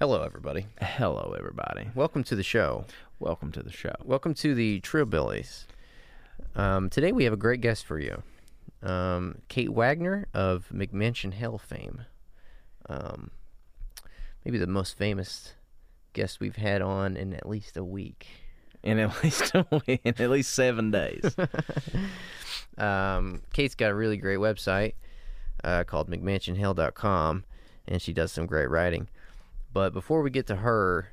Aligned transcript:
Hello, 0.00 0.22
everybody. 0.22 0.68
Hello, 0.80 1.34
everybody. 1.36 1.88
Welcome 1.92 2.22
to 2.22 2.36
the 2.36 2.44
show. 2.44 2.84
Welcome 3.18 3.50
to 3.50 3.64
the 3.64 3.72
show. 3.72 3.96
Welcome 4.04 4.32
to 4.34 4.54
the 4.54 4.80
Trillbillies. 4.80 5.64
Um, 6.54 6.88
today 6.88 7.10
we 7.10 7.24
have 7.24 7.32
a 7.32 7.36
great 7.36 7.60
guest 7.60 7.84
for 7.84 7.98
you, 7.98 8.22
um, 8.80 9.38
Kate 9.48 9.72
Wagner 9.72 10.28
of 10.32 10.68
McMansion 10.72 11.32
Hell 11.32 11.58
fame. 11.58 12.02
Um, 12.88 13.32
maybe 14.44 14.56
the 14.58 14.68
most 14.68 14.96
famous 14.96 15.54
guest 16.12 16.38
we've 16.38 16.54
had 16.54 16.80
on 16.80 17.16
in 17.16 17.34
at 17.34 17.48
least 17.48 17.76
a 17.76 17.82
week. 17.82 18.28
In 18.84 19.00
at 19.00 19.20
least 19.24 19.52
a 19.52 19.66
week, 19.84 20.00
in 20.04 20.14
at 20.16 20.30
least 20.30 20.54
seven 20.54 20.92
days. 20.92 21.34
Um, 22.76 23.42
Kate's 23.52 23.74
got 23.74 23.90
a 23.90 23.94
really 23.94 24.16
great 24.16 24.38
website 24.38 24.92
uh, 25.64 25.82
called 25.82 26.08
McMansionHell.com, 26.08 27.44
and 27.88 28.00
she 28.00 28.12
does 28.12 28.30
some 28.30 28.46
great 28.46 28.70
writing. 28.70 29.08
But 29.72 29.92
before 29.92 30.22
we 30.22 30.30
get 30.30 30.46
to 30.48 30.56
her 30.56 31.08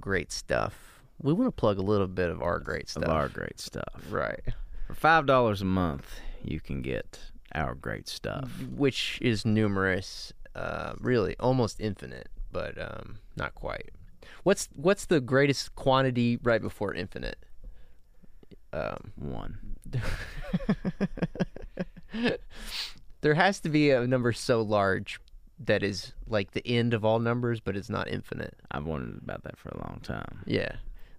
great 0.00 0.30
stuff, 0.32 1.02
we 1.20 1.32
want 1.32 1.48
to 1.48 1.52
plug 1.52 1.78
a 1.78 1.82
little 1.82 2.06
bit 2.06 2.30
of 2.30 2.42
our 2.42 2.58
great 2.58 2.88
stuff. 2.88 3.04
of 3.04 3.10
our 3.10 3.28
great 3.28 3.58
stuff. 3.58 4.02
right. 4.10 4.40
For 4.86 4.94
five 4.94 5.26
dollars 5.26 5.62
a 5.62 5.64
month, 5.64 6.20
you 6.44 6.60
can 6.60 6.82
get 6.82 7.18
our 7.54 7.74
great 7.74 8.08
stuff. 8.08 8.50
which 8.76 9.18
is 9.22 9.44
numerous, 9.44 10.32
uh, 10.54 10.94
really 11.00 11.36
almost 11.40 11.80
infinite, 11.80 12.28
but 12.52 12.80
um, 12.80 13.18
not 13.36 13.54
quite. 13.54 13.90
What's 14.42 14.68
what's 14.76 15.06
the 15.06 15.20
greatest 15.20 15.74
quantity 15.74 16.38
right 16.42 16.60
before 16.60 16.94
infinite? 16.94 17.38
Um, 18.72 19.12
One. 19.16 19.76
there 23.22 23.34
has 23.34 23.60
to 23.60 23.68
be 23.68 23.90
a 23.90 24.06
number 24.06 24.32
so 24.32 24.62
large 24.62 25.18
that 25.58 25.82
is 25.82 26.12
like 26.26 26.52
the 26.52 26.66
end 26.66 26.92
of 26.94 27.04
all 27.04 27.18
numbers, 27.18 27.60
but 27.60 27.76
it's 27.76 27.88
not 27.90 28.08
infinite. 28.08 28.54
I've 28.70 28.84
wondered 28.84 29.20
about 29.22 29.42
that 29.44 29.58
for 29.58 29.70
a 29.70 29.78
long 29.78 30.00
time. 30.02 30.42
Yeah. 30.46 30.76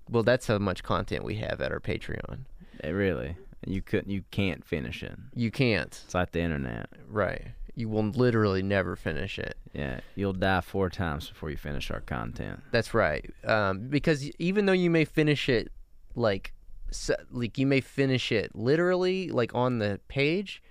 Well, 0.10 0.24
that's 0.24 0.48
how 0.48 0.58
much 0.58 0.84
content 0.84 1.24
we 1.24 1.36
have 1.36 1.60
at 1.62 1.72
our 1.72 1.80
Patreon. 1.80 2.40
It 2.84 2.90
really. 2.92 3.36
You 3.66 3.82
couldn't. 3.82 4.10
You 4.12 4.24
can't 4.32 4.64
finish 4.64 5.04
it. 5.04 5.18
You 5.36 5.52
can't, 5.52 6.02
It's 6.06 6.14
like 6.14 6.32
the 6.32 6.40
internet. 6.42 6.88
right? 7.10 7.48
You 7.76 7.90
will 7.90 8.04
literally 8.06 8.64
never 8.64 8.96
finish 8.96 9.38
it. 9.38 9.56
Yeah, 9.74 10.00
you'll 10.16 10.34
die 10.34 10.62
four 10.62 10.90
times 10.90 11.30
before 11.30 11.50
you 11.52 11.58
finish 11.58 11.92
our 11.92 12.02
content. 12.02 12.62
That's 12.72 12.94
right. 12.94 13.30
Um, 13.44 13.88
because 13.90 14.30
even 14.40 14.66
though 14.66 14.72
you 14.74 14.90
may 14.90 15.06
finish 15.06 15.48
it, 15.50 15.72
like, 16.16 16.54
s 16.90 17.12
like 17.32 17.58
you 17.58 17.68
may 17.68 17.82
finish 17.82 18.32
it 18.32 18.56
literally, 18.56 19.30
like 19.30 19.54
on 19.54 19.78
the 19.80 20.00
page, 20.08 20.64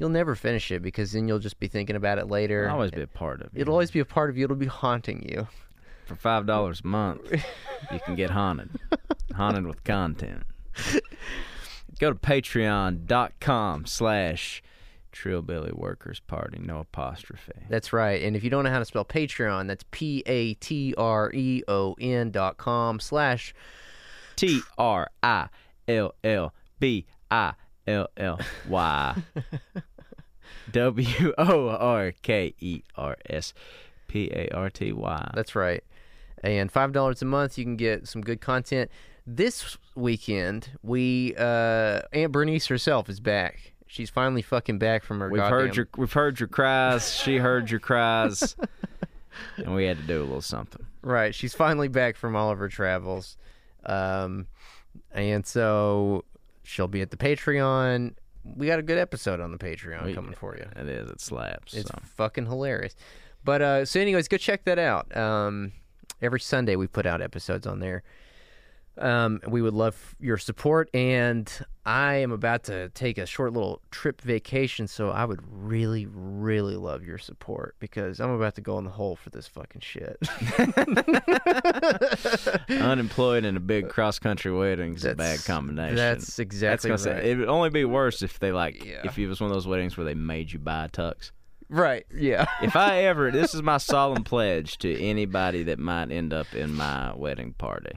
you'll 0.00 0.08
never 0.08 0.34
finish 0.34 0.72
it 0.72 0.82
because 0.82 1.12
then 1.12 1.28
you'll 1.28 1.38
just 1.38 1.60
be 1.60 1.68
thinking 1.68 1.94
about 1.94 2.18
it 2.18 2.26
later. 2.28 2.64
It'll 2.64 2.74
always 2.74 2.90
be 2.90 3.02
a 3.02 3.06
part 3.06 3.42
of 3.42 3.54
you. 3.54 3.60
It'll 3.60 3.74
always 3.74 3.90
be 3.92 4.00
a 4.00 4.04
part 4.04 4.30
of 4.30 4.36
you. 4.38 4.44
It'll 4.44 4.56
be 4.56 4.66
haunting 4.66 5.28
you. 5.28 5.46
For 6.06 6.16
five 6.16 6.46
dollars 6.46 6.80
a 6.82 6.88
month, 6.88 7.20
you 7.92 8.00
can 8.00 8.16
get 8.16 8.30
haunted. 8.30 8.70
haunted 9.36 9.64
with 9.66 9.84
content. 9.84 10.42
Go 12.00 12.12
to 12.12 12.18
patreon.com 12.18 13.86
slash 13.86 14.62
Trillbilly 15.12 15.72
Workers 15.72 16.20
Party, 16.20 16.58
no 16.58 16.78
apostrophe. 16.78 17.52
That's 17.68 17.92
right. 17.92 18.22
And 18.22 18.34
if 18.34 18.42
you 18.42 18.50
don't 18.50 18.64
know 18.64 18.70
how 18.70 18.78
to 18.78 18.84
spell 18.84 19.04
Patreon, 19.04 19.68
that's 19.68 19.84
P 19.90 20.22
A 20.26 20.54
T 20.54 20.94
R 20.96 21.30
E 21.32 21.62
O 21.68 21.94
N 22.00 22.30
dot 22.30 22.56
com 22.56 22.98
slash 22.98 23.54
T 24.36 24.60
R 24.78 25.10
I 25.22 25.48
L 25.86 26.14
L 26.24 26.54
B 26.78 27.06
I 27.30 27.52
L 27.86 28.08
L 28.16 28.40
Y 28.68 29.22
W 30.72 31.32
O 31.38 31.68
R 31.68 32.12
K 32.22 32.54
E 32.60 32.82
R 32.96 33.16
S 33.28 33.54
P 34.08 34.30
A 34.32 34.48
R 34.54 34.70
T 34.70 34.92
Y. 34.92 35.30
That's 35.34 35.54
right. 35.54 35.82
And 36.42 36.70
five 36.72 36.92
dollars 36.92 37.20
a 37.22 37.26
month, 37.26 37.58
you 37.58 37.64
can 37.64 37.76
get 37.76 38.08
some 38.08 38.22
good 38.22 38.40
content. 38.40 38.90
This 39.26 39.76
weekend, 39.94 40.70
we 40.82 41.34
uh, 41.38 42.00
Aunt 42.12 42.32
Bernice 42.32 42.66
herself 42.66 43.08
is 43.08 43.20
back. 43.20 43.74
She's 43.86 44.08
finally 44.08 44.42
fucking 44.42 44.78
back 44.78 45.04
from 45.04 45.20
her. 45.20 45.28
We've 45.28 45.40
goddamn- 45.40 45.58
heard 45.58 45.76
your 45.76 45.88
we've 45.96 46.12
heard 46.12 46.40
your 46.40 46.48
cries. 46.48 47.14
She 47.14 47.36
heard 47.36 47.70
your 47.70 47.80
cries, 47.80 48.56
and 49.56 49.74
we 49.74 49.84
had 49.84 49.98
to 49.98 50.02
do 50.04 50.20
a 50.20 50.24
little 50.24 50.40
something. 50.40 50.86
right. 51.02 51.34
She's 51.34 51.54
finally 51.54 51.88
back 51.88 52.16
from 52.16 52.34
all 52.36 52.50
of 52.50 52.58
her 52.58 52.68
travels, 52.68 53.36
um, 53.84 54.46
and 55.12 55.44
so 55.46 56.24
she'll 56.62 56.88
be 56.88 57.02
at 57.02 57.10
the 57.10 57.16
Patreon. 57.16 58.14
We 58.44 58.66
got 58.66 58.78
a 58.78 58.82
good 58.82 58.98
episode 58.98 59.40
on 59.40 59.52
the 59.52 59.58
Patreon 59.58 60.04
We- 60.04 60.14
coming 60.14 60.34
for 60.34 60.56
you. 60.56 60.66
It 60.76 60.88
is. 60.88 61.10
It 61.10 61.20
slaps. 61.20 61.74
It's 61.74 61.88
so. 61.90 61.98
fucking 62.16 62.46
hilarious. 62.46 62.94
But 63.44 63.62
uh, 63.62 63.84
so, 63.84 64.00
anyways, 64.00 64.28
go 64.28 64.36
check 64.36 64.64
that 64.64 64.78
out. 64.78 65.14
Um, 65.16 65.72
every 66.20 66.40
Sunday 66.40 66.76
we 66.76 66.86
put 66.86 67.06
out 67.06 67.20
episodes 67.22 67.66
on 67.66 67.80
there. 67.80 68.02
Um, 69.00 69.40
we 69.48 69.62
would 69.62 69.72
love 69.74 70.14
your 70.20 70.36
support, 70.36 70.90
and 70.94 71.50
I 71.86 72.16
am 72.16 72.32
about 72.32 72.64
to 72.64 72.90
take 72.90 73.16
a 73.18 73.24
short 73.26 73.52
little 73.54 73.80
trip 73.90 74.20
vacation, 74.20 74.86
so 74.86 75.08
I 75.10 75.24
would 75.24 75.40
really, 75.50 76.06
really 76.10 76.76
love 76.76 77.02
your 77.02 77.16
support 77.18 77.76
because 77.78 78.20
I'm 78.20 78.30
about 78.30 78.54
to 78.56 78.60
go 78.60 78.78
in 78.78 78.84
the 78.84 78.90
hole 78.90 79.16
for 79.16 79.30
this 79.30 79.46
fucking 79.46 79.80
shit. 79.80 80.18
Unemployed 82.68 83.44
and 83.44 83.56
a 83.56 83.60
big 83.60 83.88
cross 83.88 84.18
country 84.18 84.52
wedding 84.52 84.94
is 84.94 85.04
a 85.04 85.14
bad 85.14 85.44
combination. 85.44 85.96
That's 85.96 86.26
That's 86.26 86.38
exactly 86.38 86.88
gonna 86.90 87.02
right. 87.02 87.22
say 87.22 87.30
it 87.30 87.38
would 87.38 87.48
only 87.48 87.70
be 87.70 87.84
worse 87.84 88.22
if 88.22 88.38
they 88.38 88.52
like 88.52 88.84
Yeah. 88.84 89.00
if 89.04 89.18
it 89.18 89.26
was 89.26 89.40
one 89.40 89.50
of 89.50 89.54
those 89.54 89.66
weddings 89.66 89.96
where 89.96 90.04
they 90.04 90.14
made 90.14 90.52
you 90.52 90.58
buy 90.58 90.88
tux. 90.92 91.30
right? 91.68 92.04
Yeah. 92.14 92.46
If 92.62 92.76
I 92.76 93.02
ever, 93.04 93.30
this 93.30 93.54
is 93.54 93.62
my 93.62 93.76
solemn 93.78 94.24
pledge 94.24 94.78
to 94.78 95.00
anybody 95.00 95.62
that 95.64 95.78
might 95.78 96.10
end 96.10 96.32
up 96.32 96.52
in 96.54 96.74
my 96.74 97.14
wedding 97.14 97.54
party. 97.54 97.92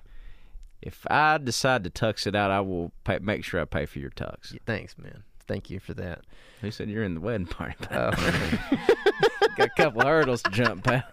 If 0.85 1.05
I 1.09 1.38
decide 1.38 1.83
to 1.85 1.89
tux 1.89 2.27
it 2.27 2.35
out, 2.35 2.51
I 2.51 2.59
will 2.59 2.91
pay, 3.05 3.19
make 3.19 3.44
sure 3.44 3.61
I 3.61 3.66
pay 3.66 3.85
for 3.85 3.99
your 3.99 4.09
tux. 4.09 4.57
Thanks, 4.66 4.97
man. 4.97 5.23
Thank 5.47 5.69
you 5.69 5.79
for 5.79 5.94
that. 5.95 6.21
Who 6.61 6.71
said 6.71 6.89
you're 6.89 7.03
in 7.03 7.16
the 7.16 7.19
wedding 7.21 7.47
party? 7.47 7.75
Oh. 7.91 8.11
Got 9.57 9.67
a 9.67 9.71
couple 9.77 10.01
hurdles 10.05 10.41
to 10.44 10.51
jump. 10.51 10.88
I 10.89 11.03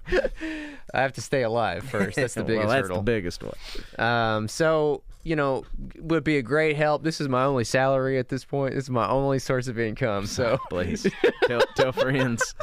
have 0.93 1.13
to 1.15 1.21
stay 1.21 1.43
alive 1.43 1.85
first. 1.85 2.17
That's 2.17 2.35
the 2.35 2.43
biggest 2.45 2.67
well, 2.67 2.77
that's 2.77 2.89
hurdle. 2.89 2.97
the 2.99 3.03
biggest 3.03 3.43
one. 3.43 3.55
Um, 3.99 4.49
so 4.49 5.03
you 5.23 5.37
know, 5.37 5.65
would 5.99 6.25
be 6.25 6.39
a 6.39 6.43
great 6.43 6.77
help. 6.77 7.03
This 7.03 7.21
is 7.21 7.29
my 7.29 7.45
only 7.45 7.65
salary 7.65 8.19
at 8.19 8.29
this 8.29 8.45
point. 8.45 8.75
This 8.75 8.85
is 8.85 8.91
my 8.91 9.07
only 9.09 9.39
source 9.39 9.69
of 9.69 9.79
income. 9.79 10.27
So 10.27 10.59
Please 10.71 11.07
tell, 11.45 11.61
tell 11.77 11.93
friends. 11.93 12.55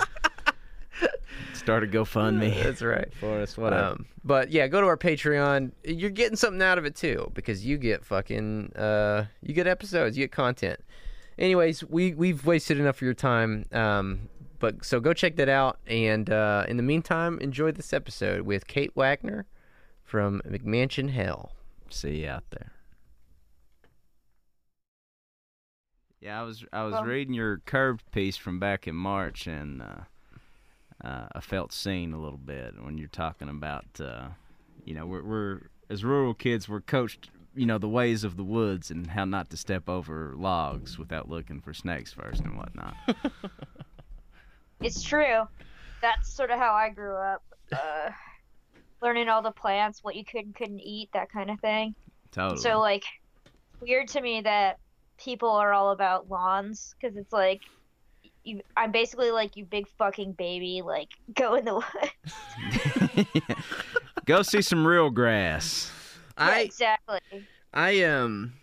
Start 1.53 1.84
a 1.84 1.88
GoFundMe 1.88 2.63
that's 2.63 2.81
right. 2.81 3.12
for 3.19 3.40
us. 3.41 3.58
Whatever. 3.58 3.84
Um, 3.90 4.06
but 4.24 4.52
yeah, 4.52 4.68
go 4.68 4.80
to 4.81 4.88
our 4.88 4.97
Patreon. 4.97 5.72
You're 5.84 6.09
getting 6.09 6.35
something 6.38 6.62
out 6.62 6.78
of 6.78 6.85
it 6.85 6.96
too 6.96 7.31
because 7.34 7.66
you 7.66 7.78
get 7.78 8.06
fucking 8.06 8.74
uh, 8.75 9.25
you 9.41 9.53
get 9.53 9.68
episodes, 9.68 10.18
you 10.18 10.24
get 10.24 10.31
content. 10.31 10.80
Anyways, 11.38 11.84
we 11.84 12.13
we've 12.13 12.46
wasted 12.46 12.80
enough 12.80 12.97
of 12.97 13.02
your 13.02 13.13
time. 13.13 13.66
Um, 13.72 14.30
but 14.59 14.84
so 14.86 15.00
go 15.00 15.13
check 15.13 15.36
that 15.36 15.50
out. 15.50 15.78
And 15.88 16.30
uh, 16.30 16.66
in 16.68 16.78
the 16.78 16.84
meantime, 16.84 17.38
enjoy 17.40 17.72
this 17.72 17.94
episode 17.94 18.41
with 18.41 18.66
Kate 18.68 18.91
Wagner 18.96 19.46
from 20.03 20.41
McMansion 20.47 21.09
Hell. 21.12 21.52
See 21.90 22.22
you 22.24 22.30
out 22.30 22.46
there. 22.52 22.72
Yeah, 26.19 26.40
I 26.41 26.44
was 26.44 26.66
I 26.74 26.84
was 26.84 26.94
Well- 26.94 27.03
reading 27.06 27.34
your 27.34 27.57
Curbed 27.66 28.03
piece 28.12 28.38
from 28.38 28.59
back 28.59 28.88
in 28.88 28.96
March, 28.96 29.47
and 29.47 29.81
uh, 29.81 29.96
uh, 31.03 31.28
I 31.34 31.40
felt 31.41 31.72
seen 31.72 32.13
a 32.13 32.19
little 32.19 32.40
bit 32.40 32.75
when 32.81 32.97
you're 32.97 33.08
talking 33.08 33.50
about, 33.50 33.85
uh, 34.00 34.28
you 34.85 34.94
know, 34.94 35.06
we're, 35.06 35.24
we're 35.24 35.59
as 35.90 36.03
rural 36.03 36.34
kids, 36.34 36.68
we're 36.68 36.81
coached, 36.81 37.30
you 37.56 37.66
know, 37.66 37.78
the 37.78 37.90
ways 37.90 38.24
of 38.24 38.38
the 38.38 38.44
woods 38.44 38.91
and 38.91 39.07
how 39.07 39.25
not 39.25 39.50
to 39.52 39.57
step 39.57 39.88
over 39.90 40.34
logs 40.36 40.97
without 40.97 41.30
looking 41.30 41.62
for 41.62 41.74
snakes 41.74 42.13
first 42.13 42.41
and 42.41 42.57
whatnot. 42.57 42.96
It's 44.81 45.02
true. 45.02 45.47
That's 46.02 46.31
sort 46.31 46.52
of 46.52 46.59
how 46.59 46.74
I 46.74 46.90
grew 46.90 47.16
up. 47.16 47.44
Uh, 47.72 48.09
learning 49.02 49.28
all 49.30 49.42
the 49.42 49.51
plants, 49.51 50.04
what 50.04 50.16
you 50.16 50.24
could 50.24 50.45
and 50.45 50.56
couldn't 50.56 50.81
eat, 50.81 51.10
that 51.13 51.31
kind 51.31 51.50
of 51.50 51.60
thing. 51.60 51.95
totally. 52.31 52.62
So, 52.62 52.80
like, 52.80 53.04
weird 53.81 54.07
to 54.10 54.22
me 54.22 54.42
that 54.42 54.77
people 55.18 55.50
are 55.50 55.74
all 55.74 55.92
about 55.92 56.30
lawns 56.30 56.95
because 57.00 57.18
it's 57.18 57.33
like, 57.33 57.62
you, 58.48 58.62
I'm 58.76 58.92
basically 58.92 59.32
like, 59.32 59.58
you 59.58 59.66
big 59.66 59.88
fucking 59.88 60.34
baby, 60.34 60.82
like, 60.84 61.10
go 61.34 61.56
in 61.56 61.66
the 61.66 61.76
woods. 61.76 63.28
Go 64.26 64.42
see 64.42 64.62
some 64.62 64.86
real 64.86 65.10
grass. 65.10 65.92
Yeah, 66.38 66.58
exactly. 66.58 67.20
I 67.74 68.04
um 68.04 68.54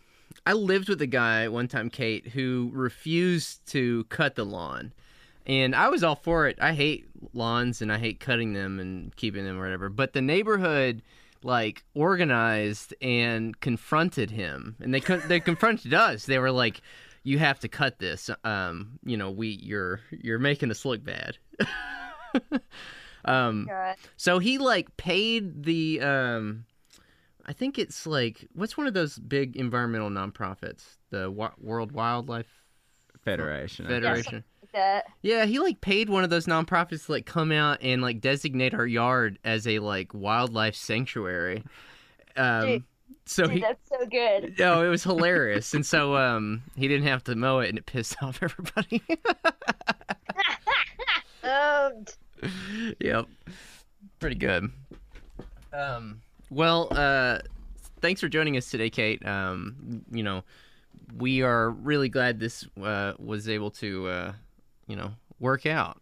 I 0.47 0.53
lived 0.53 0.91
with 0.91 1.01
a 1.01 1.07
guy 1.07 1.49
one 1.49 1.69
time, 1.69 1.89
Kate, 1.89 2.29
who 2.29 2.71
refused 2.75 3.65
to 3.69 4.05
cut 4.05 4.35
the 4.35 4.45
lawn. 4.45 4.93
And 5.47 5.75
I 5.75 5.89
was 5.89 6.05
all 6.05 6.17
for 6.17 6.47
it. 6.49 6.59
I 6.61 6.73
hate 6.73 7.07
lawns 7.33 7.81
and 7.81 7.91
I 7.91 7.99
hate 7.99 8.21
cutting 8.21 8.53
them 8.53 8.79
and 8.79 9.15
keeping 9.17 9.45
them 9.45 9.59
or 9.59 9.63
whatever. 9.63 9.89
But 9.89 10.13
the 10.13 10.23
neighborhood 10.23 11.03
like 11.43 11.85
organized 11.95 12.95
and 13.01 13.59
confronted 13.61 14.31
him. 14.31 14.77
And 14.81 14.93
they 14.93 15.01
con- 15.01 15.23
they 15.29 15.41
confronted 15.41 15.95
us. 15.95 16.27
They 16.27 16.39
were 16.39 16.51
like 16.51 16.81
you 17.25 17.39
have 17.39 17.59
to 17.61 17.69
cut 17.69 17.99
this. 17.99 18.31
Um, 18.45 19.01
you 19.05 19.17
know, 19.17 19.31
we 19.31 19.49
you're 19.49 20.01
you're 20.11 20.39
making 20.39 20.71
us 20.71 20.85
look 20.85 21.03
bad. 21.03 21.39
Um, 23.27 23.67
God. 23.71 23.97
so 24.19 24.39
he 24.39 24.59
like 24.59 24.95
paid 24.99 25.65
the 25.65 25.99
um, 26.03 26.67
I 27.47 27.53
think 27.53 27.79
it's 27.79 28.07
like 28.07 28.47
what's 28.53 28.77
one 28.77 28.87
of 28.87 28.93
those 28.93 29.19
big 29.19 29.57
environmental 29.57 30.11
nonprofits, 30.11 30.97
the 31.11 31.31
Wa- 31.31 31.55
World 31.59 31.93
Wildlife 31.93 32.63
Federation. 33.23 33.87
Federation. 33.87 34.45
Like. 34.75 35.05
Yeah, 35.23 35.47
he 35.47 35.59
like 35.59 35.81
paid 35.81 36.11
one 36.11 36.25
of 36.25 36.31
those 36.31 36.47
nonprofits 36.47 37.07
to 37.07 37.13
like 37.13 37.27
come 37.27 37.53
out 37.53 37.79
and 37.81 38.03
like 38.03 38.21
designate 38.21 38.75
our 38.75 38.87
yard 38.87 39.39
as 39.45 39.67
a 39.67 39.79
like 39.79 40.13
wildlife 40.13 40.75
sanctuary. 40.75 41.65
Um, 42.37 42.67
Dude. 42.67 42.85
So 43.27 43.45
Dude, 43.45 43.53
he 43.55 43.61
that's 43.61 43.89
so 43.89 44.07
good. 44.07 44.59
no, 44.59 44.85
it 44.85 44.89
was 44.89 45.03
hilarious, 45.03 45.75
and 45.75 45.85
so 45.85 46.17
um, 46.17 46.63
he 46.77 46.89
didn't 46.89 47.07
have 47.07 47.25
to 47.25 47.35
mow 47.35 47.61
it, 47.61 47.69
and 47.69 47.79
it 47.79 47.87
pissed 47.87 48.17
off 48.23 48.43
everybody. 48.43 49.03
Owned. 51.45 52.15
yep, 53.01 53.27
pretty 54.19 54.37
good. 54.37 54.71
Um, 55.73 56.21
well, 56.51 56.89
uh, 56.93 57.39
thanks 58.01 58.21
for 58.21 58.29
joining 58.29 58.57
us 58.57 58.71
today, 58.71 58.91
Kate. 58.91 59.25
Um, 59.27 60.05
you 60.11 60.23
know, 60.23 60.43
we 61.17 61.43
are 61.43 61.71
really 61.71 62.09
glad 62.09 62.41
this 62.41 62.67
uh, 62.83 63.13
was 63.19 63.49
able 63.49 63.71
to, 63.73 64.09
uh, 64.09 64.33
you 64.87 64.97
know, 64.97 65.13
work 65.41 65.67
out. 65.67 66.01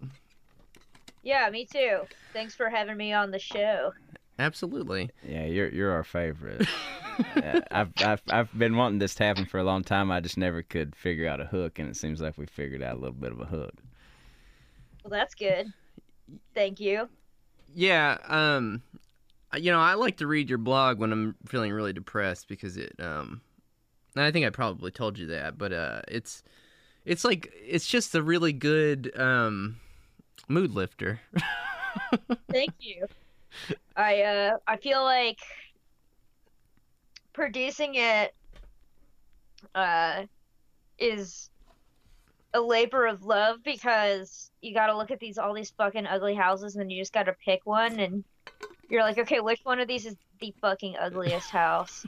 Yeah, 1.22 1.48
me 1.50 1.64
too. 1.64 2.00
Thanks 2.32 2.54
for 2.54 2.68
having 2.68 2.96
me 2.96 3.12
on 3.12 3.30
the 3.30 3.38
show. 3.38 3.92
Absolutely. 4.38 5.10
Yeah, 5.26 5.44
you're 5.44 5.68
you're 5.68 5.92
our 5.92 6.04
favorite. 6.04 6.66
Yeah, 7.36 7.60
I've, 7.70 7.92
I've 7.98 8.22
I've 8.30 8.58
been 8.58 8.74
wanting 8.74 8.98
this 8.98 9.14
to 9.16 9.24
happen 9.24 9.44
for 9.44 9.58
a 9.58 9.64
long 9.64 9.84
time. 9.84 10.10
I 10.10 10.20
just 10.20 10.38
never 10.38 10.62
could 10.62 10.96
figure 10.96 11.28
out 11.28 11.40
a 11.42 11.44
hook, 11.44 11.78
and 11.78 11.88
it 11.88 11.94
seems 11.96 12.22
like 12.22 12.38
we 12.38 12.46
figured 12.46 12.82
out 12.82 12.94
a 12.96 12.98
little 12.98 13.12
bit 13.12 13.32
of 13.32 13.40
a 13.40 13.44
hook. 13.44 13.74
Well, 15.04 15.10
that's 15.10 15.34
good. 15.34 15.72
Thank 16.54 16.80
you. 16.80 17.08
Yeah, 17.74 18.16
um 18.28 18.82
you 19.54 19.70
know, 19.70 19.78
I 19.78 19.94
like 19.94 20.16
to 20.16 20.26
read 20.26 20.48
your 20.48 20.58
blog 20.58 20.98
when 20.98 21.12
I'm 21.12 21.36
feeling 21.46 21.70
really 21.72 21.92
depressed 21.92 22.48
because 22.48 22.76
it 22.78 22.94
um 22.98 23.42
and 24.16 24.24
I 24.24 24.30
think 24.30 24.46
I 24.46 24.50
probably 24.50 24.90
told 24.90 25.18
you 25.18 25.26
that, 25.28 25.58
but 25.58 25.72
uh 25.72 26.00
it's 26.08 26.42
it's 27.04 27.24
like 27.24 27.52
it's 27.54 27.86
just 27.86 28.14
a 28.14 28.22
really 28.22 28.52
good 28.52 29.12
um 29.18 29.76
mood 30.48 30.72
lifter. 30.72 31.20
Thank 32.50 32.72
you. 32.80 33.06
I 33.96 34.22
uh 34.22 34.56
I 34.66 34.76
feel 34.76 35.02
like 35.02 35.38
producing 37.32 37.94
it 37.94 38.34
uh 39.74 40.24
is 40.98 41.50
a 42.54 42.60
labor 42.60 43.06
of 43.06 43.24
love 43.24 43.58
because 43.64 44.50
you 44.60 44.74
got 44.74 44.88
to 44.88 44.96
look 44.96 45.10
at 45.10 45.18
these 45.18 45.38
all 45.38 45.54
these 45.54 45.70
fucking 45.70 46.06
ugly 46.06 46.34
houses 46.34 46.76
and 46.76 46.92
you 46.92 47.00
just 47.00 47.12
got 47.12 47.24
to 47.24 47.34
pick 47.44 47.60
one 47.64 47.98
and 47.98 48.24
you're 48.90 49.02
like 49.02 49.18
okay 49.18 49.40
which 49.40 49.60
one 49.64 49.80
of 49.80 49.88
these 49.88 50.06
is 50.06 50.16
the 50.40 50.54
fucking 50.60 50.96
ugliest 51.00 51.50
house? 51.50 52.04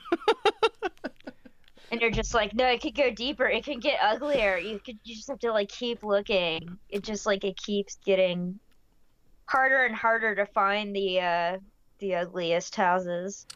And 1.91 2.01
you're 2.01 2.11
just 2.11 2.35
like 2.35 2.53
no 2.55 2.67
it 2.67 2.83
could 2.83 2.97
go 2.97 3.11
deeper. 3.11 3.47
It 3.47 3.65
can 3.65 3.79
get 3.79 4.01
uglier. 4.03 4.59
You 4.59 4.81
could 4.81 4.99
you 5.05 5.15
just 5.15 5.29
have 5.29 5.39
to 5.41 5.53
like 5.53 5.69
keep 5.69 6.03
looking. 6.03 6.79
It 6.89 7.05
just 7.05 7.25
like 7.25 7.45
it 7.45 7.57
keeps 7.57 7.97
getting 8.05 8.59
harder 9.47 9.85
and 9.85 9.95
harder 9.95 10.35
to 10.35 10.47
find 10.47 10.95
the 10.95 11.21
uh 11.21 11.59
the 11.99 12.15
ugliest 12.15 12.75
houses 12.75 13.47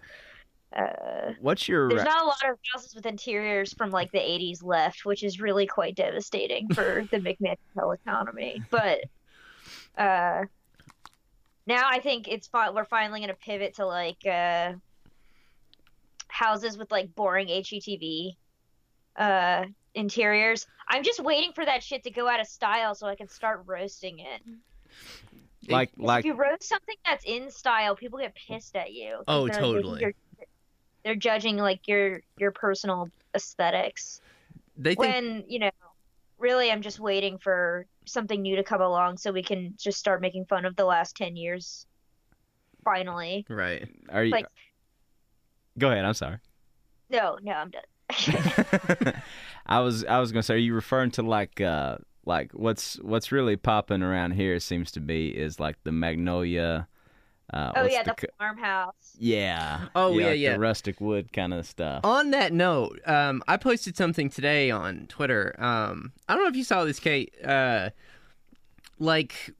uh 0.77 1.33
What's 1.41 1.69
your 1.69 1.89
there's 1.89 2.05
not 2.05 2.23
a 2.23 2.27
lot 2.27 2.51
of 2.51 2.59
houses 2.73 2.95
with 2.95 3.07
interiors 3.07 3.73
from 3.73 3.91
like 3.91 4.11
the 4.13 4.19
80s 4.19 4.63
left, 4.63 5.05
which 5.05 5.23
is 5.23 5.41
really 5.41 5.67
quite 5.67 5.95
devastating 5.95 6.69
for 6.75 7.05
the 7.11 7.19
McMansion 7.19 7.95
economy. 7.95 8.63
But 8.71 9.01
uh, 9.97 10.45
now 11.67 11.89
I 11.89 12.01
think 12.01 12.29
it's 12.29 12.49
fi- 12.49 12.71
we're 12.71 12.85
finally 12.85 13.21
going 13.21 13.29
to 13.31 13.35
pivot 13.35 13.77
to 13.77 13.87
like 13.87 14.25
uh, 14.27 14.73
houses 16.29 16.79
with 16.79 16.91
like 16.91 17.15
boring 17.15 17.49
HGTV 17.49 18.33
uh, 19.17 19.65
interiors. 19.95 20.67
I'm 20.89 21.03
just 21.03 21.21
waiting 21.21 21.53
for 21.55 21.65
that 21.65 21.83
shit 21.83 22.05
to 22.05 22.11
go 22.11 22.29
out 22.29 22.41
of 22.41 22.47
style 22.47 22.95
so 22.95 23.07
I 23.07 23.17
can 23.17 23.29
start 23.29 23.63
roasting 23.67 24.21
it. 24.21 24.43
Like 25.73 25.91
'Cause 25.97 26.05
like 26.05 26.19
if 26.21 26.25
you 26.27 26.35
wrote 26.35 26.63
something 26.63 26.97
that's 27.05 27.25
in 27.25 27.51
style, 27.51 27.95
people 27.97 28.19
get 28.19 28.35
pissed 28.35 28.77
at 28.77 28.93
you. 28.93 29.23
Oh, 29.29 29.47
they're- 29.49 29.59
totally. 29.61 30.01
You're, 30.01 30.15
they're 31.05 31.15
judging 31.15 31.57
like 31.57 31.87
your 31.89 32.21
your 32.39 32.51
personal 32.51 33.11
aesthetics. 33.35 34.21
They 34.77 34.95
think 34.95 34.99
When 34.99 35.45
you 35.49 35.59
know, 35.61 35.71
really, 36.39 36.71
I'm 36.71 36.83
just 36.83 37.01
waiting 37.01 37.39
for 37.39 37.87
something 38.05 38.41
new 38.43 38.57
to 38.57 38.63
come 38.65 38.81
along 38.81 39.17
so 39.19 39.31
we 39.33 39.43
can 39.43 39.75
just 39.79 39.99
start 39.99 40.21
making 40.21 40.45
fun 40.47 40.65
of 40.65 40.77
the 40.77 40.85
last 40.85 41.17
ten 41.17 41.37
years. 41.37 41.87
Finally, 42.85 43.45
right. 43.49 43.89
are 44.09 44.25
you? 44.25 44.31
like- 44.33 44.47
Go 45.79 45.91
ahead. 45.91 46.05
I'm 46.05 46.15
sorry. 46.15 46.39
no, 47.11 47.39
no, 47.43 47.53
I'm 47.53 47.71
done. 47.71 47.83
I 49.67 49.81
was 49.81 50.05
I 50.05 50.19
was 50.19 50.33
gonna 50.33 50.43
say, 50.43 50.55
are 50.55 50.59
you 50.59 50.75
referring 50.75 51.11
to 51.13 51.23
like 51.23 51.61
uh 51.61 51.99
like 52.29 52.53
what's 52.53 52.97
what's 53.01 53.33
really 53.33 53.57
popping 53.57 54.03
around 54.03 54.33
here 54.33 54.61
seems 54.61 54.93
to 54.93 55.01
be 55.01 55.29
is 55.29 55.59
like 55.59 55.83
the 55.83 55.91
magnolia. 55.91 56.87
Uh, 57.51 57.73
oh 57.77 57.85
yeah, 57.87 58.03
the, 58.03 58.15
the 58.21 58.29
farmhouse. 58.39 59.17
yeah. 59.19 59.87
Oh, 59.97 60.19
yeah, 60.19 60.27
like 60.27 60.39
yeah. 60.39 60.53
The 60.53 60.59
rustic 60.59 61.01
wood 61.01 61.33
kind 61.33 61.55
of 61.55 61.67
stuff. 61.67 62.05
On 62.05 62.31
that 62.33 62.53
note, 62.53 63.01
um 63.07 63.43
I 63.49 63.57
posted 63.57 63.97
something 63.97 64.29
today 64.29 64.71
on 64.71 65.07
Twitter. 65.09 65.57
Um 65.59 66.13
I 66.29 66.35
don't 66.35 66.45
know 66.45 66.51
if 66.51 66.57
you 66.57 66.65
saw 66.65 66.85
this, 66.85 67.01
Kate. 67.01 67.35
Uh 67.43 67.91
like 68.99 69.55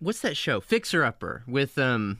what's 0.00 0.20
that 0.22 0.36
show? 0.36 0.60
Fixer 0.60 1.04
Upper 1.04 1.44
with 1.46 1.78
um 1.78 2.18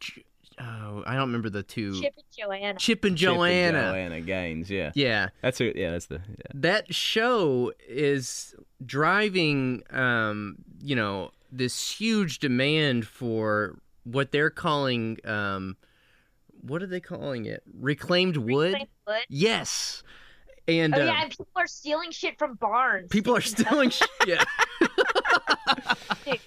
J- 0.00 0.24
oh, 0.60 1.02
I 1.06 1.12
don't 1.14 1.26
remember 1.28 1.50
the 1.50 1.62
two 1.62 2.00
Chip 2.00 2.14
and 2.16 2.24
Joanna. 2.36 2.78
Chip 2.78 3.04
and 3.04 3.16
Chip 3.16 3.28
and 3.30 3.36
Joanna. 3.38 3.82
Joanna 3.92 4.20
Gaines. 4.20 4.70
Yeah. 4.70 4.92
Yeah. 4.94 5.28
That's 5.40 5.58
who. 5.58 5.72
Yeah. 5.74 5.90
That's 5.92 6.06
the. 6.06 6.16
Yeah. 6.28 6.34
that 6.54 6.94
show 6.94 7.72
is 7.88 8.54
driving 8.84 9.82
um 9.90 10.56
you 10.82 10.96
know 10.96 11.30
this 11.52 11.90
huge 11.90 12.38
demand 12.40 13.06
for 13.06 13.78
what 14.04 14.32
they're 14.32 14.50
calling 14.50 15.18
um 15.24 15.76
what 16.62 16.82
are 16.82 16.86
they 16.86 16.98
calling 17.00 17.44
it 17.44 17.62
reclaimed 17.78 18.36
wood 18.36 18.72
Reclaimed 18.72 18.88
wood. 19.06 19.22
yes 19.28 20.02
and 20.66 20.94
Oh 20.94 21.00
uh, 21.00 21.04
yeah, 21.04 21.22
and 21.22 21.30
people 21.30 21.46
are 21.56 21.66
stealing 21.68 22.10
shit 22.10 22.38
from 22.38 22.54
barns. 22.54 23.08
people 23.08 23.36
are 23.36 23.40
stealing 23.42 23.90
shit 23.90 24.08
yeah 24.26 24.42
Dude, 26.24 26.40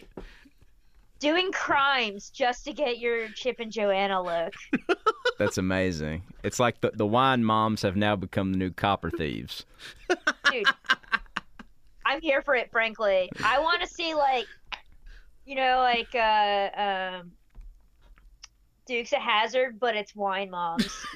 doing 1.19 1.51
crimes 1.51 2.29
just 2.29 2.65
to 2.65 2.73
get 2.73 2.99
your 2.99 3.27
Chip 3.29 3.59
and 3.59 3.71
Joanna 3.71 4.21
look. 4.21 4.53
That's 5.39 5.57
amazing. 5.57 6.23
It's 6.43 6.59
like 6.59 6.81
the 6.81 6.91
the 6.93 7.05
wine 7.05 7.43
moms 7.43 7.81
have 7.81 7.95
now 7.95 8.15
become 8.15 8.51
the 8.51 8.57
new 8.57 8.71
copper 8.71 9.09
thieves. 9.09 9.65
Dude, 10.51 10.65
I'm 12.05 12.21
here 12.21 12.41
for 12.41 12.55
it. 12.55 12.71
Frankly, 12.71 13.29
I 13.43 13.59
want 13.59 13.81
to 13.81 13.87
see 13.87 14.13
like, 14.13 14.47
you 15.45 15.55
know, 15.55 15.77
like 15.79 16.13
uh, 16.15 16.81
um, 17.19 17.31
Dukes 18.85 19.13
a 19.13 19.19
Hazzard, 19.19 19.79
but 19.79 19.95
it's 19.95 20.15
wine 20.15 20.51
moms. 20.51 20.87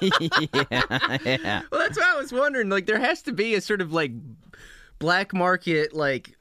yeah. 0.00 1.18
Yeah. 1.24 1.62
well 1.70 1.80
that's 1.80 1.96
what 1.96 2.06
i 2.06 2.16
was 2.18 2.32
wondering 2.32 2.68
like 2.68 2.86
there 2.86 2.98
has 2.98 3.22
to 3.22 3.32
be 3.32 3.54
a 3.54 3.60
sort 3.60 3.80
of 3.80 3.92
like 3.92 4.12
black 4.98 5.32
market 5.32 5.94
like 5.94 6.36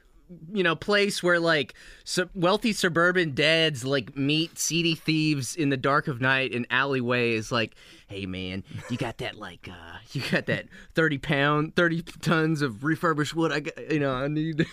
you 0.52 0.64
know 0.64 0.76
place 0.76 1.22
where 1.22 1.40
like 1.40 1.74
sub- 2.04 2.30
wealthy 2.34 2.74
suburban 2.74 3.34
dads 3.34 3.86
like 3.86 4.16
meet 4.16 4.58
seedy 4.58 4.96
thieves 4.96 5.56
in 5.56 5.70
the 5.70 5.78
dark 5.78 6.08
of 6.08 6.20
night 6.20 6.52
in 6.52 6.66
alleyways 6.70 7.52
like 7.52 7.76
hey 8.08 8.26
man 8.26 8.64
you 8.90 8.98
got 8.98 9.18
that 9.20 9.36
like 9.36 9.70
uh 9.70 9.98
you 10.12 10.22
got 10.32 10.48
that 10.48 10.66
30 10.96 11.18
pound 11.20 11.76
30 11.76 12.02
tons 12.22 12.62
of 12.62 12.84
refurbished 12.84 13.36
wood 13.36 13.52
i 13.52 13.60
got 13.60 13.92
you 13.92 14.00
know 14.00 14.14
i 14.14 14.28
need 14.28 14.66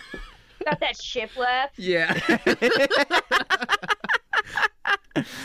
Got 0.65 0.79
that 0.79 0.95
shiplap, 0.95 1.69
yeah 1.75 2.13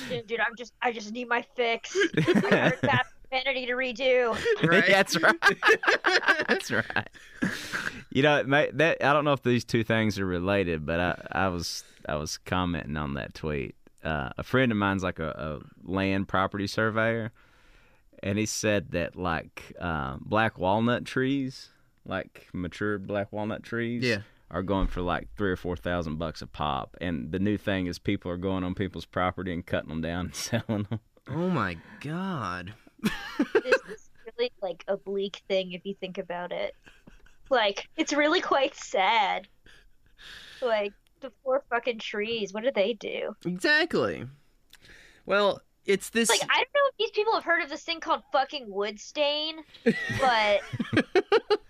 dude, 0.09 0.27
dude. 0.27 0.41
I'm 0.41 0.57
just, 0.57 0.73
I 0.83 0.93
just 0.93 1.13
need 1.13 1.29
my 1.29 1.45
fix. 1.57 1.97
I 2.17 2.21
heard 2.23 2.79
that 2.83 3.05
vanity 3.31 3.67
to 3.67 3.73
redo. 3.73 4.37
Right. 4.69 4.85
That's 4.87 5.21
right. 5.21 5.37
That's 6.49 6.71
right. 6.71 7.09
You 8.11 8.23
know, 8.23 8.39
it 8.39 8.49
may, 8.49 8.71
that 8.75 9.05
I 9.05 9.13
don't 9.13 9.25
know 9.25 9.33
if 9.33 9.43
these 9.43 9.65
two 9.65 9.85
things 9.85 10.19
are 10.19 10.27
related, 10.27 10.85
but 10.87 10.99
I, 11.01 11.27
I 11.45 11.49
was 11.49 11.85
I 12.09 12.17
was 12.17 12.39
commenting 12.39 12.97
on 12.97 13.15
that 13.15 13.35
tweet. 13.35 13.75
Uh, 14.05 14.31
a 14.39 14.43
friend 14.43 14.73
of 14.73 14.79
mine's 14.79 15.03
like 15.03 15.19
a, 15.19 15.29
a 15.31 15.91
land 15.91 16.29
property 16.29 16.67
surveyor, 16.67 17.33
and 18.23 18.39
he 18.39 18.47
said 18.47 18.93
that 18.93 19.17
like 19.17 19.73
uh, 19.81 20.17
black 20.21 20.59
walnut 20.59 21.05
trees, 21.05 21.69
like 22.07 22.49
mature 22.55 22.99
black 22.99 23.33
walnut 23.33 23.63
trees, 23.63 24.03
Yeah. 24.05 24.21
are 24.51 24.63
going 24.63 24.87
for 24.87 25.03
like 25.03 25.29
three 25.37 25.51
or 25.51 25.57
four 25.57 25.77
thousand 25.77 26.17
bucks 26.17 26.41
a 26.43 26.47
pop. 26.47 26.97
And 27.01 27.31
the 27.31 27.39
new 27.39 27.59
thing 27.59 27.87
is 27.87 27.99
people 27.99 28.31
are 28.31 28.37
going 28.39 28.65
on 28.65 28.75
people's 28.75 29.05
property 29.07 29.53
and 29.53 29.65
cutting 29.67 29.91
them 29.91 30.01
down 30.01 30.27
and 30.27 30.35
selling 30.35 30.87
them. 30.89 31.01
oh 31.29 31.51
my 31.51 31.77
god 32.01 32.73
This 33.03 33.81
is 33.91 34.11
really 34.27 34.53
like 34.63 34.85
a 34.89 34.97
bleak 34.97 35.43
thing 35.49 35.73
if 35.73 35.85
you 35.85 35.95
think 35.95 36.19
about 36.19 36.53
it. 36.53 36.75
Like, 37.51 37.89
it's 37.97 38.13
really 38.13 38.41
quite 38.41 38.75
sad. 38.75 39.49
Like, 40.61 40.93
the 41.21 41.33
four 41.43 41.65
fucking 41.71 41.99
trees? 41.99 42.53
What 42.53 42.65
do 42.65 42.71
they 42.75 42.93
do? 42.95 43.35
Exactly. 43.45 44.27
Well, 45.27 45.61
it's 45.85 46.11
this. 46.11 46.29
Like 46.29 46.43
I 46.43 46.57
don't 46.57 46.75
know 46.75 46.89
if 46.91 46.97
these 46.99 47.11
people 47.11 47.35
have 47.35 47.45
heard 47.45 47.63
of 47.63 47.71
this 47.71 47.83
thing 47.83 48.01
called 48.01 48.23
fucking 48.33 48.67
wood 48.69 49.01
stain, 49.01 49.57
but 50.21 50.61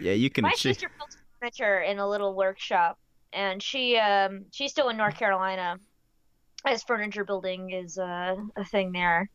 Yeah, 0.00 0.12
you 0.12 0.30
can 0.30 0.42
my 0.42 0.50
achieve. 0.50 0.74
sister 0.74 0.90
builds 0.98 1.16
furniture 1.38 1.80
in 1.80 1.98
a 1.98 2.08
little 2.08 2.34
workshop, 2.34 2.98
and 3.32 3.62
she 3.62 3.96
um 3.98 4.46
she's 4.52 4.70
still 4.70 4.88
in 4.88 4.96
North 4.96 5.16
Carolina, 5.16 5.78
as 6.64 6.82
furniture 6.82 7.24
building 7.24 7.70
is 7.70 7.98
uh, 7.98 8.36
a 8.56 8.64
thing 8.64 8.92
there, 8.92 9.28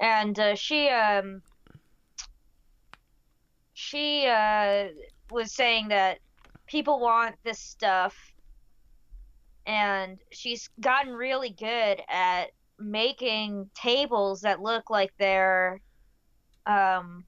and 0.00 0.38
uh, 0.38 0.54
she 0.54 0.88
um 0.88 1.42
she 3.74 4.26
uh 4.26 4.88
was 5.30 5.52
saying 5.52 5.88
that 5.88 6.18
people 6.66 7.00
want 7.00 7.36
this 7.44 7.58
stuff, 7.58 8.16
and 9.66 10.18
she's 10.30 10.70
gotten 10.80 11.12
really 11.12 11.50
good 11.50 12.00
at 12.08 12.50
making 12.78 13.68
tables 13.74 14.42
that 14.42 14.60
look 14.60 14.88
like 14.90 15.12
they're 15.18 15.80
um 16.66 17.24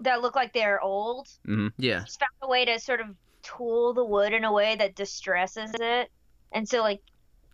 that 0.00 0.22
look 0.22 0.34
like 0.34 0.54
they're 0.54 0.80
old 0.80 1.28
hmm 1.44 1.68
yeah. 1.76 2.02
she's 2.04 2.16
found 2.16 2.30
a 2.40 2.48
way 2.48 2.64
to 2.64 2.80
sort 2.80 3.00
of 3.02 3.08
tool 3.42 3.92
the 3.92 4.04
wood 4.04 4.32
in 4.32 4.44
a 4.44 4.52
way 4.52 4.76
that 4.76 4.94
distresses 4.94 5.70
it. 5.74 6.10
And 6.52 6.68
so 6.68 6.80
like 6.80 7.00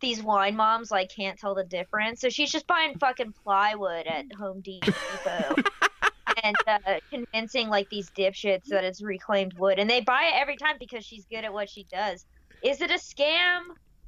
these 0.01 0.23
wine 0.23 0.57
moms 0.57 0.91
like 0.91 1.11
can't 1.15 1.39
tell 1.39 1.55
the 1.55 1.65
difference. 1.65 2.21
So 2.21 2.29
she's 2.29 2.51
just 2.51 2.67
buying 2.67 2.99
fucking 2.99 3.33
plywood 3.43 4.07
at 4.07 4.25
Home 4.39 4.61
Depot 4.61 4.93
and 6.43 6.57
uh, 6.67 6.79
convincing 7.11 7.69
like 7.69 7.89
these 7.91 8.11
dipshits 8.11 8.67
that 8.67 8.85
it's 8.85 9.03
reclaimed 9.03 9.55
wood. 9.59 9.79
And 9.79 9.89
they 9.89 10.01
buy 10.01 10.31
it 10.33 10.41
every 10.41 10.57
time 10.57 10.77
because 10.79 11.05
she's 11.05 11.25
good 11.27 11.45
at 11.45 11.53
what 11.53 11.71
she 11.71 11.85
does. 11.91 12.27
Is 12.63 12.81
it 12.81 12.91
a 12.91 12.95
scam? 12.95 13.61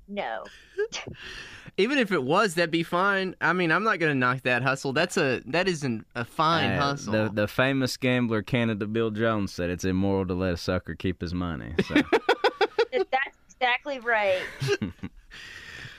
No. 0.08 0.44
Even 1.76 1.98
if 1.98 2.10
it 2.10 2.22
was, 2.24 2.54
that'd 2.54 2.72
be 2.72 2.82
fine. 2.82 3.36
I 3.40 3.52
mean, 3.52 3.70
I'm 3.70 3.84
not 3.84 4.00
gonna 4.00 4.14
knock 4.14 4.42
that 4.42 4.62
hustle. 4.62 4.92
That's 4.92 5.16
a 5.16 5.42
that 5.46 5.68
isn't 5.68 6.06
a 6.16 6.24
fine 6.24 6.72
Uh, 6.72 6.80
hustle. 6.80 7.12
The 7.12 7.30
the 7.32 7.46
famous 7.46 7.96
gambler 7.96 8.42
Canada 8.42 8.86
Bill 8.86 9.10
Jones 9.10 9.52
said 9.54 9.70
it's 9.70 9.84
immoral 9.84 10.26
to 10.26 10.34
let 10.34 10.54
a 10.54 10.56
sucker 10.56 10.94
keep 10.96 11.20
his 11.20 11.32
money. 11.34 11.74
So 11.86 11.94
That's 12.92 13.36
exactly 13.54 14.00
right. 14.00 14.40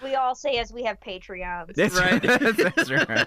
We 0.03 0.15
all 0.15 0.35
say 0.35 0.57
as 0.57 0.71
we 0.73 0.83
have 0.83 0.99
Patreons. 0.99 1.75
that's 1.75 1.95
Right. 1.99 2.11
right. 2.11 2.21
that's 2.75 2.89
right. 2.91 3.17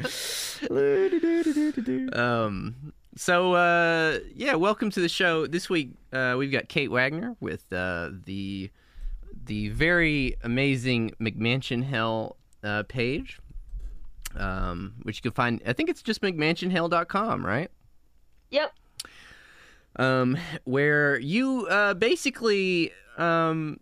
That's 0.00 0.60
right. 0.70 2.16
Um. 2.16 2.92
So, 3.18 3.54
uh, 3.54 4.18
yeah, 4.34 4.54
welcome 4.56 4.90
to 4.90 5.00
the 5.00 5.08
show. 5.08 5.46
This 5.46 5.70
week, 5.70 5.92
uh, 6.12 6.34
we've 6.36 6.52
got 6.52 6.68
Kate 6.68 6.90
Wagner 6.90 7.34
with 7.40 7.72
uh, 7.72 8.10
the 8.26 8.70
the 9.46 9.68
very 9.70 10.36
amazing 10.42 11.12
McMansion 11.20 11.82
Hell 11.82 12.36
uh, 12.62 12.82
page, 12.88 13.38
um, 14.36 14.94
which 15.02 15.16
you 15.18 15.22
can 15.22 15.32
find. 15.32 15.62
I 15.66 15.72
think 15.72 15.88
it's 15.88 16.02
just 16.02 16.20
McMansionHell.com, 16.20 17.46
right? 17.46 17.70
Yep. 18.50 18.72
um, 19.98 20.36
where 20.64 21.18
you 21.18 21.66
uh, 21.68 21.94
basically, 21.94 22.92
um, 23.16 23.80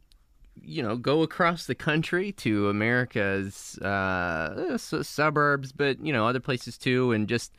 you 0.64 0.82
know, 0.82 0.96
go 0.96 1.22
across 1.22 1.66
the 1.66 1.74
country 1.74 2.32
to 2.32 2.68
America's 2.68 3.78
uh, 3.78 4.70
s- 4.72 4.94
suburbs, 5.02 5.72
but 5.72 6.00
you 6.04 6.12
know, 6.12 6.26
other 6.26 6.40
places 6.40 6.78
too, 6.78 7.12
and 7.12 7.28
just 7.28 7.52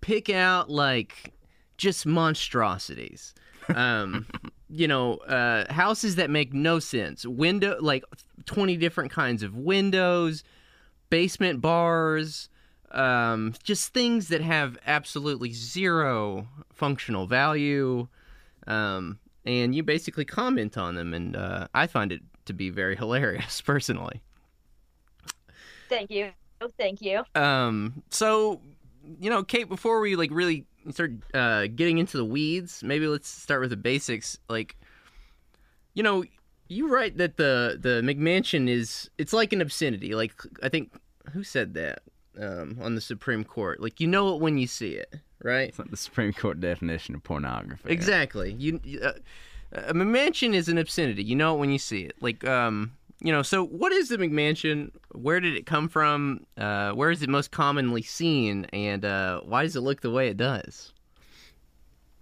pick 0.00 0.30
out 0.30 0.70
like 0.70 1.32
just 1.76 2.06
monstrosities. 2.06 3.34
Um, 3.74 4.26
you 4.70 4.88
know, 4.88 5.16
uh, 5.18 5.72
houses 5.72 6.16
that 6.16 6.30
make 6.30 6.52
no 6.52 6.78
sense. 6.78 7.24
Window, 7.26 7.76
like 7.80 8.04
twenty 8.44 8.76
different 8.76 9.10
kinds 9.10 9.42
of 9.42 9.56
windows, 9.56 10.44
basement 11.10 11.60
bars 11.60 12.48
um, 12.90 13.54
just 13.62 13.92
things 13.92 14.28
that 14.28 14.40
have 14.40 14.78
absolutely 14.86 15.52
zero 15.52 16.48
functional 16.72 17.26
value. 17.26 18.08
Um, 18.66 19.18
and 19.44 19.74
you 19.74 19.82
basically 19.82 20.24
comment 20.24 20.76
on 20.76 20.94
them, 20.94 21.14
and 21.14 21.36
uh, 21.36 21.68
I 21.74 21.86
find 21.86 22.12
it 22.12 22.22
to 22.48 22.52
be 22.52 22.68
very 22.70 22.96
hilarious 23.02 23.60
personally. 23.60 24.20
Thank 25.88 26.10
you. 26.10 26.30
Thank 26.76 27.00
you. 27.00 27.22
Um, 27.34 28.02
so, 28.10 28.60
you 29.20 29.30
know, 29.30 29.42
Kate, 29.42 29.68
before 29.68 30.00
we 30.00 30.16
like 30.16 30.30
really 30.32 30.66
start 30.90 31.12
uh, 31.32 31.66
getting 31.68 31.98
into 31.98 32.16
the 32.16 32.24
weeds, 32.24 32.82
maybe 32.82 33.06
let's 33.06 33.28
start 33.28 33.60
with 33.60 33.70
the 33.70 33.76
basics. 33.76 34.38
Like, 34.48 34.76
you 35.94 36.02
know, 36.02 36.24
you 36.68 36.88
write 36.92 37.16
that 37.18 37.36
the 37.36 37.78
the 37.80 38.02
McMansion 38.02 38.68
is 38.68 39.08
it's 39.18 39.32
like 39.32 39.52
an 39.52 39.60
obscenity. 39.62 40.14
Like, 40.14 40.34
I 40.62 40.68
think 40.68 40.92
who 41.32 41.42
said 41.44 41.74
that 41.74 42.00
um, 42.40 42.78
on 42.82 42.94
the 42.94 43.00
Supreme 43.00 43.44
Court? 43.44 43.80
Like, 43.80 44.00
you 44.00 44.06
know 44.08 44.34
it 44.34 44.40
when 44.40 44.58
you 44.58 44.66
see 44.66 44.92
it, 44.94 45.14
right? 45.42 45.68
It's 45.68 45.78
like 45.78 45.90
the 45.90 45.96
Supreme 45.96 46.32
Court 46.32 46.60
definition 46.60 47.14
of 47.14 47.22
pornography. 47.22 47.88
Exactly. 47.90 48.52
You, 48.52 48.80
you- 48.84 49.00
uh, 49.00 49.12
a 49.72 49.94
McMansion 49.94 50.54
is 50.54 50.68
an 50.68 50.78
obscenity. 50.78 51.22
You 51.22 51.36
know 51.36 51.54
it 51.54 51.58
when 51.58 51.70
you 51.70 51.78
see 51.78 52.02
it. 52.02 52.14
Like, 52.20 52.46
um, 52.46 52.92
you 53.20 53.32
know. 53.32 53.42
So, 53.42 53.64
what 53.64 53.92
is 53.92 54.08
the 54.08 54.16
McMansion? 54.16 54.90
Where 55.12 55.40
did 55.40 55.56
it 55.56 55.66
come 55.66 55.88
from? 55.88 56.46
Uh, 56.56 56.92
where 56.92 57.10
is 57.10 57.22
it 57.22 57.28
most 57.28 57.50
commonly 57.50 58.02
seen? 58.02 58.64
And 58.66 59.04
uh, 59.04 59.40
why 59.40 59.62
does 59.62 59.76
it 59.76 59.80
look 59.80 60.00
the 60.00 60.10
way 60.10 60.28
it 60.28 60.36
does? 60.36 60.92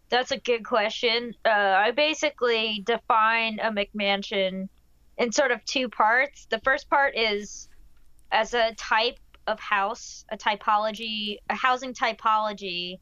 That's 0.08 0.30
a 0.30 0.38
good 0.38 0.64
question. 0.64 1.34
Uh, 1.44 1.48
I 1.48 1.90
basically 1.90 2.82
define 2.86 3.58
a 3.60 3.70
McMansion 3.70 4.68
in 5.18 5.32
sort 5.32 5.50
of 5.50 5.64
two 5.64 5.88
parts. 5.88 6.46
The 6.50 6.60
first 6.60 6.88
part 6.88 7.16
is 7.16 7.68
as 8.30 8.54
a 8.54 8.72
type 8.74 9.18
of 9.46 9.58
house, 9.58 10.24
a 10.30 10.36
typology, 10.36 11.38
a 11.50 11.54
housing 11.54 11.94
typology 11.94 12.98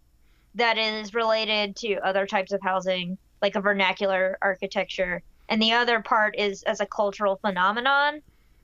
that 0.55 0.79
is 0.79 1.15
related 1.15 1.77
to 1.77 1.97
other 1.97 2.27
types 2.27 2.53
of 2.53 2.61
housing, 2.63 3.19
like 3.45 3.57
a 3.57 3.61
vernacular 3.61 4.39
architecture. 4.41 5.23
And 5.51 5.61
the 5.61 5.73
other 5.73 6.01
part 6.01 6.33
is 6.39 6.63
as 6.63 6.81
a 6.81 6.87
cultural 6.87 7.37
phenomenon. 7.37 8.23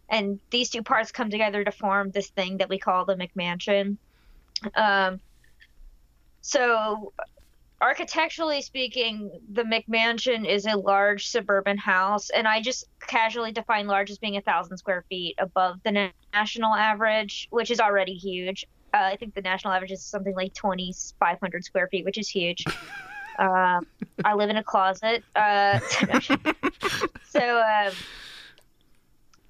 And 0.08 0.40
these 0.50 0.70
two 0.70 0.82
parts 0.82 1.12
come 1.12 1.30
together 1.30 1.62
to 1.64 1.70
form 1.70 2.10
this 2.10 2.30
thing 2.30 2.56
that 2.58 2.68
we 2.68 2.78
call 2.78 3.04
the 3.04 3.14
McMansion. 3.14 3.98
Um, 4.74 5.20
so 6.40 7.12
architecturally 7.80 8.62
speaking, 8.62 9.30
the 9.52 9.62
McMansion 9.62 10.48
is 10.48 10.66
a 10.66 10.76
large 10.76 11.28
suburban 11.28 11.78
house, 11.78 12.30
and 12.30 12.48
I 12.48 12.60
just 12.62 12.84
casually 13.06 13.52
define 13.52 13.86
large 13.86 14.10
as 14.10 14.18
being 14.18 14.36
a 14.36 14.40
thousand 14.40 14.78
square 14.78 15.04
feet 15.10 15.34
above 15.38 15.80
the 15.84 15.92
na- 15.92 16.10
national 16.32 16.74
average, 16.74 17.46
which 17.50 17.70
is 17.70 17.80
already 17.80 18.14
huge. 18.14 18.66
Uh, 18.92 19.08
I 19.12 19.16
think 19.16 19.34
the 19.34 19.42
national 19.42 19.72
average 19.72 19.92
is 19.92 20.02
something 20.02 20.34
like 20.34 20.54
twenty 20.54 20.94
five 21.20 21.38
hundred 21.40 21.64
square 21.64 21.88
feet, 21.88 22.04
which 22.04 22.18
is 22.18 22.28
huge. 22.28 22.64
Um, 23.40 23.86
I 24.22 24.34
live 24.34 24.50
in 24.50 24.58
a 24.58 24.62
closet, 24.62 25.24
uh, 25.34 25.78
so 27.30 27.58
um, 27.58 27.92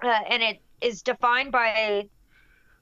uh, 0.01 0.19
and 0.29 0.41
it 0.41 0.61
is 0.79 1.01
defined 1.01 1.51
by 1.51 2.07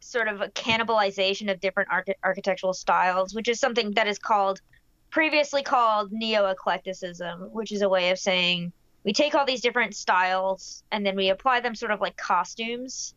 sort 0.02 0.28
of 0.28 0.42
a 0.42 0.50
cannibalization 0.50 1.52
of 1.52 1.60
different 1.60 1.90
archi- 1.92 2.14
architectural 2.24 2.74
styles, 2.74 3.34
which 3.34 3.50
is 3.50 3.60
something 3.60 3.92
that 3.94 4.08
is 4.08 4.20
called 4.20 4.62
previously 5.10 5.64
called 5.64 6.12
neo-eclecticism, 6.12 7.50
which 7.52 7.72
is 7.72 7.82
a 7.82 7.90
way 7.90 8.12
of 8.12 8.20
saying 8.20 8.72
we 9.04 9.14
take 9.14 9.34
all 9.34 9.46
these 9.46 9.62
different 9.62 9.96
styles 9.96 10.84
and 10.92 11.06
then 11.06 11.16
we 11.16 11.30
apply 11.30 11.62
them 11.62 11.74
sort 11.76 11.92
of 11.92 12.00
like 12.02 12.16
costumes. 12.18 13.16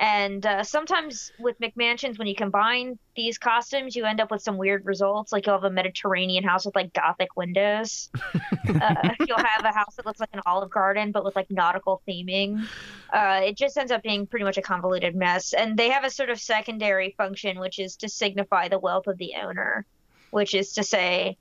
And 0.00 0.46
uh, 0.46 0.62
sometimes 0.62 1.32
with 1.40 1.58
McMansions, 1.60 2.18
when 2.18 2.28
you 2.28 2.36
combine 2.36 2.98
these 3.16 3.36
costumes, 3.36 3.96
you 3.96 4.04
end 4.04 4.20
up 4.20 4.30
with 4.30 4.42
some 4.42 4.56
weird 4.56 4.86
results. 4.86 5.32
Like 5.32 5.46
you'll 5.46 5.56
have 5.56 5.64
a 5.64 5.70
Mediterranean 5.70 6.44
house 6.44 6.64
with 6.64 6.76
like 6.76 6.92
Gothic 6.92 7.36
windows. 7.36 8.08
uh, 8.34 9.10
you'll 9.26 9.38
have 9.38 9.64
a 9.64 9.72
house 9.72 9.96
that 9.96 10.06
looks 10.06 10.20
like 10.20 10.30
an 10.32 10.40
Olive 10.46 10.70
Garden, 10.70 11.10
but 11.10 11.24
with 11.24 11.34
like 11.34 11.50
nautical 11.50 12.00
theming. 12.08 12.64
Uh, 13.12 13.40
it 13.42 13.56
just 13.56 13.76
ends 13.76 13.90
up 13.90 14.02
being 14.02 14.26
pretty 14.26 14.44
much 14.44 14.56
a 14.56 14.62
convoluted 14.62 15.16
mess. 15.16 15.52
And 15.52 15.76
they 15.76 15.90
have 15.90 16.04
a 16.04 16.10
sort 16.10 16.30
of 16.30 16.38
secondary 16.38 17.14
function, 17.18 17.58
which 17.58 17.80
is 17.80 17.96
to 17.96 18.08
signify 18.08 18.68
the 18.68 18.78
wealth 18.78 19.08
of 19.08 19.18
the 19.18 19.34
owner 19.42 19.84
which 20.30 20.54
is 20.54 20.72
to 20.74 20.82
say, 20.82 21.36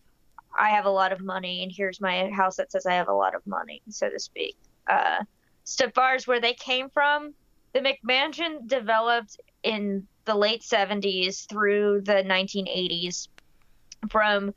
I 0.58 0.70
have 0.72 0.86
a 0.86 0.90
lot 0.90 1.12
of 1.12 1.22
money, 1.22 1.64
and 1.64 1.72
here's 1.72 2.02
my 2.02 2.30
house 2.30 2.58
that 2.58 2.72
says 2.72 2.86
I 2.86 2.94
have 2.94 3.10
a 3.10 3.14
lot 3.14 3.36
of 3.36 3.46
money, 3.46 3.82
so 3.90 4.10
to 4.10 4.20
speak. 4.20 4.58
Uh, 4.88 5.24
so 5.64 5.90
far 5.90 6.16
as 6.16 6.26
where 6.26 6.40
they 6.40 6.54
came 6.54 6.90
from, 6.90 7.34
the 7.74 7.79
McMansion 7.79 8.67
developed 8.67 9.38
in 9.63 10.07
the 10.25 10.36
late 10.36 10.62
70s 10.62 11.47
through 11.47 12.01
the 12.01 12.24
1980s 12.24 13.27
from 14.09 14.53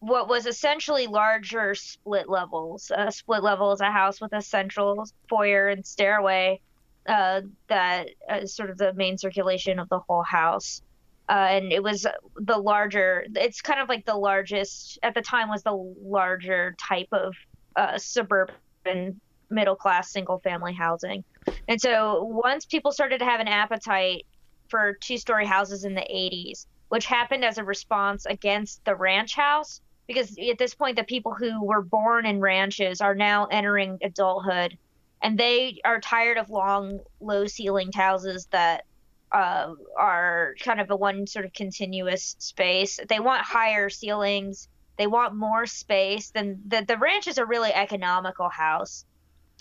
what 0.00 0.28
was 0.28 0.46
essentially 0.46 1.06
larger 1.06 1.74
split 1.74 2.28
levels. 2.28 2.92
A 2.94 3.10
split 3.10 3.42
level 3.42 3.72
is 3.72 3.80
a 3.80 3.90
house 3.90 4.20
with 4.20 4.32
a 4.32 4.42
central 4.42 5.04
foyer 5.28 5.68
and 5.68 5.84
stairway 5.84 6.60
uh, 7.08 7.42
that 7.68 8.10
is 8.36 8.54
sort 8.54 8.70
of 8.70 8.78
the 8.78 8.92
main 8.92 9.18
circulation 9.18 9.78
of 9.78 9.88
the 9.88 9.98
whole 9.98 10.22
house 10.22 10.82
uh, 11.28 11.48
and 11.50 11.72
it 11.72 11.82
was 11.82 12.06
the 12.36 12.56
larger 12.56 13.26
it's 13.34 13.60
kind 13.60 13.80
of 13.80 13.88
like 13.88 14.04
the 14.06 14.14
largest 14.14 14.98
at 15.02 15.14
the 15.14 15.20
time 15.20 15.48
was 15.48 15.62
the 15.62 15.94
larger 16.02 16.74
type 16.80 17.08
of 17.12 17.34
uh, 17.76 17.98
suburban 17.98 19.20
middle 19.50 19.76
class 19.76 20.10
single 20.10 20.38
family 20.40 20.72
housing. 20.72 21.24
And 21.68 21.80
so 21.80 22.22
once 22.24 22.64
people 22.64 22.92
started 22.92 23.18
to 23.18 23.26
have 23.26 23.40
an 23.40 23.48
appetite 23.48 24.26
for 24.68 24.94
two 24.94 25.18
story 25.18 25.46
houses 25.46 25.84
in 25.84 25.94
the 25.94 26.00
80s, 26.00 26.66
which 26.88 27.06
happened 27.06 27.44
as 27.44 27.58
a 27.58 27.64
response 27.64 28.26
against 28.26 28.84
the 28.84 28.96
ranch 28.96 29.34
house, 29.34 29.80
because 30.06 30.36
at 30.38 30.58
this 30.58 30.74
point, 30.74 30.96
the 30.96 31.04
people 31.04 31.34
who 31.34 31.62
were 31.62 31.82
born 31.82 32.24
in 32.24 32.40
ranches 32.40 33.02
are 33.02 33.14
now 33.14 33.46
entering 33.46 33.98
adulthood 34.02 34.78
and 35.22 35.38
they 35.38 35.80
are 35.84 36.00
tired 36.00 36.38
of 36.38 36.48
long, 36.48 37.00
low 37.20 37.44
ceilinged 37.44 37.94
houses 37.94 38.46
that 38.50 38.84
uh, 39.32 39.74
are 39.96 40.54
kind 40.60 40.80
of 40.80 40.90
a 40.90 40.96
one 40.96 41.26
sort 41.26 41.44
of 41.44 41.52
continuous 41.52 42.36
space. 42.38 42.98
They 43.08 43.20
want 43.20 43.42
higher 43.42 43.90
ceilings. 43.90 44.68
They 44.96 45.06
want 45.06 45.34
more 45.34 45.66
space. 45.66 46.30
Then 46.30 46.62
the, 46.66 46.84
the 46.86 46.96
ranch 46.96 47.26
is 47.26 47.38
a 47.38 47.44
really 47.44 47.72
economical 47.72 48.48
house. 48.48 49.04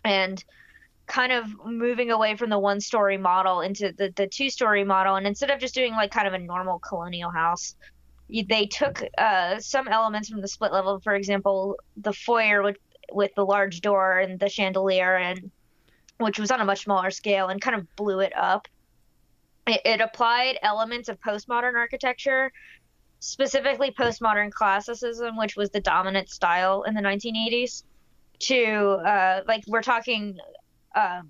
And 0.06 0.44
kind 1.08 1.32
of 1.32 1.46
moving 1.66 2.12
away 2.12 2.36
from 2.36 2.50
the 2.50 2.60
one 2.60 2.82
story 2.82 3.18
model 3.18 3.62
into 3.62 3.94
the, 3.98 4.14
the 4.16 4.28
two 4.28 4.50
story 4.50 4.84
model. 4.84 5.16
And 5.16 5.26
instead 5.26 5.50
of 5.50 5.60
just 5.60 5.74
doing 5.74 5.94
like 5.94 6.12
kind 6.12 6.28
of 6.28 6.34
a 6.34 6.38
normal 6.38 6.80
colonial 6.80 7.32
house, 7.32 7.76
they 8.30 8.66
took 8.66 9.02
uh, 9.18 9.58
some 9.60 9.88
elements 9.88 10.30
from 10.30 10.42
the 10.42 10.48
split 10.48 10.74
level, 10.74 11.00
for 11.00 11.16
example, 11.16 11.78
the 11.96 12.12
foyer 12.12 12.62
with, 12.62 12.76
with 13.12 13.34
the 13.36 13.46
large 13.46 13.80
door 13.80 14.20
and 14.20 14.38
the 14.38 14.50
chandelier, 14.50 15.16
and 15.16 15.50
which 16.18 16.38
was 16.38 16.52
on 16.52 16.60
a 16.60 16.66
much 16.66 16.84
smaller 16.84 17.10
scale, 17.10 17.48
and 17.48 17.62
kind 17.62 17.78
of 17.78 17.96
blew 17.96 18.20
it 18.20 18.36
up. 18.36 18.68
It, 19.66 19.82
it 19.86 20.02
applied 20.02 20.60
elements 20.62 21.08
of 21.08 21.22
postmodern 21.22 21.76
architecture, 21.76 22.52
specifically 23.20 23.92
postmodern 23.92 24.52
classicism, 24.52 25.38
which 25.38 25.56
was 25.56 25.70
the 25.70 25.80
dominant 25.80 26.30
style 26.30 26.84
in 26.84 26.96
the 26.96 27.02
1980s, 27.02 27.84
to 28.40 28.66
uh, 29.06 29.42
like 29.48 29.64
we're 29.68 29.82
talking 29.82 30.38
um, 30.96 31.30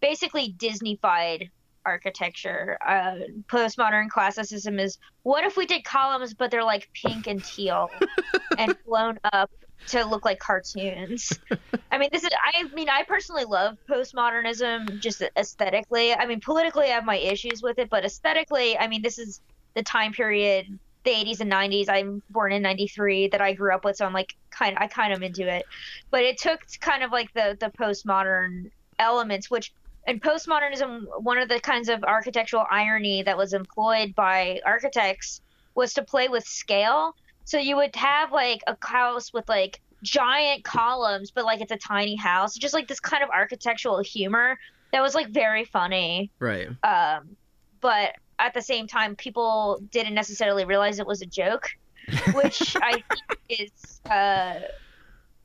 basically 0.00 0.54
Disneyfied 0.58 1.50
architecture. 1.84 2.78
Uh, 2.86 3.16
postmodern 3.48 4.08
classicism 4.08 4.78
is 4.78 4.98
what 5.22 5.44
if 5.44 5.56
we 5.56 5.66
did 5.66 5.84
columns, 5.84 6.34
but 6.34 6.50
they're 6.50 6.64
like 6.64 6.88
pink 6.92 7.26
and 7.26 7.42
teal 7.44 7.90
and 8.58 8.76
blown 8.86 9.18
up 9.32 9.50
to 9.88 10.04
look 10.04 10.24
like 10.24 10.38
cartoons. 10.38 11.32
I 11.90 11.98
mean, 11.98 12.10
this 12.12 12.24
is. 12.24 12.30
I 12.54 12.64
mean, 12.74 12.88
I 12.88 13.02
personally 13.04 13.44
love 13.44 13.76
postmodernism 13.88 15.00
just 15.00 15.22
aesthetically. 15.36 16.14
I 16.14 16.26
mean, 16.26 16.40
politically, 16.40 16.86
I 16.86 16.94
have 16.94 17.04
my 17.04 17.16
issues 17.16 17.62
with 17.62 17.78
it, 17.78 17.88
but 17.90 18.04
aesthetically, 18.04 18.78
I 18.78 18.88
mean, 18.88 19.02
this 19.02 19.18
is 19.18 19.40
the 19.74 19.82
time 19.82 20.12
period, 20.12 20.78
the 21.04 21.10
80s 21.10 21.40
and 21.40 21.50
90s. 21.50 21.88
I'm 21.88 22.22
born 22.30 22.52
in 22.52 22.62
'93 22.62 23.28
that 23.28 23.40
I 23.40 23.54
grew 23.54 23.74
up 23.74 23.84
with, 23.84 23.96
so 23.96 24.04
I'm 24.04 24.12
like, 24.12 24.34
kind. 24.50 24.76
of, 24.76 24.82
I 24.82 24.86
kind 24.86 25.12
of 25.12 25.22
into 25.22 25.48
it. 25.48 25.64
But 26.10 26.22
it 26.22 26.38
took 26.38 26.60
kind 26.80 27.02
of 27.02 27.10
like 27.10 27.32
the 27.32 27.56
the 27.58 27.70
postmodern 27.70 28.70
elements, 29.00 29.50
which 29.50 29.72
in 30.06 30.20
postmodernism, 30.20 31.06
one 31.18 31.38
of 31.38 31.48
the 31.48 31.60
kinds 31.60 31.88
of 31.88 32.04
architectural 32.04 32.64
irony 32.70 33.22
that 33.22 33.36
was 33.36 33.52
employed 33.52 34.14
by 34.14 34.60
architects 34.64 35.40
was 35.74 35.92
to 35.94 36.02
play 36.02 36.28
with 36.28 36.44
scale. 36.44 37.16
So 37.44 37.58
you 37.58 37.76
would 37.76 37.94
have 37.96 38.32
like 38.32 38.62
a 38.66 38.76
house 38.80 39.32
with 39.32 39.48
like 39.48 39.80
giant 40.02 40.64
columns, 40.64 41.30
but 41.30 41.44
like 41.44 41.60
it's 41.60 41.72
a 41.72 41.76
tiny 41.76 42.16
house, 42.16 42.54
just 42.54 42.74
like 42.74 42.88
this 42.88 43.00
kind 43.00 43.22
of 43.22 43.30
architectural 43.30 44.00
humor 44.02 44.58
that 44.92 45.02
was 45.02 45.14
like 45.14 45.28
very 45.28 45.64
funny. 45.64 46.30
Right. 46.38 46.68
Um, 46.82 47.36
but 47.80 48.14
at 48.38 48.54
the 48.54 48.62
same 48.62 48.86
time, 48.86 49.16
people 49.16 49.80
didn't 49.90 50.14
necessarily 50.14 50.64
realize 50.64 50.98
it 50.98 51.06
was 51.06 51.22
a 51.22 51.26
joke, 51.26 51.68
which 52.32 52.76
I 52.76 52.92
think 53.38 53.40
is 53.48 54.00
uh, 54.10 54.60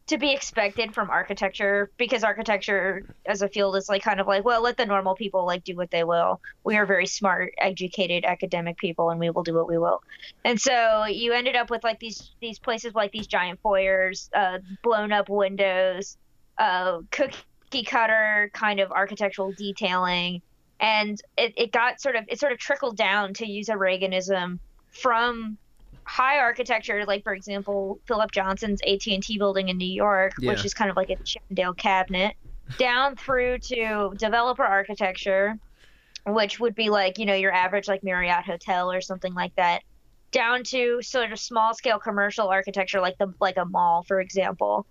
to 0.07 0.17
be 0.19 0.31
expected 0.31 0.93
from 0.93 1.09
architecture 1.09 1.89
because 1.97 2.24
architecture 2.24 3.03
as 3.25 3.41
a 3.41 3.50
field 3.50 3.75
is 3.75 3.89
like 3.89 4.03
kind 4.03 4.19
of 4.19 4.27
like 4.27 4.45
well 4.45 4.62
let 4.62 4.77
the 4.77 4.85
normal 4.85 5.15
people 5.15 5.45
like 5.45 5.63
do 5.63 5.75
what 5.75 5.89
they 5.89 6.03
will. 6.03 6.39
We 6.63 6.77
are 6.77 6.85
very 6.85 7.07
smart 7.07 7.53
educated 7.57 8.24
academic 8.24 8.77
people 8.77 9.09
and 9.09 9.19
we 9.19 9.29
will 9.31 9.43
do 9.43 9.55
what 9.55 9.67
we 9.67 9.77
will. 9.77 10.01
And 10.44 10.61
so 10.61 11.05
you 11.05 11.33
ended 11.33 11.55
up 11.55 11.70
with 11.70 11.83
like 11.83 12.00
these 12.00 12.31
these 12.39 12.59
places 12.59 12.94
like 12.94 13.11
these 13.11 13.27
giant 13.27 13.59
foyers 13.61 14.29
uh, 14.33 14.59
blown 14.83 15.11
up 15.11 15.27
windows 15.27 16.18
uh, 16.57 17.00
cookie 17.11 17.83
cutter 17.83 18.51
kind 18.53 18.79
of 18.79 18.91
architectural 18.91 19.53
detailing. 19.53 20.41
And 20.79 21.20
it, 21.37 21.53
it 21.57 21.72
got 21.72 22.00
sort 22.00 22.15
of 22.15 22.25
it 22.27 22.39
sort 22.39 22.51
of 22.51 22.59
trickled 22.59 22.96
down 22.96 23.33
to 23.35 23.48
use 23.48 23.70
a 23.70 23.74
reaganism 23.74 24.59
from 24.91 25.57
high 26.07 26.39
architecture, 26.39 27.03
like 27.05 27.24
for 27.24 27.33
example, 27.33 28.00
Philip 28.07 28.31
Johnson's 28.31 28.81
AT 28.87 29.05
and 29.07 29.24
T 29.24 29.37
building 29.37 29.70
in 29.70 29.77
New 29.77 29.91
York, 29.91 30.33
Yeah. 30.39 30.51
which 30.51 30.65
is 30.65 30.74
kind 30.74 30.89
of 30.89 30.96
like 30.96 31.09
a 31.09 31.18
Chippendale 31.24 31.74
cabinet, 31.74 32.35
down 32.77 33.15
through 33.15 33.59
to 33.59 34.13
developer 34.18 34.63
architecture, 34.63 35.55
which 36.25 36.59
would 36.59 36.75
be 36.75 36.89
like 36.89 37.18
you 37.18 37.25
know 37.25 37.33
your 37.35 37.51
average 37.53 37.87
like 37.87 38.03
Marriott 38.03 38.46
hotel 38.46 38.91
or 38.91 39.01
something 39.01 39.33
like 39.33 39.53
that, 39.57 39.81
down 40.31 40.63
to 40.65 41.01
sort 41.01 41.31
of 41.31 41.39
small 41.39 41.74
scale 41.74 42.00
commercial 42.00 42.48
architecture 42.50 43.01
like 43.01 43.18
the 43.20 43.33
like 43.39 43.57
a 43.57 43.65
mall, 43.65 44.03
for 44.07 44.20
example, 44.22 44.85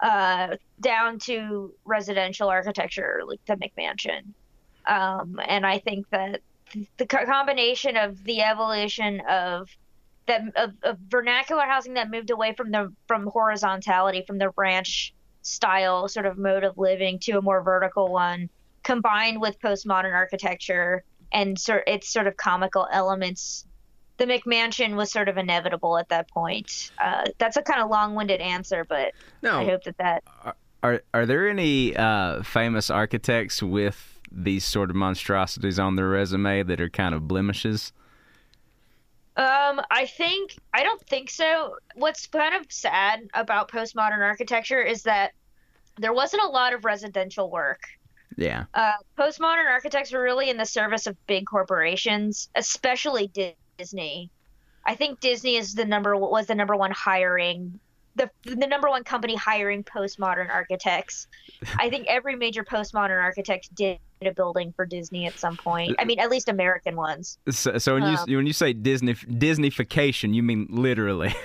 uh, 0.00 0.56
down 0.80 1.18
to 1.20 1.72
residential 1.84 2.48
architecture 2.48 3.20
like 3.26 3.40
the 3.46 3.54
McMansion, 3.56 4.34
um, 4.86 5.40
and 5.46 5.66
I 5.66 5.78
think 5.78 6.06
that 6.10 6.40
the 6.98 7.06
combination 7.06 7.96
of 7.96 8.22
the 8.24 8.42
evolution 8.42 9.20
of 9.28 9.68
that 10.28 10.42
of, 10.56 10.70
of 10.82 10.98
vernacular 11.08 11.64
housing 11.64 11.94
that 11.94 12.10
moved 12.10 12.30
away 12.30 12.54
from 12.54 12.70
the 12.70 12.92
from 13.08 13.26
horizontality 13.26 14.22
from 14.26 14.38
the 14.38 14.50
ranch 14.56 15.12
style 15.42 16.06
sort 16.08 16.26
of 16.26 16.38
mode 16.38 16.62
of 16.64 16.78
living 16.78 17.18
to 17.18 17.32
a 17.32 17.42
more 17.42 17.62
vertical 17.62 18.12
one 18.12 18.48
combined 18.84 19.40
with 19.40 19.58
postmodern 19.60 20.14
architecture 20.14 21.02
and 21.32 21.58
sort 21.58 21.82
its 21.86 22.08
sort 22.08 22.26
of 22.26 22.36
comical 22.36 22.86
elements 22.92 23.66
the 24.18 24.26
mcmansion 24.26 24.94
was 24.94 25.10
sort 25.10 25.28
of 25.28 25.36
inevitable 25.36 25.98
at 25.98 26.08
that 26.08 26.28
point 26.30 26.90
uh, 27.02 27.24
that's 27.38 27.56
a 27.56 27.62
kind 27.62 27.80
of 27.80 27.90
long-winded 27.90 28.40
answer 28.40 28.84
but 28.88 29.12
No. 29.42 29.60
i 29.60 29.64
hope 29.64 29.82
that 29.84 29.96
that 29.98 30.22
Are 30.82 31.02
are 31.12 31.26
there 31.26 31.48
any 31.48 31.96
uh, 31.96 32.42
famous 32.42 32.88
architects 32.90 33.62
with 33.62 34.20
these 34.30 34.64
sort 34.64 34.90
of 34.90 34.96
monstrosities 34.96 35.78
on 35.78 35.96
their 35.96 36.08
resume 36.08 36.62
that 36.62 36.80
are 36.80 36.90
kind 36.90 37.14
of 37.14 37.26
blemishes? 37.26 37.92
Um, 39.38 39.80
I 39.88 40.06
think 40.06 40.56
I 40.74 40.82
don't 40.82 41.00
think 41.06 41.30
so. 41.30 41.76
What's 41.94 42.26
kind 42.26 42.56
of 42.56 42.66
sad 42.72 43.20
about 43.34 43.70
postmodern 43.70 44.18
architecture 44.18 44.82
is 44.82 45.04
that 45.04 45.30
there 45.96 46.12
wasn't 46.12 46.42
a 46.42 46.48
lot 46.48 46.72
of 46.72 46.84
residential 46.84 47.48
work. 47.48 47.82
Yeah. 48.36 48.64
Uh, 48.74 48.92
postmodern 49.16 49.66
architects 49.66 50.12
were 50.12 50.22
really 50.22 50.50
in 50.50 50.56
the 50.56 50.66
service 50.66 51.06
of 51.06 51.16
big 51.28 51.46
corporations, 51.46 52.48
especially 52.56 53.30
Disney. 53.78 54.30
I 54.84 54.96
think 54.96 55.20
Disney 55.20 55.54
is 55.54 55.72
the 55.72 55.84
number 55.84 56.16
was 56.16 56.48
the 56.48 56.56
number 56.56 56.74
one 56.74 56.90
hiring 56.90 57.78
the 58.16 58.30
the 58.44 58.66
number 58.66 58.88
one 58.88 59.04
company 59.04 59.36
hiring 59.36 59.84
postmodern 59.84 60.50
architects. 60.50 61.26
I 61.78 61.88
think 61.90 62.06
every 62.08 62.34
major 62.36 62.64
postmodern 62.64 63.22
architect 63.22 63.74
did 63.74 63.98
a 64.22 64.32
building 64.32 64.72
for 64.74 64.84
Disney 64.84 65.26
at 65.26 65.38
some 65.38 65.56
point. 65.56 65.94
I 66.00 66.04
mean, 66.04 66.18
at 66.18 66.28
least 66.28 66.48
American 66.48 66.96
ones. 66.96 67.38
So, 67.50 67.78
so 67.78 67.94
when 67.94 68.02
Um, 68.02 68.18
you 68.26 68.36
when 68.36 68.46
you 68.46 68.52
say 68.52 68.72
Disney 68.72 69.14
Disneyfication, 69.14 70.34
you 70.34 70.42
mean 70.42 70.66
literally? 70.70 71.34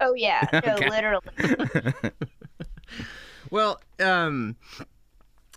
Oh 0.00 0.12
yeah, 0.14 0.46
no, 0.52 0.74
Okay. 0.74 0.90
literally. 0.90 1.22
Well, 3.50 3.80
um, 4.00 4.56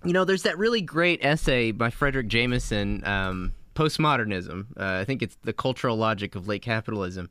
you 0.03 0.11
know, 0.13 0.25
there's 0.25 0.43
that 0.43 0.57
really 0.57 0.81
great 0.81 1.23
essay 1.23 1.71
by 1.71 1.89
Fredric 1.89 2.27
Jameson, 2.27 3.05
um, 3.05 3.53
Postmodernism. 3.75 4.65
Uh, 4.77 4.99
I 5.01 5.05
think 5.05 5.21
it's 5.21 5.37
the 5.43 5.53
cultural 5.53 5.95
logic 5.97 6.35
of 6.35 6.47
late 6.47 6.61
capitalism. 6.61 7.29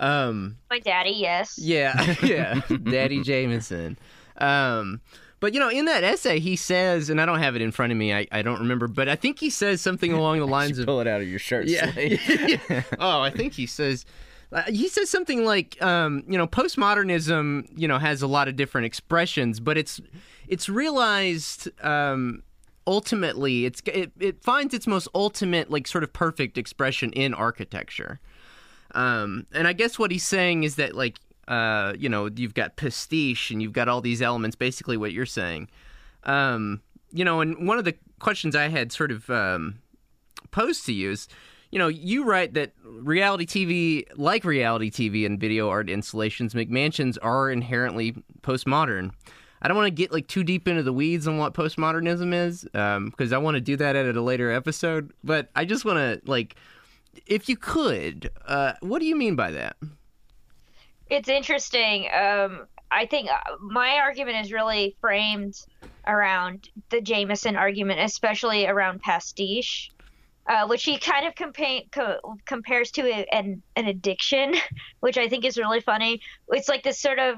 Um, 0.00 0.56
My 0.70 0.80
daddy, 0.80 1.10
yes. 1.10 1.58
yeah, 1.58 2.14
yeah, 2.22 2.60
Daddy 2.82 3.22
Jameson. 3.22 3.98
Um, 4.38 5.00
but 5.38 5.54
you 5.54 5.60
know, 5.60 5.68
in 5.68 5.84
that 5.84 6.02
essay, 6.02 6.40
he 6.40 6.56
says, 6.56 7.08
and 7.08 7.20
I 7.20 7.26
don't 7.26 7.38
have 7.38 7.54
it 7.54 7.62
in 7.62 7.70
front 7.70 7.92
of 7.92 7.98
me. 7.98 8.12
I, 8.12 8.26
I 8.32 8.42
don't 8.42 8.58
remember, 8.58 8.88
but 8.88 9.08
I 9.08 9.16
think 9.16 9.38
he 9.38 9.50
says 9.50 9.80
something 9.80 10.12
along 10.12 10.38
the 10.38 10.46
lines 10.58 10.78
of 10.78 10.86
pull 10.86 11.00
it 11.00 11.06
out 11.06 11.20
of 11.20 11.28
your 11.28 11.38
shirt 11.38 11.68
yeah. 11.68 11.92
sleeve. 11.92 12.20
oh, 12.98 13.20
I 13.20 13.30
think 13.30 13.52
he 13.54 13.66
says 13.66 14.04
uh, 14.52 14.62
he 14.62 14.88
says 14.88 15.08
something 15.08 15.44
like 15.44 15.80
um, 15.82 16.24
you 16.26 16.36
know 16.36 16.46
postmodernism 16.46 17.68
you 17.76 17.86
know 17.86 17.98
has 17.98 18.22
a 18.22 18.26
lot 18.26 18.48
of 18.48 18.56
different 18.56 18.86
expressions, 18.86 19.60
but 19.60 19.78
it's 19.78 20.00
it's 20.48 20.68
realized 20.68 21.68
um, 21.84 22.42
ultimately 22.86 23.64
it's 23.64 23.80
it, 23.86 24.10
it 24.18 24.42
finds 24.42 24.74
its 24.74 24.86
most 24.86 25.08
ultimate 25.14 25.70
like 25.70 25.86
sort 25.86 26.02
of 26.02 26.12
perfect 26.12 26.58
expression 26.58 27.12
in 27.12 27.32
architecture. 27.32 28.18
Um, 28.94 29.46
and 29.52 29.66
I 29.68 29.72
guess 29.72 29.98
what 29.98 30.10
he's 30.10 30.26
saying 30.26 30.64
is 30.64 30.76
that 30.76 30.94
like 30.94 31.18
uh, 31.48 31.94
you 31.98 32.08
know 32.08 32.28
you've 32.34 32.54
got 32.54 32.76
pastiche 32.76 33.50
and 33.50 33.60
you've 33.60 33.72
got 33.72 33.88
all 33.88 34.00
these 34.00 34.22
elements, 34.22 34.56
basically 34.56 34.96
what 34.96 35.12
you're 35.12 35.26
saying. 35.26 35.68
Um, 36.24 36.82
you 37.12 37.24
know, 37.24 37.40
and 37.40 37.66
one 37.66 37.78
of 37.78 37.84
the 37.84 37.94
questions 38.18 38.54
I 38.54 38.68
had 38.68 38.92
sort 38.92 39.10
of 39.10 39.28
um, 39.30 39.78
posed 40.50 40.86
to 40.86 40.92
you 40.92 41.10
is, 41.12 41.28
you 41.70 41.78
know, 41.78 41.88
you 41.88 42.24
write 42.24 42.54
that 42.54 42.72
reality 42.84 43.46
TV, 43.46 44.04
like 44.16 44.44
reality 44.44 44.90
TV 44.90 45.26
and 45.26 45.40
video 45.40 45.68
art 45.68 45.90
installations, 45.90 46.54
McMansions 46.54 47.16
are 47.22 47.50
inherently 47.50 48.12
postmodern. 48.42 49.10
I 49.62 49.68
don't 49.68 49.76
want 49.76 49.88
to 49.88 49.90
get 49.94 50.12
like 50.12 50.26
too 50.26 50.42
deep 50.42 50.66
into 50.66 50.82
the 50.82 50.92
weeds 50.92 51.28
on 51.28 51.36
what 51.36 51.52
postmodernism 51.52 52.32
is, 52.32 52.64
because 52.64 53.32
I 53.32 53.38
want 53.38 53.56
to 53.56 53.60
do 53.60 53.76
that 53.76 53.94
at 53.94 54.16
a 54.16 54.22
later 54.22 54.50
episode. 54.50 55.12
But 55.22 55.50
I 55.54 55.64
just 55.64 55.84
want 55.84 55.98
to 55.98 56.20
like, 56.30 56.56
if 57.26 57.48
you 57.48 57.56
could, 57.56 58.30
uh, 58.46 58.74
what 58.80 59.00
do 59.00 59.06
you 59.06 59.16
mean 59.16 59.36
by 59.36 59.50
that? 59.52 59.76
It's 61.08 61.28
interesting. 61.28 62.08
Um, 62.12 62.66
I 62.90 63.06
think 63.06 63.28
uh, 63.30 63.56
my 63.60 63.98
argument 63.98 64.44
is 64.44 64.52
really 64.52 64.96
framed 65.00 65.54
around 66.06 66.68
the 66.90 67.00
Jameson 67.00 67.56
argument, 67.56 68.00
especially 68.00 68.66
around 68.66 69.00
pastiche, 69.00 69.92
uh, 70.48 70.66
which 70.66 70.84
he 70.84 70.98
kind 70.98 71.26
of 71.26 71.34
compa- 71.34 71.90
co- 71.92 72.36
compares 72.46 72.90
to 72.92 73.02
a, 73.02 73.26
an 73.32 73.62
an 73.76 73.86
addiction, 73.86 74.54
which 75.00 75.18
I 75.18 75.28
think 75.28 75.44
is 75.44 75.58
really 75.58 75.80
funny. 75.80 76.20
It's 76.48 76.68
like 76.68 76.82
this 76.82 77.00
sort 77.00 77.18
of 77.18 77.36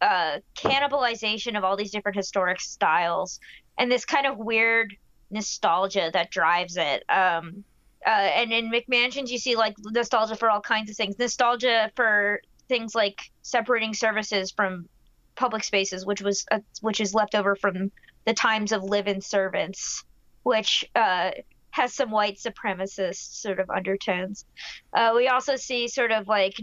uh, 0.00 0.38
cannibalization 0.56 1.56
of 1.56 1.64
all 1.64 1.76
these 1.76 1.90
different 1.90 2.16
historic 2.16 2.60
styles, 2.60 3.40
and 3.78 3.90
this 3.90 4.04
kind 4.04 4.26
of 4.26 4.38
weird 4.38 4.96
nostalgia 5.30 6.10
that 6.12 6.30
drives 6.30 6.76
it. 6.76 7.04
Um, 7.08 7.64
uh, 8.06 8.10
and 8.10 8.52
in 8.52 8.70
McMansions, 8.70 9.28
you 9.28 9.38
see 9.38 9.56
like 9.56 9.74
nostalgia 9.78 10.36
for 10.36 10.50
all 10.50 10.60
kinds 10.60 10.90
of 10.90 10.96
things. 10.96 11.18
Nostalgia 11.18 11.90
for 11.96 12.40
things 12.68 12.94
like 12.94 13.18
separating 13.42 13.94
services 13.94 14.50
from 14.50 14.88
public 15.34 15.64
spaces, 15.64 16.06
which 16.06 16.22
was 16.22 16.46
uh, 16.50 16.60
which 16.80 17.00
is 17.00 17.14
left 17.14 17.34
over 17.34 17.56
from 17.56 17.90
the 18.24 18.34
times 18.34 18.72
of 18.72 18.82
live-in 18.82 19.20
servants, 19.20 20.04
which 20.42 20.84
uh, 20.94 21.30
has 21.70 21.94
some 21.94 22.10
white 22.10 22.36
supremacist 22.36 23.40
sort 23.40 23.60
of 23.60 23.70
undertones. 23.70 24.44
Uh, 24.92 25.12
we 25.14 25.28
also 25.28 25.56
see 25.56 25.88
sort 25.88 26.12
of 26.12 26.28
like 26.28 26.54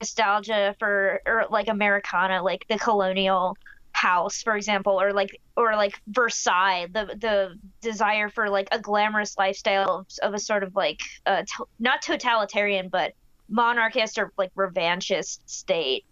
nostalgia 0.00 0.74
for 0.78 1.20
or 1.26 1.46
like 1.50 1.68
Americana, 1.68 2.42
like 2.42 2.66
the 2.68 2.78
colonial 2.78 3.56
house, 4.04 4.42
for 4.42 4.54
example, 4.54 5.00
or 5.00 5.12
like 5.12 5.40
or 5.56 5.74
like 5.76 6.00
Versailles, 6.06 6.86
the 6.92 7.16
the 7.18 7.58
desire 7.80 8.28
for 8.28 8.50
like 8.50 8.68
a 8.70 8.78
glamorous 8.78 9.38
lifestyle 9.38 10.00
of, 10.00 10.06
of 10.22 10.34
a 10.34 10.38
sort 10.38 10.62
of 10.62 10.76
like 10.76 11.00
uh, 11.24 11.42
to, 11.42 11.66
not 11.78 12.02
totalitarian 12.02 12.88
but 12.88 13.14
monarchist 13.48 14.18
or 14.18 14.30
like 14.36 14.54
revanchist 14.54 15.38
state. 15.46 16.04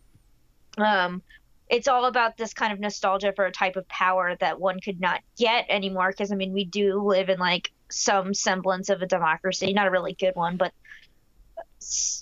Um, 0.79 1.23
it's 1.69 1.89
all 1.89 2.07
about 2.07 2.37
this 2.37 2.55
kind 2.55 2.73
of 2.73 2.81
nostalgia 2.81 3.33
for 3.37 3.45
a 3.45 3.53
type 3.53 3.77
of 3.77 3.87
power 3.89 4.37
that 4.41 4.59
one 4.59 4.81
could 4.81 5.01
not 5.01 5.21
get 5.39 5.67
anymore. 5.69 6.11
Because 6.11 6.33
I 6.33 6.37
mean, 6.37 6.53
we 6.53 6.65
do 6.65 7.03
live 7.03 7.29
in 7.29 7.39
like 7.39 7.73
some 7.91 8.33
semblance 8.33 8.89
of 8.89 9.03
a 9.03 9.07
democracy, 9.07 9.73
not 9.75 9.87
a 9.87 9.91
really 9.91 10.15
good 10.15 10.35
one, 10.35 10.57
but 10.57 10.73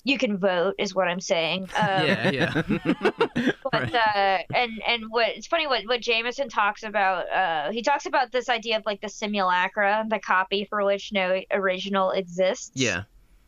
you 0.04 0.18
can 0.18 0.38
vote 0.38 0.74
is 0.78 0.94
what 0.94 1.08
I'm 1.08 1.20
saying. 1.20 1.68
Um, 1.80 2.06
yeah, 2.06 2.30
yeah. 2.30 2.62
but 3.72 3.72
right. 3.72 3.94
uh, 3.94 4.38
and 4.54 4.82
and 4.86 5.04
what 5.08 5.28
it's 5.28 5.46
funny 5.46 5.66
what 5.66 5.84
what 5.86 6.02
Jameson 6.02 6.48
talks 6.50 6.82
about. 6.82 7.30
Uh, 7.30 7.70
he 7.70 7.82
talks 7.82 8.04
about 8.06 8.32
this 8.32 8.48
idea 8.50 8.76
of 8.76 8.84
like 8.84 9.00
the 9.00 9.08
simulacra, 9.08 10.04
the 10.08 10.18
copy 10.18 10.66
for 10.66 10.84
which 10.84 11.10
no 11.12 11.40
original 11.50 12.10
exists. 12.10 12.72
Yeah. 12.74 13.04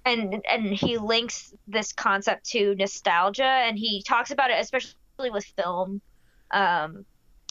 And 0.07 0.43
and 0.49 0.67
he 0.73 0.97
links 0.97 1.53
this 1.67 1.93
concept 1.93 2.47
to 2.51 2.75
nostalgia, 2.77 3.45
and 3.45 3.79
he 3.79 4.03
talks 4.03 4.31
about 4.31 4.51
it 4.51 4.59
especially 4.61 4.95
with 5.31 5.45
film. 5.45 6.01
Um, 6.51 7.05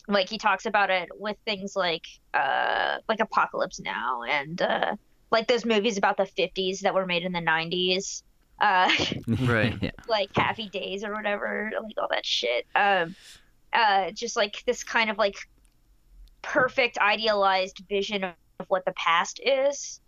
like 0.08 0.30
he 0.30 0.38
talks 0.38 0.66
about 0.66 0.90
it 0.90 1.10
with 1.14 1.38
things 1.46 1.76
like 1.76 2.06
uh 2.34 2.98
like 3.08 3.20
Apocalypse 3.20 3.80
Now 3.80 4.24
and 4.24 4.62
uh 4.62 4.96
like 5.32 5.48
those 5.48 5.66
movies 5.66 5.98
about 5.98 6.18
the 6.18 6.24
50s 6.24 6.82
that 6.82 6.94
were 6.94 7.06
made 7.06 7.24
in 7.24 7.32
the 7.32 7.40
90s 7.40 8.24
uh, 8.62 8.90
right. 9.42 9.76
Yeah. 9.82 9.92
Like 10.08 10.30
Happy 10.36 10.70
Days 10.70 11.04
or 11.04 11.14
whatever, 11.14 11.72
like 11.74 11.96
all 11.98 12.08
that 12.12 12.26
shit. 12.26 12.66
Um, 12.76 13.16
uh, 13.74 14.12
just 14.12 14.36
like 14.36 14.64
this 14.66 14.84
kind 14.84 15.10
of 15.10 15.18
like 15.18 15.36
perfect 16.42 16.98
idealized 17.00 17.82
vision 17.90 18.24
of 18.24 18.36
what 18.68 18.86
the 18.86 18.94
past 18.94 19.42
is. 19.44 20.00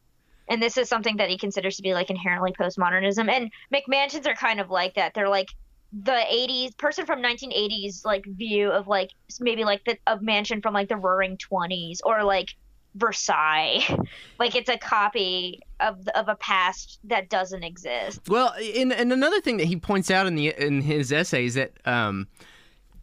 And 0.48 0.62
this 0.62 0.78
is 0.78 0.88
something 0.88 1.18
that 1.18 1.30
he 1.30 1.38
considers 1.38 1.78
to 1.78 1.82
be 1.82 1.94
like 1.94 2.10
inherently 2.10 2.52
postmodernism. 2.52 3.30
And 3.30 3.52
McMansions 3.74 4.28
are 4.28 4.36
kind 4.36 4.60
of 4.60 4.70
like 4.70 4.96
that. 4.96 5.14
They're 5.14 5.30
like 5.30 5.48
the 5.92 6.12
80s 6.12 6.78
person 6.78 7.06
from 7.06 7.22
1980s 7.22 8.04
like 8.04 8.26
view 8.26 8.72
of 8.72 8.88
like 8.88 9.12
maybe 9.40 9.64
like 9.64 9.84
the 9.86 9.98
a 10.08 10.20
mansion 10.22 10.62
from 10.62 10.74
like 10.74 10.90
the 10.90 10.98
roaring 10.98 11.38
20s 11.38 12.00
or 12.04 12.24
like 12.24 12.50
Versailles. 12.96 13.84
like 14.40 14.56
it's 14.56 14.70
a 14.70 14.78
copy 14.78 15.62
of 15.80 16.08
of 16.10 16.28
a 16.28 16.36
past 16.36 17.00
that 17.06 17.30
doesn't 17.30 17.64
exist. 17.64 18.22
Well, 18.28 18.54
and 18.76 18.94
and 18.94 19.12
another 19.12 19.42
thing 19.42 19.58
that 19.58 19.66
he 19.66 19.76
points 19.76 20.12
out 20.12 20.28
in 20.28 20.36
the 20.36 20.54
in 20.58 20.82
his 20.82 21.12
essay 21.12 21.46
is 21.46 21.56
that 21.56 21.74
um, 21.86 22.28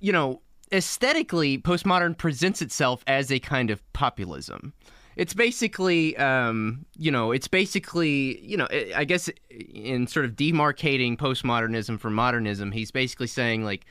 you 0.00 0.12
know, 0.12 0.40
aesthetically, 0.72 1.58
postmodern 1.58 2.16
presents 2.16 2.62
itself 2.62 3.04
as 3.06 3.30
a 3.30 3.38
kind 3.38 3.70
of 3.70 3.80
populism. 3.92 4.72
It's 5.16 5.34
basically, 5.34 6.16
um, 6.16 6.86
you 6.96 7.10
know, 7.10 7.32
it's 7.32 7.48
basically, 7.48 8.40
you 8.40 8.56
know, 8.56 8.68
I 8.96 9.04
guess 9.04 9.28
in 9.50 10.06
sort 10.06 10.24
of 10.24 10.32
demarcating 10.32 11.18
postmodernism 11.18 12.00
from 12.00 12.14
modernism, 12.14 12.72
he's 12.72 12.90
basically 12.90 13.26
saying 13.26 13.64
like, 13.64 13.84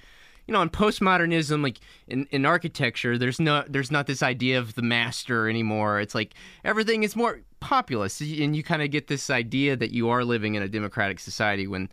you 0.50 0.54
know, 0.54 0.64
in 0.64 0.70
postmodernism, 0.72 1.62
like 1.62 1.80
in, 2.08 2.26
in 2.32 2.44
architecture, 2.44 3.20
there's 3.20 3.40
no 3.40 3.64
there's 3.70 3.92
not 3.92 4.08
this 4.08 4.24
idea 4.24 4.58
of 4.58 4.74
the 4.74 4.82
master 4.82 5.48
anymore. 5.48 6.00
It's 6.00 6.16
like 6.16 6.34
everything 6.64 7.04
is 7.04 7.16
more 7.16 7.42
populist, 7.60 8.20
and 8.20 8.56
you 8.56 8.64
kind 8.64 8.82
of 8.82 8.90
get 8.90 9.10
this 9.10 9.30
idea 9.30 9.76
that 9.76 9.92
you 9.92 10.10
are 10.10 10.24
living 10.24 10.56
in 10.56 10.64
a 10.64 10.68
democratic 10.68 11.20
society 11.20 11.68
when 11.68 11.88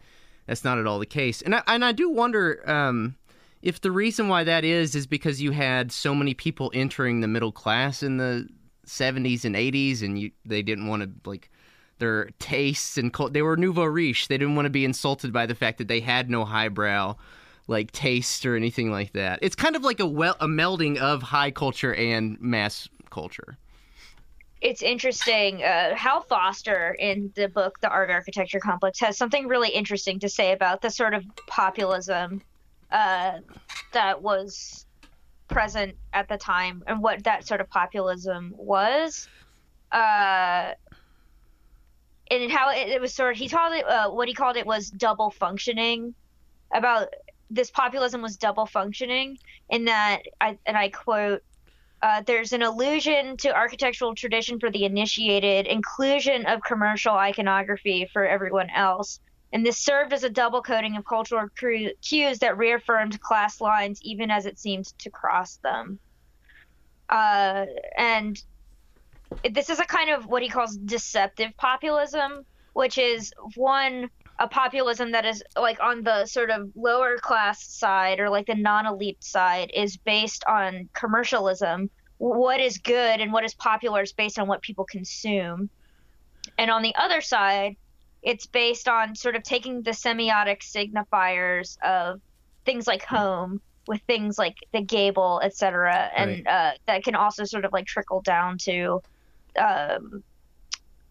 that's 0.47 0.65
not 0.65 0.79
at 0.79 0.87
all 0.87 0.99
the 0.99 1.05
case. 1.05 1.43
And 1.43 1.55
I, 1.55 1.63
and 1.67 1.85
I 1.85 1.93
do 1.93 2.09
wonder 2.09 2.63
um, 2.67 3.17
if 3.61 3.83
the 3.83 3.91
reason 3.91 4.29
why 4.29 4.43
that 4.45 4.65
is 4.65 4.95
is 4.95 5.07
because 5.07 5.43
you 5.43 5.51
had 5.51 5.93
so 5.93 6.15
many 6.15 6.33
people 6.33 6.71
entering 6.73 7.21
the 7.21 7.29
middle 7.29 7.53
class 7.53 8.03
in 8.03 8.17
the 8.17 8.49
70s 8.87 9.45
and 9.45 9.55
80s, 9.55 10.01
and 10.01 10.19
you 10.19 10.31
they 10.47 10.63
didn't 10.63 10.87
want 10.87 11.03
to 11.03 11.29
like 11.29 11.51
their 11.99 12.31
tastes 12.39 12.97
and 12.97 13.15
they 13.33 13.43
were 13.43 13.59
nouveau 13.59 13.85
riche. 13.85 14.29
They 14.29 14.39
didn't 14.39 14.55
want 14.55 14.65
to 14.65 14.71
be 14.71 14.87
insulted 14.87 15.31
by 15.31 15.45
the 15.45 15.55
fact 15.55 15.77
that 15.77 15.89
they 15.89 16.01
had 16.01 16.31
no 16.31 16.47
highbrow 16.47 17.17
like 17.69 17.91
taste 17.93 18.47
or 18.47 18.57
anything 18.57 18.91
like 18.91 19.13
that. 19.13 19.39
It's 19.43 19.57
kind 19.57 19.77
of 19.77 19.83
like 19.83 20.01
a 20.01 20.07
well 20.07 20.37
a 20.41 20.47
melding 20.47 20.99
of 20.99 21.23
high 21.23 21.51
culture 21.51 21.95
and 21.95 22.41
mass 22.41 22.89
culture. 23.11 23.57
It's 24.61 24.83
interesting. 24.83 25.63
Uh, 25.63 25.95
Hal 25.95 26.23
Foster 26.23 26.97
in 26.99 27.31
the 27.35 27.49
book 27.49 27.79
The 27.81 27.89
Art 27.89 28.11
Architecture 28.11 28.59
Complex 28.59 28.99
has 29.01 29.19
something 29.19 29.47
really 29.47 29.69
interesting 29.69 30.19
to 30.21 30.29
say 30.29 30.53
about 30.53 30.81
the 30.81 30.91
sort 30.91 31.15
of 31.15 31.25
populism 31.47 32.41
uh, 32.91 33.39
that 33.93 34.23
was 34.23 34.87
present 35.49 35.95
at 36.13 36.29
the 36.29 36.37
time 36.37 36.83
and 36.87 37.03
what 37.03 37.23
that 37.25 37.47
sort 37.47 37.61
of 37.61 37.69
populism 37.69 38.55
was. 38.57 39.29
Uh, 39.93 40.73
and 42.31 42.51
how 42.51 42.71
it, 42.71 42.89
it 42.89 43.01
was 43.01 43.15
sort 43.15 43.33
of 43.33 43.39
he 43.39 43.49
called 43.49 43.73
it 43.73 43.87
uh, 43.87 44.11
what 44.11 44.27
he 44.27 44.35
called 44.35 44.57
it 44.57 44.67
was 44.67 44.91
double 44.91 45.31
functioning 45.31 46.15
about 46.75 47.09
this 47.51 47.71
populism 47.71 48.23
was 48.23 48.37
double 48.37 48.67
functioning 48.67 49.39
in 49.71 49.85
that, 49.87 50.23
I, 50.41 50.59
and 50.67 50.77
I 50.77 50.89
quote, 50.89 51.43
uh, 52.03 52.23
there's 52.27 52.53
an 52.53 52.63
allusion 52.63 53.37
to 53.39 53.55
architectural 53.55 54.15
tradition 54.15 54.61
for 54.61 54.71
the 54.71 54.85
initiated, 54.85 55.67
inclusion 55.67 56.47
of 56.47 56.63
commercial 56.63 57.15
iconography 57.15 58.09
for 58.13 58.27
everyone 58.27 58.69
else. 58.71 59.21
And 59.53 59.65
this 59.65 59.79
served 59.79 60.13
as 60.13 60.23
a 60.23 60.31
double 60.31 60.61
coating 60.61 60.97
of 60.97 61.05
cultural 61.05 61.49
cues 61.57 62.39
that 62.41 62.59
reaffirmed 62.59 63.21
class 63.21 63.61
lines 63.61 64.01
even 64.03 64.31
as 64.31 64.45
it 64.45 64.59
seemed 64.59 64.87
to 64.99 65.11
cross 65.11 65.57
them. 65.57 65.99
Uh, 67.09 67.67
and 67.97 68.43
this 69.51 69.71
is 69.71 69.81
a 69.81 69.85
kind 69.85 70.11
of 70.11 70.27
what 70.27 70.43
he 70.43 70.49
calls 70.49 70.77
deceptive 70.77 71.57
populism, 71.57 72.45
which 72.75 72.99
is 72.99 73.33
one 73.55 74.11
a 74.39 74.49
populism 74.49 75.13
that 75.13 75.25
is 75.25 75.43
like 75.57 75.81
on 75.81 76.03
the 76.03 76.27
sort 76.27 76.51
of 76.51 76.71
lower 76.75 77.17
class 77.19 77.65
side 77.65 78.21
or 78.21 78.29
like 78.29 78.47
the 78.47 78.55
non-elite 78.55 79.23
side 79.23 79.71
is 79.75 79.97
based 79.97 80.45
on 80.45 80.89
commercialism 80.93 81.91
what 82.19 82.61
is 82.61 82.79
good 82.79 83.21
and 83.21 83.33
what 83.33 83.45
is 83.45 83.55
popular 83.55 84.03
is 84.03 84.13
based 84.13 84.39
on 84.39 84.47
what 84.47 84.63
people 84.63 84.85
consume 84.85 85.69
and 86.59 86.71
on 86.71 86.83
the 86.83 86.95
other 86.97 87.21
side 87.21 87.77
it's 88.23 88.47
based 88.47 88.89
on 88.89 89.15
sort 89.15 89.37
of 89.37 89.43
taking 89.43 89.83
the 89.83 89.91
semiotic 89.91 90.61
signifiers 90.61 91.79
of 91.83 92.21
things 92.65 92.87
like 92.87 93.05
home 93.05 93.61
with 93.87 94.01
things 94.03 94.39
like 94.39 94.57
the 94.73 94.83
gable 94.83 95.41
etc 95.43 96.11
and 96.15 96.45
right. 96.45 96.47
uh, 96.47 96.73
that 96.87 97.05
can 97.05 97.15
also 97.15 97.45
sort 97.45 97.65
of 97.65 97.73
like 97.73 97.87
trickle 97.87 98.21
down 98.21 98.59
to 98.59 99.01
um, 99.59 100.23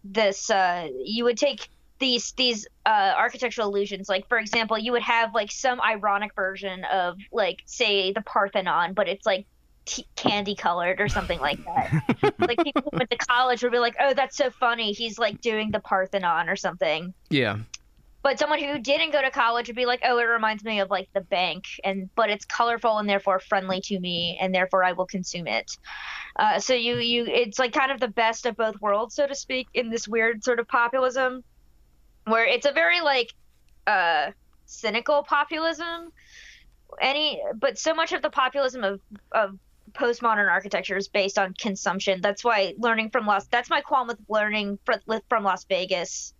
this 0.04 0.50
uh, 0.50 0.88
you 1.02 1.24
would 1.24 1.36
take 1.36 1.68
these 1.98 2.32
these 2.32 2.66
uh, 2.84 3.14
architectural 3.16 3.68
illusions. 3.68 4.08
Like 4.08 4.28
for 4.28 4.38
example, 4.38 4.78
you 4.78 4.92
would 4.92 5.02
have 5.02 5.34
like 5.34 5.50
some 5.50 5.80
ironic 5.80 6.34
version 6.34 6.84
of 6.84 7.18
like 7.32 7.62
say 7.66 8.12
the 8.12 8.22
Parthenon, 8.22 8.94
but 8.94 9.08
it's 9.08 9.26
like 9.26 9.46
t- 9.86 10.06
candy 10.16 10.54
colored 10.54 11.00
or 11.00 11.08
something 11.08 11.40
like 11.40 11.64
that. 11.64 12.34
like 12.38 12.58
people 12.62 12.82
who 12.90 12.98
went 12.98 13.10
to 13.10 13.16
college 13.16 13.62
would 13.62 13.72
be 13.72 13.78
like, 13.78 13.96
"Oh, 14.00 14.12
that's 14.14 14.36
so 14.36 14.50
funny. 14.50 14.92
He's 14.92 15.18
like 15.18 15.40
doing 15.40 15.70
the 15.70 15.80
Parthenon 15.80 16.48
or 16.48 16.56
something." 16.56 17.14
Yeah. 17.30 17.58
But 18.22 18.40
someone 18.40 18.58
who 18.58 18.80
didn't 18.80 19.12
go 19.12 19.22
to 19.22 19.30
college 19.30 19.68
would 19.68 19.76
be 19.76 19.86
like, 19.86 20.00
"Oh, 20.04 20.18
it 20.18 20.24
reminds 20.24 20.64
me 20.64 20.80
of 20.80 20.90
like 20.90 21.08
the 21.14 21.20
bank," 21.20 21.64
and 21.84 22.10
but 22.14 22.28
it's 22.28 22.44
colorful 22.44 22.98
and 22.98 23.08
therefore 23.08 23.38
friendly 23.38 23.80
to 23.82 23.98
me, 23.98 24.36
and 24.40 24.54
therefore 24.54 24.84
I 24.84 24.92
will 24.92 25.06
consume 25.06 25.46
it. 25.46 25.70
Uh, 26.36 26.58
so 26.58 26.74
you 26.74 26.96
you 26.96 27.24
it's 27.26 27.58
like 27.58 27.72
kind 27.72 27.92
of 27.92 28.00
the 28.00 28.08
best 28.08 28.44
of 28.44 28.56
both 28.56 28.80
worlds, 28.80 29.14
so 29.14 29.26
to 29.26 29.34
speak, 29.34 29.68
in 29.74 29.90
this 29.90 30.08
weird 30.08 30.44
sort 30.44 30.60
of 30.60 30.68
populism, 30.68 31.44
where 32.26 32.44
it's 32.44 32.66
a 32.66 32.72
very 32.72 33.00
like 33.00 33.32
uh, 33.86 34.30
cynical 34.66 35.22
populism. 35.22 36.12
Any, 37.00 37.42
but 37.54 37.78
so 37.78 37.94
much 37.94 38.12
of 38.12 38.22
the 38.22 38.30
populism 38.30 38.84
of 38.84 39.00
of 39.32 39.58
postmodern 39.92 40.50
architecture 40.50 40.96
is 40.96 41.08
based 41.08 41.38
on 41.38 41.54
consumption. 41.54 42.20
That's 42.20 42.44
why 42.44 42.74
learning 42.78 43.10
from 43.10 43.26
Las. 43.26 43.46
That's 43.46 43.70
my 43.70 43.80
qualm 43.80 44.08
with 44.08 44.18
learning 44.28 44.78
from 45.28 45.44
Las 45.44 45.64
Vegas, 45.64 46.34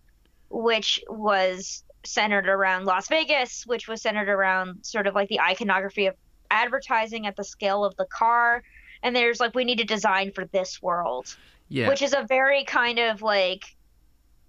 which 0.49 1.03
was 1.09 1.83
centered 2.05 2.47
around 2.47 2.85
Las 2.85 3.07
Vegas, 3.07 3.65
which 3.65 3.87
was 3.87 4.01
centered 4.01 4.29
around 4.29 4.85
sort 4.85 5.07
of 5.07 5.15
like 5.15 5.29
the 5.29 5.39
iconography 5.39 6.05
of 6.05 6.15
advertising 6.49 7.27
at 7.27 7.35
the 7.35 7.43
scale 7.43 7.83
of 7.83 7.95
the 7.97 8.05
car. 8.05 8.63
And 9.03 9.15
there's 9.15 9.39
like 9.39 9.55
we 9.55 9.65
need 9.65 9.77
to 9.79 9.85
design 9.85 10.31
for 10.31 10.45
this 10.45 10.81
world, 10.81 11.35
yeah. 11.69 11.89
which 11.89 12.01
is 12.01 12.13
a 12.13 12.25
very 12.27 12.63
kind 12.63 12.99
of 12.99 13.21
like 13.21 13.76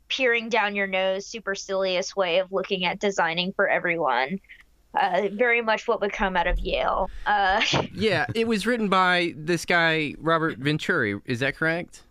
peering 0.09 0.49
down 0.49 0.75
your 0.75 0.87
nose, 0.87 1.27
supercilious 1.27 2.17
way 2.17 2.39
of 2.39 2.53
looking 2.53 2.85
at 2.85 2.99
designing 2.99 3.53
for 3.53 3.69
everyone. 3.69 4.41
Uh, 4.95 5.29
very 5.33 5.61
much 5.61 5.87
what 5.87 6.01
would 6.01 6.13
come 6.13 6.37
out 6.37 6.47
of 6.47 6.59
Yale. 6.59 7.11
Uh, 7.27 7.63
yeah, 7.93 8.27
it 8.35 8.49
was 8.49 8.67
written 8.67 8.89
by 8.89 9.35
this 9.37 9.65
guy 9.65 10.15
Robert 10.19 10.59
Venturi. 10.59 11.21
Is 11.27 11.41
that 11.41 11.57
correct? 11.57 12.03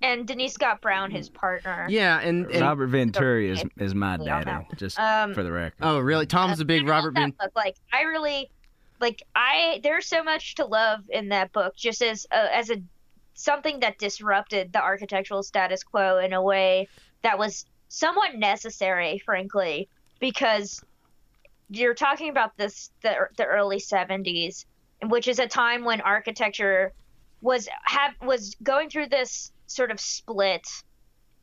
And 0.00 0.26
Denise 0.26 0.54
Scott 0.54 0.80
Brown, 0.80 1.12
his 1.12 1.28
partner. 1.28 1.86
Yeah, 1.88 2.18
and, 2.18 2.46
and 2.46 2.62
Robert 2.62 2.88
Venturi 2.88 3.50
is 3.50 3.62
is 3.78 3.94
my 3.94 4.16
daddy, 4.16 4.66
just 4.76 4.98
um, 4.98 5.32
for 5.32 5.44
the 5.44 5.52
record. 5.52 5.76
Oh, 5.80 6.00
really? 6.00 6.26
Tom's 6.26 6.58
a 6.58 6.64
big 6.64 6.88
Robert 6.88 7.14
Venturi. 7.14 7.50
Like, 7.54 7.76
I 7.92 8.02
really 8.02 8.50
like. 9.00 9.22
I 9.36 9.80
there's 9.84 10.06
so 10.06 10.24
much 10.24 10.56
to 10.56 10.64
love 10.64 11.02
in 11.10 11.28
that 11.28 11.52
book, 11.52 11.76
just 11.76 12.02
as 12.02 12.26
a, 12.32 12.56
as 12.56 12.70
a 12.70 12.82
something 13.34 13.78
that 13.80 13.98
disrupted 13.98 14.72
the 14.72 14.82
architectural 14.82 15.44
status 15.44 15.84
quo 15.84 16.18
in 16.18 16.32
a 16.32 16.42
way 16.42 16.88
that 17.22 17.38
was 17.38 17.64
somewhat 17.88 18.36
necessary, 18.36 19.18
frankly, 19.24 19.88
because 20.20 20.82
you're 21.70 21.94
talking 21.94 22.28
about 22.28 22.56
this 22.56 22.90
the 23.02 23.28
the 23.36 23.44
early 23.44 23.78
70s, 23.78 24.64
which 25.04 25.28
is 25.28 25.38
a 25.38 25.46
time 25.46 25.84
when 25.84 26.00
architecture 26.00 26.92
was 27.40 27.68
have 27.84 28.12
was 28.22 28.56
going 28.62 28.90
through 28.90 29.08
this 29.08 29.52
sort 29.66 29.90
of 29.90 30.00
split. 30.00 30.66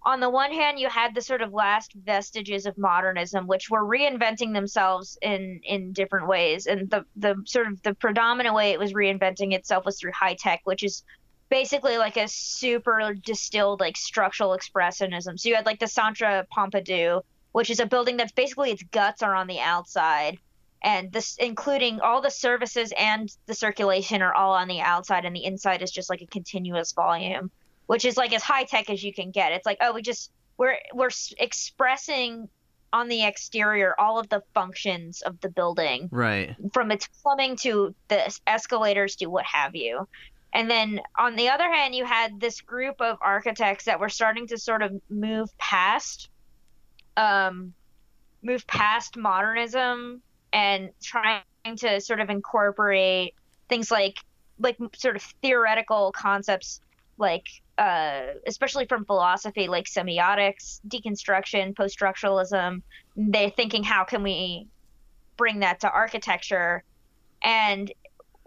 On 0.04 0.22
the 0.22 0.30
one 0.30 0.54
hand, 0.54 0.80
you 0.80 0.88
had 0.88 1.14
the 1.14 1.22
sort 1.22 1.42
of 1.42 1.54
last 1.54 1.94
vestiges 1.94 2.66
of 2.66 2.78
modernism, 2.78 3.48
which 3.48 3.70
were 3.70 3.84
reinventing 3.84 4.54
themselves 4.54 5.18
in 5.22 5.60
in 5.64 5.92
different 5.92 6.28
ways, 6.28 6.68
and 6.68 6.90
the 6.90 7.06
the 7.16 7.36
sort 7.46 7.68
of 7.68 7.82
the 7.84 7.94
predominant 7.96 8.56
way 8.56 8.72
it 8.72 8.80
was 8.80 8.94
reinventing 8.94 9.54
itself 9.54 9.86
was 9.86 10.00
through 10.00 10.14
high 10.14 10.36
tech, 10.36 10.62
which 10.64 10.84
is 10.84 11.04
basically 11.50 11.98
like 11.98 12.18
a 12.18 12.28
super 12.28 13.14
distilled 13.14 13.80
like 13.80 13.98
structural 13.98 14.58
expressionism. 14.58 15.40
So 15.40 15.50
you 15.50 15.56
had 15.56 15.66
like 15.66 15.80
the 15.80 15.88
Centre 15.88 16.46
Pompidou, 16.56 17.22
which 17.52 17.70
is 17.70 17.80
a 17.80 17.86
building 17.86 18.18
that's 18.18 18.32
basically 18.32 18.72
its 18.72 18.84
guts 18.84 19.24
are 19.24 19.36
on 19.36 19.48
the 19.48 19.60
outside, 19.60 20.38
and 20.84 21.12
this 21.12 21.36
including 21.38 22.00
all 22.00 22.22
the 22.22 22.32
services 22.32 22.94
and 22.98 23.30
the 23.48 23.56
circulation 23.56 24.22
are 24.22 24.34
all 24.34 24.54
on 24.54 24.68
the 24.68 24.82
outside, 24.82 25.26
and 25.26 25.36
the 25.36 25.46
inside 25.46 25.82
is 25.82 25.92
just 25.92 26.10
like 26.10 26.22
a 26.22 26.28
continuous 26.28 26.94
volume, 26.94 27.52
which 27.88 28.06
is 28.06 28.18
like 28.18 28.34
as 28.34 28.44
high 28.44 28.64
tech 28.64 28.90
as 28.90 29.04
you 29.04 29.14
can 29.14 29.32
get. 29.32 29.52
It's 29.52 29.66
like 29.66 29.78
oh 29.82 29.94
we 29.94 30.02
just 30.02 30.32
we're 30.58 30.78
we're 30.94 31.10
expressing 31.38 32.50
on 32.92 33.08
the 33.08 33.24
exterior 33.24 33.94
all 34.00 34.20
of 34.20 34.30
the 34.30 34.42
functions 34.54 35.22
of 35.22 35.40
the 35.42 35.50
building 35.50 36.10
right 36.12 36.56
from 36.74 36.92
its 36.92 37.08
plumbing 37.22 37.56
to 37.56 37.94
the 38.08 38.40
escalators 38.48 39.16
to 39.16 39.28
what 39.28 39.46
have 39.46 39.76
you 39.76 40.08
and 40.54 40.70
then 40.70 41.00
on 41.18 41.36
the 41.36 41.50
other 41.50 41.72
hand, 41.72 41.96
you 41.96 42.06
had 42.06 42.40
this 42.40 42.62
group 42.62 43.02
of 43.02 43.18
architects 43.22 43.86
that 43.86 44.00
were 44.00 44.10
starting 44.10 44.48
to 44.48 44.58
sort 44.58 44.82
of 44.82 45.00
move 45.10 45.56
past, 45.58 46.30
um, 47.18 47.74
move 48.42 48.66
past 48.68 49.18
modernism 49.18 50.22
and 50.52 50.90
trying 51.02 51.44
to 51.78 52.02
sort 52.02 52.20
of 52.20 52.30
incorporate 52.30 53.36
things 53.68 53.92
like 53.92 54.18
like 54.62 54.78
sort 54.96 55.16
of 55.16 55.22
theoretical 55.42 56.12
concepts 56.12 56.82
like 57.18 57.46
uh, 57.78 58.28
especially 58.48 58.86
from 58.86 59.06
philosophy 59.06 59.68
like 59.68 59.86
semiotics 59.86 60.80
deconstruction 60.88 61.76
post-structuralism 61.76 62.82
they're 63.16 63.50
thinking 63.52 63.84
how 63.84 64.04
can 64.04 64.24
we 64.24 64.68
bring 65.40 65.60
that 65.60 65.80
to 65.80 65.90
architecture? 65.90 66.84
And 67.42 67.92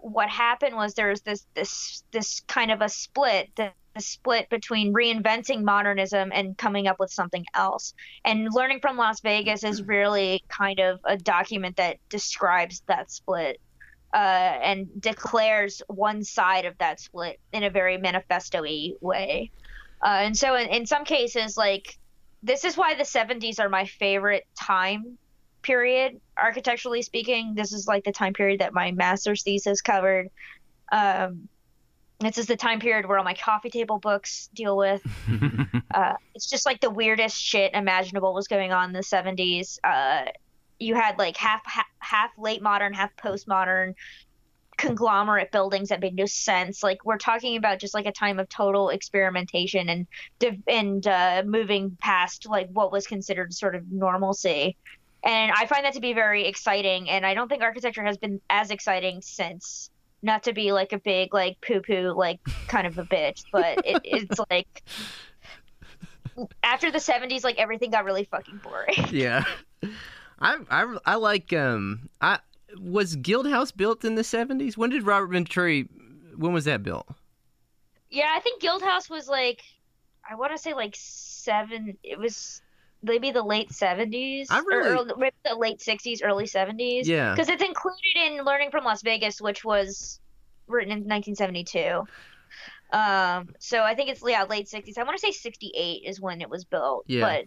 what 0.03 0.29
happened 0.29 0.75
was 0.75 0.93
there's 0.93 1.21
this 1.21 1.45
this 1.55 2.03
this 2.11 2.41
kind 2.41 2.71
of 2.71 2.81
a 2.81 2.89
split 2.89 3.49
the, 3.55 3.71
the, 3.95 4.01
split 4.01 4.49
between 4.49 4.93
reinventing 4.93 5.63
modernism 5.63 6.31
and 6.33 6.57
coming 6.57 6.87
up 6.87 6.99
with 6.99 7.09
something 7.09 7.45
else. 7.53 7.93
And 8.25 8.49
learning 8.51 8.81
from 8.81 8.97
las 8.97 9.21
vegas 9.21 9.63
is 9.63 9.81
really 9.81 10.43
kind 10.49 10.79
of 10.79 10.99
a 11.05 11.15
document 11.15 11.77
that 11.77 11.97
describes 12.09 12.83
that 12.87 13.11
split 13.11 13.61
uh, 14.13 14.17
and 14.17 14.89
declares 14.99 15.81
one 15.87 16.23
side 16.23 16.65
of 16.65 16.77
that 16.79 16.99
split 16.99 17.39
in 17.53 17.63
a 17.63 17.69
very 17.69 17.97
manifesto-y 17.97 18.91
way. 18.99 19.51
Uh, 20.03 20.19
and 20.19 20.37
so 20.37 20.55
in, 20.55 20.67
in 20.67 20.85
some 20.85 21.05
cases 21.05 21.55
like 21.55 21.97
this 22.43 22.65
is 22.65 22.75
why 22.75 22.93
the 22.93 23.03
70s 23.03 23.57
are 23.57 23.69
my 23.69 23.85
favorite 23.85 24.45
time 24.59 25.17
period, 25.63 26.19
architecturally 26.37 27.01
speaking. 27.01 27.55
This 27.55 27.73
is 27.73 27.87
like 27.87 28.03
the 28.03 28.11
time 28.11 28.33
period 28.33 28.59
that 28.59 28.73
my 28.73 28.91
master's 28.91 29.43
thesis 29.43 29.81
covered. 29.81 30.29
Um, 30.91 31.47
this 32.19 32.37
is 32.37 32.45
the 32.45 32.55
time 32.55 32.79
period 32.79 33.07
where 33.07 33.17
all 33.17 33.23
my 33.23 33.33
coffee 33.33 33.69
table 33.69 33.99
books 33.99 34.49
deal 34.53 34.77
with. 34.77 35.01
uh, 35.93 36.13
it's 36.35 36.49
just 36.49 36.65
like 36.65 36.79
the 36.79 36.89
weirdest 36.89 37.41
shit 37.41 37.73
imaginable 37.73 38.33
was 38.33 38.47
going 38.47 38.71
on 38.71 38.89
in 38.89 38.93
the 38.93 38.99
70s. 38.99 39.79
Uh, 39.83 40.31
you 40.79 40.95
had 40.95 41.17
like 41.17 41.37
half, 41.37 41.61
half, 41.65 41.85
half 41.99 42.31
late 42.37 42.61
modern, 42.61 42.93
half 42.93 43.15
postmodern 43.15 43.93
conglomerate 44.77 45.51
buildings 45.51 45.89
that 45.89 45.99
made 45.99 46.15
no 46.15 46.25
sense. 46.25 46.81
Like 46.83 47.05
we're 47.05 47.17
talking 47.17 47.57
about 47.57 47.79
just 47.79 47.93
like 47.93 48.05
a 48.05 48.11
time 48.11 48.39
of 48.39 48.49
total 48.49 48.89
experimentation 48.89 49.89
and 49.89 50.07
and 50.67 51.05
uh, 51.07 51.43
moving 51.45 51.97
past 51.99 52.47
like 52.47 52.69
what 52.71 52.91
was 52.91 53.07
considered 53.07 53.53
sort 53.53 53.75
of 53.75 53.91
normalcy 53.91 54.77
and 55.23 55.51
I 55.51 55.65
find 55.65 55.85
that 55.85 55.93
to 55.93 56.01
be 56.01 56.13
very 56.13 56.45
exciting. 56.45 57.09
And 57.09 57.25
I 57.25 57.33
don't 57.33 57.47
think 57.47 57.61
architecture 57.61 58.03
has 58.03 58.17
been 58.17 58.41
as 58.49 58.71
exciting 58.71 59.21
since. 59.21 59.89
Not 60.21 60.43
to 60.43 60.53
be 60.53 60.71
like 60.71 60.93
a 60.93 60.99
big 60.99 61.33
like 61.33 61.59
poo 61.59 61.81
poo 61.81 62.13
like 62.15 62.39
kind 62.67 62.87
of 62.87 62.97
a 62.97 63.03
bitch, 63.03 63.43
but 63.51 63.85
it, 63.85 64.01
it's 64.05 64.39
like 64.49 64.83
after 66.63 66.91
the 66.91 66.99
'70s, 66.99 67.43
like 67.43 67.57
everything 67.57 67.91
got 67.91 68.05
really 68.05 68.23
fucking 68.25 68.61
boring. 68.63 68.95
Yeah, 69.11 69.43
I 70.39 70.57
I 70.69 70.97
I 71.05 71.15
like 71.15 71.51
um 71.51 72.09
I 72.21 72.39
was 72.79 73.17
Guildhouse 73.17 73.75
built 73.75 74.05
in 74.05 74.15
the 74.15 74.21
'70s. 74.21 74.77
When 74.77 74.89
did 74.89 75.03
Robert 75.03 75.27
Venturi? 75.27 75.89
When 76.37 76.53
was 76.53 76.65
that 76.65 76.83
built? 76.83 77.07
Yeah, 78.09 78.31
I 78.33 78.39
think 78.39 78.61
Guildhouse 78.61 79.09
was 79.09 79.27
like 79.27 79.61
I 80.29 80.35
want 80.35 80.53
to 80.53 80.57
say 80.57 80.73
like 80.73 80.95
seven. 80.97 81.97
It 82.01 82.17
was 82.17 82.61
maybe 83.03 83.31
the 83.31 83.43
late 83.43 83.69
70s 83.69 84.47
I 84.49 84.59
really... 84.59 84.89
or 84.89 84.93
early, 84.93 85.31
the 85.45 85.55
late 85.55 85.79
60s 85.79 86.19
early 86.23 86.45
70s 86.45 87.05
yeah. 87.05 87.31
Because 87.31 87.49
it's 87.49 87.63
included 87.63 88.15
in 88.15 88.43
learning 88.43 88.71
from 88.71 88.83
las 88.83 89.01
vegas 89.01 89.41
which 89.41 89.63
was 89.63 90.19
written 90.67 90.91
in 90.91 90.99
1972 90.99 92.03
um 92.97 93.49
so 93.59 93.81
i 93.81 93.95
think 93.95 94.09
it's 94.09 94.21
yeah 94.25 94.43
late 94.43 94.67
60s 94.67 94.97
i 94.97 95.03
want 95.03 95.17
to 95.17 95.19
say 95.19 95.31
68 95.31 96.03
is 96.05 96.21
when 96.21 96.41
it 96.41 96.49
was 96.49 96.63
built 96.63 97.03
yeah. 97.07 97.21
but 97.21 97.45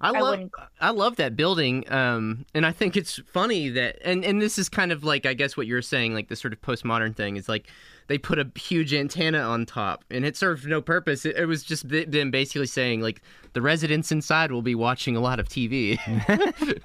I 0.00 0.10
love 0.10 0.50
I, 0.80 0.88
I, 0.88 0.90
love 0.90 1.16
that 1.16 1.36
building, 1.36 1.90
um, 1.90 2.44
and 2.54 2.66
I 2.66 2.72
think 2.72 2.96
it's 2.96 3.20
funny 3.26 3.68
that 3.70 3.98
and 4.04 4.24
and 4.24 4.40
this 4.40 4.58
is 4.58 4.68
kind 4.68 4.92
of 4.92 5.04
like 5.04 5.26
I 5.26 5.34
guess 5.34 5.56
what 5.56 5.66
you're 5.66 5.82
saying, 5.82 6.14
like 6.14 6.28
the 6.28 6.36
sort 6.36 6.52
of 6.52 6.60
postmodern 6.60 7.16
thing 7.16 7.36
is 7.36 7.48
like 7.48 7.68
they 8.08 8.18
put 8.18 8.38
a 8.38 8.50
huge 8.56 8.92
antenna 8.92 9.40
on 9.40 9.66
top, 9.66 10.04
and 10.10 10.24
it 10.24 10.36
served 10.36 10.66
no 10.66 10.80
purpose. 10.80 11.24
It, 11.24 11.36
it 11.36 11.46
was 11.46 11.62
just 11.62 11.88
them 11.88 12.30
basically 12.30 12.66
saying 12.66 13.00
like 13.00 13.22
the 13.54 13.62
residents 13.62 14.12
inside 14.12 14.52
will 14.52 14.62
be 14.62 14.74
watching 14.74 15.16
a 15.16 15.20
lot 15.20 15.40
of 15.40 15.48
TV. 15.48 15.98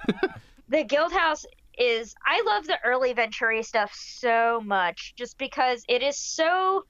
the 0.68 0.84
Guild 0.84 1.12
House 1.12 1.44
is 1.78 2.14
I 2.26 2.42
love 2.46 2.66
the 2.66 2.78
early 2.84 3.12
Venturi 3.12 3.62
stuff 3.62 3.92
so 3.94 4.60
much, 4.64 5.14
just 5.16 5.38
because 5.38 5.84
it 5.88 6.02
is 6.02 6.16
so 6.16 6.84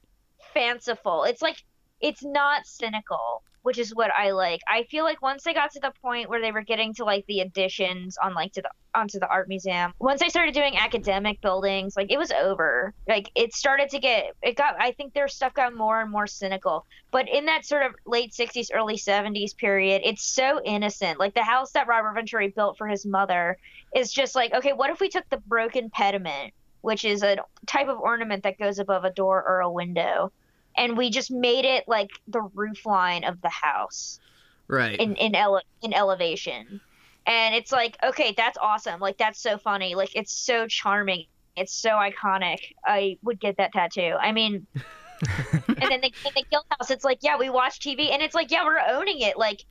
fanciful. 0.54 1.24
It's 1.24 1.42
like 1.42 1.62
it's 2.00 2.22
not 2.22 2.66
cynical. 2.66 3.42
Which 3.62 3.78
is 3.78 3.94
what 3.94 4.10
I 4.16 4.32
like. 4.32 4.60
I 4.68 4.84
feel 4.84 5.04
like 5.04 5.22
once 5.22 5.44
they 5.44 5.54
got 5.54 5.72
to 5.72 5.80
the 5.80 5.92
point 6.02 6.28
where 6.28 6.40
they 6.40 6.52
were 6.52 6.62
getting 6.62 6.94
to 6.94 7.04
like 7.04 7.24
the 7.26 7.40
additions 7.40 8.18
on 8.22 8.34
like 8.34 8.52
to 8.54 8.62
the 8.62 8.70
onto 8.94 9.18
the 9.18 9.28
art 9.28 9.48
museum, 9.48 9.94
once 9.98 10.20
they 10.20 10.28
started 10.28 10.52
doing 10.54 10.76
academic 10.76 11.40
buildings, 11.40 11.96
like 11.96 12.10
it 12.10 12.18
was 12.18 12.30
over. 12.32 12.92
Like 13.08 13.30
it 13.34 13.54
started 13.54 13.88
to 13.90 13.98
get 13.98 14.34
it 14.42 14.56
got 14.56 14.76
I 14.80 14.92
think 14.92 15.14
their 15.14 15.28
stuff 15.28 15.54
got 15.54 15.74
more 15.74 16.00
and 16.00 16.10
more 16.10 16.26
cynical. 16.26 16.86
But 17.10 17.28
in 17.28 17.46
that 17.46 17.64
sort 17.64 17.84
of 17.84 17.94
late 18.06 18.32
60s 18.32 18.68
early 18.74 18.96
70s 18.96 19.56
period, 19.56 20.02
it's 20.04 20.24
so 20.24 20.60
innocent. 20.64 21.18
Like 21.18 21.34
the 21.34 21.42
house 21.42 21.72
that 21.72 21.86
Robert 21.86 22.14
Venturi 22.14 22.48
built 22.48 22.76
for 22.76 22.88
his 22.88 23.06
mother 23.06 23.58
is 23.94 24.12
just 24.12 24.34
like, 24.34 24.52
okay, 24.54 24.72
what 24.72 24.90
if 24.90 25.00
we 25.00 25.08
took 25.08 25.28
the 25.28 25.36
broken 25.36 25.90
pediment, 25.90 26.52
which 26.80 27.04
is 27.04 27.22
a 27.22 27.38
type 27.66 27.88
of 27.88 27.98
ornament 27.98 28.42
that 28.42 28.58
goes 28.58 28.78
above 28.78 29.04
a 29.04 29.10
door 29.10 29.44
or 29.46 29.60
a 29.60 29.70
window, 29.70 30.32
and 30.76 30.96
we 30.96 31.10
just 31.10 31.30
made 31.30 31.64
it 31.64 31.84
like 31.86 32.10
the 32.28 32.42
roof 32.54 32.86
line 32.86 33.24
of 33.24 33.40
the 33.42 33.48
house. 33.48 34.20
Right. 34.68 34.98
in 34.98 35.16
in 35.16 35.34
ele- 35.34 35.62
in 35.82 35.92
elevation. 35.92 36.80
And 37.26 37.54
it's 37.54 37.72
like 37.72 37.96
okay 38.02 38.32
that's 38.36 38.58
awesome. 38.58 39.00
Like 39.00 39.18
that's 39.18 39.40
so 39.40 39.58
funny. 39.58 39.94
Like 39.94 40.14
it's 40.14 40.32
so 40.32 40.66
charming. 40.66 41.26
It's 41.56 41.74
so 41.74 41.90
iconic. 41.90 42.58
I 42.86 43.18
would 43.22 43.38
get 43.38 43.58
that 43.58 43.72
tattoo. 43.72 44.14
I 44.18 44.32
mean 44.32 44.66
and 45.68 45.76
then 45.78 46.00
the, 46.00 46.12
in 46.24 46.32
the 46.34 46.44
guild 46.50 46.64
house 46.70 46.90
it's 46.90 47.04
like 47.04 47.18
yeah 47.20 47.38
we 47.38 47.48
watch 47.48 47.78
tv 47.78 48.10
and 48.10 48.22
it's 48.22 48.34
like 48.34 48.50
yeah 48.50 48.64
we're 48.64 48.80
owning 48.80 49.20
it. 49.20 49.36
Like 49.36 49.64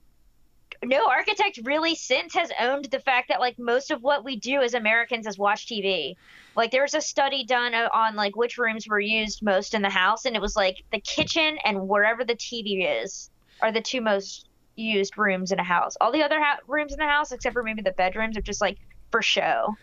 no 0.84 1.08
architect 1.08 1.60
really 1.64 1.96
since 1.96 2.34
has 2.34 2.52
owned 2.60 2.86
the 2.86 3.00
fact 3.00 3.28
that 3.30 3.40
like 3.40 3.58
most 3.60 3.92
of 3.92 4.02
what 4.02 4.24
we 4.24 4.36
do 4.36 4.62
as 4.62 4.74
americans 4.74 5.28
is 5.28 5.38
watch 5.38 5.68
tv 5.68 6.16
like 6.56 6.72
there 6.72 6.82
was 6.82 6.94
a 6.94 7.02
study 7.02 7.46
done 7.46 7.74
on 7.74 8.16
like 8.16 8.36
which 8.36 8.58
rooms 8.58 8.88
were 8.88 9.00
used 9.00 9.44
most 9.44 9.74
in 9.74 9.82
the 9.82 9.90
house 9.90 10.26
and 10.26 10.36
it 10.36 10.42
was 10.42 10.56
like 10.56 10.84
the 10.92 11.00
kitchen 11.00 11.58
and 11.66 11.88
wherever 11.88 12.24
the 12.24 12.36
tv 12.36 13.04
is 13.04 13.30
are 13.62 13.72
the 13.72 13.82
two 13.82 14.02
most 14.02 14.48
used 14.76 15.18
rooms 15.18 15.52
in 15.52 15.60
a 15.60 15.64
house 15.64 15.96
all 16.02 16.12
the 16.12 16.24
other 16.24 16.40
ha- 16.40 16.58
rooms 16.68 16.94
in 16.94 16.98
the 17.00 17.06
house 17.06 17.32
except 17.32 17.54
for 17.54 17.62
maybe 17.62 17.82
the 17.82 17.92
bedrooms 17.92 18.36
are 18.38 18.42
just 18.42 18.62
like 18.62 18.78
for 19.12 19.22
show 19.22 19.76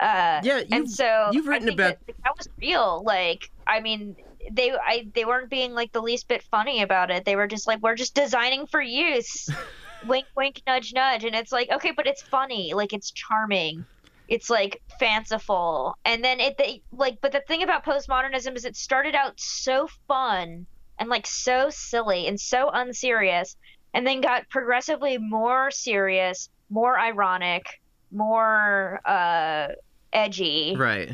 uh 0.00 0.40
yeah, 0.42 0.62
and 0.72 0.90
so 0.90 1.30
you've 1.32 1.46
written 1.46 1.68
about- 1.70 1.98
that, 2.06 2.16
that 2.24 2.36
was 2.36 2.48
real. 2.60 3.02
Like, 3.06 3.50
I 3.66 3.80
mean, 3.80 4.14
they 4.50 4.72
I 4.72 5.06
they 5.14 5.24
weren't 5.24 5.48
being 5.48 5.72
like 5.72 5.92
the 5.92 6.02
least 6.02 6.28
bit 6.28 6.42
funny 6.42 6.82
about 6.82 7.10
it. 7.10 7.24
They 7.24 7.34
were 7.34 7.46
just 7.46 7.66
like, 7.66 7.80
we're 7.80 7.94
just 7.94 8.14
designing 8.14 8.66
for 8.66 8.82
use. 8.82 9.48
wink, 10.06 10.26
wink, 10.36 10.62
nudge, 10.66 10.92
nudge, 10.94 11.24
and 11.24 11.34
it's 11.34 11.52
like, 11.52 11.70
okay, 11.70 11.92
but 11.92 12.06
it's 12.06 12.22
funny. 12.22 12.72
Like, 12.74 12.92
it's 12.92 13.10
charming. 13.10 13.84
It's 14.28 14.50
like 14.50 14.82
fanciful, 14.98 15.96
and 16.04 16.24
then 16.24 16.40
it 16.40 16.58
they 16.58 16.82
like. 16.90 17.20
But 17.20 17.30
the 17.30 17.42
thing 17.46 17.62
about 17.62 17.84
postmodernism 17.84 18.56
is 18.56 18.64
it 18.64 18.74
started 18.74 19.14
out 19.14 19.38
so 19.38 19.88
fun 20.08 20.66
and 20.98 21.08
like 21.08 21.28
so 21.28 21.70
silly 21.70 22.26
and 22.26 22.40
so 22.40 22.68
unserious, 22.72 23.56
and 23.94 24.04
then 24.04 24.20
got 24.20 24.50
progressively 24.50 25.16
more 25.16 25.70
serious, 25.70 26.48
more 26.70 26.98
ironic, 26.98 27.66
more 28.10 29.00
uh 29.04 29.68
edgy 30.12 30.74
right. 30.78 31.10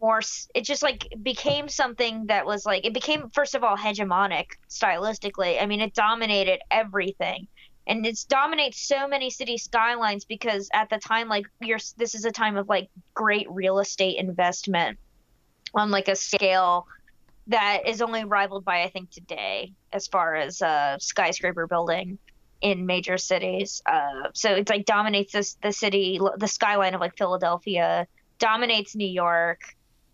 more 0.00 0.20
it 0.54 0.64
just 0.64 0.82
like 0.82 1.06
became 1.22 1.68
something 1.68 2.26
that 2.26 2.44
was 2.44 2.64
like 2.66 2.84
it 2.84 2.92
became 2.92 3.28
first 3.30 3.54
of 3.54 3.62
all 3.62 3.76
hegemonic 3.76 4.46
stylistically 4.68 5.62
i 5.62 5.66
mean 5.66 5.80
it 5.80 5.94
dominated 5.94 6.60
everything 6.70 7.46
and 7.86 8.06
it's 8.06 8.24
dominates 8.24 8.86
so 8.86 9.06
many 9.06 9.30
city 9.30 9.58
skylines 9.58 10.24
because 10.24 10.68
at 10.72 10.88
the 10.90 10.98
time 10.98 11.28
like 11.28 11.46
you're 11.60 11.78
this 11.96 12.14
is 12.14 12.24
a 12.24 12.30
time 12.30 12.56
of 12.56 12.68
like 12.68 12.88
great 13.14 13.46
real 13.50 13.78
estate 13.78 14.18
investment 14.18 14.98
on 15.74 15.90
like 15.90 16.08
a 16.08 16.16
scale 16.16 16.86
that 17.46 17.86
is 17.86 18.00
only 18.00 18.24
rivaled 18.24 18.64
by 18.64 18.82
i 18.82 18.88
think 18.88 19.10
today 19.10 19.72
as 19.92 20.06
far 20.06 20.34
as 20.34 20.62
uh 20.62 20.98
skyscraper 20.98 21.66
building 21.66 22.18
in 22.64 22.86
major 22.86 23.18
cities. 23.18 23.82
Uh 23.84 24.30
so 24.32 24.50
it's 24.54 24.70
like 24.70 24.86
dominates 24.86 25.34
this 25.34 25.56
the 25.62 25.70
city 25.70 26.18
the 26.38 26.48
skyline 26.48 26.94
of 26.94 27.00
like 27.00 27.16
philadelphia 27.16 28.06
dominates 28.38 28.96
New 28.96 29.06
York, 29.06 29.60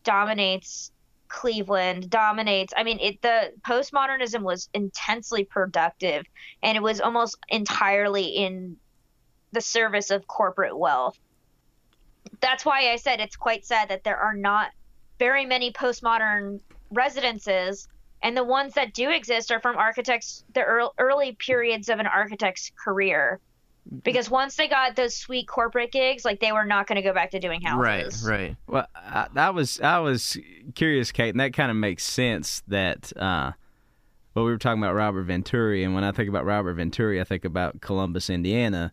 dominates 0.04 0.92
Cleveland, 1.30 2.10
dominates. 2.10 2.74
I 2.76 2.82
mean, 2.82 2.98
it 3.00 3.22
the 3.22 3.52
postmodernism 3.62 4.42
was 4.42 4.68
intensely 4.74 5.44
productive, 5.44 6.26
and 6.62 6.76
it 6.76 6.82
was 6.82 7.00
almost 7.00 7.38
entirely 7.48 8.24
in 8.24 8.76
the 9.52 9.60
service 9.62 10.10
of 10.10 10.26
corporate 10.26 10.76
wealth. 10.76 11.18
That's 12.40 12.64
why 12.64 12.90
I 12.92 12.96
said 12.96 13.20
it's 13.20 13.36
quite 13.36 13.64
sad 13.64 13.88
that 13.88 14.04
there 14.04 14.18
are 14.18 14.34
not 14.34 14.72
very 15.18 15.46
many 15.46 15.72
postmodern 15.72 16.60
residences, 16.90 17.88
and 18.22 18.36
the 18.36 18.44
ones 18.44 18.74
that 18.74 18.92
do 18.92 19.10
exist 19.10 19.52
are 19.52 19.60
from 19.60 19.76
architects, 19.76 20.44
the 20.52 20.90
early 20.98 21.36
periods 21.38 21.88
of 21.88 22.00
an 22.00 22.06
architect's 22.06 22.70
career. 22.84 23.40
Because 24.04 24.30
once 24.30 24.56
they 24.56 24.68
got 24.68 24.94
those 24.94 25.16
sweet 25.16 25.48
corporate 25.48 25.90
gigs, 25.90 26.24
like 26.24 26.40
they 26.40 26.52
were 26.52 26.64
not 26.64 26.86
going 26.86 26.96
to 26.96 27.02
go 27.02 27.12
back 27.12 27.30
to 27.32 27.40
doing 27.40 27.60
houses. 27.62 28.22
Right. 28.22 28.38
Right. 28.38 28.56
Well, 28.66 28.86
I, 28.94 29.26
I 29.34 29.50
was 29.50 29.80
I 29.80 29.98
was 29.98 30.38
curious, 30.74 31.10
Kate, 31.12 31.30
and 31.30 31.40
that 31.40 31.52
kind 31.54 31.70
of 31.70 31.76
makes 31.76 32.04
sense. 32.04 32.62
That 32.68 33.12
uh, 33.16 33.52
well, 34.34 34.44
we 34.44 34.50
were 34.52 34.58
talking 34.58 34.82
about 34.82 34.94
Robert 34.94 35.24
Venturi, 35.24 35.82
and 35.82 35.94
when 35.94 36.04
I 36.04 36.12
think 36.12 36.28
about 36.28 36.44
Robert 36.44 36.74
Venturi, 36.74 37.20
I 37.20 37.24
think 37.24 37.44
about 37.44 37.80
Columbus, 37.80 38.30
Indiana, 38.30 38.92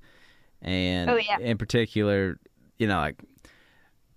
and 0.61 1.09
Oh, 1.09 1.17
yeah. 1.17 1.37
in 1.39 1.57
particular, 1.57 2.39
you 2.77 2.87
know, 2.87 2.97
like 2.97 3.15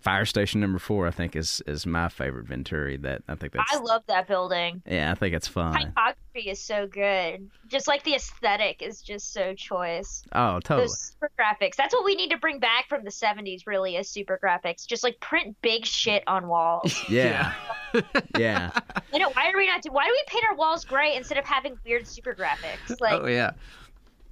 Fire 0.00 0.24
Station 0.24 0.60
Number 0.60 0.78
Four. 0.78 1.06
I 1.06 1.10
think 1.10 1.36
is 1.36 1.62
is 1.66 1.86
my 1.86 2.08
favorite 2.08 2.46
Venturi. 2.46 2.96
That 2.96 3.22
I 3.28 3.34
think 3.34 3.52
that's 3.52 3.72
I 3.72 3.78
love 3.78 4.02
that 4.06 4.26
building. 4.26 4.82
yeah, 4.86 5.10
I 5.10 5.14
think 5.14 5.34
it's 5.34 5.46
fun. 5.48 5.72
Typography 5.78 6.50
is 6.50 6.58
so 6.58 6.86
good. 6.86 7.50
Just 7.68 7.86
like 7.86 8.02
the 8.04 8.14
aesthetic 8.14 8.82
is 8.82 9.02
just 9.02 9.32
so 9.32 9.54
choice. 9.54 10.22
Oh, 10.32 10.58
totally. 10.60 10.86
Those 10.86 10.98
super 11.12 11.30
graphics. 11.38 11.76
That's 11.76 11.94
what 11.94 12.04
we 12.04 12.14
need 12.14 12.30
to 12.30 12.38
bring 12.38 12.58
back 12.58 12.88
from 12.88 13.04
the 13.04 13.10
70s, 13.10 13.66
really, 13.66 13.96
is 13.96 14.08
super 14.08 14.40
graphics. 14.42 14.86
Just 14.86 15.04
like 15.04 15.20
print 15.20 15.54
big 15.62 15.84
shit 15.86 16.24
on 16.26 16.48
walls. 16.48 16.96
Yeah, 17.10 17.52
yeah. 18.38 18.70
you 19.12 19.18
know, 19.18 19.30
why 19.30 19.50
are 19.50 19.56
we 19.56 19.66
not? 19.66 19.82
Do- 19.82 19.90
why 19.92 20.04
do 20.06 20.10
we 20.12 20.22
paint 20.28 20.44
our 20.48 20.56
walls 20.56 20.84
gray 20.84 21.16
instead 21.16 21.38
of 21.38 21.44
having 21.44 21.76
weird 21.84 22.06
super 22.06 22.34
graphics? 22.34 23.00
Like, 23.00 23.20
oh 23.20 23.26
yeah. 23.26 23.50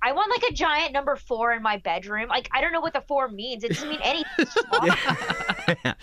I 0.03 0.13
want 0.13 0.31
like 0.31 0.51
a 0.51 0.55
giant 0.55 0.93
number 0.93 1.17
four 1.17 1.53
in 1.53 1.63
my 1.63 1.79
bedroom. 1.79 2.29
Like, 2.29 2.49
I 2.53 2.61
don't 2.61 2.73
know 2.73 2.81
what 2.81 2.93
the 2.93 3.03
four 3.09 3.29
means. 3.29 3.65
It 3.65 3.69
doesn't 3.73 3.89
mean 3.89 4.01
anything. 4.03 4.47
yeah. 5.85 5.95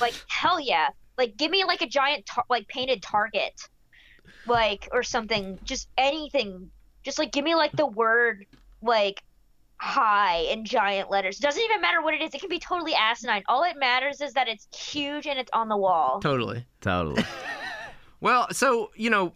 like 0.00 0.14
hell 0.28 0.58
yeah 0.58 0.88
like 1.18 1.36
give 1.36 1.50
me 1.50 1.64
like 1.64 1.82
a 1.82 1.86
giant 1.86 2.24
tar- 2.24 2.46
like 2.48 2.66
painted 2.68 3.02
target 3.02 3.60
like 4.46 4.88
or 4.90 5.02
something 5.02 5.58
just 5.64 5.88
anything 5.98 6.70
just 7.02 7.18
like 7.18 7.30
give 7.30 7.44
me 7.44 7.54
like 7.54 7.72
the 7.72 7.86
word 7.86 8.46
like 8.80 9.22
high 9.76 10.38
in 10.50 10.64
giant 10.64 11.10
letters 11.10 11.38
It 11.38 11.42
doesn't 11.42 11.62
even 11.62 11.80
matter 11.82 12.00
what 12.02 12.14
it 12.14 12.22
is 12.22 12.32
it 12.34 12.40
can 12.40 12.48
be 12.48 12.58
totally 12.58 12.94
asinine 12.94 13.42
all 13.48 13.64
it 13.64 13.76
matters 13.78 14.22
is 14.22 14.32
that 14.32 14.48
it's 14.48 14.66
huge 14.74 15.26
and 15.26 15.38
it's 15.38 15.50
on 15.52 15.68
the 15.68 15.76
wall 15.76 16.20
Totally. 16.20 16.64
totally. 16.80 17.22
Well, 18.22 18.48
so 18.52 18.90
you 18.96 19.08
know, 19.08 19.32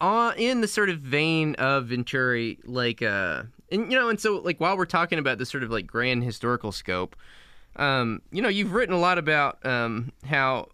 on 0.00 0.36
in 0.36 0.60
the 0.60 0.68
sort 0.68 0.90
of 0.90 0.98
vein 0.98 1.54
of 1.56 1.86
Venturi, 1.86 2.58
like 2.64 3.02
uh, 3.02 3.44
and 3.70 3.90
you 3.90 3.98
know, 3.98 4.08
and 4.08 4.20
so 4.20 4.36
like 4.38 4.60
while 4.60 4.76
we're 4.76 4.86
talking 4.86 5.18
about 5.18 5.38
this 5.38 5.50
sort 5.50 5.62
of 5.62 5.70
like 5.70 5.86
grand 5.86 6.24
historical 6.24 6.72
scope, 6.72 7.16
um, 7.76 8.22
you 8.30 8.42
know, 8.42 8.48
you've 8.48 8.72
written 8.72 8.94
a 8.94 8.98
lot 8.98 9.18
about 9.18 9.64
um 9.64 10.12
how, 10.26 10.68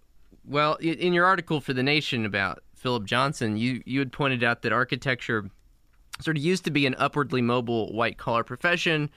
well, 0.45 0.75
in 0.77 1.13
your 1.13 1.27
article 1.27 1.61
for 1.61 1.73
the 1.73 1.83
Nation 1.83 2.25
about 2.25 2.63
Philip 2.75 3.05
Johnson, 3.05 3.57
you 3.57 3.83
you 3.87 3.99
had 3.99 4.13
pointed 4.13 4.43
out 4.43 4.63
that 4.63 4.73
architecture 4.73 5.51
sort 6.21 6.37
of 6.37 6.43
used 6.43 6.65
to 6.65 6.71
be 6.71 6.87
an 6.87 6.95
upwardly 6.99 7.43
mobile 7.43 7.93
white 7.93 8.19
collar 8.19 8.45
profession. 8.45 9.11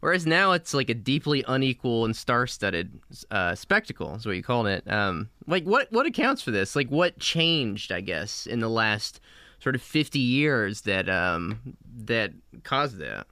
Whereas 0.00 0.26
now 0.26 0.52
it's 0.52 0.72
like 0.72 0.88
a 0.88 0.94
deeply 0.94 1.44
unequal 1.46 2.06
and 2.06 2.16
star-studded 2.16 3.00
uh, 3.30 3.54
spectacle, 3.54 4.14
is 4.14 4.24
what 4.24 4.36
you 4.36 4.42
called 4.42 4.66
it. 4.66 4.90
Um, 4.90 5.28
like 5.46 5.64
what 5.64 5.92
what 5.92 6.06
accounts 6.06 6.42
for 6.42 6.50
this? 6.50 6.74
Like 6.74 6.88
what 6.88 7.18
changed, 7.18 7.92
I 7.92 8.00
guess, 8.00 8.46
in 8.46 8.60
the 8.60 8.68
last 8.68 9.20
sort 9.58 9.74
of 9.74 9.82
fifty 9.82 10.18
years 10.18 10.82
that 10.82 11.08
um, 11.08 11.76
that 12.04 12.32
caused 12.64 12.98
that? 12.98 13.26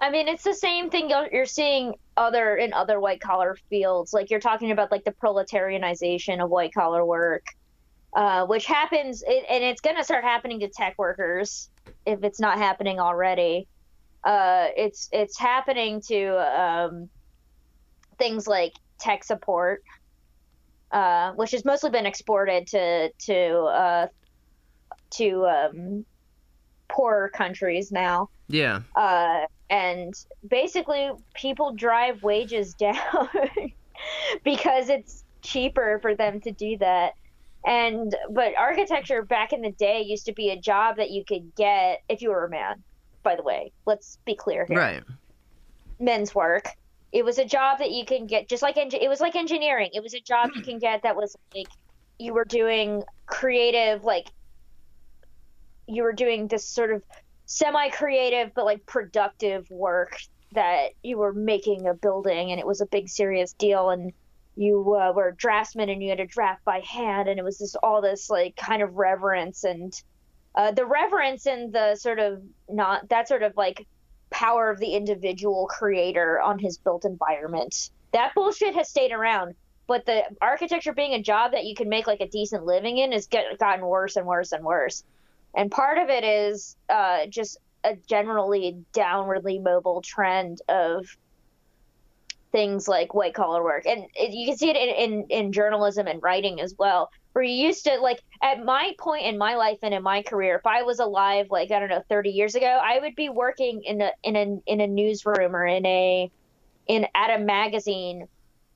i 0.00 0.10
mean 0.10 0.28
it's 0.28 0.44
the 0.44 0.54
same 0.54 0.90
thing 0.90 1.10
you're, 1.32 1.46
seeing 1.46 1.94
other 2.16 2.56
in 2.56 2.72
other 2.72 3.00
white 3.00 3.20
collar 3.20 3.56
fields 3.68 4.12
like 4.12 4.30
you're 4.30 4.40
talking 4.40 4.70
about 4.70 4.90
like 4.90 5.04
the 5.04 5.12
proletarianization 5.12 6.42
of 6.42 6.50
white 6.50 6.72
collar 6.72 7.04
work 7.04 7.46
uh, 8.14 8.46
which 8.46 8.64
happens 8.64 9.22
and 9.22 9.64
it's 9.64 9.80
going 9.80 9.96
to 9.96 10.04
start 10.04 10.24
happening 10.24 10.60
to 10.60 10.68
tech 10.68 10.94
workers 10.98 11.68
if 12.06 12.22
it's 12.22 12.40
not 12.40 12.58
happening 12.58 12.98
already 12.98 13.66
uh, 14.24 14.66
it's 14.76 15.08
it's 15.12 15.38
happening 15.38 16.00
to 16.08 16.60
um, 16.60 17.08
things 18.18 18.46
like 18.46 18.72
tech 18.98 19.24
support 19.24 19.82
uh, 20.90 21.32
which 21.32 21.50
has 21.50 21.64
mostly 21.64 21.90
been 21.90 22.06
exported 22.06 22.66
to 22.66 23.10
to 23.18 23.58
uh, 23.64 24.06
to 25.10 25.46
um, 25.46 26.04
poorer 26.88 27.28
countries 27.28 27.92
now. 27.92 28.30
Yeah, 28.48 28.80
uh, 28.96 29.40
and 29.68 30.14
basically 30.48 31.10
people 31.34 31.74
drive 31.74 32.22
wages 32.22 32.74
down 32.78 33.28
because 34.44 34.88
it's 34.88 35.24
cheaper 35.42 35.98
for 36.00 36.14
them 36.14 36.40
to 36.42 36.52
do 36.52 36.78
that. 36.78 37.12
And 37.66 38.14
but 38.30 38.56
architecture 38.56 39.22
back 39.22 39.52
in 39.52 39.60
the 39.60 39.72
day 39.72 40.02
used 40.06 40.26
to 40.26 40.32
be 40.32 40.50
a 40.50 40.58
job 40.58 40.96
that 40.96 41.10
you 41.10 41.24
could 41.26 41.54
get 41.54 42.00
if 42.08 42.22
you 42.22 42.30
were 42.30 42.46
a 42.46 42.50
man. 42.50 42.82
By 43.22 43.36
the 43.36 43.42
way, 43.42 43.72
let's 43.86 44.18
be 44.24 44.34
clear 44.34 44.64
here. 44.66 44.78
Right. 44.78 45.02
Men's 45.98 46.34
work. 46.34 46.70
It 47.10 47.24
was 47.24 47.38
a 47.38 47.44
job 47.44 47.78
that 47.78 47.90
you 47.90 48.04
can 48.04 48.26
get 48.26 48.48
just 48.48 48.62
like 48.62 48.76
engi- 48.76 49.02
it 49.02 49.08
was 49.08 49.20
like 49.20 49.34
engineering. 49.34 49.90
It 49.92 50.02
was 50.02 50.14
a 50.14 50.20
job 50.20 50.50
you 50.54 50.62
can 50.62 50.78
get 50.78 51.02
that 51.02 51.16
was 51.16 51.36
like 51.54 51.68
you 52.18 52.34
were 52.34 52.44
doing 52.44 53.02
creative 53.26 54.04
like 54.04 54.26
you 55.86 56.02
were 56.02 56.12
doing 56.12 56.48
this 56.48 56.68
sort 56.68 56.92
of 56.92 57.02
semi-creative 57.46 58.52
but 58.54 58.64
like 58.64 58.84
productive 58.84 59.70
work 59.70 60.18
that 60.52 60.88
you 61.02 61.16
were 61.16 61.32
making 61.32 61.86
a 61.86 61.94
building 61.94 62.50
and 62.50 62.60
it 62.60 62.66
was 62.66 62.80
a 62.80 62.86
big 62.86 63.08
serious 63.08 63.52
deal 63.54 63.90
and 63.90 64.12
you 64.56 64.96
uh, 65.00 65.12
were 65.12 65.28
a 65.28 65.36
draftsman 65.36 65.88
and 65.88 66.02
you 66.02 66.08
had 66.08 66.18
to 66.18 66.26
draft 66.26 66.64
by 66.64 66.80
hand 66.80 67.28
and 67.28 67.38
it 67.38 67.44
was 67.44 67.58
just 67.58 67.76
all 67.82 68.02
this 68.02 68.28
like 68.28 68.56
kind 68.56 68.82
of 68.82 68.96
reverence 68.96 69.64
and 69.64 70.02
uh, 70.58 70.72
the 70.72 70.84
reverence 70.84 71.46
and 71.46 71.72
the 71.72 71.96
sort 71.96 72.18
of 72.18 72.42
not 72.68 73.08
that 73.08 73.28
sort 73.28 73.42
of 73.42 73.56
like 73.56 73.86
power 74.28 74.68
of 74.68 74.78
the 74.78 74.94
individual 74.94 75.66
creator 75.70 76.38
on 76.38 76.58
his 76.58 76.76
built 76.76 77.06
environment. 77.06 77.90
That 78.12 78.34
bullshit 78.34 78.74
has 78.74 78.90
stayed 78.90 79.12
around 79.12 79.54
but 79.88 80.04
the 80.04 80.22
architecture 80.40 80.92
being 80.92 81.14
a 81.14 81.22
job 81.22 81.52
that 81.52 81.64
you 81.64 81.74
can 81.74 81.88
make 81.88 82.06
like 82.06 82.20
a 82.20 82.28
decent 82.28 82.64
living 82.64 82.98
in 82.98 83.10
has 83.10 83.26
get, 83.26 83.58
gotten 83.58 83.84
worse 83.84 84.16
and 84.16 84.26
worse 84.26 84.52
and 84.52 84.62
worse. 84.62 85.02
And 85.56 85.70
part 85.70 85.96
of 85.96 86.10
it 86.10 86.22
is 86.22 86.76
uh, 86.90 87.26
just 87.26 87.58
a 87.82 87.96
generally 88.06 88.84
downwardly 88.92 89.62
mobile 89.62 90.02
trend 90.02 90.60
of 90.68 91.06
things 92.52 92.86
like 92.86 93.14
white 93.14 93.32
collar 93.32 93.64
work. 93.64 93.86
And 93.86 94.04
you 94.14 94.46
can 94.46 94.58
see 94.58 94.68
it 94.68 94.76
in, 94.76 95.12
in, 95.12 95.26
in 95.30 95.52
journalism 95.52 96.06
and 96.06 96.22
writing 96.22 96.60
as 96.60 96.74
well 96.78 97.10
where 97.32 97.44
you 97.44 97.66
used 97.66 97.84
to 97.84 97.98
like 98.00 98.22
at 98.42 98.64
my 98.64 98.92
point 98.98 99.26
in 99.26 99.38
my 99.38 99.54
life 99.56 99.78
and 99.82 99.94
in 99.94 100.02
my 100.02 100.22
career 100.22 100.56
if 100.56 100.66
i 100.66 100.82
was 100.82 100.98
alive 100.98 101.46
like 101.50 101.70
i 101.70 101.78
don't 101.78 101.88
know 101.88 102.02
30 102.08 102.30
years 102.30 102.54
ago 102.54 102.66
i 102.66 102.98
would 102.98 103.14
be 103.14 103.28
working 103.28 103.82
in 103.84 104.00
a 104.00 104.10
in 104.22 104.36
a 104.36 104.56
in 104.66 104.80
a 104.80 104.86
newsroom 104.86 105.54
or 105.54 105.66
in 105.66 105.84
a 105.86 106.30
in 106.86 107.06
at 107.14 107.38
a 107.40 107.44
magazine 107.44 108.26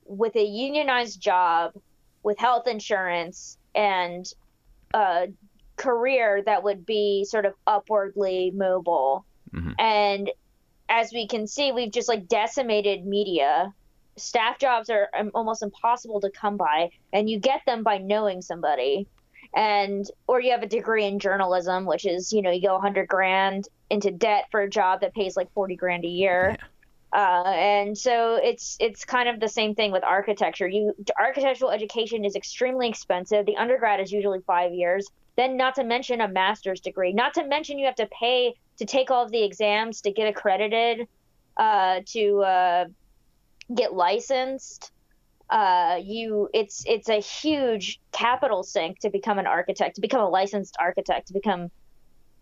with 0.05 0.35
a 0.35 0.43
unionized 0.43 1.19
job 1.19 1.73
with 2.21 2.37
health 2.37 2.67
insurance 2.67 3.57
and 3.75 4.25
a 4.93 5.27
career 5.75 6.41
that 6.45 6.63
would 6.63 6.85
be 6.85 7.25
sort 7.25 7.45
of 7.45 7.53
upwardly 7.65 8.51
mobile 8.51 9.25
Mhm. 9.51 9.75
and 9.79 10.31
as 10.89 11.11
we 11.11 11.27
can 11.27 11.47
see 11.47 11.71
we've 11.71 11.91
just 11.91 12.07
like 12.07 12.27
decimated 12.27 13.05
media 13.05 13.73
staff 14.17 14.59
jobs 14.59 14.89
are 14.89 15.09
um, 15.17 15.31
almost 15.33 15.63
impossible 15.63 16.21
to 16.21 16.29
come 16.29 16.57
by 16.57 16.89
and 17.11 17.29
you 17.29 17.39
get 17.39 17.61
them 17.65 17.83
by 17.83 17.97
knowing 17.97 18.41
somebody. 18.41 19.07
And 19.55 20.05
or 20.27 20.41
you 20.41 20.51
have 20.51 20.63
a 20.63 20.67
degree 20.67 21.05
in 21.05 21.19
journalism 21.19 21.85
which 21.85 22.05
is 22.05 22.33
you 22.33 22.41
know 22.41 22.49
you 22.49 22.61
go 22.61 22.73
100 22.73 23.07
grand 23.07 23.67
into 23.89 24.09
debt 24.09 24.45
for 24.49 24.61
a 24.61 24.69
job 24.69 25.01
that 25.01 25.13
pays 25.13 25.37
like 25.37 25.51
40 25.53 25.75
grand 25.75 26.05
a 26.05 26.07
year. 26.07 26.57
Uh, 27.13 27.43
and 27.45 27.95
so 27.95 28.39
it's 28.41 28.75
it's 28.79 29.05
kind 29.05 29.29
of 29.29 29.39
the 29.39 29.47
same 29.47 29.75
thing 29.75 29.91
with 29.91 30.03
architecture. 30.03 30.67
You 30.67 30.95
architectural 31.19 31.69
education 31.69 32.25
is 32.25 32.35
extremely 32.35 32.89
expensive. 32.89 33.45
The 33.45 33.57
undergrad 33.57 33.99
is 33.99 34.11
usually 34.11 34.39
five 34.47 34.73
years. 34.73 35.07
Then 35.35 35.55
not 35.55 35.75
to 35.75 35.83
mention 35.83 36.21
a 36.21 36.27
master's 36.27 36.79
degree. 36.79 37.13
Not 37.13 37.35
to 37.35 37.47
mention 37.47 37.77
you 37.77 37.85
have 37.85 37.95
to 37.95 38.07
pay 38.07 38.55
to 38.77 38.85
take 38.85 39.11
all 39.11 39.23
of 39.23 39.31
the 39.31 39.43
exams 39.43 40.01
to 40.01 40.11
get 40.11 40.27
accredited 40.27 41.07
uh, 41.57 42.01
to 42.07 42.41
uh, 42.41 42.85
get 43.75 43.93
licensed 43.93 44.91
uh, 45.49 45.99
you 46.01 46.49
it's 46.53 46.83
it's 46.87 47.09
a 47.09 47.19
huge 47.19 47.99
capital 48.11 48.63
sink 48.63 48.99
to 48.99 49.09
become 49.09 49.37
an 49.37 49.45
architect 49.45 49.95
to 49.95 50.01
become 50.01 50.21
a 50.21 50.29
licensed 50.29 50.75
architect 50.79 51.27
to 51.27 51.33
become 51.33 51.69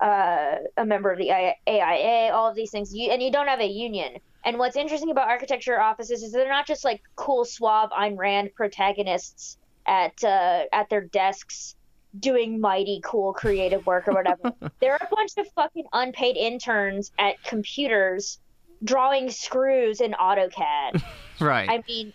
uh, 0.02 0.56
a 0.78 0.86
member 0.86 1.12
of 1.12 1.20
the 1.20 1.30
AIA 1.32 2.34
all 2.34 2.50
of 2.50 2.56
these 2.56 2.72
things. 2.72 2.94
You, 2.94 3.12
and 3.12 3.22
you 3.22 3.32
don't 3.32 3.48
have 3.48 3.60
a 3.60 3.68
union. 3.68 4.18
And 4.44 4.58
what's 4.58 4.76
interesting 4.76 5.12
about 5.12 5.30
architecture 5.30 5.80
offices 5.80 6.24
is 6.24 6.32
they're 6.32 6.50
not 6.50 6.66
just 6.66 6.84
like 6.84 7.02
cool 7.16 7.46
suave 7.46 7.92
Ayn 7.92 8.18
Rand 8.18 8.50
protagonists 8.56 9.58
at 9.86 10.24
uh, 10.24 10.64
at 10.74 10.90
their 10.90 11.02
desks 11.02 11.76
doing 12.20 12.60
mighty 12.60 13.00
cool 13.04 13.32
creative 13.32 13.86
work 13.86 14.08
or 14.08 14.14
whatever. 14.14 14.54
There 14.80 14.94
are 14.94 15.00
a 15.00 15.16
bunch 15.16 15.34
of 15.38 15.48
fucking 15.54 15.86
unpaid 15.94 16.36
interns 16.36 17.12
at 17.20 17.42
computers 17.44 18.40
drawing 18.84 19.30
screws 19.30 20.02
in 20.02 20.14
AutoCAD 20.14 21.02
Right. 21.42 21.70
I 21.70 21.82
mean, 21.88 22.14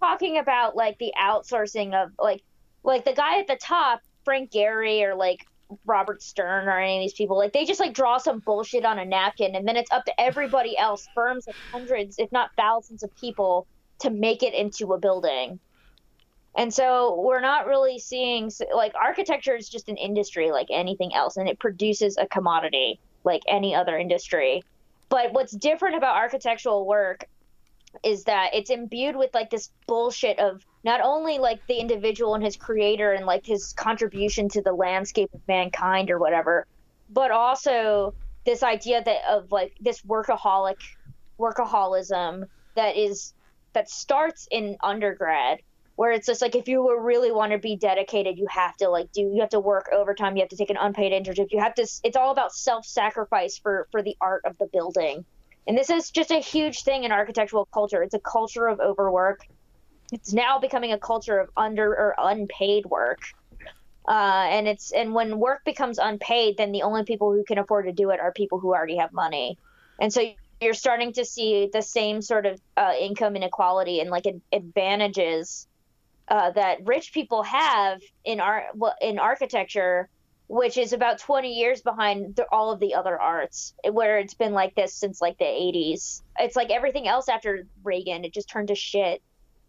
talking 0.00 0.38
about 0.38 0.76
like 0.76 0.98
the 0.98 1.12
outsourcing 1.18 1.94
of 1.94 2.10
like 2.18 2.42
like 2.82 3.04
the 3.04 3.12
guy 3.12 3.40
at 3.40 3.46
the 3.46 3.56
top, 3.56 4.00
Frank 4.24 4.52
Gehry 4.52 5.02
or 5.02 5.14
like 5.14 5.38
Robert 5.86 6.22
Stern 6.22 6.68
or 6.68 6.78
any 6.78 6.98
of 6.98 7.02
these 7.02 7.14
people, 7.14 7.38
like 7.38 7.52
they 7.52 7.64
just 7.64 7.80
like 7.80 7.94
draw 7.94 8.18
some 8.18 8.40
bullshit 8.40 8.84
on 8.84 8.98
a 8.98 9.04
napkin 9.04 9.54
and 9.54 9.66
then 9.66 9.76
it's 9.76 9.90
up 9.90 10.04
to 10.04 10.20
everybody 10.20 10.76
else, 10.76 11.08
firms 11.14 11.48
of 11.48 11.54
hundreds, 11.72 12.16
if 12.18 12.30
not 12.32 12.50
thousands 12.56 13.02
of 13.02 13.10
people 13.16 13.66
to 14.00 14.10
make 14.10 14.42
it 14.42 14.54
into 14.54 14.92
a 14.92 14.98
building. 14.98 15.58
And 16.56 16.74
so 16.74 17.22
we're 17.24 17.40
not 17.40 17.66
really 17.66 17.98
seeing 17.98 18.50
like 18.74 18.92
architecture 19.00 19.54
is 19.54 19.68
just 19.68 19.88
an 19.88 19.96
industry 19.96 20.50
like 20.50 20.66
anything 20.70 21.14
else 21.14 21.36
and 21.36 21.48
it 21.48 21.60
produces 21.60 22.16
a 22.18 22.26
commodity 22.26 23.00
like 23.24 23.42
any 23.48 23.74
other 23.74 23.96
industry. 23.96 24.62
But 25.10 25.32
what's 25.32 25.52
different 25.52 25.96
about 25.96 26.16
architectural 26.16 26.86
work 26.86 27.26
is 28.04 28.24
that 28.24 28.54
it's 28.54 28.70
imbued 28.70 29.16
with 29.16 29.34
like 29.34 29.50
this 29.50 29.70
bullshit 29.86 30.38
of 30.38 30.64
not 30.84 31.00
only 31.02 31.38
like 31.38 31.66
the 31.66 31.78
individual 31.78 32.34
and 32.34 32.44
his 32.44 32.56
creator 32.56 33.12
and 33.12 33.26
like 33.26 33.44
his 33.44 33.72
contribution 33.72 34.48
to 34.50 34.62
the 34.62 34.72
landscape 34.72 35.28
of 35.34 35.40
mankind 35.48 36.10
or 36.10 36.18
whatever, 36.18 36.66
but 37.10 37.32
also 37.32 38.14
this 38.46 38.62
idea 38.62 39.02
that 39.04 39.18
of 39.28 39.50
like 39.52 39.74
this 39.80 40.00
workaholic 40.02 40.78
workaholism 41.38 42.44
that 42.76 42.96
is 42.96 43.34
that 43.72 43.90
starts 43.90 44.46
in 44.50 44.76
undergrad 44.82 45.58
where 46.00 46.12
it's 46.12 46.26
just 46.26 46.40
like 46.40 46.54
if 46.54 46.66
you 46.66 46.98
really 46.98 47.30
want 47.30 47.52
to 47.52 47.58
be 47.58 47.76
dedicated 47.76 48.38
you 48.38 48.46
have 48.48 48.74
to 48.76 48.88
like 48.88 49.12
do 49.12 49.20
you 49.20 49.40
have 49.40 49.50
to 49.50 49.60
work 49.60 49.86
overtime 49.92 50.36
you 50.36 50.42
have 50.42 50.48
to 50.48 50.56
take 50.56 50.70
an 50.70 50.78
unpaid 50.80 51.12
internship 51.12 51.48
you 51.50 51.60
have 51.60 51.74
to 51.74 51.86
it's 52.04 52.16
all 52.16 52.30
about 52.30 52.52
self-sacrifice 52.52 53.58
for 53.58 53.86
for 53.90 54.02
the 54.02 54.16
art 54.20 54.42
of 54.46 54.56
the 54.58 54.66
building 54.72 55.24
and 55.66 55.76
this 55.76 55.90
is 55.90 56.10
just 56.10 56.30
a 56.30 56.40
huge 56.40 56.82
thing 56.82 57.04
in 57.04 57.12
architectural 57.12 57.68
culture. 57.72 58.02
It's 58.02 58.14
a 58.14 58.20
culture 58.20 58.66
of 58.66 58.80
overwork. 58.80 59.46
It's 60.12 60.32
now 60.32 60.58
becoming 60.58 60.92
a 60.92 60.98
culture 60.98 61.38
of 61.38 61.48
under 61.56 61.90
or 61.92 62.14
unpaid 62.18 62.86
work. 62.86 63.20
Uh, 64.08 64.46
and 64.50 64.66
it's 64.66 64.90
and 64.90 65.14
when 65.14 65.38
work 65.38 65.60
becomes 65.64 65.98
unpaid, 65.98 66.56
then 66.56 66.72
the 66.72 66.82
only 66.82 67.04
people 67.04 67.32
who 67.32 67.44
can 67.44 67.58
afford 67.58 67.86
to 67.86 67.92
do 67.92 68.10
it 68.10 68.18
are 68.18 68.32
people 68.32 68.58
who 68.58 68.74
already 68.74 68.96
have 68.96 69.12
money. 69.12 69.58
And 70.00 70.12
so 70.12 70.22
you're 70.60 70.74
starting 70.74 71.12
to 71.12 71.24
see 71.24 71.68
the 71.72 71.82
same 71.82 72.20
sort 72.20 72.46
of 72.46 72.60
uh, 72.76 72.94
income 72.98 73.36
inequality 73.36 74.00
and 74.00 74.10
like 74.10 74.26
ad- 74.26 74.42
advantages 74.52 75.68
uh, 76.30 76.50
that 76.52 76.86
rich 76.86 77.12
people 77.12 77.42
have 77.42 78.00
in 78.24 78.40
art 78.40 78.64
well, 78.74 78.94
in 79.00 79.18
architecture 79.18 80.08
which 80.48 80.76
is 80.76 80.92
about 80.92 81.20
20 81.20 81.52
years 81.52 81.80
behind 81.80 82.34
the, 82.34 82.44
all 82.50 82.72
of 82.72 82.80
the 82.80 82.94
other 82.94 83.20
arts 83.20 83.72
where 83.92 84.18
it's 84.18 84.34
been 84.34 84.52
like 84.52 84.74
this 84.74 84.94
since 84.94 85.20
like 85.20 85.38
the 85.38 85.44
80s 85.44 86.22
it's 86.38 86.56
like 86.56 86.70
everything 86.70 87.06
else 87.06 87.28
after 87.28 87.66
reagan 87.84 88.24
it 88.24 88.32
just 88.32 88.48
turned 88.48 88.68
to 88.68 88.74
shit. 88.74 89.22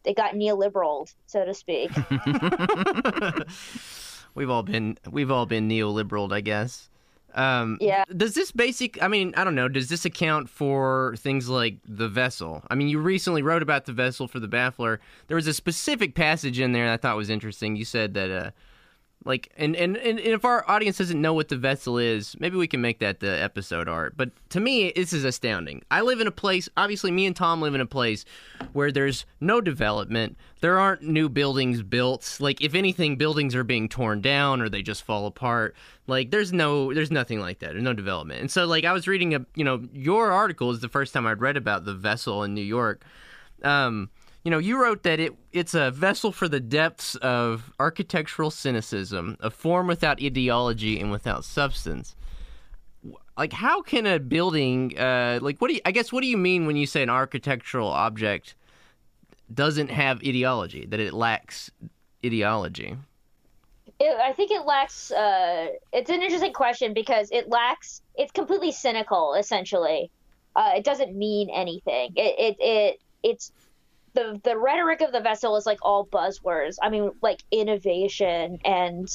It 0.03 0.16
got 0.16 0.34
neoliberal 0.34 1.12
so 1.28 1.45
to 1.45 1.53
speak. 1.53 1.91
We've 4.34 4.49
all 4.49 4.64
been 4.64 4.97
we've 5.09 5.32
all 5.32 5.45
been 5.45 5.68
neoliberal, 5.68 6.32
I 6.32 6.41
guess. 6.41 6.89
Um, 7.34 7.77
Yeah. 7.79 8.03
Does 8.15 8.34
this 8.34 8.51
basic? 8.51 9.01
I 9.01 9.07
mean, 9.07 9.34
I 9.38 9.43
don't 9.43 9.55
know. 9.55 9.67
Does 9.67 9.89
this 9.89 10.05
account 10.05 10.49
for 10.49 11.15
things 11.17 11.49
like 11.49 11.77
the 11.88 12.07
vessel? 12.07 12.63
I 12.69 12.75
mean, 12.75 12.88
you 12.89 12.99
recently 12.99 13.41
wrote 13.41 13.61
about 13.61 13.86
the 13.86 13.93
vessel 13.93 14.27
for 14.27 14.39
the 14.39 14.47
Baffler. 14.47 14.99
There 15.27 15.36
was 15.36 15.47
a 15.47 15.53
specific 15.53 16.15
passage 16.15 16.59
in 16.59 16.71
there 16.71 16.86
that 16.86 16.93
I 16.93 16.97
thought 16.97 17.17
was 17.17 17.29
interesting. 17.29 17.75
You 17.75 17.86
said 17.86 18.13
that, 18.15 18.32
uh, 18.32 18.51
like, 19.24 19.51
and, 19.55 19.76
and 19.76 19.95
and 19.97 20.19
if 20.19 20.43
our 20.45 20.67
audience 20.69 20.97
doesn't 20.97 21.22
know 21.22 21.34
what 21.34 21.49
the 21.49 21.55
vessel 21.55 21.99
is, 21.99 22.36
maybe 22.39 22.57
we 22.57 22.67
can 22.67 22.82
make 22.82 22.99
that 22.99 23.19
the 23.19 23.39
episode 23.41 23.88
art. 23.88 24.17
But 24.17 24.32
to 24.49 24.59
me, 24.59 24.91
this 24.95 25.13
is 25.13 25.24
astounding. 25.24 25.84
I 25.91 26.01
live 26.01 26.22
in 26.22 26.28
a 26.28 26.32
place. 26.32 26.67
Obviously, 26.76 27.11
me 27.11 27.28
and 27.28 27.36
Tom 27.36 27.61
live 27.61 27.76
in 27.76 27.82
a 27.82 27.86
place 27.86 28.26
where 28.74 28.91
there's 28.91 29.26
no 29.39 29.61
development. 29.61 30.38
There 30.61 30.80
aren't 30.80 31.03
new 31.03 31.30
buildings 31.30 31.84
built. 31.84 32.38
Like, 32.39 32.61
if 32.61 32.74
anything, 32.74 33.15
buildings 33.15 33.53
are 33.53 33.63
being 33.63 33.89
torn 33.89 34.22
down 34.22 34.59
or 34.59 34.69
they 34.69 34.82
just 34.82 35.03
fall 35.03 35.28
apart. 35.28 35.76
Like, 36.07 36.32
there's 36.32 36.51
no, 36.51 36.91
there's 36.91 37.11
nothing 37.11 37.39
like 37.39 37.59
that. 37.59 37.74
There's 37.74 37.84
no 37.84 37.93
development. 37.93 38.41
And 38.41 38.51
so, 38.51 38.65
like, 38.65 38.86
I 38.86 38.91
was 38.91 39.07
reading 39.07 39.36
a, 39.36 39.45
you 39.55 39.63
know, 39.63 39.88
your 39.93 40.32
article 40.32 40.72
is 40.72 40.80
the 40.80 40.89
first 40.89 41.13
time 41.13 41.28
I'd 41.28 41.41
read 41.41 41.57
about 41.57 41.86
the 41.86 41.93
vessel 41.93 42.43
in 42.43 42.55
New 42.55 42.61
York. 42.61 43.03
Um, 43.63 44.09
you 44.43 44.51
know, 44.51 44.57
you 44.57 44.81
wrote 44.81 45.03
that 45.03 45.19
it 45.19 45.33
it's 45.51 45.73
a 45.73 45.91
vessel 45.91 46.31
for 46.31 46.47
the 46.47 46.59
depths 46.59 47.15
of 47.15 47.71
architectural 47.79 48.51
cynicism, 48.51 49.37
a 49.39 49.49
form 49.49 49.87
without 49.87 50.21
ideology 50.21 50.99
and 50.99 51.11
without 51.11 51.45
substance. 51.45 52.15
Like, 53.37 53.53
how 53.53 53.81
can 53.81 54.05
a 54.05 54.19
building, 54.19 54.97
uh, 54.99 55.39
like, 55.41 55.59
what 55.59 55.69
do 55.69 55.75
you, 55.75 55.81
I 55.85 55.91
guess, 55.91 56.11
what 56.11 56.21
do 56.21 56.27
you 56.27 56.37
mean 56.37 56.67
when 56.67 56.75
you 56.75 56.85
say 56.85 57.01
an 57.01 57.09
architectural 57.09 57.87
object 57.87 58.55
doesn't 59.51 59.89
have 59.89 60.17
ideology, 60.19 60.85
that 60.87 60.99
it 60.99 61.13
lacks 61.13 61.71
ideology? 62.23 62.97
It, 63.99 64.17
I 64.19 64.33
think 64.33 64.51
it 64.51 64.65
lacks. 64.65 65.11
Uh, 65.11 65.69
it's 65.91 66.09
an 66.09 66.21
interesting 66.21 66.53
question 66.53 66.93
because 66.93 67.29
it 67.31 67.49
lacks. 67.49 68.01
It's 68.15 68.31
completely 68.31 68.71
cynical, 68.71 69.33
essentially. 69.33 70.11
Uh, 70.55 70.73
it 70.75 70.83
doesn't 70.83 71.15
mean 71.15 71.49
anything. 71.49 72.11
It, 72.15 72.35
it 72.37 72.57
it 72.59 73.01
it's 73.23 73.51
the 74.14 74.39
the 74.43 74.57
rhetoric 74.57 75.01
of 75.01 75.12
the 75.12 75.22
vessel 75.22 75.55
is 75.55 75.66
like 75.66 75.80
all 75.82 76.05
buzzwords. 76.05 76.78
I 76.82 76.89
mean, 76.89 77.12
like 77.22 77.43
innovation 77.51 78.59
and 78.66 79.09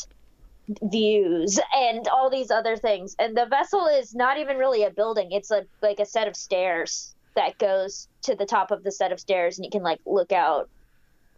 views 0.91 1.61
and 1.75 2.09
all 2.09 2.31
these 2.31 2.51
other 2.51 2.77
things. 2.77 3.15
And 3.19 3.37
the 3.37 3.47
vessel 3.47 3.87
is 3.87 4.15
not 4.15 4.39
even 4.39 4.57
really 4.57 4.83
a 4.85 4.91
building. 4.91 5.33
It's 5.33 5.51
a 5.51 5.65
like 5.83 6.01
a 6.01 6.07
set 6.07 6.29
of 6.29 6.37
stairs 6.37 7.15
that 7.35 7.59
goes 7.59 8.09
to 8.23 8.35
the 8.35 8.47
top 8.47 8.71
of 8.71 8.83
the 8.83 8.91
set 8.91 9.13
of 9.13 9.21
stairs, 9.21 9.59
and 9.59 9.65
you 9.65 9.71
can 9.71 9.83
like 9.83 10.01
look 10.07 10.33
out 10.33 10.69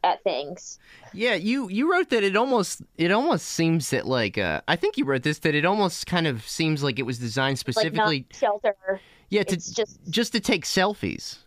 at 0.04 0.22
things. 0.22 0.78
Yeah, 1.12 1.34
you 1.34 1.68
you 1.68 1.90
wrote 1.90 2.10
that 2.10 2.22
it 2.22 2.36
almost 2.36 2.82
it 2.96 3.10
almost 3.10 3.46
seems 3.46 3.90
that 3.90 4.06
like 4.06 4.38
uh, 4.38 4.60
I 4.68 4.76
think 4.76 4.96
you 4.96 5.04
wrote 5.04 5.22
this 5.22 5.40
that 5.40 5.54
it 5.54 5.64
almost 5.64 6.06
kind 6.06 6.26
of 6.26 6.46
seems 6.48 6.82
like 6.82 6.98
it 6.98 7.04
was 7.04 7.18
designed 7.18 7.58
specifically 7.58 8.00
like 8.00 8.26
not 8.30 8.36
shelter. 8.36 9.00
Yeah, 9.30 9.42
to 9.42 9.54
it's 9.54 9.70
just 9.70 9.98
just 10.08 10.32
to 10.32 10.40
take 10.40 10.64
selfies. 10.64 11.38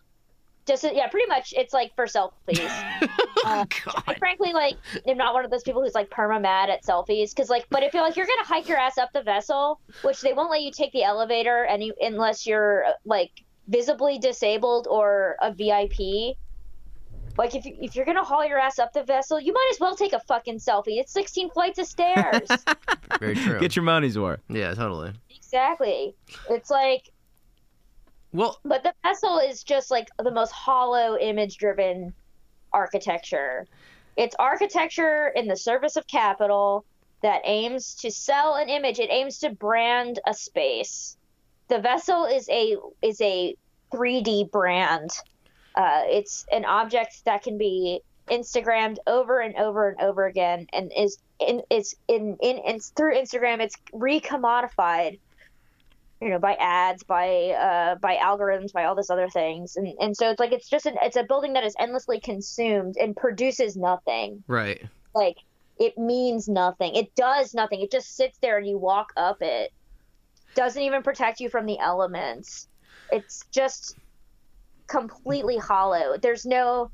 Just 0.66 0.84
yeah, 0.84 1.08
pretty 1.08 1.26
much. 1.26 1.52
It's 1.56 1.74
like 1.74 1.94
for 1.96 2.06
selfies. 2.06 2.30
uh, 3.44 3.64
I 4.06 4.14
frankly, 4.18 4.52
like, 4.52 4.74
I'm 5.08 5.16
not 5.16 5.34
one 5.34 5.44
of 5.44 5.50
those 5.50 5.62
people 5.62 5.82
who's 5.82 5.94
like 5.94 6.08
perma 6.08 6.40
mad 6.40 6.70
at 6.70 6.84
selfies 6.84 7.30
because, 7.34 7.50
like, 7.50 7.66
but 7.68 7.82
if 7.82 7.92
you're 7.92 8.02
like 8.02 8.16
you're 8.16 8.26
gonna 8.26 8.44
hike 8.44 8.68
your 8.68 8.78
ass 8.78 8.96
up 8.96 9.12
the 9.12 9.22
vessel, 9.22 9.80
which 10.02 10.20
they 10.20 10.32
won't 10.32 10.50
let 10.50 10.62
you 10.62 10.70
take 10.70 10.92
the 10.92 11.02
elevator 11.02 11.64
any 11.64 11.92
unless 12.00 12.46
you're 12.46 12.84
like 13.04 13.30
visibly 13.68 14.18
disabled 14.18 14.86
or 14.88 15.36
a 15.40 15.52
VIP. 15.52 16.36
Like 17.38 17.54
if 17.54 17.64
you, 17.64 17.74
if 17.80 17.96
you're 17.96 18.04
gonna 18.04 18.22
haul 18.22 18.46
your 18.46 18.58
ass 18.58 18.78
up 18.78 18.92
the 18.92 19.02
vessel, 19.02 19.40
you 19.40 19.52
might 19.52 19.68
as 19.72 19.80
well 19.80 19.96
take 19.96 20.12
a 20.12 20.20
fucking 20.20 20.58
selfie. 20.58 20.98
It's 21.00 21.12
16 21.12 21.50
flights 21.50 21.78
of 21.78 21.86
stairs. 21.86 22.48
Very 23.20 23.34
true. 23.34 23.58
Get 23.58 23.74
your 23.74 23.84
money's 23.84 24.18
worth. 24.18 24.40
Yeah, 24.48 24.74
totally. 24.74 25.12
exactly. 25.30 26.14
It's 26.50 26.70
like 26.70 27.10
Well, 28.32 28.58
But 28.64 28.82
the 28.82 28.94
vessel 29.02 29.38
is 29.38 29.62
just 29.62 29.90
like 29.90 30.08
the 30.18 30.30
most 30.30 30.52
hollow, 30.52 31.18
image 31.18 31.58
driven 31.58 32.14
architecture. 32.72 33.66
It's 34.16 34.34
architecture 34.38 35.28
in 35.34 35.48
the 35.48 35.56
service 35.56 35.96
of 35.96 36.06
capital 36.06 36.84
that 37.22 37.42
aims 37.44 37.94
to 37.96 38.10
sell 38.10 38.54
an 38.54 38.68
image, 38.68 38.98
it 38.98 39.10
aims 39.10 39.38
to 39.38 39.50
brand 39.50 40.18
a 40.26 40.34
space. 40.34 41.16
The 41.68 41.78
vessel 41.78 42.24
is 42.24 42.48
a 42.48 42.76
is 43.00 43.20
a 43.20 43.56
3D 43.92 44.50
brand. 44.50 45.10
Uh, 45.74 46.02
it's 46.06 46.44
an 46.52 46.64
object 46.64 47.24
that 47.24 47.42
can 47.42 47.56
be 47.56 48.00
Instagrammed 48.28 48.98
over 49.06 49.40
and 49.40 49.56
over 49.56 49.88
and 49.88 50.00
over 50.00 50.26
again, 50.26 50.66
and 50.72 50.92
is 50.96 51.18
in 51.38 51.62
is 51.70 51.94
in 52.08 52.36
in, 52.42 52.58
in 52.58 52.80
through 52.80 53.14
Instagram. 53.14 53.60
It's 53.60 53.76
recommodified 53.94 55.18
you 56.22 56.30
know 56.30 56.38
by 56.38 56.54
ads 56.54 57.02
by 57.02 57.50
uh 57.50 57.96
by 57.96 58.16
algorithms 58.16 58.72
by 58.72 58.84
all 58.84 58.94
this 58.94 59.10
other 59.10 59.28
things. 59.28 59.76
And 59.76 59.88
and 60.00 60.16
so 60.16 60.30
it's 60.30 60.38
like 60.38 60.52
it's 60.52 60.68
just 60.68 60.86
an 60.86 60.96
it's 61.02 61.16
a 61.16 61.24
building 61.24 61.54
that 61.54 61.64
is 61.64 61.74
endlessly 61.78 62.20
consumed 62.20 62.96
and 62.96 63.16
produces 63.16 63.76
nothing. 63.76 64.44
Right. 64.46 64.82
like 65.14 65.36
it 65.78 65.98
means 65.98 66.48
nothing. 66.48 66.94
It 66.94 67.14
does 67.16 67.54
nothing. 67.54 67.80
It 67.80 67.90
just 67.90 68.14
sits 68.14 68.38
there 68.38 68.58
and 68.58 68.66
you 68.66 68.78
walk 68.78 69.12
up 69.16 69.38
it. 69.40 69.72
Doesn't 70.54 70.80
even 70.80 71.02
protect 71.02 71.40
you 71.40 71.48
from 71.48 71.66
the 71.66 71.78
elements. 71.80 72.68
It's 73.10 73.44
just 73.50 73.96
completely 74.86 75.56
hollow. 75.56 76.18
There's 76.20 76.46
no 76.46 76.90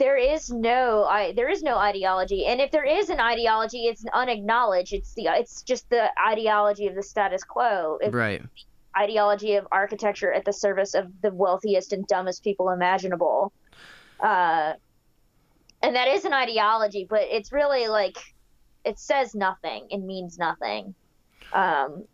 there 0.00 0.16
is 0.16 0.50
no 0.50 1.04
I 1.04 1.32
there 1.36 1.48
is 1.48 1.62
no 1.62 1.76
ideology 1.76 2.46
and 2.46 2.60
if 2.60 2.72
there 2.72 2.84
is 2.84 3.10
an 3.10 3.20
ideology 3.20 3.86
it's 3.86 4.04
unacknowledged 4.12 4.92
it's 4.92 5.14
the 5.14 5.26
it's 5.26 5.62
just 5.62 5.88
the 5.90 6.10
ideology 6.18 6.88
of 6.88 6.96
the 6.96 7.02
status 7.02 7.44
quo 7.44 7.98
If 8.00 8.12
Right. 8.14 8.42
ideology 8.96 9.54
of 9.54 9.66
architecture 9.70 10.32
at 10.32 10.44
the 10.44 10.52
service 10.52 10.94
of 10.94 11.06
the 11.22 11.32
wealthiest 11.32 11.92
and 11.92 12.06
dumbest 12.06 12.42
people 12.42 12.70
imaginable. 12.70 13.52
Uh, 14.22 14.72
and 15.82 15.96
that 15.96 16.08
is 16.08 16.24
an 16.24 16.32
ideology, 16.32 17.06
but 17.08 17.22
it's 17.22 17.52
really 17.52 17.88
like 17.88 18.16
it 18.84 18.98
says 18.98 19.34
nothing. 19.34 19.86
It 19.90 20.00
means 20.00 20.38
nothing. 20.38 20.94
Um, 21.52 22.04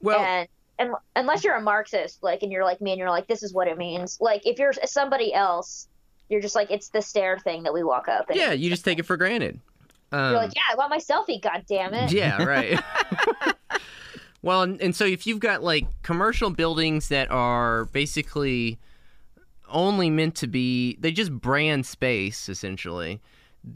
Well, 0.00 0.20
and, 0.20 0.48
and 0.78 0.90
unless 1.16 1.44
you're 1.44 1.56
a 1.56 1.62
Marxist, 1.62 2.18
like, 2.22 2.42
and 2.42 2.52
you're 2.52 2.64
like 2.64 2.80
me, 2.80 2.92
and 2.92 2.98
you're 2.98 3.10
like, 3.10 3.26
this 3.26 3.42
is 3.42 3.54
what 3.54 3.68
it 3.68 3.78
means. 3.78 4.18
Like, 4.20 4.42
if 4.44 4.58
you're 4.58 4.72
somebody 4.84 5.32
else, 5.32 5.88
you're 6.32 6.40
just 6.40 6.54
like, 6.54 6.70
it's 6.70 6.88
the 6.88 7.02
stair 7.02 7.38
thing 7.38 7.62
that 7.64 7.74
we 7.74 7.84
walk 7.84 8.08
up. 8.08 8.30
And 8.30 8.38
yeah, 8.38 8.52
you 8.52 8.70
just 8.70 8.84
take 8.84 8.98
it 8.98 9.04
for 9.04 9.16
granted. 9.16 9.60
Um, 10.10 10.32
You're 10.32 10.42
like, 10.42 10.54
yeah, 10.54 10.62
I 10.70 10.74
want 10.76 10.90
my 10.90 10.98
selfie. 10.98 11.40
God 11.40 11.64
damn 11.68 11.94
it. 11.94 12.10
Yeah, 12.10 12.42
right. 12.44 12.80
well, 14.42 14.62
and, 14.62 14.80
and 14.80 14.96
so 14.96 15.04
if 15.04 15.26
you've 15.26 15.40
got 15.40 15.62
like 15.62 15.86
commercial 16.02 16.50
buildings 16.50 17.08
that 17.08 17.30
are 17.30 17.84
basically 17.86 18.78
only 19.68 20.10
meant 20.10 20.34
to 20.36 20.46
be, 20.46 20.96
they 21.00 21.12
just 21.12 21.32
brand 21.32 21.86
space 21.86 22.48
essentially, 22.48 23.20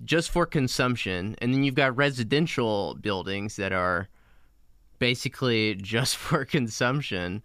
just 0.05 0.31
for 0.31 0.47
consumption, 0.47 1.37
and 1.39 1.53
then 1.53 1.63
you've 1.63 1.75
got 1.75 1.97
residential 1.97 2.95
buildings 2.95 3.57
that 3.57 3.73
are 3.73 4.09
basically 4.99 5.75
just 5.81 6.17
for 6.17 6.45
consumption. 6.45 7.43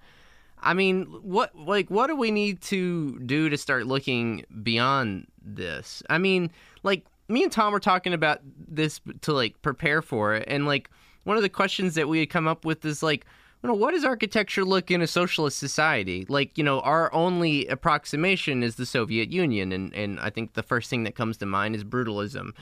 I 0.61 0.73
mean, 0.73 1.05
what 1.21 1.55
like 1.55 1.89
what 1.89 2.07
do 2.07 2.15
we 2.15 2.31
need 2.31 2.61
to 2.63 3.19
do 3.19 3.49
to 3.49 3.57
start 3.57 3.87
looking 3.87 4.45
beyond 4.63 5.27
this? 5.41 6.03
I 6.09 6.17
mean, 6.17 6.51
like 6.83 7.05
me 7.27 7.43
and 7.43 7.51
Tom 7.51 7.73
were 7.73 7.79
talking 7.79 8.13
about 8.13 8.41
this 8.67 9.01
to 9.21 9.33
like 9.33 9.61
prepare 9.61 10.01
for 10.01 10.35
it, 10.35 10.45
and 10.47 10.65
like 10.65 10.89
one 11.23 11.37
of 11.37 11.43
the 11.43 11.49
questions 11.49 11.95
that 11.95 12.07
we 12.07 12.19
had 12.19 12.29
come 12.29 12.47
up 12.47 12.65
with 12.65 12.83
is 12.85 13.03
like, 13.03 13.25
you 13.63 13.67
know, 13.67 13.73
what 13.73 13.93
does 13.93 14.03
architecture 14.03 14.65
look 14.65 14.89
in 14.89 15.01
a 15.01 15.07
socialist 15.07 15.59
society? 15.59 16.25
Like, 16.27 16.57
you 16.57 16.63
know, 16.63 16.79
our 16.81 17.13
only 17.13 17.67
approximation 17.67 18.63
is 18.63 18.75
the 18.75 18.85
Soviet 18.85 19.31
Union, 19.31 19.71
and 19.71 19.93
and 19.93 20.19
I 20.19 20.29
think 20.29 20.53
the 20.53 20.63
first 20.63 20.89
thing 20.89 21.03
that 21.03 21.15
comes 21.15 21.37
to 21.37 21.45
mind 21.45 21.75
is 21.75 21.83
brutalism. 21.83 22.53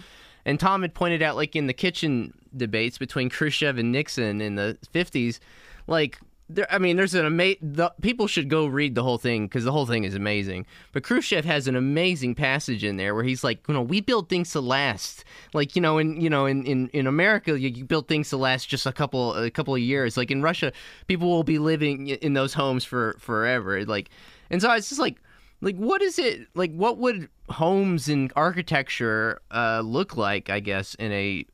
And 0.46 0.60
Tom 0.60 0.82
had 0.82 0.94
pointed 0.94 1.22
out, 1.22 1.36
like 1.36 1.56
in 1.56 1.68
the 1.68 1.74
kitchen 1.74 2.34
debates 2.56 2.98
between 2.98 3.30
Khrushchev 3.30 3.78
and 3.78 3.92
Nixon 3.92 4.42
in 4.42 4.56
the 4.56 4.78
'50s, 4.94 5.40
like 5.88 6.20
there, 6.50 6.68
I 6.72 6.80
mean, 6.80 6.98
there's 6.98 7.14
an 7.14 7.26
amazing. 7.26 7.60
The, 7.62 7.94
people 8.02 8.26
should 8.26 8.50
go 8.50 8.66
read 8.66 8.96
the 8.96 9.04
whole 9.04 9.20
thing 9.20 9.46
because 9.46 9.64
the 9.64 9.72
whole 9.72 9.86
thing 9.86 10.04
is 10.04 10.16
amazing. 10.16 10.66
But 10.92 11.04
Khrushchev 11.04 11.46
has 11.46 11.68
an 11.68 11.76
amazing 11.76 12.34
passage 12.34 12.84
in 12.84 12.98
there 12.98 13.14
where 13.14 13.24
he's 13.24 13.44
like, 13.44 13.68
you 13.68 13.74
know, 13.76 13.84
we 13.84 14.02
build 14.02 14.30
things 14.30 14.50
to 14.52 14.62
last. 14.62 15.24
Like, 15.54 15.76
you 15.76 15.82
know, 15.82 16.00
in 16.00 16.20
you 16.20 16.30
know, 16.30 16.48
in 16.48 16.66
in, 16.66 16.90
in 16.90 17.06
America, 17.06 17.60
you, 17.60 17.70
you 17.70 17.86
build 17.86 18.08
things 18.08 18.30
to 18.32 18.38
last 18.38 18.68
just 18.68 18.88
a 18.88 18.92
couple 18.92 19.36
a 19.36 19.52
couple 19.52 19.76
of 19.76 19.82
years. 19.82 20.18
Like 20.18 20.32
in 20.32 20.42
Russia, 20.42 20.72
people 21.08 21.30
will 21.30 21.44
be 21.44 21.60
living 21.60 22.08
in 22.08 22.34
those 22.34 22.54
homes 22.54 22.84
for 22.84 23.16
forever. 23.20 23.86
Like, 23.86 24.10
and 24.50 24.60
so 24.60 24.72
it's 24.72 24.90
just 24.90 25.00
like, 25.00 25.22
like 25.62 25.76
what 25.76 26.02
is 26.02 26.18
it 26.18 26.48
like? 26.56 26.74
What 26.74 26.98
would 26.98 27.30
homes 27.50 28.10
and 28.10 28.34
architecture 28.36 29.40
uh, 29.52 29.82
look 29.86 30.18
like? 30.18 30.50
I 30.50 30.62
guess 30.62 30.96
in 30.96 31.12
a 31.12 31.46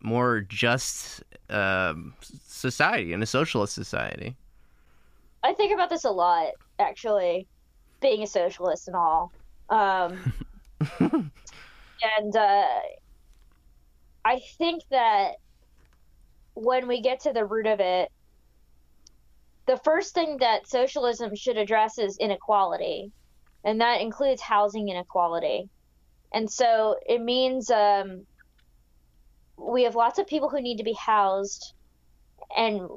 more 0.00 0.42
just 0.42 1.24
um 1.50 2.14
society, 2.46 3.12
in 3.12 3.20
a 3.20 3.26
socialist 3.26 3.74
society. 3.74 4.36
I 5.44 5.52
think 5.52 5.74
about 5.74 5.90
this 5.90 6.04
a 6.04 6.10
lot, 6.10 6.52
actually, 6.78 7.46
being 8.00 8.22
a 8.22 8.26
socialist 8.26 8.88
and 8.88 8.96
all. 8.96 9.30
Um, 9.68 10.32
and 11.00 12.34
uh, 12.34 12.80
I 14.24 14.40
think 14.56 14.82
that 14.90 15.32
when 16.54 16.88
we 16.88 17.02
get 17.02 17.20
to 17.20 17.32
the 17.34 17.44
root 17.44 17.66
of 17.66 17.80
it, 17.80 18.10
the 19.66 19.76
first 19.84 20.14
thing 20.14 20.38
that 20.38 20.66
socialism 20.66 21.34
should 21.34 21.58
address 21.58 21.98
is 21.98 22.16
inequality, 22.18 23.12
and 23.64 23.82
that 23.82 24.00
includes 24.00 24.40
housing 24.40 24.88
inequality. 24.88 25.68
And 26.32 26.50
so 26.50 26.96
it 27.06 27.20
means 27.20 27.70
um, 27.70 28.24
we 29.58 29.82
have 29.84 29.94
lots 29.94 30.18
of 30.18 30.26
people 30.26 30.48
who 30.48 30.62
need 30.62 30.78
to 30.78 30.84
be 30.84 30.94
housed, 30.94 31.74
and 32.56 32.88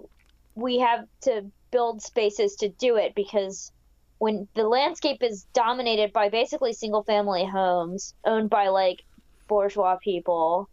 we 0.55 0.79
have 0.79 1.05
to 1.23 1.51
build 1.77 2.01
spaces 2.01 2.55
to 2.55 2.69
do 2.69 2.95
it 2.95 3.13
because 3.13 3.71
when 4.17 4.47
the 4.55 4.67
landscape 4.67 5.21
is 5.21 5.45
dominated 5.53 6.11
by 6.11 6.27
basically 6.27 6.73
single 6.73 7.03
family 7.03 7.45
homes 7.45 8.15
owned 8.25 8.49
by 8.49 8.69
like 8.69 9.03
bourgeois 9.47 9.95
people 10.03 10.67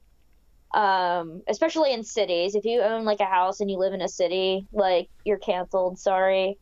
um, 0.73 1.43
especially 1.47 1.93
in 1.93 2.03
cities. 2.03 2.55
If 2.55 2.65
you 2.65 2.81
own 2.81 3.05
like 3.05 3.21
a 3.21 3.27
house 3.27 3.61
and 3.61 3.71
you 3.71 3.79
live 3.79 3.93
in 3.93 4.01
a 4.01 4.09
city 4.09 4.67
like 4.73 5.09
you're 5.25 5.39
canceled. 5.39 5.99
Sorry. 5.99 6.59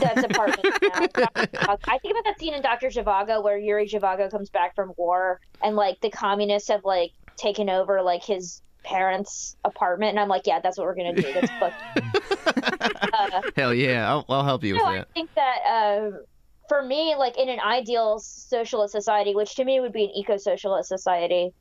That's 0.00 0.24
apartment 0.24 0.60
i 0.82 1.98
think 1.98 2.10
about 2.10 2.24
that 2.24 2.36
scene 2.40 2.54
in 2.54 2.62
dr 2.62 2.88
zhivago 2.88 3.44
where 3.44 3.58
yuri 3.58 3.86
zhivago 3.86 4.28
comes 4.30 4.48
back 4.48 4.74
from 4.74 4.92
war 4.96 5.38
and 5.62 5.76
like 5.76 6.00
the 6.00 6.10
communists 6.10 6.68
have 6.70 6.84
like 6.84 7.12
taken 7.36 7.68
over 7.68 8.02
like 8.02 8.24
his 8.24 8.62
parents' 8.84 9.56
apartment, 9.64 10.10
and 10.10 10.20
I'm 10.20 10.28
like, 10.28 10.46
yeah, 10.46 10.60
that's 10.60 10.78
what 10.78 10.86
we're 10.86 10.94
gonna 10.94 11.14
do. 11.14 11.32
That's 11.32 11.52
fucking. 11.60 13.12
uh, 13.12 13.42
Hell 13.56 13.74
yeah, 13.74 14.08
I'll, 14.08 14.24
I'll 14.28 14.44
help 14.44 14.64
you 14.64 14.74
with 14.74 14.82
no, 14.82 14.88
I 14.88 15.04
think 15.14 15.30
that 15.34 15.58
uh, 15.66 16.10
for 16.68 16.82
me, 16.82 17.14
like 17.16 17.38
in 17.38 17.48
an 17.48 17.60
ideal 17.60 18.18
socialist 18.18 18.92
society, 18.92 19.34
which 19.34 19.54
to 19.56 19.64
me 19.64 19.80
would 19.80 19.92
be 19.92 20.04
an 20.04 20.10
eco-socialist 20.10 20.88
society, 20.88 21.52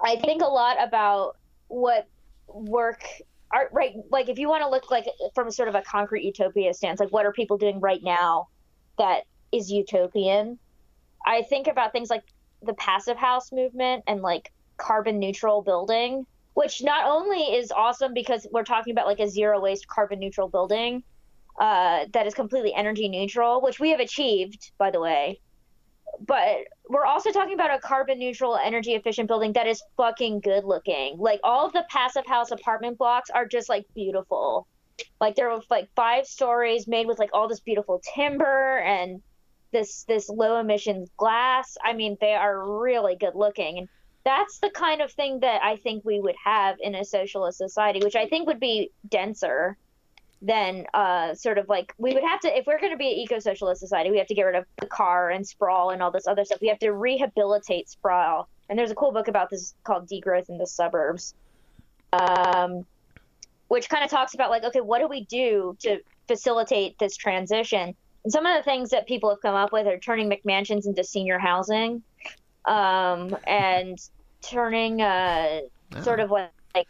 I 0.00 0.16
think 0.16 0.42
a 0.42 0.46
lot 0.46 0.76
about 0.82 1.36
what 1.68 2.06
work 2.48 3.02
are 3.50 3.68
right 3.72 3.94
like 4.10 4.28
if 4.28 4.38
you 4.38 4.48
want 4.48 4.62
to 4.62 4.68
look 4.68 4.90
like 4.90 5.06
from 5.34 5.50
sort 5.50 5.68
of 5.68 5.74
a 5.74 5.82
concrete 5.82 6.24
utopia 6.24 6.72
stance 6.74 7.00
like 7.00 7.12
what 7.12 7.24
are 7.26 7.32
people 7.32 7.56
doing 7.56 7.80
right 7.80 8.02
now 8.02 8.48
that 8.98 9.22
is 9.52 9.70
utopian 9.70 10.58
i 11.26 11.42
think 11.42 11.66
about 11.66 11.92
things 11.92 12.10
like 12.10 12.24
the 12.62 12.74
passive 12.74 13.16
house 13.16 13.52
movement 13.52 14.02
and 14.06 14.22
like 14.22 14.52
carbon 14.76 15.18
neutral 15.18 15.62
building 15.62 16.26
which 16.58 16.82
not 16.82 17.06
only 17.06 17.38
is 17.38 17.70
awesome 17.70 18.12
because 18.12 18.44
we're 18.50 18.64
talking 18.64 18.90
about 18.90 19.06
like 19.06 19.20
a 19.20 19.28
zero 19.28 19.60
waste 19.60 19.86
carbon 19.86 20.18
neutral 20.18 20.48
building 20.48 21.04
uh, 21.60 22.04
that 22.12 22.26
is 22.26 22.34
completely 22.34 22.74
energy 22.74 23.08
neutral 23.08 23.62
which 23.62 23.78
we 23.78 23.90
have 23.90 24.00
achieved 24.00 24.72
by 24.76 24.90
the 24.90 24.98
way. 24.98 25.40
But 26.26 26.64
we're 26.88 27.06
also 27.06 27.30
talking 27.30 27.54
about 27.54 27.72
a 27.72 27.78
carbon 27.78 28.18
neutral 28.18 28.56
energy 28.56 28.94
efficient 28.94 29.28
building 29.28 29.52
that 29.52 29.68
is 29.68 29.80
fucking 29.96 30.40
good 30.40 30.64
looking. 30.64 31.16
Like 31.18 31.38
all 31.44 31.64
of 31.64 31.72
the 31.72 31.84
passive 31.88 32.26
house 32.26 32.50
apartment 32.50 32.98
blocks 32.98 33.30
are 33.30 33.46
just 33.46 33.68
like 33.68 33.86
beautiful. 33.94 34.66
Like 35.20 35.36
they're 35.36 35.60
like 35.70 35.88
five 35.94 36.26
stories 36.26 36.88
made 36.88 37.06
with 37.06 37.20
like 37.20 37.30
all 37.32 37.46
this 37.46 37.60
beautiful 37.60 38.02
timber 38.16 38.78
and 38.78 39.22
this 39.70 40.02
this 40.08 40.28
low 40.28 40.58
emissions 40.58 41.08
glass. 41.16 41.76
I 41.84 41.92
mean 41.92 42.16
they 42.20 42.34
are 42.34 42.80
really 42.80 43.14
good 43.14 43.36
looking. 43.36 43.78
And 43.78 43.88
that's 44.28 44.58
the 44.58 44.68
kind 44.70 45.00
of 45.00 45.10
thing 45.12 45.40
that 45.40 45.62
i 45.62 45.76
think 45.76 46.04
we 46.04 46.20
would 46.20 46.34
have 46.44 46.76
in 46.80 46.94
a 46.94 47.04
socialist 47.04 47.56
society 47.56 48.00
which 48.02 48.14
i 48.14 48.26
think 48.26 48.46
would 48.46 48.60
be 48.60 48.90
denser 49.08 49.76
than 50.40 50.86
uh, 50.94 51.34
sort 51.34 51.58
of 51.58 51.68
like 51.68 51.92
we 51.98 52.14
would 52.14 52.22
have 52.22 52.38
to 52.38 52.56
if 52.56 52.66
we're 52.66 52.78
going 52.78 52.92
to 52.92 52.98
be 52.98 53.10
an 53.10 53.18
eco-socialist 53.18 53.80
society 53.80 54.10
we 54.10 54.18
have 54.18 54.26
to 54.26 54.34
get 54.34 54.42
rid 54.42 54.54
of 54.54 54.64
the 54.80 54.86
car 54.86 55.30
and 55.30 55.44
sprawl 55.44 55.90
and 55.90 56.00
all 56.00 56.12
this 56.12 56.28
other 56.28 56.44
stuff. 56.44 56.60
We 56.60 56.68
have 56.68 56.78
to 56.78 56.92
rehabilitate 56.92 57.88
sprawl. 57.88 58.48
And 58.68 58.78
there's 58.78 58.92
a 58.92 58.94
cool 58.94 59.10
book 59.10 59.26
about 59.26 59.50
this 59.50 59.74
called 59.82 60.08
degrowth 60.08 60.48
in 60.48 60.58
the 60.58 60.66
suburbs 60.66 61.34
um, 62.12 62.86
which 63.68 63.88
kind 63.88 64.04
of 64.04 64.10
talks 64.10 64.34
about 64.34 64.50
like 64.50 64.64
okay 64.64 64.80
what 64.80 65.00
do 65.00 65.08
we 65.08 65.24
do 65.24 65.76
to 65.80 65.98
facilitate 66.26 66.98
this 66.98 67.16
transition? 67.16 67.94
And 68.24 68.32
some 68.32 68.46
of 68.46 68.56
the 68.56 68.62
things 68.62 68.90
that 68.90 69.06
people 69.06 69.30
have 69.30 69.40
come 69.40 69.54
up 69.54 69.72
with 69.72 69.86
are 69.86 69.98
turning 69.98 70.30
mcmansions 70.30 70.86
into 70.86 71.02
senior 71.02 71.38
housing 71.38 72.02
um, 72.64 73.36
and 73.46 73.98
turning 74.42 75.02
uh, 75.02 75.60
Oh. 75.96 76.02
sort 76.02 76.20
of 76.20 76.30
like, 76.30 76.50
like 76.74 76.86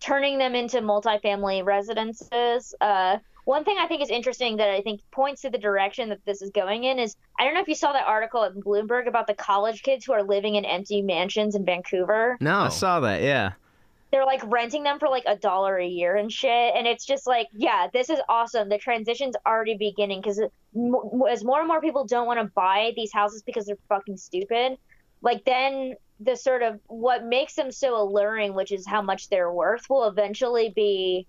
turning 0.00 0.38
them 0.38 0.54
into 0.54 0.80
multifamily 0.80 1.64
residences. 1.64 2.72
Uh, 2.80 3.18
one 3.46 3.64
thing 3.64 3.78
I 3.80 3.86
think 3.88 4.00
is 4.02 4.10
interesting 4.10 4.58
that 4.58 4.68
I 4.70 4.80
think 4.80 5.00
points 5.10 5.42
to 5.42 5.50
the 5.50 5.58
direction 5.58 6.10
that 6.10 6.24
this 6.24 6.40
is 6.40 6.50
going 6.50 6.84
in 6.84 6.98
is 7.00 7.16
I 7.38 7.44
don't 7.44 7.54
know 7.54 7.60
if 7.60 7.66
you 7.68 7.74
saw 7.74 7.92
that 7.92 8.06
article 8.06 8.44
at 8.44 8.54
Bloomberg 8.54 9.08
about 9.08 9.26
the 9.26 9.34
college 9.34 9.82
kids 9.82 10.04
who 10.04 10.12
are 10.12 10.22
living 10.22 10.54
in 10.54 10.64
empty 10.64 11.02
mansions 11.02 11.54
in 11.56 11.64
Vancouver. 11.64 12.36
No. 12.40 12.60
I 12.60 12.68
saw 12.68 13.00
that. 13.00 13.22
Yeah. 13.22 13.52
They're 14.12 14.24
like 14.24 14.42
renting 14.46 14.84
them 14.84 14.98
for 15.00 15.08
like 15.08 15.24
a 15.26 15.36
dollar 15.36 15.76
a 15.78 15.86
year 15.86 16.14
and 16.16 16.30
shit. 16.32 16.74
And 16.76 16.86
it's 16.86 17.04
just 17.04 17.26
like, 17.26 17.48
yeah, 17.52 17.88
this 17.92 18.08
is 18.08 18.20
awesome. 18.28 18.68
The 18.68 18.78
transition's 18.78 19.34
already 19.44 19.76
beginning 19.76 20.20
because 20.20 20.38
as 20.38 21.44
more 21.44 21.58
and 21.58 21.66
more 21.68 21.80
people 21.80 22.04
don't 22.06 22.26
want 22.26 22.38
to 22.38 22.46
buy 22.54 22.92
these 22.94 23.12
houses 23.12 23.42
because 23.42 23.66
they're 23.66 23.76
fucking 23.88 24.16
stupid, 24.16 24.78
like 25.22 25.44
then 25.44 25.96
the 26.20 26.36
sort 26.36 26.62
of 26.62 26.80
what 26.86 27.24
makes 27.24 27.54
them 27.54 27.70
so 27.70 27.96
alluring, 28.00 28.54
which 28.54 28.72
is 28.72 28.86
how 28.86 29.02
much 29.02 29.28
they're 29.28 29.52
worth, 29.52 29.88
will 29.88 30.08
eventually 30.08 30.70
be 30.74 31.26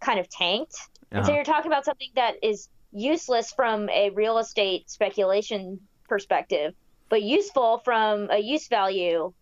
kind 0.00 0.18
of 0.20 0.28
tanked. 0.28 0.76
And 1.10 1.24
so 1.24 1.30
Uh-huh. 1.30 1.36
you're 1.36 1.44
talking 1.44 1.70
about 1.70 1.84
something 1.84 2.10
that 2.14 2.34
is 2.42 2.68
useless 2.92 3.52
from 3.52 3.88
a 3.88 4.10
real 4.10 4.38
estate 4.38 4.90
speculation 4.90 5.80
perspective, 6.08 6.74
but 7.08 7.22
useful 7.22 7.78
from 7.84 8.28
a 8.30 8.38
use 8.38 8.68
value 8.68 9.32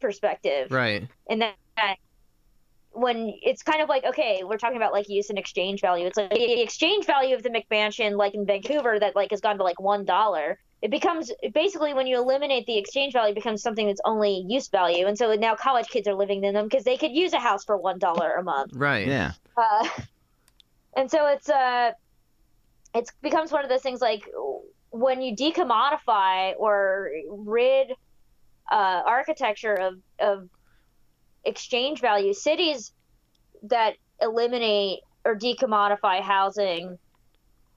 perspective. 0.00 0.70
Right. 0.70 1.06
And 1.28 1.42
that 1.42 1.56
when 2.92 3.32
it's 3.42 3.62
kind 3.62 3.80
of 3.82 3.88
like 3.88 4.04
okay, 4.04 4.42
we're 4.44 4.56
talking 4.56 4.76
about 4.76 4.92
like 4.92 5.08
use 5.08 5.30
and 5.30 5.38
exchange 5.38 5.80
value. 5.80 6.06
It's 6.06 6.16
like 6.16 6.30
the 6.30 6.62
exchange 6.62 7.06
value 7.06 7.34
of 7.36 7.42
the 7.42 7.50
McMansion, 7.50 8.16
like 8.16 8.34
in 8.34 8.46
Vancouver, 8.46 8.98
that 8.98 9.14
like 9.14 9.30
has 9.30 9.40
gone 9.40 9.58
to 9.58 9.64
like 9.64 9.80
one 9.80 10.04
dollar. 10.04 10.58
It 10.80 10.90
becomes 10.90 11.32
basically 11.54 11.92
when 11.92 12.06
you 12.06 12.16
eliminate 12.16 12.66
the 12.66 12.78
exchange 12.78 13.12
value, 13.12 13.32
it 13.32 13.34
becomes 13.34 13.62
something 13.62 13.86
that's 13.86 14.00
only 14.04 14.44
use 14.46 14.68
value. 14.68 15.06
And 15.06 15.18
so 15.18 15.34
now 15.34 15.56
college 15.56 15.88
kids 15.88 16.06
are 16.06 16.14
living 16.14 16.44
in 16.44 16.54
them 16.54 16.66
because 16.66 16.84
they 16.84 16.96
could 16.96 17.10
use 17.10 17.32
a 17.32 17.40
house 17.40 17.64
for 17.64 17.76
one 17.76 17.98
dollar 17.98 18.34
a 18.34 18.42
month. 18.42 18.72
Right. 18.74 19.06
Yeah. 19.06 19.32
Uh, 19.56 19.88
and 20.96 21.10
so 21.10 21.26
it's 21.26 21.48
uh, 21.48 21.92
it's 22.94 23.10
becomes 23.22 23.50
one 23.50 23.64
of 23.64 23.70
those 23.70 23.82
things 23.82 24.00
like 24.00 24.22
when 24.90 25.20
you 25.20 25.34
decommodify 25.34 26.54
or 26.58 27.10
rid 27.28 27.90
uh, 28.70 29.02
architecture 29.04 29.74
of 29.74 29.94
of 30.20 30.48
exchange 31.44 32.00
value, 32.00 32.32
cities 32.32 32.92
that 33.64 33.94
eliminate 34.20 35.00
or 35.24 35.36
decommodify 35.36 36.20
housing. 36.20 36.98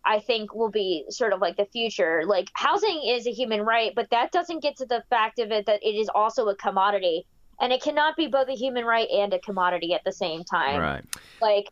I 0.06 0.20
think 0.20 0.54
will 0.56 0.72
be 0.72 1.06
sort 1.10 1.34
of 1.34 1.41
like 1.41 1.58
the 1.58 1.66
future. 1.66 2.24
Like 2.26 2.49
housing 2.54 3.04
is 3.06 3.28
a 3.28 3.32
human 3.32 3.62
right, 3.62 3.93
but 3.95 4.10
that 4.12 4.32
doesn't 4.32 4.62
get 4.62 4.78
to 4.78 4.86
the 4.86 5.04
fact 5.10 5.39
of 5.39 5.52
it 5.52 5.66
that 5.68 5.84
it 5.84 5.95
is 5.95 6.10
also 6.14 6.47
a 6.47 6.56
commodity. 6.56 7.26
And 7.60 7.72
it 7.72 7.84
cannot 7.84 8.16
be 8.18 8.26
both 8.28 8.49
a 8.49 8.56
human 8.56 8.86
right 8.86 9.08
and 9.10 9.34
a 9.34 9.39
commodity 9.39 9.93
at 9.93 10.04
the 10.04 10.12
same 10.12 10.43
time. 10.43 10.82
Right. 10.82 11.04
Like 11.39 11.70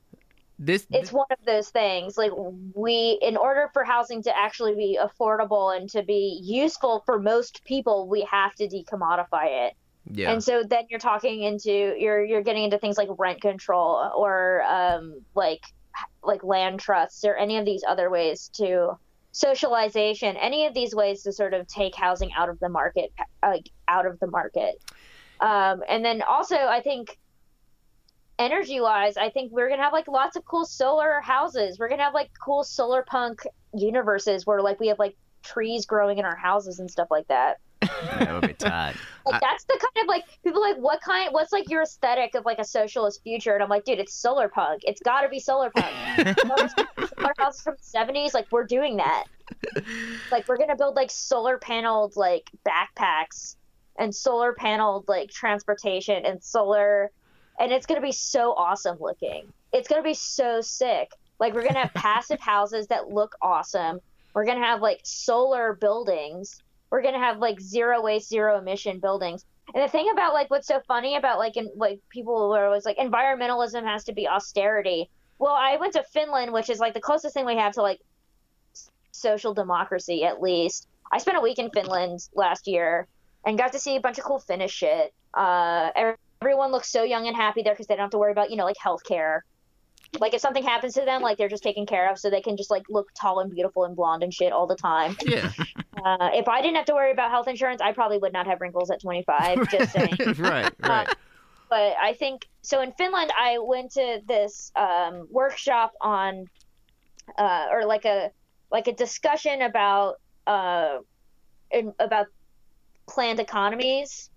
This 0.60 0.86
it's 0.92 1.12
one 1.12 1.26
of 1.32 1.40
those 1.46 1.70
things 1.70 2.18
like 2.18 2.32
we 2.76 3.18
in 3.22 3.38
order 3.38 3.70
for 3.74 3.84
housing 3.84 4.22
to 4.24 4.38
actually 4.38 4.76
be 4.76 5.00
affordable 5.02 5.76
and 5.76 5.90
to 5.90 6.04
be 6.04 6.40
useful 6.44 7.02
for 7.06 7.18
most 7.18 7.64
people 7.64 8.08
we 8.08 8.28
have 8.30 8.54
to 8.56 8.68
decommodify 8.68 9.68
it 9.68 9.74
yeah. 10.12 10.32
and 10.32 10.44
so 10.44 10.64
then 10.64 10.84
you're 10.90 11.00
talking 11.00 11.44
into 11.44 11.96
you're 11.98 12.24
you're 12.24 12.42
getting 12.42 12.66
into 12.66 12.78
things 12.78 12.98
like 12.98 13.08
rent 13.18 13.42
control 13.42 14.12
or 14.16 14.64
um 14.64 15.22
like 15.34 15.62
like 16.24 16.44
land 16.44 16.80
trusts 16.80 17.24
or 17.26 17.36
any 17.36 17.58
of 17.58 17.66
these 17.66 17.84
other 17.88 18.10
ways 18.10 18.50
to 18.54 18.98
socialization 19.32 20.36
any 20.38 20.66
of 20.66 20.74
these 20.74 20.96
ways 20.96 21.24
to 21.24 21.32
sort 21.32 21.54
of 21.54 21.68
take 21.68 21.96
housing 21.96 22.32
out 22.34 22.50
of 22.50 22.60
the 22.60 22.70
market 22.70 23.12
like 23.44 23.70
out 23.88 24.06
of 24.06 24.20
the 24.20 24.28
market 24.28 24.76
um 25.40 25.84
and 25.88 26.04
then 26.04 26.22
also 26.24 26.56
i 26.56 26.82
think 26.82 27.18
energy 28.40 28.80
wise, 28.80 29.18
I 29.18 29.30
think 29.30 29.52
we're 29.52 29.70
gonna 29.70 29.84
have 29.84 29.94
like 29.94 30.08
lots 30.08 30.38
of 30.38 30.46
cool 30.46 30.66
solar 30.66 31.20
houses. 31.22 31.78
We're 31.78 31.90
gonna 31.90 32.04
have 32.04 32.14
like 32.14 32.32
cool 32.44 32.64
solar 32.64 33.04
punk 33.04 33.42
universes 33.76 34.48
where 34.48 34.62
like 34.62 34.80
we 34.80 34.88
have 34.88 34.98
like 34.98 35.16
trees 35.44 35.86
growing 35.86 36.18
in 36.18 36.26
our 36.26 36.38
houses 36.38 36.80
and 36.80 36.90
stuff 36.90 37.10
like 37.12 37.28
that. 37.28 37.58
That 37.82 38.34
would 38.34 38.48
be 38.48 38.54
tight. 38.54 38.96
Like 39.26 39.42
that's 39.42 39.64
the 39.66 39.78
kind 39.80 40.04
of 40.04 40.08
like 40.08 40.24
people 40.44 40.64
are 40.64 40.74
like 40.74 40.82
what 40.82 41.02
kind 41.02 41.30
what's 41.32 41.52
like 41.52 41.70
your 41.70 41.84
aesthetic 41.84 42.36
of 42.36 42.46
like 42.46 42.60
a 42.60 42.64
socialist 42.64 43.22
future? 43.24 43.54
And 43.54 43.62
I'm 43.62 43.70
like, 43.70 43.86
dude, 43.86 44.00
it's 44.00 44.14
solar 44.14 44.50
punk. 44.50 44.82
It's 44.86 45.02
gotta 45.02 45.30
be 45.30 45.40
solar 45.40 45.70
punk. 45.70 46.38
Our 47.18 47.34
houses 47.38 47.62
from 47.62 47.76
the 47.78 47.84
seventies, 47.84 48.34
like 48.34 48.48
we're 48.52 48.66
doing 48.66 48.98
that. 48.98 49.26
Like 50.32 50.48
we're 50.48 50.58
gonna 50.58 50.76
build 50.76 50.96
like 50.96 51.10
solar 51.10 51.58
paneled 51.58 52.16
like 52.16 52.50
backpacks 52.68 53.56
and 53.98 54.14
solar 54.14 54.54
paneled 54.54 55.06
like 55.08 55.32
transportation 55.32 56.24
and 56.26 56.44
solar 56.44 57.12
and 57.60 57.72
it's 57.72 57.86
gonna 57.86 58.02
be 58.02 58.12
so 58.12 58.54
awesome 58.54 58.98
looking. 59.00 59.52
It's 59.74 59.88
gonna 59.88 60.04
be 60.04 60.14
so 60.14 60.62
sick. 60.62 61.12
Like 61.40 61.54
we're 61.54 61.64
gonna 61.64 61.80
have 61.80 61.94
passive 61.96 62.40
houses 62.40 62.88
that 62.88 63.10
look 63.10 63.36
awesome. 63.42 64.00
We're 64.34 64.46
gonna 64.46 64.66
have 64.66 64.82
like 64.82 65.02
solar 65.04 65.74
buildings. 65.74 66.62
We're 66.90 67.02
gonna 67.02 67.20
have 67.20 67.38
like 67.38 67.60
zero 67.60 68.02
waste, 68.02 68.30
zero 68.30 68.58
emission 68.58 69.00
buildings. 69.00 69.46
And 69.74 69.84
the 69.84 69.88
thing 69.88 70.10
about 70.12 70.34
like 70.34 70.50
what's 70.50 70.68
so 70.68 70.82
funny 70.88 71.16
about 71.16 71.38
like 71.38 71.58
in 71.58 71.70
like 71.76 72.00
people 72.10 72.50
were 72.50 72.66
always 72.66 72.86
like 72.86 72.98
environmentalism 72.98 73.84
has 73.84 74.04
to 74.06 74.14
be 74.14 74.28
austerity. 74.28 75.10
Well, 75.38 75.54
I 75.54 75.78
went 75.78 75.94
to 75.94 76.04
Finland, 76.04 76.52
which 76.52 76.70
is 76.70 76.80
like 76.80 76.94
the 76.94 77.02
closest 77.02 77.34
thing 77.34 77.46
we 77.46 77.56
have 77.56 77.74
to 77.74 77.82
like 77.82 78.00
social 79.12 79.54
democracy 79.54 80.24
at 80.24 80.42
least. 80.42 80.88
I 81.12 81.18
spent 81.20 81.38
a 81.38 81.42
week 81.42 81.60
in 81.60 81.70
Finland 81.72 82.20
last 82.34 82.68
year 82.68 83.08
and 83.46 83.58
got 83.58 83.74
to 83.74 83.80
see 83.80 83.96
a 83.96 84.02
bunch 84.02 84.18
of 84.18 84.24
cool 84.24 84.40
Finnish 84.40 84.72
shit. 84.74 85.14
Uh, 85.34 85.90
everyone 86.42 86.72
looks 86.72 86.92
so 86.92 87.04
young 87.04 87.28
and 87.28 87.36
happy 87.36 87.62
there 87.62 87.74
because 87.74 87.88
they 87.88 87.96
don't 87.96 88.06
have 88.06 88.12
to 88.12 88.18
worry 88.18 88.32
about 88.32 88.50
you 88.50 88.58
know 88.58 88.66
like 88.66 88.78
healthcare. 88.78 89.42
Like 90.20 90.34
if 90.34 90.42
something 90.42 90.64
happens 90.64 90.94
to 90.96 91.02
them, 91.02 91.22
like 91.22 91.38
they're 91.38 91.50
just 91.50 91.64
taken 91.64 91.86
care 91.86 92.10
of, 92.10 92.18
so 92.18 92.30
they 92.30 92.42
can 92.42 92.58
just 92.58 92.72
like 92.72 92.84
look 92.90 93.10
tall 93.14 93.40
and 93.40 93.52
beautiful 93.52 93.86
and 93.86 93.96
blonde 93.96 94.24
and 94.24 94.34
shit 94.34 94.52
all 94.52 94.66
the 94.66 94.76
time. 94.76 95.16
yeah. 95.26 95.52
Uh, 96.04 96.30
if 96.34 96.48
I 96.48 96.62
didn't 96.62 96.78
have 96.78 96.86
to 96.86 96.94
worry 96.94 97.12
about 97.12 97.30
health 97.30 97.48
insurance, 97.48 97.82
I 97.82 97.92
probably 97.92 98.18
would 98.18 98.34
not 98.34 98.48
have 98.48 98.62
wrinkles 98.62 98.90
at 98.90 99.02
25. 99.02 99.70
Just 99.72 99.92
saying. 99.92 100.18
right. 100.38 100.72
Right. 100.80 101.16
but 101.70 101.96
I 102.02 102.14
think 102.18 102.48
so. 102.62 102.82
In 102.82 102.92
Finland, 102.94 103.32
I 103.40 103.60
went 103.60 103.92
to 103.92 104.22
this 104.28 104.72
um, 104.76 105.28
workshop 105.30 105.94
on, 106.02 106.46
uh, 107.38 107.68
or 107.72 107.86
like 107.86 108.06
a 108.06 108.32
like 108.72 108.88
a 108.88 108.94
discussion 108.94 109.62
about 109.62 110.16
uh, 110.48 111.00
in, 111.72 111.94
about 112.00 112.28
planned 113.08 113.40
economies. 113.40 114.29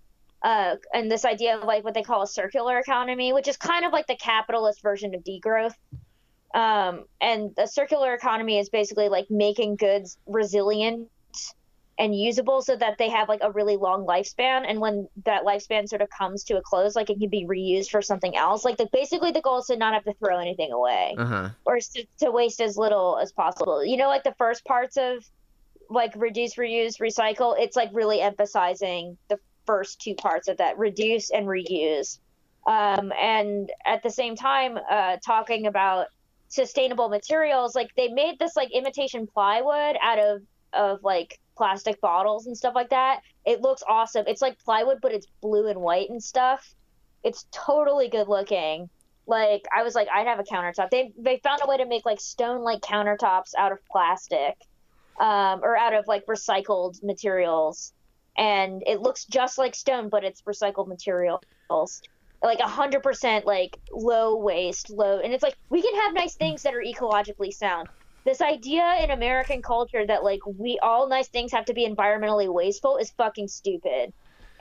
Uh, 0.43 0.75
and 0.93 1.09
this 1.09 1.23
idea 1.25 1.57
of 1.57 1.63
like 1.63 1.83
what 1.83 1.93
they 1.93 2.03
call 2.03 2.21
a 2.21 2.27
circular 2.27 2.77
economy, 2.77 3.31
which 3.31 3.47
is 3.47 3.55
kind 3.57 3.85
of 3.85 3.93
like 3.93 4.07
the 4.07 4.17
capitalist 4.17 4.81
version 4.81 5.15
of 5.15 5.23
degrowth. 5.23 5.73
Um, 6.53 7.05
and 7.21 7.51
the 7.55 7.65
circular 7.65 8.13
economy 8.13 8.59
is 8.59 8.69
basically 8.69 9.09
like 9.09 9.25
making 9.29 9.77
goods 9.77 10.17
resilient 10.27 11.09
and 11.99 12.15
usable 12.15 12.61
so 12.61 12.75
that 12.75 12.97
they 12.97 13.09
have 13.09 13.29
like 13.29 13.39
a 13.43 13.51
really 13.51 13.77
long 13.77 14.05
lifespan 14.05 14.63
and 14.67 14.79
when 14.79 15.07
that 15.25 15.43
lifespan 15.43 15.87
sort 15.87 16.01
of 16.01 16.09
comes 16.09 16.43
to 16.43 16.57
a 16.57 16.61
close 16.61 16.95
like 16.95 17.09
it 17.11 17.19
can 17.19 17.29
be 17.29 17.45
reused 17.45 17.89
for 17.91 18.01
something 18.01 18.35
else 18.35 18.65
like 18.65 18.77
the, 18.77 18.87
basically 18.91 19.31
the 19.31 19.41
goal 19.41 19.59
is 19.59 19.67
to 19.67 19.77
not 19.77 19.93
have 19.93 20.03
to 20.03 20.13
throw 20.15 20.39
anything 20.39 20.71
away 20.71 21.13
Uh-huh. 21.17 21.49
or 21.65 21.77
to, 21.79 22.05
to 22.19 22.31
waste 22.31 22.61
as 22.61 22.77
little 22.77 23.19
as 23.21 23.31
possible 23.31 23.85
you 23.85 23.95
know 23.95 24.07
like 24.07 24.23
the 24.23 24.33
first 24.39 24.65
parts 24.65 24.97
of 24.97 25.23
like 25.89 26.11
reduce 26.15 26.55
reuse 26.55 26.99
recycle 26.99 27.55
it's 27.59 27.75
like 27.75 27.89
really 27.93 28.21
emphasizing 28.21 29.15
the 29.29 29.37
first 29.65 30.01
two 30.01 30.15
parts 30.15 30.47
of 30.47 30.57
that 30.57 30.77
reduce 30.77 31.31
and 31.31 31.47
reuse. 31.47 32.19
Um, 32.65 33.11
and 33.19 33.69
at 33.85 34.03
the 34.03 34.09
same 34.09 34.35
time 34.35 34.77
uh, 34.89 35.17
talking 35.25 35.67
about 35.67 36.07
sustainable 36.47 37.09
materials 37.09 37.73
like 37.73 37.89
they 37.97 38.09
made 38.09 38.37
this 38.37 38.55
like 38.55 38.69
imitation 38.71 39.25
plywood 39.25 39.97
out 39.99 40.19
of 40.19 40.41
of 40.71 41.03
like 41.03 41.39
plastic 41.57 41.99
bottles 41.99 42.45
and 42.45 42.55
stuff 42.55 42.75
like 42.75 42.91
that. 42.91 43.21
It 43.45 43.61
looks 43.61 43.83
awesome. 43.87 44.25
It's 44.27 44.41
like 44.41 44.59
plywood 44.59 44.99
but 45.01 45.11
it's 45.11 45.27
blue 45.41 45.67
and 45.67 45.81
white 45.81 46.09
and 46.09 46.23
stuff. 46.23 46.73
It's 47.23 47.47
totally 47.51 48.07
good 48.09 48.27
looking. 48.27 48.89
Like 49.25 49.63
i 49.75 49.83
was 49.83 49.95
like 49.95 50.07
i'd 50.13 50.27
have 50.27 50.39
a 50.39 50.43
countertop. 50.43 50.89
They 50.89 51.11
they 51.17 51.39
found 51.43 51.61
a 51.63 51.67
way 51.67 51.77
to 51.77 51.85
make 51.85 52.05
like 52.05 52.21
stone 52.21 52.61
like 52.61 52.81
countertops 52.81 53.51
out 53.57 53.71
of 53.71 53.79
plastic 53.91 54.55
um, 55.19 55.61
or 55.63 55.77
out 55.77 55.93
of 55.93 56.07
like 56.07 56.25
recycled 56.25 57.01
materials 57.03 57.93
and 58.37 58.83
it 58.85 59.01
looks 59.01 59.25
just 59.25 59.57
like 59.57 59.75
stone 59.75 60.09
but 60.09 60.23
it's 60.23 60.41
recycled 60.43 60.87
materials. 60.87 61.41
Like 62.43 62.59
a 62.59 62.67
hundred 62.67 63.03
percent 63.03 63.45
like 63.45 63.79
low 63.91 64.35
waste 64.37 64.89
low 64.89 65.19
and 65.19 65.33
it's 65.33 65.43
like 65.43 65.55
we 65.69 65.81
can 65.81 65.95
have 66.01 66.13
nice 66.13 66.35
things 66.35 66.63
that 66.63 66.73
are 66.75 66.83
ecologically 66.83 67.51
sound. 67.51 67.87
This 68.25 68.41
idea 68.41 68.97
in 69.03 69.11
american 69.11 69.61
culture 69.61 70.05
that 70.05 70.23
like 70.23 70.41
we 70.45 70.79
all 70.81 71.07
nice 71.07 71.29
things 71.29 71.51
have 71.53 71.65
to 71.65 71.73
be 71.73 71.87
environmentally 71.87 72.51
wasteful 72.53 72.97
is 72.97 73.11
fucking 73.17 73.47
stupid 73.47 74.11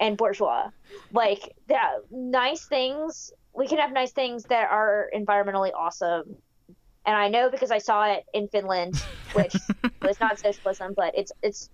and 0.01 0.17
bourgeois. 0.17 0.69
Like 1.11 1.53
that 1.69 1.93
nice 2.11 2.67
things 2.67 3.33
we 3.55 3.67
can 3.69 3.79
have 3.79 3.93
nice 3.93 4.13
things 4.13 4.47
that 4.47 4.71
are 4.71 5.11
environmentally 5.15 5.73
awesome. 5.77 6.37
And 7.05 7.17
i 7.17 7.29
know 7.29 7.51
because 7.51 7.71
i 7.73 7.79
saw 7.79 8.05
it 8.13 8.25
in 8.33 8.49
finland 8.49 8.95
which 9.33 9.55
was 10.03 10.17
not 10.21 10.39
socialism 10.39 10.93
but 10.97 11.15
it's 11.17 11.33
it's 11.43 11.69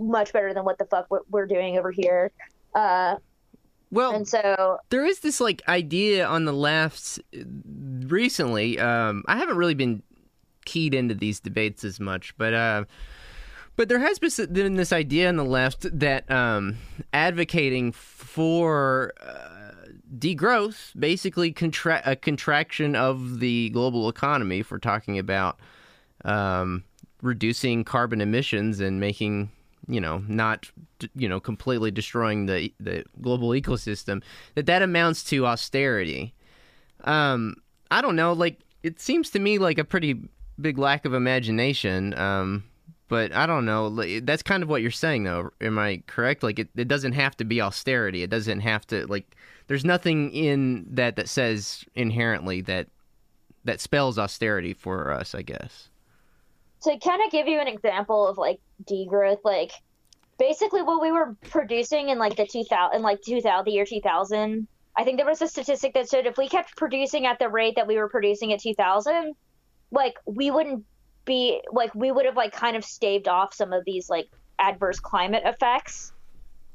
much 0.00 0.32
better 0.32 0.52
than 0.54 0.64
what 0.64 0.78
the 0.78 0.84
fuck 0.86 1.06
we're, 1.30 1.46
doing 1.46 1.78
over 1.78 1.90
here 1.90 2.32
uh 2.74 3.16
Well, 3.90 4.12
and 4.12 4.26
so 4.26 4.78
there 4.88 5.04
is 5.04 5.20
this 5.20 5.40
like 5.40 5.62
idea 5.68 6.26
on 6.26 6.44
the 6.44 6.52
left 6.52 7.20
recently. 7.34 8.78
Um, 8.78 9.24
I 9.28 9.36
haven't 9.36 9.56
really 9.56 9.74
been 9.74 10.02
keyed 10.64 10.94
into 10.94 11.14
these 11.14 11.40
debates 11.40 11.84
as 11.84 11.98
much, 12.00 12.36
but 12.36 12.54
uh, 12.54 12.84
but 13.76 13.88
there 13.88 13.98
has 13.98 14.18
been 14.18 14.74
this 14.74 14.92
idea 14.92 15.28
on 15.28 15.36
the 15.36 15.44
left 15.44 15.86
that 15.98 16.30
um, 16.30 16.76
advocating 17.12 17.92
for 17.92 19.12
uh, 19.20 19.60
degrowth, 20.18 20.92
basically 20.98 21.52
contra- 21.52 22.02
a 22.04 22.14
contraction 22.14 22.94
of 22.94 23.40
the 23.40 23.70
global 23.70 24.08
economy, 24.08 24.60
if 24.60 24.70
we're 24.70 24.78
talking 24.78 25.18
about 25.18 25.58
um, 26.24 26.84
reducing 27.22 27.84
carbon 27.84 28.20
emissions 28.20 28.80
and 28.80 29.00
making 29.00 29.50
you 29.90 30.00
know 30.00 30.22
not 30.28 30.70
you 31.14 31.28
know 31.28 31.40
completely 31.40 31.90
destroying 31.90 32.46
the 32.46 32.72
the 32.80 33.04
global 33.20 33.50
ecosystem 33.50 34.22
that 34.54 34.66
that 34.66 34.82
amounts 34.82 35.24
to 35.24 35.46
austerity. 35.46 36.34
Um 37.04 37.56
i 37.90 38.00
don't 38.00 38.16
know 38.16 38.32
like 38.32 38.60
it 38.82 39.00
seems 39.00 39.30
to 39.30 39.38
me 39.38 39.58
like 39.58 39.78
a 39.78 39.84
pretty 39.84 40.20
big 40.60 40.78
lack 40.78 41.04
of 41.04 41.14
imagination 41.14 42.16
um 42.18 42.62
but 43.08 43.34
i 43.34 43.46
don't 43.46 43.64
know 43.64 43.90
that's 44.20 44.42
kind 44.42 44.62
of 44.62 44.68
what 44.68 44.82
you're 44.82 44.90
saying 44.90 45.24
though. 45.24 45.50
Am 45.60 45.78
i 45.78 46.02
correct? 46.06 46.42
Like 46.42 46.58
it, 46.58 46.68
it 46.76 46.88
doesn't 46.88 47.12
have 47.12 47.36
to 47.38 47.44
be 47.44 47.60
austerity. 47.60 48.22
It 48.22 48.30
doesn't 48.30 48.60
have 48.60 48.86
to 48.88 49.06
like 49.06 49.36
there's 49.70 49.84
nothing 49.84 50.32
in 50.32 50.84
that 50.90 51.14
that 51.14 51.28
says 51.28 51.84
inherently 51.94 52.60
that 52.62 52.88
that 53.64 53.80
spells 53.80 54.18
austerity 54.18 54.74
for 54.74 55.12
us 55.12 55.34
i 55.34 55.42
guess 55.42 55.89
to 56.82 56.98
kind 56.98 57.22
of 57.24 57.30
give 57.30 57.46
you 57.46 57.60
an 57.60 57.68
example 57.68 58.26
of 58.26 58.38
like 58.38 58.60
degrowth, 58.84 59.38
like 59.44 59.72
basically 60.38 60.82
what 60.82 61.02
we 61.02 61.12
were 61.12 61.36
producing 61.50 62.08
in 62.08 62.18
like 62.18 62.36
the 62.36 62.46
2000, 62.46 62.96
in 62.96 63.02
like 63.02 63.20
2000, 63.22 63.64
the 63.64 63.72
year 63.72 63.84
2000. 63.84 64.66
I 64.96 65.04
think 65.04 65.18
there 65.18 65.26
was 65.26 65.42
a 65.42 65.48
statistic 65.48 65.94
that 65.94 66.08
said 66.08 66.26
if 66.26 66.36
we 66.36 66.48
kept 66.48 66.76
producing 66.76 67.26
at 67.26 67.38
the 67.38 67.48
rate 67.48 67.76
that 67.76 67.86
we 67.86 67.96
were 67.96 68.08
producing 68.08 68.52
at 68.52 68.60
2000, 68.60 69.34
like 69.90 70.14
we 70.26 70.50
wouldn't 70.50 70.84
be 71.24 71.60
like 71.70 71.94
we 71.94 72.10
would 72.10 72.24
have 72.24 72.36
like 72.36 72.52
kind 72.52 72.76
of 72.76 72.84
staved 72.84 73.28
off 73.28 73.54
some 73.54 73.72
of 73.72 73.84
these 73.84 74.08
like 74.08 74.28
adverse 74.58 74.98
climate 74.98 75.42
effects. 75.44 76.12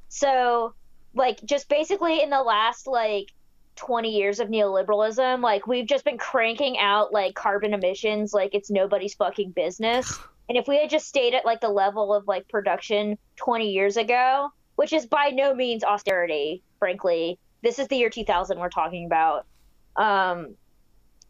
So, 0.09 0.73
like 1.13 1.43
just 1.43 1.67
basically 1.67 2.21
in 2.21 2.29
the 2.29 2.41
last 2.41 2.87
like 2.87 3.31
20 3.75 4.09
years 4.09 4.39
of 4.39 4.47
neoliberalism 4.47 5.41
like 5.41 5.67
we've 5.67 5.85
just 5.85 6.05
been 6.05 6.17
cranking 6.17 6.77
out 6.77 7.11
like 7.11 7.35
carbon 7.35 7.73
emissions 7.73 8.33
like 8.33 8.53
it's 8.53 8.69
nobody's 8.69 9.13
fucking 9.15 9.51
business. 9.51 10.17
And 10.47 10.59
if 10.59 10.67
we 10.67 10.77
had 10.77 10.91
just 10.91 11.07
stayed 11.07 11.33
at 11.33 11.43
like 11.43 11.59
the 11.59 11.69
level 11.69 12.13
of 12.13 12.27
like 12.27 12.47
production 12.47 13.17
20 13.37 13.71
years 13.71 13.97
ago 13.97 14.51
which 14.75 14.93
is 14.93 15.07
by 15.07 15.31
no 15.31 15.55
means 15.55 15.83
austerity 15.83 16.61
frankly 16.77 17.39
this 17.63 17.79
is 17.79 17.87
the 17.87 17.95
year 17.95 18.11
2000 18.11 18.59
we're 18.59 18.69
talking 18.69 19.07
about 19.07 19.47
um 19.95 20.53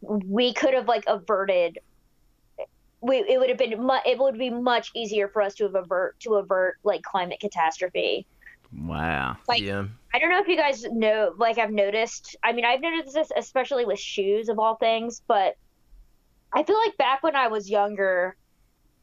we 0.01 0.51
could 0.51 0.73
have 0.73 0.89
like 0.89 1.05
averted 1.07 1.79
we, 3.01 3.17
it 3.17 3.39
would 3.39 3.49
have 3.49 3.57
been 3.57 3.81
mu- 3.81 4.03
it 4.05 4.17
would 4.19 4.37
be 4.37 4.49
much 4.49 4.91
easier 4.95 5.27
for 5.27 5.41
us 5.41 5.55
to 5.55 5.63
have 5.63 5.75
avert 5.75 6.19
to 6.19 6.35
avert 6.35 6.77
like 6.83 7.01
climate 7.03 7.39
catastrophe 7.39 8.25
Wow. 8.77 9.37
like 9.47 9.61
yeah 9.61 9.85
I 10.15 10.19
don't 10.19 10.29
know 10.29 10.39
if 10.39 10.47
you 10.47 10.55
guys 10.55 10.85
know, 10.85 11.33
like 11.37 11.57
I've 11.57 11.73
noticed. 11.73 12.37
I 12.41 12.53
mean, 12.53 12.63
I've 12.63 12.79
noticed 12.79 13.13
this 13.13 13.31
especially 13.35 13.83
with 13.83 13.99
shoes 13.99 14.47
of 14.47 14.59
all 14.59 14.77
things, 14.77 15.21
but 15.27 15.57
I 16.53 16.63
feel 16.63 16.77
like 16.77 16.95
back 16.95 17.21
when 17.21 17.35
I 17.35 17.49
was 17.49 17.69
younger, 17.69 18.37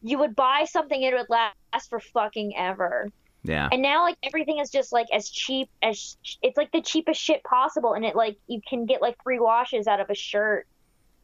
you 0.03 0.18
would 0.20 0.35
buy 0.35 0.64
something 0.64 1.05
and 1.05 1.12
it 1.12 1.18
would 1.18 1.29
last 1.29 1.91
for 1.91 2.01
fucking 2.01 2.57
ever. 2.57 3.11
Yeah. 3.45 3.68
And 3.70 3.83
now 3.83 4.05
like 4.05 4.16
everything 4.23 4.59
is 4.59 4.70
just 4.70 4.91
like 4.91 5.09
as 5.12 5.29
cheap 5.29 5.68
as 5.83 6.16
it's 6.41 6.57
like 6.57 6.73
the 6.73 6.81
cheapest 6.81 7.20
shit 7.20 7.45
possible, 7.45 7.93
and 7.93 8.07
it 8.07 8.16
like 8.16 8.39
you 8.47 8.62
can 8.66 8.87
get 8.87 9.03
like 9.03 9.23
three 9.23 9.39
washes 9.39 9.87
out 9.87 10.01
of 10.01 10.09
a 10.09 10.14
shirt. 10.14 10.66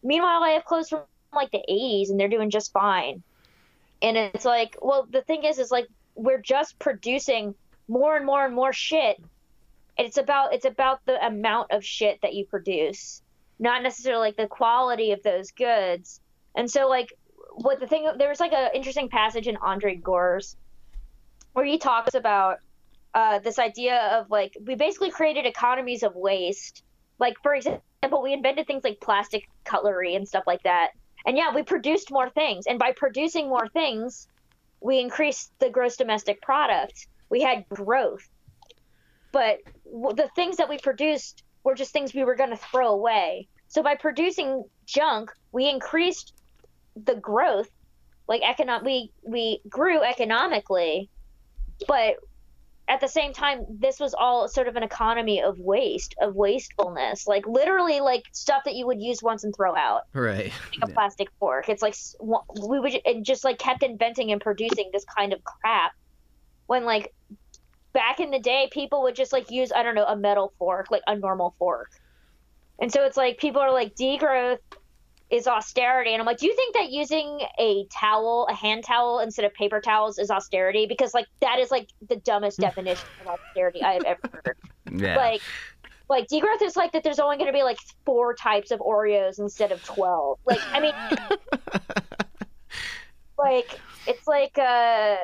Meanwhile, 0.03 0.43
I 0.43 0.51
have 0.51 0.67
clothes 0.67 0.91
from 0.91 1.01
like 1.35 1.51
the 1.51 1.65
'80s, 1.67 2.11
and 2.11 2.21
they're 2.21 2.29
doing 2.29 2.51
just 2.51 2.73
fine. 2.73 3.23
And 4.03 4.19
it's 4.19 4.45
like, 4.45 4.77
well, 4.83 5.09
the 5.11 5.23
thing 5.23 5.45
is, 5.45 5.59
is 5.59 5.71
like 5.71 5.89
we're 6.15 6.43
just 6.43 6.79
producing 6.79 7.55
more 7.89 8.17
and 8.17 8.27
more 8.27 8.45
and 8.45 8.55
more 8.55 8.73
shit. 8.73 9.23
It's 9.97 10.19
about 10.19 10.55
it's 10.55 10.65
about 10.65 11.05
the 11.07 11.25
amount 11.25 11.73
of 11.73 11.85
shit 11.85 12.21
that 12.23 12.35
you 12.35 12.47
produce 12.47 13.23
not 13.59 13.83
necessarily 13.83 14.29
like 14.29 14.37
the 14.37 14.47
quality 14.47 15.13
of 15.13 15.23
those 15.23 15.51
goods. 15.51 16.21
And 16.55 16.71
so 16.71 16.89
like 16.89 17.13
what 17.53 17.81
the 17.81 17.87
thing 17.87 18.09
there 18.19 18.29
was 18.29 18.41
like 18.41 18.53
a 18.53 18.75
interesting 18.75 19.09
passage 19.09 19.49
in 19.49 19.57
Andre 19.57 19.97
Gorz 19.97 20.57
where 21.53 21.65
he 21.65 21.79
talks 21.79 22.15
about 22.15 22.59
uh, 23.15 23.41
this 23.41 23.59
idea 23.59 23.97
of 24.19 24.31
like 24.31 24.57
we 24.65 24.75
basically 24.75 25.11
created 25.11 25.47
economies 25.47 26.03
of 26.03 26.15
waste. 26.15 26.85
Like 27.19 27.37
for 27.43 27.55
example 27.55 28.23
we 28.23 28.33
invented 28.33 28.67
things 28.67 28.85
like 28.85 29.01
plastic 29.01 29.49
cutlery 29.65 30.15
and 30.15 30.27
stuff 30.27 30.45
like 30.47 30.63
that. 30.63 30.91
And 31.27 31.37
yeah 31.37 31.55
we 31.55 31.63
produced 31.63 32.11
more 32.11 32.31
things. 32.31 32.67
And 32.67 32.79
by 32.79 32.93
producing 32.93 33.49
more 33.49 33.69
things 33.69 34.29
we 34.81 35.01
increased 35.01 35.53
the 35.59 35.71
gross 35.71 35.97
domestic 35.97 36.41
product 36.41 37.09
we 37.31 37.43
had 37.43 37.69
growth 37.69 38.29
but 39.33 39.59
w- 39.85 40.15
the 40.15 40.29
things 40.35 40.57
that 40.57 40.69
we 40.69 40.79
produced 40.79 41.43
were 41.65 41.75
just 41.75 41.93
things 41.93 42.15
we 42.15 42.25
were 42.25 42.35
going 42.35 42.51
to 42.51 42.57
throw 42.57 42.89
away. 42.89 43.49
So 43.69 43.83
by 43.83 43.97
producing 43.97 44.65
junk, 44.87 45.31
we 45.53 45.69
increased 45.69 46.33
the 47.05 47.15
growth, 47.15 47.69
like 48.27 48.43
economic. 48.43 48.85
We 48.85 49.13
we 49.23 49.61
grew 49.69 50.03
economically, 50.03 51.11
but 51.87 52.17
at 52.89 53.01
the 53.01 53.09
same 53.09 53.35
time, 53.35 53.67
this 53.69 54.01
was 54.01 54.15
all 54.15 54.49
sort 54.49 54.67
of 54.67 54.77
an 54.77 54.83
economy 54.83 55.43
of 55.43 55.59
waste, 55.59 56.15
of 56.23 56.35
wastefulness, 56.35 57.27
like 57.27 57.47
literally 57.47 58.01
like 58.01 58.23
stuff 58.33 58.63
that 58.65 58.75
you 58.75 58.87
would 58.87 59.01
use 59.01 59.23
once 59.23 59.45
and 59.45 59.55
throw 59.55 59.77
out, 59.77 60.03
right 60.15 60.53
like 60.81 60.91
a 60.91 60.93
plastic 60.95 61.29
fork. 61.39 61.69
It's 61.69 61.83
like 61.83 61.95
we 62.67 62.81
would 62.81 62.99
and 63.05 63.27
just 63.27 63.45
like 63.45 63.59
kept 63.59 63.83
inventing 63.83 64.33
and 64.33 64.41
producing 64.41 64.89
this 64.91 65.05
kind 65.05 65.35
of 65.35 65.45
crap 65.45 65.93
when 66.67 66.87
like 66.87 67.13
back 67.99 68.21
in 68.21 68.31
the 68.31 68.39
day 68.39 68.69
people 68.71 69.03
would 69.03 69.17
just 69.17 69.33
like 69.33 69.51
use 69.51 69.73
i 69.75 69.83
don't 69.83 69.97
know 69.97 70.05
a 70.05 70.17
metal 70.17 70.53
fork 70.57 70.87
like 70.93 71.03
a 71.09 71.17
normal 71.17 71.57
fork. 71.59 71.91
And 72.81 72.93
so 72.93 73.05
it's 73.05 73.17
like 73.17 73.39
people 73.39 73.61
are 73.61 73.73
like 73.73 73.97
degrowth 73.97 74.61
is 75.31 75.49
austerity. 75.49 76.13
And 76.13 76.21
i'm 76.21 76.27
like 76.27 76.39
do 76.39 76.47
you 76.47 76.55
think 76.55 76.75
that 76.75 76.91
using 76.93 77.41
a 77.59 77.87
towel 77.93 78.47
a 78.49 78.55
hand 78.55 78.85
towel 78.85 79.19
instead 79.19 79.45
of 79.45 79.53
paper 79.55 79.81
towels 79.81 80.17
is 80.21 80.31
austerity? 80.31 80.87
Because 80.87 81.13
like 81.13 81.27
that 81.41 81.59
is 81.59 81.73
like 81.73 81.89
the 82.09 82.15
dumbest 82.15 82.61
definition 82.69 83.09
of 83.21 83.27
austerity 83.27 83.83
i 83.83 83.95
have 83.95 84.05
ever 84.05 84.21
heard. 84.33 84.57
Yeah. 84.93 85.17
like 85.17 85.43
like 86.09 86.29
degrowth 86.29 86.63
is 86.63 86.77
like 86.77 86.93
that 86.93 87.03
there's 87.03 87.19
only 87.19 87.37
going 87.37 87.49
to 87.49 87.53
be 87.53 87.65
like 87.65 87.79
four 88.07 88.33
types 88.33 88.71
of 88.71 88.79
oreos 88.79 89.41
instead 89.41 89.73
of 89.73 89.83
12 89.83 90.39
like 90.47 90.61
i 90.73 90.79
mean 90.79 90.93
like 93.39 93.83
it's 94.07 94.29
like 94.29 94.57
uh 94.57 95.17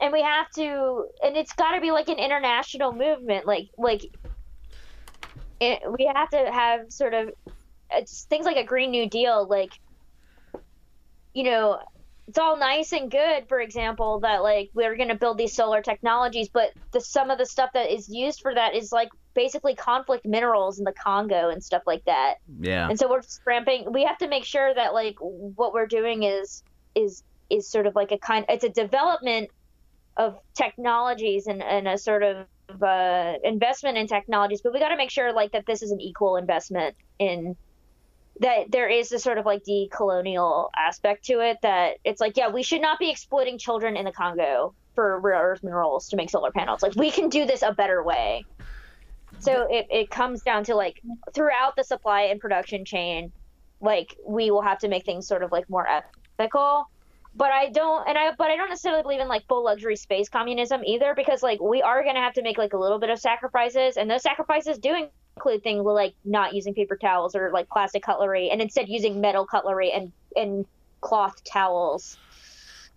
and 0.00 0.12
we 0.12 0.22
have 0.22 0.50
to 0.56 1.04
and 1.22 1.36
it's 1.36 1.52
got 1.52 1.72
to 1.72 1.80
be 1.80 1.90
like 1.92 2.08
an 2.08 2.18
international 2.18 2.92
movement 2.92 3.46
like 3.46 3.68
like 3.78 4.02
it, 5.60 5.80
we 5.98 6.10
have 6.12 6.30
to 6.30 6.50
have 6.50 6.80
sort 6.88 7.14
of 7.14 7.30
it's 7.92 8.24
things 8.30 8.46
like 8.46 8.56
a 8.56 8.64
green 8.64 8.90
new 8.90 9.08
deal 9.08 9.46
like 9.48 9.72
you 11.34 11.44
know 11.44 11.78
it's 12.28 12.38
all 12.38 12.56
nice 12.56 12.92
and 12.92 13.10
good 13.10 13.44
for 13.48 13.60
example 13.60 14.20
that 14.20 14.42
like 14.42 14.70
we're 14.72 14.96
going 14.96 15.08
to 15.08 15.16
build 15.16 15.36
these 15.36 15.54
solar 15.54 15.82
technologies 15.82 16.48
but 16.52 16.70
the 16.92 17.00
some 17.00 17.30
of 17.30 17.38
the 17.38 17.46
stuff 17.46 17.70
that 17.74 17.92
is 17.92 18.08
used 18.08 18.40
for 18.40 18.54
that 18.54 18.74
is 18.74 18.92
like 18.92 19.08
basically 19.34 19.74
conflict 19.74 20.24
minerals 20.24 20.78
in 20.78 20.84
the 20.84 20.92
congo 20.92 21.50
and 21.50 21.62
stuff 21.62 21.82
like 21.86 22.02
that 22.06 22.34
Yeah. 22.60 22.88
and 22.88 22.98
so 22.98 23.08
we're 23.10 23.20
just 23.20 23.40
ramping 23.46 23.92
we 23.92 24.04
have 24.04 24.18
to 24.18 24.28
make 24.28 24.44
sure 24.44 24.72
that 24.72 24.94
like 24.94 25.16
what 25.20 25.72
we're 25.72 25.86
doing 25.86 26.22
is 26.22 26.62
is 26.94 27.22
is 27.50 27.68
sort 27.68 27.86
of 27.86 27.96
like 27.96 28.12
a 28.12 28.18
kind 28.18 28.44
it's 28.48 28.64
a 28.64 28.68
development 28.68 29.50
of 30.16 30.36
technologies 30.54 31.46
and, 31.46 31.62
and 31.62 31.88
a 31.88 31.96
sort 31.96 32.22
of 32.22 32.46
uh, 32.82 33.34
investment 33.42 33.98
in 33.98 34.06
technologies 34.06 34.60
but 34.62 34.72
we 34.72 34.78
got 34.78 34.90
to 34.90 34.96
make 34.96 35.10
sure 35.10 35.32
like 35.32 35.52
that 35.52 35.66
this 35.66 35.82
is 35.82 35.90
an 35.90 36.00
equal 36.00 36.36
investment 36.36 36.94
in 37.18 37.56
that 38.40 38.70
there 38.70 38.88
is 38.88 39.08
this 39.08 39.22
sort 39.22 39.38
of 39.38 39.44
like 39.44 39.62
decolonial 39.64 40.68
aspect 40.76 41.24
to 41.24 41.40
it 41.40 41.56
that 41.62 41.96
it's 42.04 42.20
like 42.20 42.36
yeah 42.36 42.48
we 42.48 42.62
should 42.62 42.80
not 42.80 42.98
be 42.98 43.10
exploiting 43.10 43.58
children 43.58 43.96
in 43.96 44.04
the 44.04 44.12
congo 44.12 44.74
for 44.94 45.18
rare 45.20 45.40
earth 45.40 45.62
minerals 45.62 46.08
to 46.08 46.16
make 46.16 46.30
solar 46.30 46.50
panels. 46.50 46.82
Like 46.82 46.94
we 46.96 47.10
can 47.10 47.28
do 47.28 47.46
this 47.46 47.62
a 47.62 47.72
better 47.72 48.02
way. 48.02 48.44
So 49.38 49.66
it, 49.70 49.86
it 49.90 50.10
comes 50.10 50.42
down 50.42 50.64
to 50.64 50.74
like 50.74 51.00
throughout 51.34 51.74
the 51.76 51.84
supply 51.84 52.22
and 52.22 52.40
production 52.40 52.84
chain 52.84 53.32
like 53.80 54.14
we 54.26 54.50
will 54.50 54.60
have 54.60 54.78
to 54.80 54.88
make 54.88 55.06
things 55.06 55.26
sort 55.26 55.42
of 55.42 55.52
like 55.52 55.64
more 55.70 55.86
ethical 56.38 56.90
but 57.34 57.50
i 57.52 57.70
don't 57.70 58.08
and 58.08 58.18
i 58.18 58.32
but 58.36 58.50
i 58.50 58.56
don't 58.56 58.68
necessarily 58.68 59.02
believe 59.02 59.20
in 59.20 59.28
like 59.28 59.46
full 59.46 59.64
luxury 59.64 59.96
space 59.96 60.28
communism 60.28 60.82
either 60.84 61.14
because 61.14 61.42
like 61.42 61.60
we 61.60 61.80
are 61.82 62.02
going 62.02 62.14
to 62.14 62.20
have 62.20 62.34
to 62.34 62.42
make 62.42 62.58
like 62.58 62.72
a 62.72 62.78
little 62.78 62.98
bit 62.98 63.10
of 63.10 63.18
sacrifices 63.18 63.96
and 63.96 64.10
those 64.10 64.22
sacrifices 64.22 64.78
do 64.78 64.94
include 65.36 65.62
things 65.62 65.84
like 65.84 66.14
not 66.24 66.54
using 66.54 66.74
paper 66.74 66.96
towels 66.96 67.34
or 67.34 67.50
like 67.52 67.68
plastic 67.68 68.02
cutlery 68.02 68.50
and 68.50 68.60
instead 68.60 68.88
using 68.88 69.20
metal 69.20 69.46
cutlery 69.46 69.92
and 69.92 70.12
and 70.36 70.66
cloth 71.00 71.42
towels. 71.44 72.18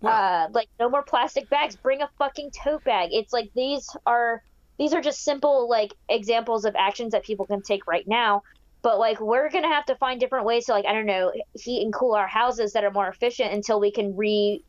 Uh 0.02 0.48
like 0.52 0.68
no 0.78 0.90
more 0.90 1.02
plastic 1.02 1.48
bags. 1.48 1.76
Bring 1.76 2.02
a 2.02 2.10
fucking 2.18 2.50
tote 2.50 2.84
bag. 2.84 3.10
It's 3.12 3.32
like 3.32 3.50
these 3.54 3.88
are 4.04 4.42
these 4.78 4.92
are 4.92 5.00
just 5.00 5.24
simple 5.24 5.68
like 5.68 5.94
examples 6.08 6.66
of 6.66 6.74
actions 6.76 7.12
that 7.12 7.24
people 7.24 7.46
can 7.46 7.62
take 7.62 7.86
right 7.86 8.06
now 8.06 8.42
but 8.84 8.98
like 8.98 9.18
we're 9.18 9.48
gonna 9.48 9.66
have 9.66 9.86
to 9.86 9.96
find 9.96 10.20
different 10.20 10.44
ways 10.44 10.66
to 10.66 10.72
like 10.72 10.84
i 10.86 10.92
don't 10.92 11.06
know 11.06 11.32
heat 11.54 11.82
and 11.82 11.92
cool 11.92 12.14
our 12.14 12.28
houses 12.28 12.74
that 12.74 12.84
are 12.84 12.92
more 12.92 13.08
efficient 13.08 13.52
until 13.52 13.80
we 13.80 13.90
can 13.90 14.14
re 14.14 14.62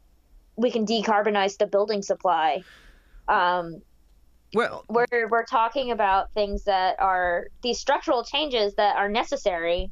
we 0.55 0.71
can 0.71 0.85
decarbonize 0.85 1.57
the 1.57 1.67
building 1.67 2.01
supply. 2.01 2.63
Um 3.27 3.81
Well, 4.53 4.85
we're 4.87 5.27
we're 5.29 5.45
talking 5.45 5.91
about 5.91 6.31
things 6.31 6.63
that 6.63 6.95
are 6.99 7.47
these 7.61 7.77
structural 7.79 8.23
changes 8.23 8.73
that 8.75 8.95
are 8.95 9.09
necessary 9.09 9.91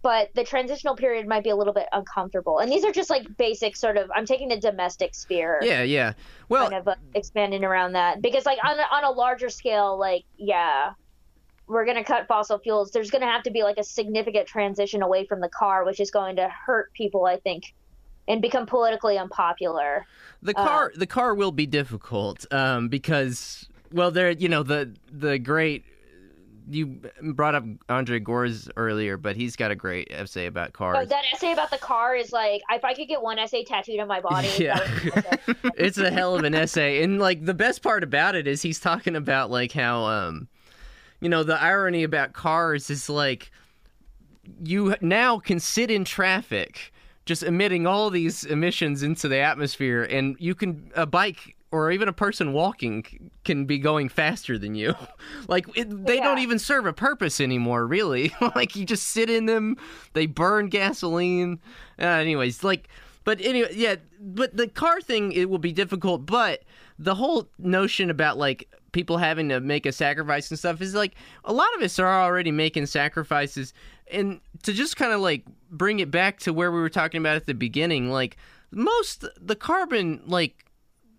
but 0.00 0.28
the 0.36 0.44
transitional 0.44 0.94
period 0.94 1.26
might 1.26 1.42
be 1.42 1.50
a 1.50 1.56
little 1.56 1.72
bit 1.72 1.88
uncomfortable. 1.90 2.60
And 2.60 2.70
these 2.70 2.84
are 2.84 2.92
just 2.92 3.10
like 3.10 3.26
basic 3.36 3.76
sort 3.76 3.96
of 3.96 4.08
i'm 4.14 4.24
taking 4.24 4.48
the 4.48 4.60
domestic 4.60 5.16
sphere. 5.16 5.58
Yeah, 5.60 5.82
yeah. 5.82 6.12
Well, 6.48 6.70
kind 6.70 6.80
of 6.80 6.86
uh, 6.86 6.94
expanding 7.16 7.64
around 7.64 7.94
that. 7.94 8.22
Because 8.22 8.46
like 8.46 8.58
on 8.64 8.78
a, 8.78 8.82
on 8.82 9.02
a 9.02 9.10
larger 9.10 9.48
scale 9.48 9.98
like 9.98 10.24
yeah 10.36 10.92
we're 11.68 11.84
going 11.84 11.96
to 11.96 12.04
cut 12.04 12.26
fossil 12.26 12.58
fuels 12.58 12.90
there's 12.90 13.10
going 13.10 13.20
to 13.22 13.26
have 13.28 13.42
to 13.42 13.50
be 13.50 13.62
like 13.62 13.78
a 13.78 13.84
significant 13.84 14.46
transition 14.46 15.02
away 15.02 15.24
from 15.26 15.40
the 15.40 15.48
car 15.48 15.84
which 15.84 16.00
is 16.00 16.10
going 16.10 16.36
to 16.36 16.48
hurt 16.48 16.92
people 16.94 17.24
i 17.26 17.36
think 17.36 17.74
and 18.26 18.42
become 18.42 18.66
politically 18.66 19.16
unpopular 19.18 20.06
the 20.42 20.54
car 20.54 20.92
the 20.96 21.06
car 21.06 21.34
will 21.34 21.52
be 21.52 21.66
difficult 21.66 22.44
um, 22.52 22.88
because 22.88 23.68
well 23.92 24.10
there 24.10 24.30
you 24.30 24.48
know 24.48 24.62
the 24.62 24.94
the 25.10 25.38
great 25.38 25.84
you 26.70 27.00
brought 27.22 27.54
up 27.54 27.64
Andre 27.88 28.20
Gorz 28.20 28.68
earlier, 28.76 29.16
but 29.16 29.36
he's 29.36 29.56
got 29.56 29.70
a 29.70 29.74
great 29.74 30.08
essay 30.10 30.46
about 30.46 30.72
cars. 30.72 30.98
oh, 31.00 31.04
that 31.06 31.24
essay 31.32 31.52
about 31.52 31.70
the 31.70 31.78
car 31.78 32.14
is 32.14 32.32
like 32.32 32.60
if 32.70 32.84
i 32.84 32.92
could 32.94 33.08
get 33.08 33.22
one 33.22 33.38
essay 33.38 33.64
tattooed 33.64 33.98
on 34.00 34.08
my 34.08 34.20
body 34.20 34.50
Yeah. 34.58 34.78
that 34.78 34.90
would 34.92 35.02
be 35.02 35.10
perfect. 35.10 35.66
it's 35.78 35.98
a 35.98 36.10
hell 36.10 36.36
of 36.36 36.44
an 36.44 36.54
essay 36.54 37.02
and 37.02 37.18
like 37.18 37.44
the 37.44 37.54
best 37.54 37.82
part 37.82 38.02
about 38.02 38.34
it 38.34 38.46
is 38.46 38.62
he's 38.62 38.78
talking 38.78 39.16
about 39.16 39.50
like 39.50 39.72
how 39.72 40.04
um 40.04 40.48
you 41.20 41.28
know 41.28 41.42
the 41.42 41.60
irony 41.60 42.02
about 42.02 42.32
cars 42.32 42.90
is 42.90 43.08
like 43.08 43.50
you 44.62 44.94
now 45.00 45.38
can 45.38 45.60
sit 45.60 45.90
in 45.90 46.04
traffic 46.04 46.92
just 47.26 47.42
emitting 47.42 47.86
all 47.86 48.08
these 48.08 48.44
emissions 48.44 49.02
into 49.02 49.28
the 49.28 49.36
atmosphere 49.36 50.02
and 50.04 50.36
you 50.38 50.54
can 50.54 50.90
a 50.94 51.04
bike 51.04 51.54
or 51.70 51.90
even 51.90 52.08
a 52.08 52.12
person 52.12 52.54
walking 52.54 53.30
can 53.44 53.66
be 53.66 53.78
going 53.78 54.08
faster 54.08 54.58
than 54.58 54.74
you. 54.74 54.94
Like 55.46 55.66
it, 55.76 56.06
they 56.06 56.20
don't 56.20 56.38
even 56.38 56.58
serve 56.58 56.84
a 56.86 56.92
purpose 56.92 57.40
anymore 57.40 57.86
really. 57.86 58.34
Like 58.54 58.76
you 58.76 58.84
just 58.84 59.08
sit 59.08 59.28
in 59.30 59.46
them 59.46 59.76
they 60.14 60.26
burn 60.26 60.68
gasoline. 60.68 61.60
Uh, 61.98 62.04
anyways 62.06 62.64
like 62.64 62.88
but 63.24 63.40
anyway 63.42 63.68
yeah 63.74 63.96
but 64.20 64.56
the 64.56 64.68
car 64.68 65.00
thing 65.00 65.32
it 65.32 65.50
will 65.50 65.58
be 65.58 65.72
difficult 65.72 66.24
but 66.24 66.62
the 66.98 67.14
whole 67.14 67.48
notion 67.58 68.10
about 68.10 68.38
like 68.38 68.68
people 68.92 69.18
having 69.18 69.48
to 69.48 69.60
make 69.60 69.86
a 69.86 69.92
sacrifice 69.92 70.50
and 70.50 70.58
stuff 70.58 70.80
is 70.80 70.94
like 70.94 71.14
a 71.44 71.52
lot 71.52 71.68
of 71.76 71.82
us 71.82 71.98
are 71.98 72.22
already 72.22 72.50
making 72.50 72.86
sacrifices 72.86 73.74
and 74.10 74.40
to 74.62 74.72
just 74.72 74.96
kind 74.96 75.12
of 75.12 75.20
like 75.20 75.44
bring 75.70 76.00
it 76.00 76.10
back 76.10 76.38
to 76.38 76.52
where 76.52 76.72
we 76.72 76.80
were 76.80 76.88
talking 76.88 77.20
about 77.20 77.36
at 77.36 77.46
the 77.46 77.54
beginning 77.54 78.10
like 78.10 78.36
most 78.70 79.24
the 79.40 79.56
carbon 79.56 80.22
like 80.26 80.64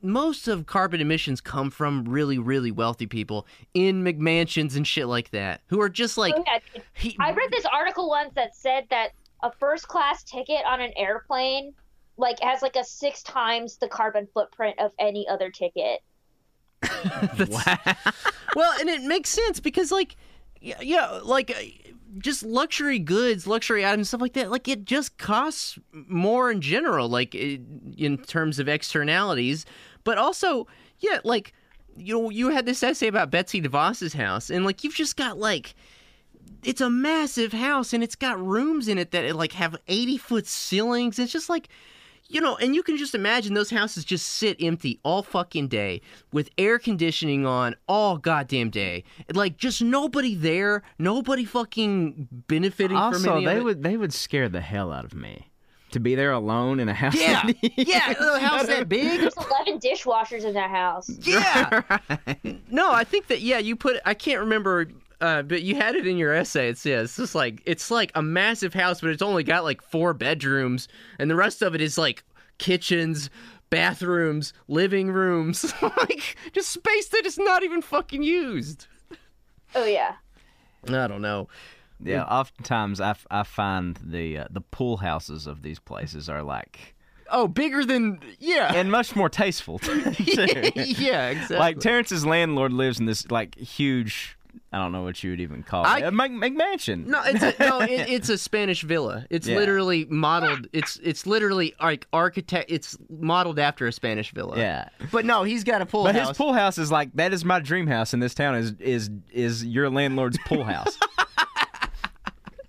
most 0.01 0.47
of 0.47 0.65
carbon 0.65 1.01
emissions 1.01 1.41
come 1.41 1.69
from 1.69 2.05
really 2.05 2.37
really 2.39 2.71
wealthy 2.71 3.05
people 3.05 3.45
in 3.73 4.03
mcmansions 4.03 4.75
and 4.75 4.87
shit 4.87 5.07
like 5.07 5.29
that 5.31 5.61
who 5.67 5.81
are 5.81 5.89
just 5.89 6.17
like 6.17 6.33
Oh, 6.35 6.43
yeah, 6.47 6.81
he, 6.93 7.15
I 7.19 7.31
read 7.31 7.51
this 7.51 7.65
article 7.65 8.09
once 8.09 8.33
that 8.35 8.55
said 8.55 8.85
that 8.89 9.09
a 9.43 9.51
first 9.51 9.87
class 9.87 10.23
ticket 10.23 10.65
on 10.65 10.81
an 10.81 10.91
airplane 10.95 11.73
like 12.19 12.39
has 12.41 12.61
like 12.61 12.75
a 12.75 12.83
six 12.83 13.23
times 13.23 13.77
the 13.77 13.87
carbon 13.87 14.27
footprint 14.33 14.77
of 14.79 14.91
any 14.99 15.27
other 15.27 15.49
ticket. 15.49 16.01
Well, 18.55 18.73
and 18.79 18.89
it 18.89 19.03
makes 19.03 19.29
sense 19.29 19.59
because, 19.59 19.91
like, 19.91 20.15
yeah, 20.59 20.81
yeah, 20.81 21.19
like 21.23 21.51
uh, 21.51 21.61
just 22.17 22.43
luxury 22.43 22.99
goods, 22.99 23.45
luxury 23.45 23.85
items, 23.85 24.07
stuff 24.07 24.21
like 24.21 24.33
that. 24.33 24.49
Like, 24.49 24.67
it 24.67 24.85
just 24.85 25.17
costs 25.17 25.77
more 25.93 26.49
in 26.49 26.61
general, 26.61 27.07
like 27.09 27.35
in 27.35 28.17
terms 28.25 28.59
of 28.59 28.67
externalities, 28.67 29.65
but 30.03 30.17
also, 30.17 30.67
yeah, 30.99 31.19
like 31.23 31.53
you 31.95 32.13
know, 32.13 32.29
you 32.29 32.49
had 32.49 32.65
this 32.65 32.81
essay 32.81 33.07
about 33.07 33.29
Betsy 33.29 33.61
DeVos's 33.61 34.13
house, 34.13 34.49
and 34.49 34.65
like 34.65 34.83
you've 34.83 34.95
just 34.95 35.15
got 35.17 35.37
like. 35.37 35.75
It's 36.61 36.81
a 36.81 36.89
massive 36.89 37.53
house 37.53 37.93
and 37.93 38.03
it's 38.03 38.15
got 38.15 38.37
rooms 38.37 38.89
in 38.89 38.97
it 38.97 39.11
that 39.11 39.33
like 39.33 39.53
have 39.53 39.77
80 39.87 40.17
foot 40.17 40.45
ceilings. 40.45 41.17
It's 41.17 41.31
just 41.31 41.47
like 41.47 41.69
you 42.29 42.39
know, 42.39 42.55
and 42.57 42.73
you 42.75 42.83
can 42.83 42.95
just 42.95 43.13
imagine 43.15 43.53
those 43.55 43.69
houses 43.71 44.05
just 44.05 44.25
sit 44.27 44.55
empty 44.61 44.99
all 45.03 45.23
fucking 45.23 45.67
day 45.67 46.01
with 46.31 46.49
air 46.57 46.79
conditioning 46.79 47.45
on 47.45 47.75
all 47.87 48.17
goddamn 48.17 48.69
day. 48.69 49.03
Like 49.33 49.57
just 49.57 49.81
nobody 49.81 50.35
there, 50.35 50.83
nobody 50.97 51.43
fucking 51.43 52.27
benefiting 52.47 52.95
from 52.95 53.03
also, 53.15 53.35
any 53.37 53.45
they 53.45 53.51
of 53.53 53.57
it. 53.57 53.63
would 53.63 53.83
they 53.83 53.97
would 53.97 54.13
scare 54.13 54.47
the 54.47 54.61
hell 54.61 54.91
out 54.93 55.05
of 55.05 55.13
me 55.15 55.47
to 55.91 55.99
be 55.99 56.13
there 56.13 56.31
alone 56.31 56.79
in 56.79 56.87
a 56.87 56.93
house. 56.93 57.15
Yeah, 57.15 57.41
that- 57.47 57.55
yeah, 57.75 58.11
a 58.11 58.39
house 58.39 58.67
that 58.67 58.87
big. 58.89 59.21
There's 59.21 59.33
11 59.35 59.79
dishwashers 59.79 60.43
in 60.45 60.53
that 60.53 60.69
house. 60.69 61.09
Yeah. 61.21 61.81
No, 62.71 62.91
I 62.91 63.03
think 63.03 63.27
that 63.27 63.41
yeah, 63.41 63.57
you 63.57 63.75
put. 63.75 63.97
I 64.05 64.13
can't 64.13 64.39
remember, 64.41 64.87
uh, 65.21 65.41
but 65.41 65.61
you 65.61 65.75
had 65.75 65.95
it 65.95 66.07
in 66.07 66.17
your 66.17 66.33
essay. 66.33 66.69
It 66.69 66.77
says 66.77 67.09
it's 67.09 67.17
just 67.17 67.35
like 67.35 67.61
it's 67.65 67.91
like 67.91 68.11
a 68.15 68.21
massive 68.21 68.73
house, 68.73 69.01
but 69.01 69.09
it's 69.09 69.21
only 69.21 69.43
got 69.43 69.63
like 69.63 69.81
four 69.81 70.13
bedrooms, 70.13 70.87
and 71.17 71.29
the 71.29 71.35
rest 71.35 71.61
of 71.61 71.75
it 71.75 71.81
is 71.81 71.97
like 71.97 72.23
kitchens, 72.57 73.29
bathrooms, 73.69 74.53
living 74.67 75.11
rooms, 75.11 75.73
like 75.81 76.35
just 76.53 76.69
space 76.69 77.07
that 77.09 77.25
is 77.25 77.37
not 77.37 77.63
even 77.63 77.81
fucking 77.81 78.23
used. 78.23 78.87
Oh 79.75 79.85
yeah. 79.85 80.15
I 80.87 81.07
don't 81.07 81.21
know. 81.21 81.49
Yeah, 82.01 82.23
oftentimes 82.23 83.01
I, 83.01 83.09
f- 83.09 83.27
I 83.29 83.43
find 83.43 83.99
the 84.01 84.39
uh, 84.39 84.47
the 84.49 84.61
pool 84.61 84.97
houses 84.97 85.47
of 85.47 85.61
these 85.63 85.79
places 85.79 86.29
are 86.29 86.43
like 86.43 86.95
Oh, 87.31 87.47
bigger 87.47 87.85
than 87.85 88.19
yeah, 88.39 88.73
and 88.73 88.91
much 88.91 89.15
more 89.15 89.29
tasteful. 89.29 89.79
yeah, 90.17 91.29
exactly. 91.29 91.57
Like 91.57 91.79
Terrence's 91.79 92.25
landlord 92.25 92.73
lives 92.73 92.99
in 92.99 93.05
this 93.05 93.29
like 93.29 93.57
huge. 93.57 94.37
I 94.71 94.77
don't 94.77 94.91
know 94.91 95.01
what 95.01 95.23
you 95.23 95.31
would 95.31 95.39
even 95.39 95.63
call 95.63 95.83
I- 95.83 95.99
it. 95.99 96.03
A 96.03 96.11
Mc- 96.11 96.31
McMansion. 96.33 97.07
No, 97.07 97.21
it's 97.25 97.41
a, 97.41 97.55
no, 97.59 97.79
it, 97.81 97.89
it's 98.09 98.29
a 98.29 98.37
Spanish 98.37 98.83
villa. 98.83 99.25
It's 99.31 99.47
Yeah. 99.47 99.57
literally 99.57 100.05
modeled. 100.05 100.67
It's 100.73 100.99
it's 101.01 101.25
literally 101.25 101.73
like 101.81 102.05
architect. 102.13 102.69
It's 102.69 102.95
modeled 103.09 103.57
after 103.57 103.87
a 103.87 103.91
Spanish 103.91 104.31
villa. 104.31 104.57
Yeah. 104.59 104.89
but 105.11 105.25
no, 105.25 105.43
he's 105.43 105.63
got 105.63 105.81
a 105.81 105.87
pool 105.87 106.03
But 106.03 106.15
house. 106.15 106.27
his 106.29 106.37
pool 106.37 106.53
house 106.53 106.77
is 106.77 106.91
like 106.91 107.11
that 107.15 107.33
is 107.33 107.43
my 107.43 107.59
dream 107.59 107.87
house 107.87 108.13
in 108.13 108.19
this 108.19 108.35
town 108.35 108.55
is 108.55 108.73
is 108.79 109.09
is 109.31 109.65
your 109.65 109.89
landlord's 109.89 110.37
pool 110.45 110.63
house. 110.63 110.97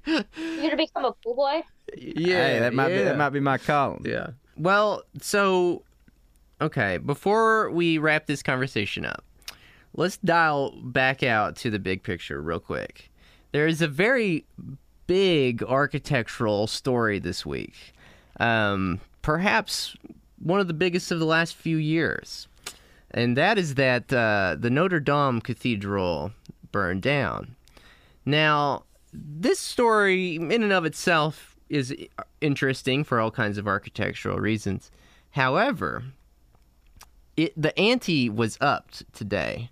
You're 0.07 0.25
gonna 0.63 0.77
become 0.77 1.05
a 1.05 1.13
pool 1.13 1.35
boy? 1.35 1.63
yeah, 1.97 2.49
hey, 2.49 2.59
that 2.61 2.73
might 2.75 2.89
be 2.89 2.99
that 3.03 3.17
might 3.17 3.31
be 3.31 3.41
my 3.41 3.59
calling. 3.59 4.03
Yeah. 4.05 4.29
Well, 4.57 5.03
so 5.21 5.83
okay, 6.61 6.97
before 6.99 7.71
we 7.71 7.99
wrap 7.99 8.27
this 8.27 8.43
conversation 8.43 9.05
up, 9.05 9.23
let's 9.95 10.17
dial 10.19 10.73
back 10.83 11.23
out 11.23 11.57
to 11.57 11.71
the 11.71 11.79
big 11.79 12.03
picture 12.03 12.41
real 12.41 12.61
quick. 12.61 13.11
There 13.53 13.67
is 13.67 13.83
a 13.83 13.89
very 13.89 14.45
big 15.07 15.63
architectural 15.63 16.67
story 16.67 17.19
this 17.19 17.45
week. 17.45 17.75
Um, 18.39 19.01
perhaps 19.23 19.97
one 20.39 20.61
of 20.61 20.69
the 20.69 20.75
biggest 20.75 21.11
of 21.11 21.19
the 21.19 21.27
last 21.27 21.55
few 21.55 21.77
years. 21.77 22.49
And 23.11 23.37
that 23.37 23.59
is 23.59 23.75
that 23.75 24.13
uh, 24.13 24.57
the 24.59 24.71
Notre 24.71 25.01
Dame 25.01 25.41
Cathedral 25.41 26.33
burned 26.71 27.03
down. 27.03 27.57
Now, 28.25 28.85
this 29.13 29.59
story, 29.59 30.37
in 30.37 30.63
and 30.63 30.73
of 30.73 30.85
itself, 30.85 31.57
is 31.69 31.95
interesting 32.41 33.03
for 33.05 33.21
all 33.21 33.31
kinds 33.31 33.59
of 33.59 33.67
architectural 33.67 34.39
reasons. 34.39 34.91
However, 35.31 36.05
it, 37.37 37.53
the 37.61 37.77
ante 37.79 38.29
was 38.29 38.57
upped 38.61 39.13
today. 39.13 39.71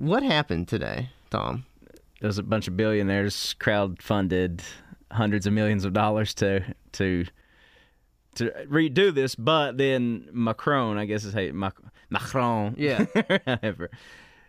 What 0.00 0.22
happened 0.22 0.66
today, 0.66 1.10
Tom? 1.28 1.66
There's 2.22 2.38
a 2.38 2.42
bunch 2.42 2.68
of 2.68 2.76
billionaires 2.76 3.54
crowd 3.58 4.00
funded 4.02 4.62
hundreds 5.12 5.46
of 5.46 5.52
millions 5.52 5.84
of 5.84 5.92
dollars 5.92 6.32
to 6.34 6.62
to 6.92 7.26
to 8.36 8.50
redo 8.66 9.12
this, 9.14 9.34
but 9.34 9.76
then 9.76 10.26
Macron, 10.32 10.96
I 10.96 11.04
guess 11.04 11.24
is 11.24 11.34
hey 11.34 11.52
Mac- 11.52 11.76
Macron, 12.08 12.74
Yeah. 12.78 13.04
whatever, 13.26 13.90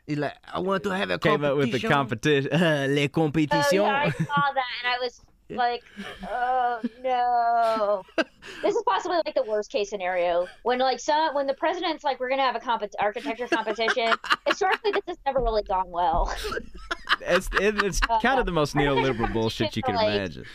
He's 0.07 0.17
like, 0.19 0.35
I 0.53 0.59
want 0.59 0.83
to 0.83 0.91
have 0.91 1.09
a 1.09 1.19
came 1.19 1.43
up 1.43 1.57
with 1.57 1.73
the 1.73 1.79
competition, 1.79 2.51
uh, 2.53 2.87
les 2.89 3.09
compétitions. 3.09 3.65
Oh, 3.73 3.75
yeah, 3.75 4.03
I 4.05 4.09
saw 4.09 4.25
that, 4.25 4.65
and 4.83 4.93
I 4.95 4.97
was 5.01 5.21
like, 5.55 5.83
"Oh 6.29 6.79
no!" 7.03 8.03
this 8.61 8.75
is 8.75 8.83
possibly 8.87 9.17
like 9.25 9.35
the 9.35 9.43
worst 9.43 9.71
case 9.71 9.89
scenario 9.89 10.47
when 10.63 10.79
like 10.79 10.99
some 10.99 11.33
when 11.35 11.47
the 11.47 11.53
president's 11.53 12.03
like, 12.03 12.19
"We're 12.19 12.29
gonna 12.29 12.41
have 12.43 12.55
a 12.55 12.59
comp- 12.59 12.83
architecture 12.99 13.47
competition." 13.47 14.13
Historically, 14.47 14.91
this 14.91 15.03
has 15.07 15.17
never 15.25 15.39
really 15.41 15.63
gone 15.63 15.89
well. 15.89 16.33
it's 17.21 17.49
it, 17.59 17.81
it's 17.83 17.99
kind 18.21 18.39
of 18.39 18.45
the 18.45 18.51
most 18.51 18.75
neoliberal 18.75 19.31
bullshit 19.31 19.75
you 19.75 19.83
can 19.83 19.95
Like- 20.01 20.15
imagine. 20.15 20.45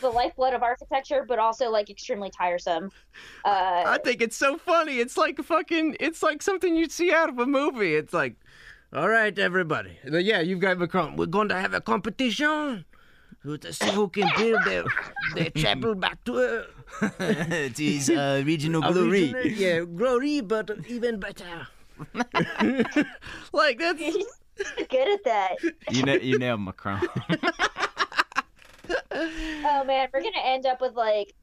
the 0.00 0.08
lifeblood 0.08 0.54
of 0.54 0.62
architecture, 0.62 1.24
but 1.28 1.38
also 1.38 1.70
like 1.70 1.90
extremely 1.90 2.30
tiresome. 2.30 2.90
Uh, 3.44 3.82
I 3.86 3.98
think 4.02 4.22
it's 4.22 4.36
so 4.36 4.56
funny. 4.56 4.98
It's 4.98 5.16
like 5.16 5.38
fucking. 5.42 5.96
It's 6.00 6.22
like 6.22 6.40
something 6.42 6.74
you'd 6.74 6.92
see 6.92 7.12
out 7.12 7.28
of 7.28 7.38
a 7.38 7.46
movie. 7.46 7.94
It's 7.94 8.14
like, 8.14 8.36
all 8.94 9.08
right, 9.08 9.36
everybody. 9.38 9.98
Yeah, 10.08 10.40
you've 10.40 10.60
got 10.60 10.78
Macron. 10.78 11.16
We're 11.16 11.26
going 11.26 11.48
to 11.50 11.56
have 11.56 11.74
a 11.74 11.80
competition 11.82 12.86
to 13.44 13.72
see 13.72 13.90
who 13.90 14.08
can 14.08 14.28
build 14.36 14.64
the, 14.64 14.88
the 15.36 15.50
chapel 15.50 15.94
back 15.94 16.22
to 16.24 16.38
a, 16.38 16.64
it 17.20 17.78
is 17.78 18.08
uh, 18.10 18.42
regional 18.44 18.82
original- 18.84 19.32
glory. 19.32 19.54
Yeah, 19.54 19.80
glory, 19.80 20.40
but 20.40 20.70
even 20.88 21.20
better. 21.20 21.68
like 23.52 23.78
that's 23.78 24.00
He's 24.00 24.26
good 24.88 25.08
at 25.08 25.24
that. 25.24 25.56
You 25.90 26.02
know, 26.04 26.14
you 26.14 26.38
nailed 26.38 26.60
Macron. 26.60 27.00
Oh 29.12 29.84
man, 29.86 30.08
we're 30.12 30.22
gonna 30.22 30.42
end 30.44 30.66
up 30.66 30.80
with 30.80 30.94
like 30.94 31.34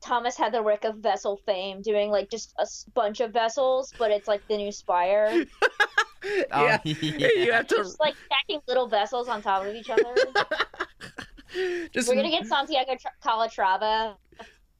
Thomas 0.00 0.36
had 0.36 0.52
the 0.52 0.58
Heatherwick 0.58 0.84
of 0.84 0.96
vessel 0.98 1.40
fame 1.46 1.82
doing 1.82 2.10
like 2.10 2.30
just 2.30 2.54
a 2.58 2.66
bunch 2.92 3.20
of 3.20 3.32
vessels, 3.32 3.92
but 3.98 4.10
it's 4.10 4.28
like 4.28 4.46
the 4.48 4.56
new 4.56 4.70
spire. 4.70 5.44
yeah. 6.50 6.78
You 6.84 7.52
have 7.52 7.66
to 7.68 7.76
Just 7.76 8.00
like 8.00 8.14
stacking 8.26 8.60
little 8.68 8.86
vessels 8.86 9.28
on 9.28 9.42
top 9.42 9.64
of 9.64 9.74
each 9.74 9.90
other. 9.90 10.14
Just 11.92 12.08
We're 12.08 12.14
gonna 12.16 12.30
get 12.30 12.46
Santiago 12.46 12.96
Tra- 12.96 13.12
Calatrava 13.24 14.16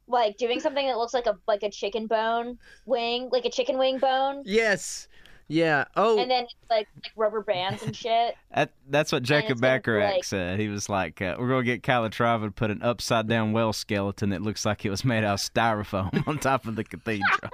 like 0.06 0.36
doing 0.36 0.60
something 0.60 0.86
that 0.86 0.98
looks 0.98 1.14
like 1.14 1.26
a 1.26 1.38
like 1.48 1.62
a 1.62 1.70
chicken 1.70 2.06
bone 2.06 2.58
wing, 2.86 3.28
like 3.32 3.44
a 3.44 3.50
chicken 3.50 3.78
wing 3.78 3.98
bone, 3.98 4.42
yes, 4.44 5.08
yeah. 5.48 5.84
Oh, 5.96 6.18
and 6.18 6.30
then 6.30 6.46
like 6.70 6.88
like 7.02 7.12
rubber 7.16 7.42
bands 7.42 7.82
and 7.82 7.94
shit. 7.96 8.34
That, 8.54 8.70
that's 8.88 9.12
what 9.12 9.22
Jacob 9.22 9.52
it's 9.52 9.60
gonna 9.60 9.78
Bacharach 9.78 10.12
like- 10.14 10.24
said. 10.24 10.60
He 10.60 10.68
was 10.68 10.88
like, 10.88 11.22
uh, 11.22 11.36
"We're 11.38 11.48
gonna 11.48 11.62
get 11.64 11.82
Calatrava 11.82 12.44
to 12.46 12.50
put 12.50 12.70
an 12.70 12.82
upside 12.82 13.28
down 13.28 13.52
whale 13.52 13.72
skeleton 13.72 14.30
that 14.30 14.42
looks 14.42 14.64
like 14.66 14.84
it 14.84 14.90
was 14.90 15.04
made 15.04 15.24
out 15.24 15.34
of 15.34 15.40
styrofoam 15.40 16.22
on 16.28 16.38
top 16.38 16.66
of 16.66 16.76
the 16.76 16.84
cathedral." 16.84 17.50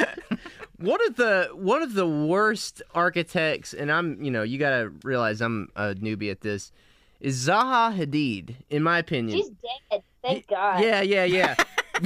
one 0.78 1.04
of 1.06 1.16
the 1.16 1.50
one 1.54 1.82
of 1.82 1.94
the 1.94 2.06
worst 2.06 2.82
architects, 2.94 3.74
and 3.74 3.90
I'm 3.90 4.22
you 4.22 4.30
know 4.30 4.42
you 4.42 4.58
gotta 4.58 4.92
realize 5.04 5.40
I'm 5.40 5.68
a 5.76 5.94
newbie 5.94 6.30
at 6.30 6.40
this, 6.40 6.72
is 7.20 7.46
Zaha 7.48 7.96
Hadid. 7.96 8.56
In 8.70 8.82
my 8.82 8.98
opinion, 8.98 9.36
She's 9.38 9.48
dead. 9.90 10.02
Thank 10.22 10.46
God. 10.48 10.82
Yeah, 10.82 11.02
yeah, 11.02 11.24
yeah. 11.24 11.54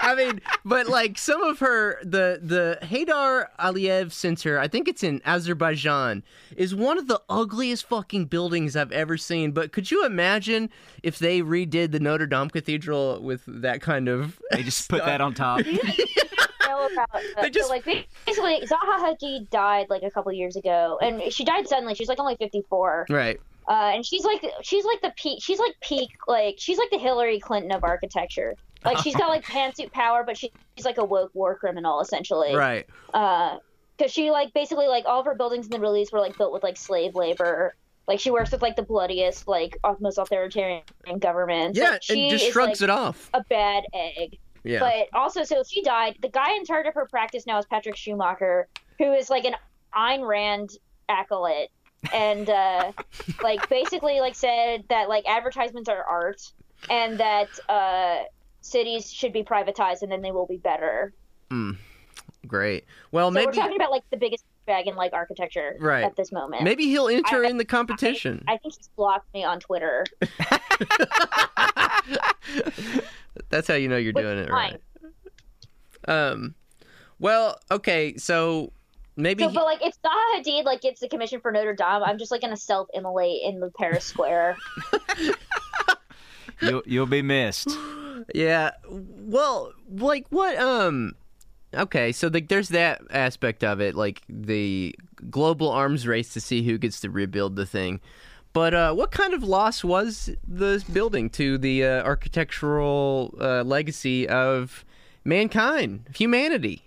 I 0.00 0.14
mean, 0.16 0.40
but 0.64 0.88
like 0.88 1.16
some 1.18 1.42
of 1.42 1.58
her, 1.60 1.98
the 2.02 2.40
the 2.42 2.78
Heydar 2.82 3.46
Aliyev 3.58 4.10
Center, 4.12 4.58
I 4.58 4.66
think 4.68 4.88
it's 4.88 5.02
in 5.02 5.20
Azerbaijan, 5.24 6.22
is 6.56 6.74
one 6.74 6.98
of 6.98 7.06
the 7.06 7.20
ugliest 7.28 7.86
fucking 7.88 8.26
buildings 8.26 8.74
I've 8.76 8.90
ever 8.92 9.16
seen. 9.16 9.52
But 9.52 9.72
could 9.72 9.90
you 9.90 10.04
imagine 10.04 10.70
if 11.02 11.18
they 11.20 11.40
redid 11.40 11.92
the 11.92 12.00
Notre 12.00 12.26
Dame 12.26 12.50
Cathedral 12.50 13.22
with 13.22 13.42
that 13.46 13.80
kind 13.80 14.08
of? 14.08 14.40
they 14.50 14.62
just 14.64 14.88
put 14.88 15.04
that 15.04 15.20
on 15.20 15.34
top. 15.34 15.60
about 15.60 17.14
uh, 17.14 17.20
They 17.42 17.50
just- 17.50 17.68
so 17.68 17.72
like 17.72 17.84
basically 17.84 18.62
Zaha 18.66 19.14
Hadid 19.14 19.50
died 19.50 19.86
like 19.88 20.02
a 20.02 20.10
couple 20.10 20.32
years 20.32 20.56
ago, 20.56 20.98
and 21.00 21.32
she 21.32 21.44
died 21.44 21.68
suddenly. 21.68 21.94
She's 21.94 22.08
like 22.08 22.18
only 22.18 22.36
fifty 22.36 22.62
four, 22.68 23.06
Right. 23.08 23.40
Uh, 23.70 23.92
and 23.94 24.04
she's 24.04 24.24
like 24.24 24.44
she's 24.62 24.84
like 24.84 25.00
the 25.00 25.12
peak. 25.16 25.40
She's 25.40 25.60
like 25.60 25.76
peak 25.80 26.10
like 26.26 26.56
she's 26.58 26.76
like 26.76 26.90
the 26.90 26.98
Hillary 26.98 27.38
Clinton 27.38 27.70
of 27.70 27.84
architecture. 27.84 28.56
Like 28.84 28.98
she's 28.98 29.14
got 29.14 29.28
like 29.28 29.44
pantsuit 29.46 29.92
power, 29.92 30.24
but 30.24 30.36
she, 30.36 30.50
she's 30.76 30.84
like 30.84 30.98
a 30.98 31.04
woke 31.04 31.30
war 31.34 31.54
criminal 31.54 32.00
essentially. 32.00 32.54
Right. 32.54 32.84
Uh, 33.14 33.58
because 33.96 34.12
she 34.12 34.32
like 34.32 34.52
basically 34.54 34.88
like 34.88 35.04
all 35.04 35.20
of 35.20 35.26
her 35.26 35.36
buildings 35.36 35.66
in 35.66 35.70
the 35.70 35.78
release 35.78 36.10
were 36.10 36.18
like 36.18 36.36
built 36.36 36.52
with 36.52 36.64
like 36.64 36.76
slave 36.76 37.14
labor. 37.14 37.76
Like 38.08 38.18
she 38.18 38.32
works 38.32 38.50
with 38.50 38.60
like 38.60 38.74
the 38.74 38.82
bloodiest, 38.82 39.46
like 39.46 39.78
most 40.00 40.18
authoritarian 40.18 40.82
governments. 41.20 41.78
Yeah, 41.78 41.90
like, 41.90 42.02
she 42.02 42.22
and 42.22 42.30
just 42.30 42.46
is, 42.46 42.52
shrugs 42.52 42.80
like, 42.80 42.88
it 42.88 42.90
off. 42.90 43.30
a 43.34 43.44
bad 43.44 43.84
egg. 43.92 44.38
Yeah. 44.64 44.80
But 44.80 45.16
also, 45.16 45.44
so 45.44 45.62
she 45.62 45.82
died. 45.82 46.16
The 46.20 46.28
guy 46.28 46.54
in 46.56 46.64
charge 46.64 46.86
of 46.86 46.94
her 46.94 47.06
practice 47.06 47.46
now 47.46 47.58
is 47.58 47.66
Patrick 47.66 47.96
Schumacher, 47.96 48.66
who 48.98 49.12
is 49.12 49.30
like 49.30 49.44
an 49.44 49.54
Ayn 49.94 50.26
Rand 50.26 50.70
acolyte, 51.08 51.68
and 52.12 52.48
uh, 52.48 52.92
like 53.42 53.68
basically 53.68 54.20
like 54.20 54.34
said 54.34 54.84
that 54.88 55.08
like 55.08 55.24
advertisements 55.28 55.88
are 55.88 56.02
art, 56.04 56.40
and 56.88 57.18
that 57.18 57.48
uh, 57.68 58.18
cities 58.60 59.12
should 59.12 59.32
be 59.32 59.42
privatized, 59.42 60.02
and 60.02 60.10
then 60.10 60.22
they 60.22 60.30
will 60.32 60.46
be 60.46 60.56
better. 60.58 61.12
Mm. 61.50 61.76
Great. 62.46 62.84
Well, 63.12 63.28
So 63.28 63.32
maybe 63.32 63.46
we're 63.46 63.52
talking 63.52 63.76
about 63.76 63.90
like 63.90 64.02
the 64.10 64.16
biggest 64.16 64.44
bag 64.66 64.86
in 64.86 64.94
like 64.96 65.12
architecture 65.12 65.76
Right. 65.78 66.04
at 66.04 66.16
this 66.16 66.32
moment. 66.32 66.62
maybe 66.62 66.84
he'll 66.84 67.08
enter 67.08 67.42
in 67.44 67.58
the 67.58 67.64
competition. 67.66 68.42
I 68.48 68.56
think 68.56 68.74
he's 68.76 68.88
blocked 68.96 69.32
me 69.34 69.44
on 69.44 69.60
Twitter. 69.60 70.06
That's 73.50 73.68
how 73.68 73.74
you 73.74 73.88
know 73.88 73.96
you're 73.96 74.12
Which 74.12 74.24
doing 74.24 74.38
it 74.38 74.48
fine. 74.48 74.78
right. 76.08 76.30
Um. 76.32 76.54
Well, 77.18 77.60
okay, 77.70 78.16
so 78.16 78.72
maybe 79.22 79.42
So, 79.44 79.48
he- 79.50 79.54
but 79.54 79.64
like, 79.64 79.84
if 79.84 79.94
Zaha 80.02 80.40
Hadid 80.42 80.64
like 80.64 80.80
gets 80.80 81.00
the 81.00 81.08
commission 81.08 81.40
for 81.40 81.50
Notre 81.52 81.74
Dame, 81.74 82.02
I'm 82.04 82.18
just 82.18 82.30
like 82.30 82.40
gonna 82.40 82.56
self-immolate 82.56 83.42
in 83.44 83.60
the 83.60 83.70
Paris 83.78 84.04
Square. 84.04 84.56
You'll 86.62 86.82
you'll 86.86 87.06
be 87.06 87.22
missed. 87.22 87.68
Yeah. 88.34 88.72
Well, 88.86 89.72
like 89.88 90.26
what 90.28 90.54
um 90.58 91.14
okay, 91.74 92.12
so 92.12 92.28
like 92.28 92.48
there's 92.48 92.68
that 92.68 93.00
aspect 93.10 93.64
of 93.64 93.80
it, 93.80 93.94
like 93.94 94.20
the 94.28 94.94
global 95.30 95.70
arms 95.70 96.06
race 96.06 96.34
to 96.34 96.40
see 96.40 96.62
who 96.62 96.76
gets 96.76 97.00
to 97.00 97.08
rebuild 97.08 97.56
the 97.56 97.64
thing. 97.64 97.98
But 98.52 98.74
uh 98.74 98.92
what 98.92 99.10
kind 99.10 99.32
of 99.32 99.42
loss 99.42 99.82
was 99.82 100.28
this 100.46 100.84
building 100.84 101.30
to 101.30 101.56
the 101.56 101.82
uh, 101.82 102.02
architectural 102.02 103.34
uh, 103.40 103.62
legacy 103.62 104.28
of 104.28 104.84
mankind, 105.24 106.04
humanity? 106.14 106.82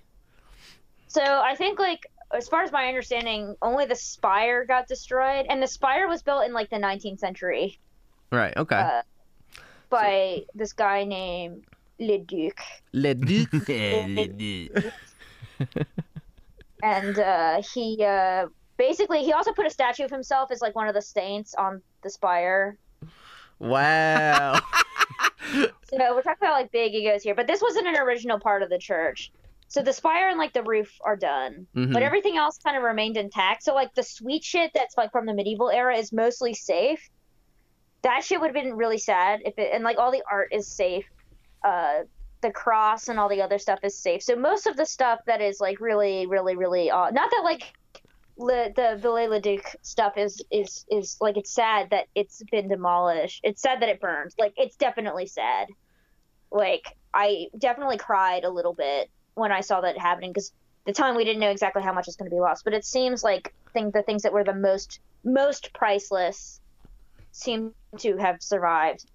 so 1.08 1.22
I 1.22 1.56
think 1.56 1.80
like 1.80 2.06
as 2.34 2.48
far 2.48 2.64
as 2.64 2.72
my 2.72 2.88
understanding, 2.88 3.56
only 3.62 3.86
the 3.86 3.96
spire 3.96 4.66
got 4.66 4.88
destroyed, 4.88 5.46
and 5.50 5.62
the 5.62 5.68
spire 5.68 6.08
was 6.08 6.24
built 6.24 6.46
in 6.46 6.54
like 6.54 6.70
the 6.70 6.78
19th 6.78 7.20
century 7.20 7.80
Right, 8.34 8.58
okay. 8.58 8.76
Uh, 8.76 9.02
by 9.92 10.44
this 10.56 10.74
guy 10.74 11.04
named 11.04 11.66
Le 12.00 12.18
Duc, 12.18 12.60
Le 12.92 13.14
Duc. 13.16 13.54
and 16.84 17.20
uh, 17.20 17.62
he 17.62 18.04
uh, 18.04 18.48
basically 18.78 19.24
he 19.24 19.34
also 19.34 19.54
put 19.54 19.68
a 19.68 19.70
statue 19.70 20.04
of 20.04 20.10
himself 20.10 20.50
as 20.50 20.62
like 20.62 20.76
one 20.76 20.88
of 20.88 20.96
the 20.96 21.02
saints 21.02 21.54
on 21.54 21.84
the 22.02 22.10
spire. 22.10 22.76
wow. 23.60 24.60
So 25.90 25.98
we're 26.00 26.24
talking 26.24 26.48
about 26.48 26.54
like 26.54 26.72
big 26.72 26.96
egos 26.96 27.22
here, 27.22 27.36
but 27.36 27.46
this 27.46 27.62
wasn't 27.62 27.86
an 27.86 27.98
original 27.98 28.40
part 28.40 28.64
of 28.64 28.70
the 28.70 28.80
church. 28.80 29.32
So 29.74 29.82
the 29.82 29.92
spire 29.92 30.30
and 30.30 30.38
like 30.38 30.54
the 30.54 30.62
roof 30.62 30.96
are 31.04 31.16
done, 31.16 31.66
Mhm. 31.76 31.94
but 31.94 32.04
everything 32.04 32.38
else 32.38 32.60
kind 32.60 32.78
of 32.78 32.84
remained 32.84 33.18
intact. 33.18 33.64
So 33.64 33.74
like 33.74 33.92
the 33.96 34.04
sweet 34.04 34.44
shit 34.44 34.70
that's 34.76 34.96
like 34.96 35.12
from 35.12 35.26
the 35.26 35.34
medieval 35.34 35.72
era 35.72 35.98
is 35.98 36.14
mostly 36.14 36.54
safe. 36.54 37.10
That 38.04 38.24
shit 38.24 38.40
would 38.40 38.56
have 38.56 38.64
been 38.64 38.76
really 38.76 39.00
sad 39.00 39.42
if 39.46 39.58
it 39.58 39.74
and 39.74 39.84
like 39.84 39.98
all 39.98 40.12
the 40.12 40.22
art 40.30 40.50
is 40.52 40.68
safe. 40.68 41.08
Uh, 41.64 42.04
the 42.42 42.52
cross 42.52 43.08
and 43.08 43.20
all 43.20 43.30
the 43.30 43.42
other 43.42 43.58
stuff 43.58 43.80
is 43.82 43.98
safe. 43.98 44.22
So 44.22 44.36
most 44.36 44.68
of 44.68 44.78
the 44.78 44.86
stuff 44.86 45.22
that 45.26 45.42
is 45.42 45.60
like 45.60 45.80
really, 45.80 46.28
really, 46.28 46.56
really 46.56 46.92
uh, 46.92 47.10
not 47.10 47.32
that 47.32 47.42
like 47.44 47.74
Le, 48.38 48.72
the 48.76 48.98
Viollet-le-Duc 49.02 49.76
stuff 49.82 50.18
is 50.18 50.40
is 50.52 50.86
is 50.92 51.18
like 51.20 51.36
it's 51.36 51.52
sad 51.52 51.90
that 51.90 52.06
it's 52.14 52.44
been 52.52 52.68
demolished. 52.68 53.40
It's 53.44 53.60
sad 53.64 53.82
that 53.82 53.90
it 53.90 54.00
burned. 54.00 54.36
Like 54.38 54.54
it's 54.56 54.76
definitely 54.76 55.26
sad. 55.26 55.68
Like 56.52 56.96
I 57.12 57.48
definitely 57.58 57.98
cried 57.98 58.44
a 58.44 58.52
little 58.52 58.76
bit 58.76 59.10
when 59.36 59.52
I 59.52 59.62
saw 59.62 59.82
that 59.82 59.98
happening 59.98 60.32
because 60.32 60.52
the 60.86 60.94
time 60.94 61.16
we 61.16 61.24
didn't 61.24 61.40
know 61.40 61.50
exactly 61.50 61.82
how 61.82 61.94
much 61.94 62.08
was 62.08 62.16
going 62.16 62.30
to 62.30 62.36
be 62.36 62.40
lost. 62.40 62.64
But 62.64 62.74
it 62.74 62.86
seems 62.86 63.24
like 63.24 63.54
think 63.74 63.94
the 63.94 64.04
things 64.04 64.24
that 64.24 64.34
were 64.34 64.44
the 64.44 64.54
most 64.54 65.00
most 65.24 65.74
priceless 65.74 66.60
seem 67.32 67.74
to 67.98 68.18
have 68.18 68.42
survived. 68.42 69.06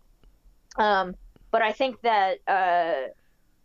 Um, 0.76 1.14
but 1.50 1.62
I 1.62 1.72
think 1.72 2.00
that 2.02 2.38
uh, 2.46 3.10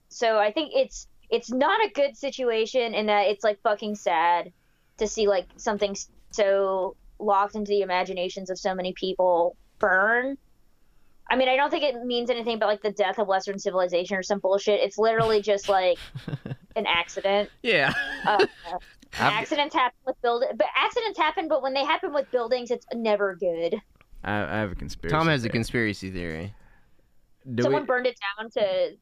so 0.10 0.38
I 0.38 0.51
think 0.51 0.72
it's 0.76 1.08
it's 1.30 1.51
not 1.51 1.84
a 1.84 1.89
good 1.89 2.16
situation 2.16 2.93
in 2.93 3.08
that 3.08 3.28
it's 3.28 3.43
like 3.43 3.60
fucking 3.62 3.95
sad 3.95 4.51
to 4.97 5.08
see 5.08 5.28
like 5.28 5.47
something 5.58 5.95
so 6.32 6.95
locked 7.20 7.56
into 7.56 7.70
the 7.70 7.82
imaginations 7.82 8.49
of 8.49 8.60
so 8.60 8.76
many 8.76 8.93
people 8.93 9.56
burn. 9.80 10.38
I 11.30 11.36
mean, 11.36 11.48
I 11.48 11.56
don't 11.56 11.70
think 11.70 11.84
it 11.84 11.96
means 12.04 12.30
anything 12.30 12.60
but 12.60 12.68
like 12.68 12.82
the 12.82 12.92
death 12.92 13.18
of 13.18 13.28
Western 13.28 13.58
civilization 13.58 14.18
or 14.18 14.24
some 14.24 14.40
bullshit. 14.40 14.82
It's 14.82 14.98
literally 14.98 15.42
just 15.42 15.70
like 15.70 15.98
an 16.76 16.86
accident. 16.86 17.50
Yeah. 17.62 17.94
Uh, 18.26 18.46
accidents 19.14 19.74
happen 19.74 19.98
with 20.06 20.22
build, 20.22 20.44
but 20.56 20.68
accidents 20.76 21.18
happen. 21.18 21.48
But 21.48 21.62
when 21.62 21.74
they 21.74 21.86
happen 21.86 22.14
with 22.14 22.30
buildings, 22.32 22.72
it's 22.72 22.86
never 22.94 23.36
good. 23.36 23.76
I, 24.24 24.44
I 24.44 24.60
have 24.60 24.72
a 24.72 24.76
conspiracy. 24.76 25.16
Tom 25.16 25.28
has 25.28 25.44
a 25.46 25.50
conspiracy 25.50 26.12
theory. 26.12 26.54
Do 27.56 27.64
Someone 27.64 27.84
we, 27.84 27.88
burned 27.88 28.08
it 28.08 28.18
down 28.38 28.50
to. 28.52 28.98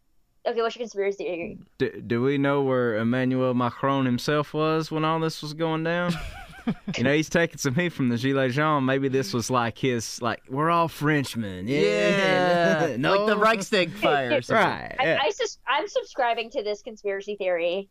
Okay, 0.48 0.62
what's 0.62 0.76
your 0.76 0.82
conspiracy 0.82 1.24
theory? 1.24 1.60
do, 1.78 2.02
do 2.02 2.22
we 2.24 2.40
know 2.40 2.64
where 2.64 2.98
Emmanuel 2.98 3.54
Macron 3.54 4.06
himself 4.06 4.56
was 4.56 4.90
when 4.90 5.06
all 5.06 5.20
this 5.20 5.44
was 5.44 5.54
going 5.54 5.84
down? 5.84 6.14
you 6.98 7.04
know, 7.04 7.14
he's 7.14 7.30
taking 7.30 7.58
some 7.58 7.76
heat 7.76 7.90
from 7.90 8.10
the 8.10 8.16
Gilets 8.16 8.52
Jaunes. 8.52 8.84
Maybe 8.86 9.08
this 9.08 9.34
was 9.34 9.50
like 9.50 9.78
his, 9.78 10.22
like, 10.22 10.42
we're 10.50 10.70
all 10.70 10.88
Frenchmen. 10.88 11.68
Yeah. 11.68 12.96
no. 12.98 13.12
Like 13.26 13.28
the 13.28 13.38
Reichstag 13.38 13.92
fire. 13.92 14.38
or 14.38 14.42
something. 14.42 14.66
Right. 14.66 14.96
I, 15.00 15.04
yeah. 15.04 15.20
I 15.22 15.30
sus- 15.32 15.60
I'm 15.68 15.88
subscribing 15.88 16.50
to 16.52 16.64
this 16.64 16.82
conspiracy 16.82 17.36
theory. 17.36 17.90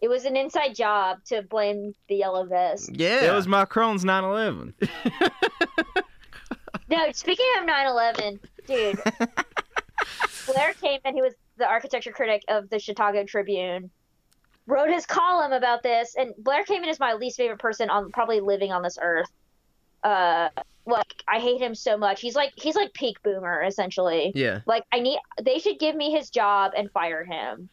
It 0.00 0.08
was 0.08 0.24
an 0.24 0.36
inside 0.36 0.74
job 0.74 1.18
to 1.26 1.42
blame 1.42 1.94
the 2.08 2.16
yellow 2.16 2.44
vest. 2.44 2.90
Yeah. 2.92 3.32
It 3.32 3.34
was 3.34 3.46
Macron's 3.46 4.04
9 4.04 4.24
11. 4.24 4.74
No, 6.88 7.10
speaking 7.12 7.46
of 7.58 7.66
9/11, 7.66 8.38
dude, 8.66 9.00
Blair 10.46 10.74
came 10.74 11.00
and 11.06 11.16
he 11.16 11.22
was 11.22 11.32
the 11.56 11.66
architecture 11.66 12.12
critic 12.12 12.42
of 12.48 12.68
the 12.68 12.78
Chicago 12.78 13.24
Tribune. 13.24 13.90
Wrote 14.66 14.90
his 14.90 15.06
column 15.06 15.52
about 15.52 15.82
this, 15.82 16.14
and 16.16 16.32
Blair 16.38 16.64
Kamin 16.64 16.88
is 16.88 17.00
my 17.00 17.14
least 17.14 17.36
favorite 17.36 17.58
person 17.58 17.90
on 17.90 18.12
probably 18.12 18.40
living 18.40 18.70
on 18.70 18.82
this 18.82 18.96
earth. 19.00 19.30
Uh, 20.04 20.48
like 20.86 21.22
I 21.28 21.38
hate 21.38 21.60
him 21.60 21.74
so 21.74 21.96
much. 21.96 22.20
He's 22.20 22.34
like 22.34 22.52
he's 22.56 22.74
like 22.74 22.92
peak 22.92 23.22
boomer 23.22 23.62
essentially. 23.62 24.32
Yeah. 24.34 24.60
Like 24.66 24.84
I 24.92 25.00
need 25.00 25.18
they 25.40 25.58
should 25.58 25.78
give 25.78 25.94
me 25.94 26.10
his 26.10 26.30
job 26.30 26.72
and 26.76 26.90
fire 26.90 27.24
him. 27.24 27.68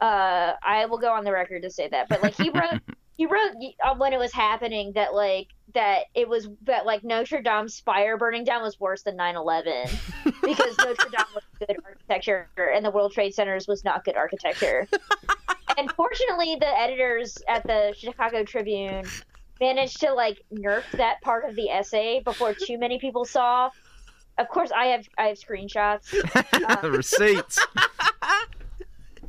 Uh, 0.00 0.52
I 0.62 0.86
will 0.86 0.98
go 0.98 1.12
on 1.12 1.24
the 1.24 1.32
record 1.32 1.62
to 1.62 1.70
say 1.70 1.88
that. 1.88 2.08
But 2.08 2.22
like 2.22 2.36
he 2.36 2.50
wrote 2.54 2.80
he 3.16 3.26
wrote 3.26 3.52
uh, 3.84 3.94
when 3.96 4.12
it 4.12 4.18
was 4.18 4.32
happening 4.32 4.92
that 4.92 5.14
like 5.14 5.48
that 5.74 6.04
it 6.14 6.28
was 6.28 6.48
that 6.62 6.86
like 6.86 7.02
Notre 7.02 7.42
Dame's 7.42 7.74
spire 7.74 8.16
burning 8.16 8.44
down 8.44 8.62
was 8.62 8.78
worse 8.78 9.02
than 9.02 9.16
9/11 9.16 9.90
because 10.42 10.78
Notre 10.78 11.10
Dame 11.10 11.26
was 11.34 11.44
good 11.58 11.76
architecture 11.84 12.48
and 12.74 12.84
the 12.84 12.90
World 12.90 13.12
Trade 13.12 13.34
Centers 13.34 13.66
was 13.66 13.84
not 13.84 14.04
good 14.04 14.16
architecture. 14.16 14.86
fortunately, 16.18 16.56
the 16.56 16.66
editors 16.66 17.38
at 17.48 17.62
the 17.64 17.94
Chicago 17.96 18.44
Tribune 18.44 19.04
managed 19.60 20.00
to 20.00 20.12
like 20.12 20.42
nerf 20.52 20.84
that 20.92 21.20
part 21.22 21.48
of 21.48 21.56
the 21.56 21.68
essay 21.68 22.20
before 22.24 22.54
too 22.54 22.78
many 22.78 22.98
people 22.98 23.24
saw. 23.24 23.70
Of 24.38 24.48
course, 24.48 24.70
I 24.70 24.86
have 24.86 25.08
I 25.18 25.28
have 25.28 25.38
screenshots 25.38 26.10
the 26.82 26.90
receipts. 26.90 27.58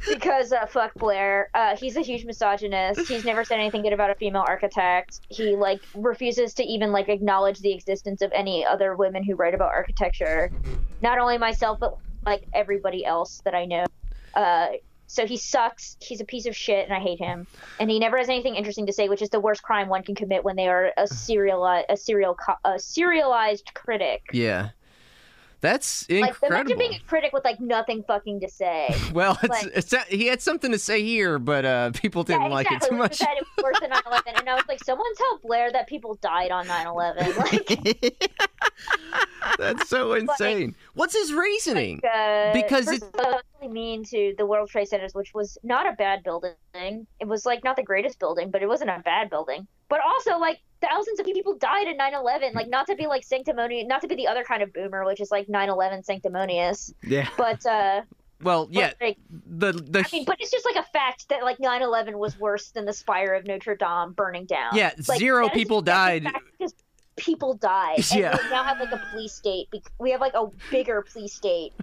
because 0.08 0.52
uh, 0.52 0.66
fuck 0.68 0.94
Blair. 0.96 1.50
Uh, 1.54 1.76
he's 1.76 1.98
a 1.98 2.02
huge 2.02 2.26
misogynist. 2.26 3.08
He's 3.08 3.26
never 3.26 3.44
said 3.44 3.60
anything 3.60 3.82
good 3.82 3.94
about 3.94 4.12
a 4.12 4.16
female 4.16 4.46
architect. 4.48 5.22
He 5.30 5.56
like 5.56 5.82
refuses 5.96 6.54
to 6.56 6.64
even 6.64 6.92
like 6.92 7.10
acknowledge 7.10 7.60
the 7.60 7.74
existence 7.74 8.22
of 8.22 8.32
any 8.34 8.66
other 8.66 8.96
women 8.96 9.24
who 9.24 9.36
write 9.36 9.56
about 9.56 9.70
architecture. 9.70 10.52
Not 11.02 11.18
only 11.18 11.38
myself, 11.38 11.80
but 11.80 11.98
like 12.26 12.48
everybody 12.54 13.06
else 13.06 13.42
that 13.46 13.56
I 13.56 13.66
know. 13.66 13.86
Uh, 14.36 14.68
so 15.12 15.26
he 15.26 15.38
sucks. 15.38 15.98
He's 16.00 16.22
a 16.22 16.26
piece 16.26 16.46
of 16.46 16.56
shit, 16.56 16.86
and 16.86 16.94
I 16.94 17.00
hate 17.00 17.18
him. 17.20 17.48
And 17.80 17.90
he 17.90 17.98
never 18.00 18.18
has 18.18 18.30
anything 18.30 18.56
interesting 18.56 18.86
to 18.86 18.94
say, 18.94 19.10
which 19.10 19.22
is 19.24 19.30
the 19.30 19.40
worst 19.40 19.64
crime 19.64 19.90
one 19.90 20.04
can 20.04 20.14
commit 20.14 20.44
when 20.46 20.56
they 20.56 20.68
are 20.68 20.92
a 20.98 21.08
serial 21.26 21.66
a 21.66 21.98
serial 21.98 22.38
a 22.64 22.78
serialized 22.80 23.72
critic. 23.74 24.22
Yeah. 24.32 24.70
That's 25.62 26.10
Like 26.10 26.20
imagine 26.20 26.32
incredible. 26.42 26.78
being 26.78 26.94
a 26.94 27.00
critic 27.00 27.34
with 27.34 27.44
like 27.44 27.60
nothing 27.60 28.04
fucking 28.08 28.40
to 28.40 28.48
say. 28.48 28.96
well, 29.14 29.38
it's, 29.44 29.50
like- 29.64 29.72
it's 29.76 29.94
he 30.08 30.28
had 30.28 30.42
something 30.42 30.72
to 30.72 30.80
say 30.80 31.04
here, 31.04 31.38
but 31.38 31.66
uh, 31.66 31.92
people 31.92 32.24
didn't 32.24 32.44
yeah, 32.44 32.48
like 32.48 32.72
it 32.72 32.82
too 32.84 32.96
much. 32.96 33.18
said 33.18 33.28
it 33.36 33.46
was 33.58 33.64
worse 33.66 33.80
than 33.82 33.90
9/11, 33.92 34.40
and 34.40 34.48
I 34.48 34.54
was 34.56 34.64
like, 34.70 34.82
someone 34.82 35.14
tell 35.16 35.38
Blair 35.40 35.70
that 35.74 35.88
people 35.88 36.16
died 36.22 36.52
on 36.52 36.66
9/11. 36.68 37.36
Like, 38.30 38.32
That's 39.58 39.90
so 39.90 40.14
insane. 40.22 40.76
What's 40.94 41.14
his 41.14 41.34
reasoning? 41.34 42.00
uh, 42.06 42.54
Because 42.54 42.88
it- 42.88 43.04
of 43.62 43.68
all, 43.68 43.72
it 43.72 43.74
was 43.74 43.74
really 43.74 43.74
mean 43.74 44.04
to 44.06 44.36
the 44.38 44.46
World 44.46 44.70
Trade 44.70 44.88
Centers, 44.88 45.14
which 45.14 45.34
was 45.34 45.58
not 45.64 45.88
a 45.88 45.94
bad 45.94 46.24
building. 46.24 46.54
It 47.20 47.28
was 47.28 47.46
like 47.46 47.64
not 47.64 47.76
the 47.76 47.84
greatest 47.84 48.20
building, 48.20 48.52
but 48.52 48.62
it 48.62 48.68
wasn't 48.68 48.90
a 48.90 49.00
bad 49.04 49.30
building. 49.30 49.68
But 49.90 50.02
also, 50.06 50.38
like 50.38 50.60
thousands 50.82 51.20
of 51.20 51.26
people 51.26 51.56
died 51.58 51.88
in 51.88 51.98
9/11. 51.98 52.54
Like 52.54 52.70
not 52.70 52.88
to 52.88 52.96
be 52.96 53.08
like 53.08 53.24
sanctimonious, 53.24 53.88
not 53.88 54.02
to 54.02 54.08
be 54.08 54.16
the 54.16 54.28
other 54.28 54.44
kind 54.44 54.62
of 54.62 54.72
boomer, 54.74 55.04
which 55.06 55.20
is 55.22 55.32
like 55.32 55.48
9/11 55.48 56.06
sanctimonious. 56.06 56.94
Yeah. 57.04 57.28
But 57.38 57.66
uh, 57.66 58.02
Well, 58.42 58.66
but, 58.68 58.74
yeah, 58.76 58.94
like, 59.02 59.18
the 59.32 59.74
the 59.74 60.00
I 60.00 60.06
mean, 60.12 60.26
but 60.26 60.38
it's 60.40 60.52
just 60.52 60.66
like 60.66 60.76
a 60.84 60.88
fact 60.92 61.28
that 61.30 61.44
like 61.44 61.58
9/11 61.58 62.14
was 62.16 62.40
worse 62.40 62.72
than 62.72 62.86
the 62.86 62.94
spire 62.94 63.34
of 63.34 63.46
Notre 63.46 63.76
Dame 63.76 64.14
burning 64.14 64.46
down. 64.46 64.76
yeah, 64.76 64.92
Like, 65.08 65.20
zero 65.20 65.50
people 65.50 65.82
died. 65.82 66.26
because 66.58 66.74
people 67.18 67.54
died. 67.56 67.98
And 67.98 68.12
Yeah. 68.16 68.38
we 68.42 68.50
now 68.50 68.64
have 68.64 68.80
like 68.80 68.92
a 68.94 69.02
police 69.12 69.34
state. 69.34 69.68
We 70.00 70.12
have 70.12 70.22
like 70.22 70.36
a 70.36 70.48
bigger 70.72 71.02
police 71.02 71.34
state 71.34 71.74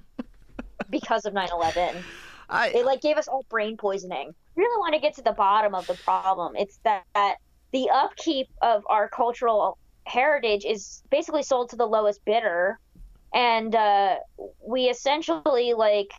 because 0.91 1.25
of 1.25 1.35
9/11. 1.35 2.03
I 2.49 2.69
It 2.69 2.85
like 2.85 3.01
gave 3.01 3.17
us 3.17 3.29
all 3.29 3.45
brain 3.49 3.77
poisoning. 3.77 4.35
Really 4.55 4.79
want 4.79 4.95
to 4.95 5.01
get 5.01 5.15
to 5.17 5.23
the 5.23 5.33
bottom 5.33 5.75
of 5.75 5.87
the 5.87 5.95
problem. 5.95 6.55
It's 6.57 6.79
that, 6.85 7.05
that 7.15 7.37
the 7.73 7.91
upkeep 7.91 8.49
of 8.63 8.85
our 8.89 9.09
cultural 9.09 9.79
heritage 10.05 10.65
is 10.65 11.03
basically 11.11 11.43
sold 11.43 11.71
to 11.71 11.77
the 11.77 11.87
lowest 11.87 12.25
bidder, 12.25 12.79
and 13.35 13.75
uh, 13.75 14.17
we 14.67 14.85
essentially 14.85 15.75
like 15.75 16.11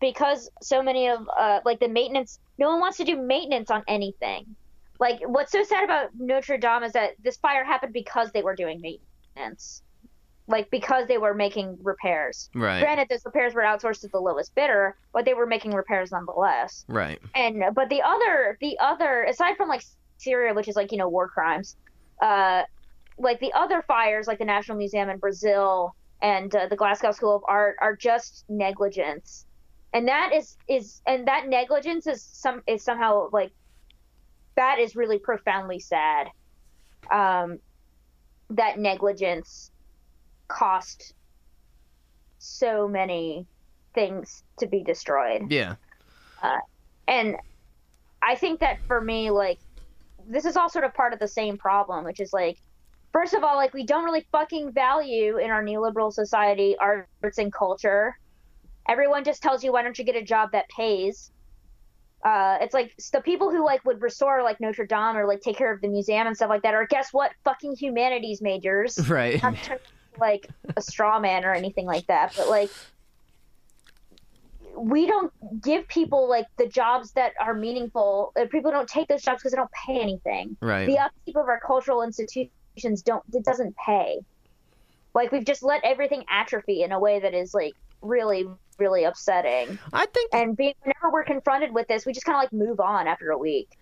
because 0.00 0.50
so 0.62 0.82
many 0.82 1.08
of 1.08 1.28
uh, 1.36 1.60
like 1.64 1.80
the 1.80 1.88
maintenance. 1.88 2.38
No 2.58 2.68
one 2.68 2.80
wants 2.80 2.96
to 2.98 3.04
do 3.04 3.16
maintenance 3.16 3.70
on 3.70 3.82
anything. 3.88 4.56
Like 5.00 5.20
what's 5.26 5.52
so 5.52 5.62
sad 5.62 5.84
about 5.84 6.10
Notre 6.18 6.58
Dame 6.58 6.82
is 6.82 6.92
that 6.92 7.10
this 7.22 7.36
fire 7.36 7.64
happened 7.64 7.92
because 7.92 8.30
they 8.32 8.42
were 8.42 8.54
doing 8.56 8.80
maintenance, 8.80 9.82
like 10.48 10.70
because 10.70 11.06
they 11.06 11.18
were 11.18 11.34
making 11.34 11.78
repairs. 11.82 12.48
right, 12.54 12.80
Granted, 12.80 13.08
those 13.10 13.24
repairs 13.24 13.54
were 13.54 13.62
outsourced 13.62 14.00
to 14.00 14.08
the 14.08 14.18
lowest 14.18 14.54
bidder, 14.54 14.96
but 15.12 15.24
they 15.24 15.34
were 15.34 15.46
making 15.46 15.72
repairs 15.72 16.10
nonetheless. 16.10 16.84
right. 16.88 17.20
And 17.34 17.62
but 17.74 17.90
the 17.90 18.02
other, 18.02 18.56
the 18.60 18.78
other, 18.80 19.24
aside 19.24 19.56
from 19.56 19.68
like 19.68 19.84
Syria, 20.16 20.54
which 20.54 20.66
is 20.66 20.74
like 20.74 20.90
you 20.90 20.98
know 20.98 21.08
war 21.08 21.28
crimes, 21.28 21.76
uh, 22.22 22.62
like 23.18 23.40
the 23.40 23.52
other 23.52 23.82
fires, 23.82 24.26
like 24.26 24.38
the 24.38 24.44
National 24.44 24.78
Museum 24.78 25.10
in 25.10 25.18
Brazil 25.18 25.94
and 26.22 26.54
uh, 26.54 26.66
the 26.66 26.76
Glasgow 26.76 27.12
School 27.12 27.36
of 27.36 27.42
Art, 27.46 27.76
are 27.80 27.94
just 27.94 28.44
negligence, 28.48 29.44
and 29.92 30.08
that 30.08 30.32
is 30.34 30.56
is 30.66 31.02
and 31.06 31.28
that 31.28 31.46
negligence 31.46 32.06
is 32.06 32.22
some 32.22 32.62
is 32.66 32.82
somehow 32.82 33.28
like 33.32 33.52
that 34.56 34.78
is 34.78 34.96
really 34.96 35.18
profoundly 35.18 35.78
sad. 35.78 36.28
Um, 37.10 37.58
that 38.50 38.78
negligence 38.78 39.70
cost 40.48 41.14
so 42.38 42.88
many 42.88 43.46
things 43.94 44.42
to 44.58 44.66
be 44.66 44.82
destroyed. 44.82 45.50
Yeah, 45.50 45.76
And 47.06 47.36
I 48.22 48.34
think 48.34 48.60
that 48.60 48.78
for 48.86 49.00
me, 49.00 49.30
like, 49.30 49.58
this 50.28 50.44
is 50.44 50.56
all 50.56 50.68
sort 50.68 50.84
of 50.84 50.94
part 50.94 51.12
of 51.12 51.18
the 51.18 51.28
same 51.28 51.56
problem, 51.56 52.04
which 52.04 52.20
is 52.20 52.32
like, 52.32 52.58
first 53.12 53.34
of 53.34 53.42
all, 53.42 53.56
like, 53.56 53.72
we 53.74 53.84
don't 53.84 54.04
really 54.04 54.26
fucking 54.30 54.72
value 54.72 55.38
in 55.38 55.50
our 55.50 55.62
neoliberal 55.62 56.12
society 56.12 56.76
arts 56.78 57.38
and 57.38 57.52
culture. 57.52 58.16
Everyone 58.88 59.24
just 59.24 59.42
tells 59.42 59.64
you, 59.64 59.72
why 59.72 59.82
don't 59.82 59.98
you 59.98 60.04
get 60.04 60.16
a 60.16 60.22
job 60.22 60.52
that 60.52 60.68
pays? 60.68 61.30
Uh, 62.24 62.58
it's 62.60 62.74
like 62.74 62.92
the 63.12 63.20
people 63.20 63.50
who 63.50 63.64
like 63.64 63.84
would 63.84 64.02
restore 64.02 64.42
like 64.42 64.60
Notre 64.60 64.84
Dame 64.84 65.16
or 65.16 65.24
like 65.24 65.40
take 65.40 65.56
care 65.56 65.72
of 65.72 65.80
the 65.80 65.86
museum 65.86 66.26
and 66.26 66.34
stuff 66.34 66.48
like 66.48 66.62
that 66.62 66.74
are 66.74 66.84
guess 66.84 67.12
what 67.12 67.30
fucking 67.44 67.76
humanities 67.76 68.42
majors 68.42 68.98
right. 69.08 69.40
Not 70.20 70.32
to 70.32 70.38
turn 70.38 70.44
into, 70.44 70.64
like 70.66 70.76
a 70.76 70.82
straw 70.82 71.18
man 71.18 71.44
or 71.44 71.54
anything 71.54 71.86
like 71.86 72.06
that, 72.06 72.34
but 72.36 72.48
like 72.48 72.70
we 74.76 75.06
don't 75.06 75.32
give 75.62 75.88
people 75.88 76.28
like 76.28 76.46
the 76.56 76.66
jobs 76.66 77.12
that 77.12 77.32
are 77.40 77.54
meaningful. 77.54 78.32
Uh, 78.40 78.46
people 78.50 78.70
don't 78.70 78.88
take 78.88 79.08
those 79.08 79.22
jobs 79.22 79.40
because 79.40 79.52
they 79.52 79.56
don't 79.56 79.72
pay 79.72 80.00
anything. 80.00 80.56
Right. 80.60 80.86
The 80.86 80.98
upkeep 80.98 81.36
of 81.36 81.48
our 81.48 81.60
cultural 81.60 82.02
institutions 82.02 83.02
don't 83.02 83.22
it 83.32 83.44
doesn't 83.44 83.76
pay. 83.76 84.20
Like 85.14 85.32
we've 85.32 85.44
just 85.44 85.62
let 85.62 85.84
everything 85.84 86.24
atrophy 86.30 86.82
in 86.82 86.92
a 86.92 86.98
way 86.98 87.20
that 87.20 87.34
is 87.34 87.54
like 87.54 87.74
really 88.02 88.48
really 88.78 89.04
upsetting. 89.04 89.78
I 89.92 90.06
think 90.06 90.32
And 90.32 90.56
being, 90.56 90.74
whenever 90.82 91.10
we're 91.12 91.24
confronted 91.24 91.74
with 91.74 91.88
this, 91.88 92.06
we 92.06 92.12
just 92.12 92.24
kind 92.24 92.36
of 92.36 92.42
like 92.42 92.52
move 92.52 92.78
on 92.78 93.08
after 93.08 93.30
a 93.30 93.38
week. 93.38 93.76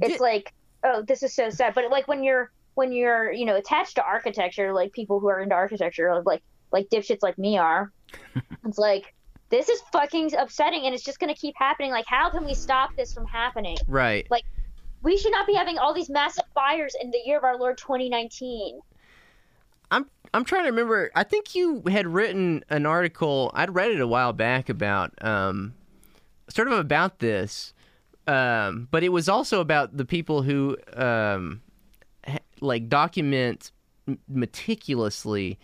It's 0.00 0.14
Did- 0.14 0.20
like, 0.20 0.52
oh, 0.84 1.02
this 1.02 1.22
is 1.22 1.34
so 1.34 1.50
sad. 1.50 1.74
But 1.74 1.90
like 1.90 2.06
when 2.06 2.22
you're 2.22 2.52
when 2.74 2.92
you're 2.92 3.32
you 3.32 3.44
know 3.44 3.56
attached 3.56 3.96
to 3.96 4.04
architecture, 4.04 4.72
like 4.72 4.92
people 4.92 5.20
who 5.20 5.28
are 5.28 5.40
into 5.40 5.54
architecture, 5.54 6.22
like 6.24 6.42
like 6.72 6.88
dipshits 6.88 7.22
like 7.22 7.38
me 7.38 7.58
are, 7.58 7.92
it's 8.66 8.78
like 8.78 9.14
this 9.50 9.68
is 9.68 9.80
fucking 9.92 10.34
upsetting, 10.36 10.86
and 10.86 10.94
it's 10.94 11.04
just 11.04 11.18
gonna 11.18 11.34
keep 11.34 11.54
happening. 11.58 11.90
Like, 11.90 12.06
how 12.06 12.30
can 12.30 12.44
we 12.44 12.54
stop 12.54 12.94
this 12.96 13.12
from 13.12 13.26
happening? 13.26 13.76
right. 13.86 14.26
Like, 14.30 14.44
we 15.02 15.16
should 15.16 15.32
not 15.32 15.46
be 15.46 15.54
having 15.54 15.78
all 15.78 15.92
these 15.94 16.10
massive 16.10 16.44
fires 16.54 16.94
in 17.00 17.10
the 17.10 17.18
year 17.24 17.38
of 17.38 17.44
our 17.44 17.58
Lord 17.58 17.78
2019. 17.78 18.80
I'm 19.90 20.06
I'm 20.32 20.44
trying 20.44 20.64
to 20.64 20.70
remember. 20.70 21.10
I 21.14 21.24
think 21.24 21.54
you 21.54 21.82
had 21.88 22.06
written 22.06 22.64
an 22.70 22.86
article. 22.86 23.50
I'd 23.54 23.74
read 23.74 23.90
it 23.90 24.00
a 24.00 24.06
while 24.06 24.32
back 24.32 24.68
about 24.68 25.12
um, 25.22 25.74
sort 26.48 26.68
of 26.68 26.78
about 26.78 27.18
this, 27.18 27.74
um, 28.28 28.86
but 28.90 29.02
it 29.02 29.08
was 29.08 29.28
also 29.28 29.60
about 29.60 29.96
the 29.96 30.04
people 30.04 30.42
who 30.42 30.76
um, 30.94 31.60
like 32.60 32.88
document 32.88 33.72
meticulously 34.28 35.58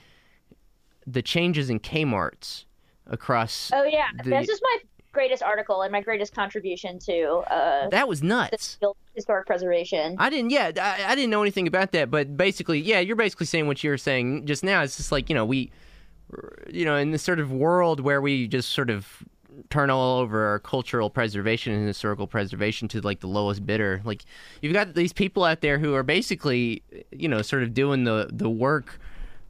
the 1.06 1.22
changes 1.22 1.70
in 1.70 1.78
Kmart's 1.78 2.66
across. 3.06 3.70
Oh 3.74 3.84
yeah, 3.84 4.06
The- 4.22 4.30
this 4.30 4.48
is 4.48 4.60
my 4.62 4.78
greatest 5.12 5.42
article 5.42 5.80
and 5.82 5.90
my 5.90 6.02
greatest 6.02 6.34
contribution 6.34 6.98
to 6.98 7.42
uh, 7.50 7.88
that 7.88 8.06
was 8.06 8.22
nuts. 8.22 8.78
historic 9.14 9.46
preservation. 9.46 10.16
I 10.18 10.28
didn't. 10.28 10.50
Yeah, 10.50 10.72
I, 10.80 11.12
I 11.12 11.14
didn't 11.14 11.30
know 11.30 11.40
anything 11.42 11.66
about 11.66 11.92
that. 11.92 12.10
But 12.10 12.36
basically, 12.36 12.80
yeah, 12.80 13.00
you're 13.00 13.16
basically 13.16 13.46
saying 13.46 13.66
what 13.66 13.82
you 13.82 13.90
were 13.90 13.96
saying 13.98 14.46
just 14.46 14.62
now. 14.64 14.82
It's 14.82 14.96
just 14.96 15.12
like 15.12 15.28
you 15.30 15.34
know 15.34 15.44
we, 15.44 15.70
you 16.68 16.84
know, 16.84 16.96
in 16.96 17.12
this 17.12 17.22
sort 17.22 17.40
of 17.40 17.50
world 17.52 18.00
where 18.00 18.20
we 18.20 18.46
just 18.48 18.70
sort 18.70 18.90
of 18.90 19.22
turn 19.70 19.90
all 19.90 20.18
over 20.20 20.46
our 20.46 20.58
cultural 20.58 21.10
preservation 21.10 21.72
and 21.72 21.86
historical 21.86 22.26
preservation 22.26 22.88
to 22.88 23.00
like 23.00 23.20
the 23.20 23.26
lowest 23.26 23.64
bidder. 23.64 24.00
Like 24.04 24.24
you've 24.60 24.72
got 24.72 24.94
these 24.94 25.12
people 25.12 25.44
out 25.44 25.60
there 25.60 25.78
who 25.78 25.94
are 25.94 26.02
basically, 26.02 26.82
you 27.10 27.28
know, 27.28 27.42
sort 27.42 27.62
of 27.62 27.74
doing 27.74 28.04
the 28.04 28.28
the 28.32 28.50
work. 28.50 28.98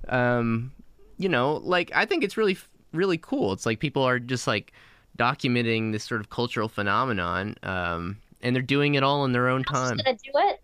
Um, 0.08 0.72
you 1.18 1.28
know, 1.28 1.54
like 1.64 1.90
I 1.94 2.04
think 2.04 2.24
it's 2.24 2.36
really 2.36 2.56
really 2.92 3.18
cool. 3.18 3.52
It's 3.52 3.66
like 3.66 3.80
people 3.80 4.02
are 4.02 4.18
just 4.18 4.46
like 4.46 4.72
documenting 5.18 5.92
this 5.92 6.04
sort 6.04 6.20
of 6.20 6.30
cultural 6.30 6.68
phenomenon. 6.68 7.56
Um, 7.62 8.18
and 8.42 8.54
they're 8.54 8.62
doing 8.62 8.94
it 8.94 9.02
all 9.02 9.24
in 9.24 9.32
their 9.32 9.48
own 9.48 9.64
time. 9.64 9.96
gonna 9.96 10.12
do 10.12 10.30
it? 10.34 10.60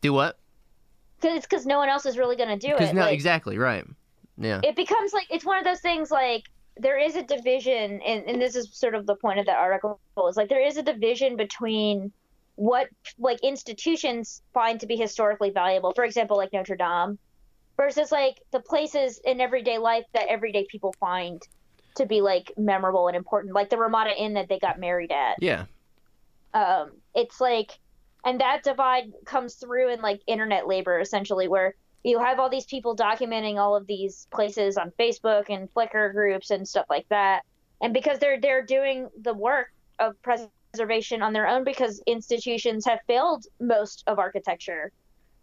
Do 0.00 0.12
what? 0.12 0.38
Cause 1.20 1.32
it's 1.34 1.46
because 1.46 1.66
no 1.66 1.78
one 1.78 1.88
else 1.88 2.04
is 2.06 2.18
really 2.18 2.36
gonna 2.36 2.58
do 2.58 2.76
it. 2.76 2.94
no, 2.94 3.02
Like, 3.02 3.14
exactly 3.14 3.58
right. 3.58 3.84
Yeah. 4.38 4.60
it 4.62 4.76
becomes 4.76 5.14
like 5.14 5.26
it's 5.30 5.46
one 5.46 5.58
of 5.58 5.64
those 5.64 5.80
things 5.80 6.10
like 6.10 6.44
there 6.76 6.98
is 6.98 7.16
a 7.16 7.22
division 7.22 8.00
and, 8.02 8.24
and 8.26 8.40
this 8.40 8.54
is 8.54 8.68
sort 8.72 8.94
of 8.94 9.06
the 9.06 9.16
point 9.16 9.38
of 9.38 9.46
that 9.46 9.56
article 9.56 9.98
is 10.28 10.36
like 10.36 10.48
there 10.48 10.64
is 10.64 10.76
a 10.76 10.82
division 10.82 11.36
between 11.36 12.12
what 12.56 12.88
like 13.18 13.38
institutions 13.42 14.42
find 14.52 14.80
to 14.80 14.86
be 14.86 14.96
historically 14.96 15.50
valuable 15.50 15.92
for 15.94 16.04
example 16.04 16.36
like 16.36 16.52
notre 16.52 16.76
dame 16.76 17.18
versus 17.76 18.10
like 18.12 18.40
the 18.52 18.60
places 18.60 19.20
in 19.24 19.40
everyday 19.40 19.78
life 19.78 20.04
that 20.14 20.26
everyday 20.28 20.66
people 20.70 20.94
find 20.98 21.42
to 21.96 22.06
be 22.06 22.20
like 22.20 22.52
memorable 22.56 23.08
and 23.08 23.16
important 23.16 23.54
like 23.54 23.70
the 23.70 23.76
ramada 23.76 24.10
inn 24.16 24.34
that 24.34 24.48
they 24.48 24.58
got 24.58 24.78
married 24.78 25.12
at 25.12 25.36
Yeah. 25.40 25.64
um, 26.54 26.92
it's 27.14 27.40
like 27.40 27.70
and 28.24 28.40
that 28.40 28.62
divide 28.62 29.12
comes 29.24 29.54
through 29.54 29.92
in 29.92 30.00
like 30.00 30.20
internet 30.26 30.66
labor 30.66 30.98
essentially 31.00 31.48
where 31.48 31.74
you 32.06 32.20
have 32.20 32.38
all 32.38 32.48
these 32.48 32.66
people 32.66 32.94
documenting 32.94 33.56
all 33.56 33.74
of 33.74 33.84
these 33.88 34.28
places 34.30 34.76
on 34.76 34.92
facebook 34.98 35.46
and 35.50 35.68
flickr 35.74 36.12
groups 36.12 36.52
and 36.52 36.66
stuff 36.66 36.86
like 36.88 37.08
that. 37.08 37.42
And 37.82 37.92
because 37.92 38.20
they're 38.20 38.40
they're 38.40 38.64
doing 38.64 39.08
the 39.20 39.34
work 39.34 39.72
of 39.98 40.14
preservation 40.22 41.20
on 41.20 41.32
their 41.32 41.48
own 41.48 41.64
because 41.64 42.00
institutions 42.06 42.86
have 42.86 43.00
failed 43.08 43.46
most 43.60 44.04
of 44.06 44.20
architecture. 44.20 44.92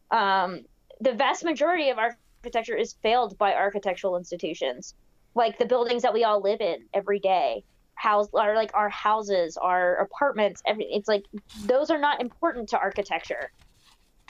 Um, 0.09 0.61
the 1.01 1.11
vast 1.11 1.43
majority 1.43 1.89
of 1.89 1.97
architecture 1.97 2.77
is 2.77 2.95
failed 3.03 3.37
by 3.37 3.53
architectural 3.53 4.15
institutions. 4.15 4.95
Like 5.35 5.57
the 5.57 5.65
buildings 5.65 6.03
that 6.03 6.13
we 6.13 6.23
all 6.23 6.41
live 6.41 6.61
in 6.61 6.85
every 6.93 7.19
day 7.19 7.65
house 7.95 8.27
are 8.33 8.55
like 8.55 8.71
our 8.73 8.89
houses 8.89 9.55
our 9.55 9.95
apartments 9.97 10.63
every 10.65 10.85
it's 10.85 11.07
like 11.07 11.23
those 11.65 11.91
are 11.91 11.99
not 11.99 12.19
important 12.19 12.67
to 12.67 12.77
architecture 12.77 13.51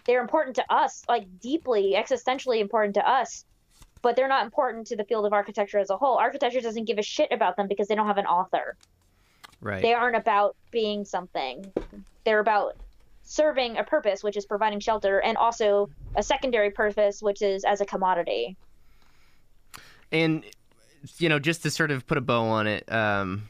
they're 0.06 0.22
important 0.22 0.56
to 0.56 0.74
us 0.74 1.04
like 1.08 1.26
deeply 1.40 1.96
existentially 1.98 2.60
important 2.60 2.96
to 2.96 3.10
us 3.10 3.46
but 4.04 4.18
they're 4.18 4.28
not 4.28 4.44
important 4.44 4.86
to 4.88 4.96
the 4.96 5.06
field 5.06 5.26
of 5.26 5.34
architecture 5.34 5.80
as 5.80 5.90
a 5.90 5.98
whole. 5.98 6.18
Architecture 6.18 6.60
doesn't 6.60 6.86
give 6.86 7.00
a 7.00 7.02
shit 7.02 7.30
about 7.32 7.56
them 7.56 7.68
because 7.68 7.88
they 7.88 7.96
don't 7.96 8.06
have 8.06 8.20
an 8.20 8.28
author. 8.28 8.78
Right. 9.62 9.82
they 9.82 9.94
aren't 9.94 10.18
about 10.18 10.58
being 10.72 11.06
something. 11.06 11.72
They're 12.26 12.42
about 12.42 12.76
serving 13.24 13.78
a 13.78 13.84
purpose 13.84 14.22
which 14.22 14.36
is 14.36 14.46
providing 14.46 14.82
shelter 14.82 15.20
and 15.20 15.38
also 15.38 15.90
a 16.18 16.22
secondary 16.22 16.70
purpose 16.70 17.22
which 17.22 17.42
is 17.42 17.64
as 17.64 17.80
a 17.80 17.86
commodity. 17.86 18.58
And 20.12 20.44
you 21.18 21.30
know, 21.30 21.40
just 21.40 21.64
to 21.64 21.72
sort 21.72 21.92
of 21.92 22.06
put 22.06 22.18
a 22.18 22.22
bow 22.22 22.44
on 22.44 22.68
it, 22.68 22.92
um, 22.92 23.48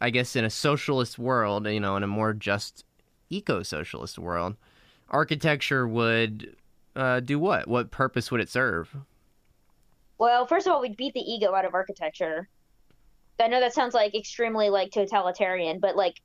I 0.00 0.08
guess 0.08 0.36
in 0.36 0.44
a 0.46 0.50
socialist 0.50 1.18
world, 1.18 1.66
you 1.66 1.80
know, 1.80 1.96
in 1.96 2.02
a 2.02 2.06
more 2.06 2.32
just 2.32 2.84
eco-socialist 3.28 4.18
world, 4.18 4.56
architecture 5.12 5.86
would 5.86 6.56
uh, 6.96 7.20
do 7.20 7.38
what? 7.38 7.68
What 7.68 7.90
purpose 7.90 8.30
would 8.30 8.40
it 8.40 8.48
serve? 8.48 8.94
Well, 10.18 10.46
first 10.46 10.66
of 10.66 10.72
all, 10.72 10.80
we'd 10.80 10.96
beat 10.96 11.14
the 11.14 11.20
ego 11.20 11.54
out 11.54 11.64
of 11.64 11.74
architecture. 11.74 12.48
I 13.40 13.48
know 13.48 13.60
that 13.60 13.74
sounds 13.74 13.94
like 13.94 14.14
extremely 14.14 14.70
like 14.70 14.92
totalitarian, 14.92 15.80
but 15.80 15.96
like 15.96 16.20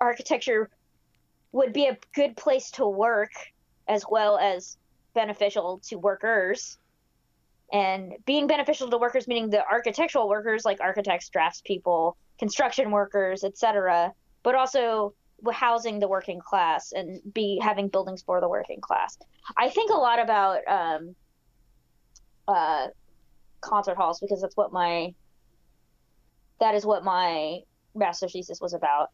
architecture 0.00 0.70
would 1.52 1.72
be 1.72 1.86
a 1.86 1.98
good 2.14 2.36
place 2.36 2.70
to 2.72 2.86
work 2.86 3.32
as 3.86 4.04
well 4.08 4.38
as 4.38 4.76
beneficial 5.14 5.80
to 5.88 5.96
workers. 5.96 6.78
And 7.72 8.14
being 8.24 8.46
beneficial 8.46 8.88
to 8.88 8.98
workers 8.98 9.28
meaning 9.28 9.50
the 9.50 9.66
architectural 9.66 10.28
workers 10.28 10.64
like 10.64 10.80
architects, 10.80 11.28
draftspeople, 11.28 12.14
construction 12.38 12.90
workers, 12.90 13.44
etc., 13.44 14.12
but 14.42 14.54
also 14.54 15.14
housing 15.52 15.98
the 15.98 16.08
working 16.08 16.40
class 16.40 16.92
and 16.92 17.20
be 17.32 17.60
having 17.62 17.88
buildings 17.88 18.22
for 18.22 18.40
the 18.40 18.48
working 18.48 18.80
class. 18.80 19.18
I 19.56 19.68
think 19.68 19.90
a 19.90 19.96
lot 19.96 20.20
about 20.20 20.66
um, 20.66 21.14
uh, 22.46 22.88
concert 23.60 23.96
halls 23.96 24.20
because 24.20 24.40
that's 24.40 24.56
what 24.56 24.72
my 24.72 25.14
that 26.60 26.74
is 26.74 26.84
what 26.84 27.04
my 27.04 27.60
master's 27.94 28.32
thesis 28.32 28.60
was 28.60 28.74
about. 28.74 29.10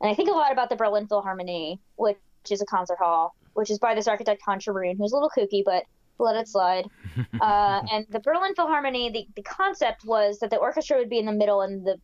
And 0.00 0.10
I 0.10 0.14
think 0.14 0.28
a 0.28 0.32
lot 0.32 0.52
about 0.52 0.70
the 0.70 0.76
Berlin 0.76 1.06
Philharmonie, 1.06 1.78
which 1.96 2.18
is 2.50 2.62
a 2.62 2.66
concert 2.66 2.98
hall, 2.98 3.34
which 3.54 3.70
is 3.70 3.78
by 3.78 3.94
this 3.94 4.06
architect 4.06 4.42
Hans 4.44 4.64
Scharoun, 4.64 4.96
who's 4.96 5.12
a 5.12 5.16
little 5.16 5.30
kooky, 5.36 5.62
but 5.64 5.84
let 6.18 6.36
it 6.36 6.48
slide. 6.48 6.86
uh, 7.40 7.82
and 7.90 8.06
the 8.10 8.20
Berlin 8.20 8.54
Philharmonie, 8.54 9.12
the, 9.12 9.26
the 9.34 9.42
concept 9.42 10.04
was 10.04 10.38
that 10.38 10.50
the 10.50 10.56
orchestra 10.56 10.98
would 10.98 11.10
be 11.10 11.18
in 11.18 11.26
the 11.26 11.32
middle 11.32 11.62
and 11.62 11.84
the 11.84 11.98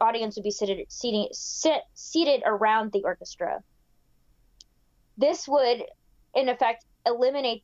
audience 0.00 0.36
would 0.36 0.44
be 0.44 0.50
seated 0.50 0.86
seating, 0.88 1.28
sit, 1.32 1.82
seated 1.94 2.42
around 2.44 2.92
the 2.92 3.02
orchestra. 3.04 3.62
This 5.16 5.48
would, 5.48 5.84
in 6.34 6.48
effect, 6.48 6.84
eliminate 7.06 7.62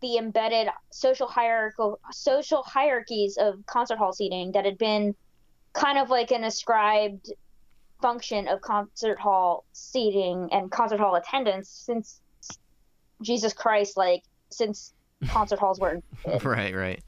the 0.00 0.16
embedded 0.16 0.68
social 0.90 1.26
hierarchical 1.26 2.00
social 2.10 2.62
hierarchies 2.62 3.36
of 3.38 3.64
concert 3.66 3.98
hall 3.98 4.12
seating 4.12 4.52
that 4.52 4.64
had 4.64 4.78
been 4.78 5.14
kind 5.72 5.98
of 5.98 6.10
like 6.10 6.30
an 6.30 6.44
ascribed 6.44 7.32
function 8.00 8.48
of 8.48 8.60
concert 8.60 9.18
hall 9.18 9.64
seating 9.72 10.48
and 10.52 10.70
concert 10.70 11.00
hall 11.00 11.14
attendance 11.14 11.68
since 11.68 12.20
Jesus 13.22 13.52
Christ, 13.52 13.96
like 13.96 14.22
since 14.50 14.94
concert 15.28 15.58
halls 15.58 15.78
were 15.78 16.00
right, 16.42 16.74
right. 16.74 17.02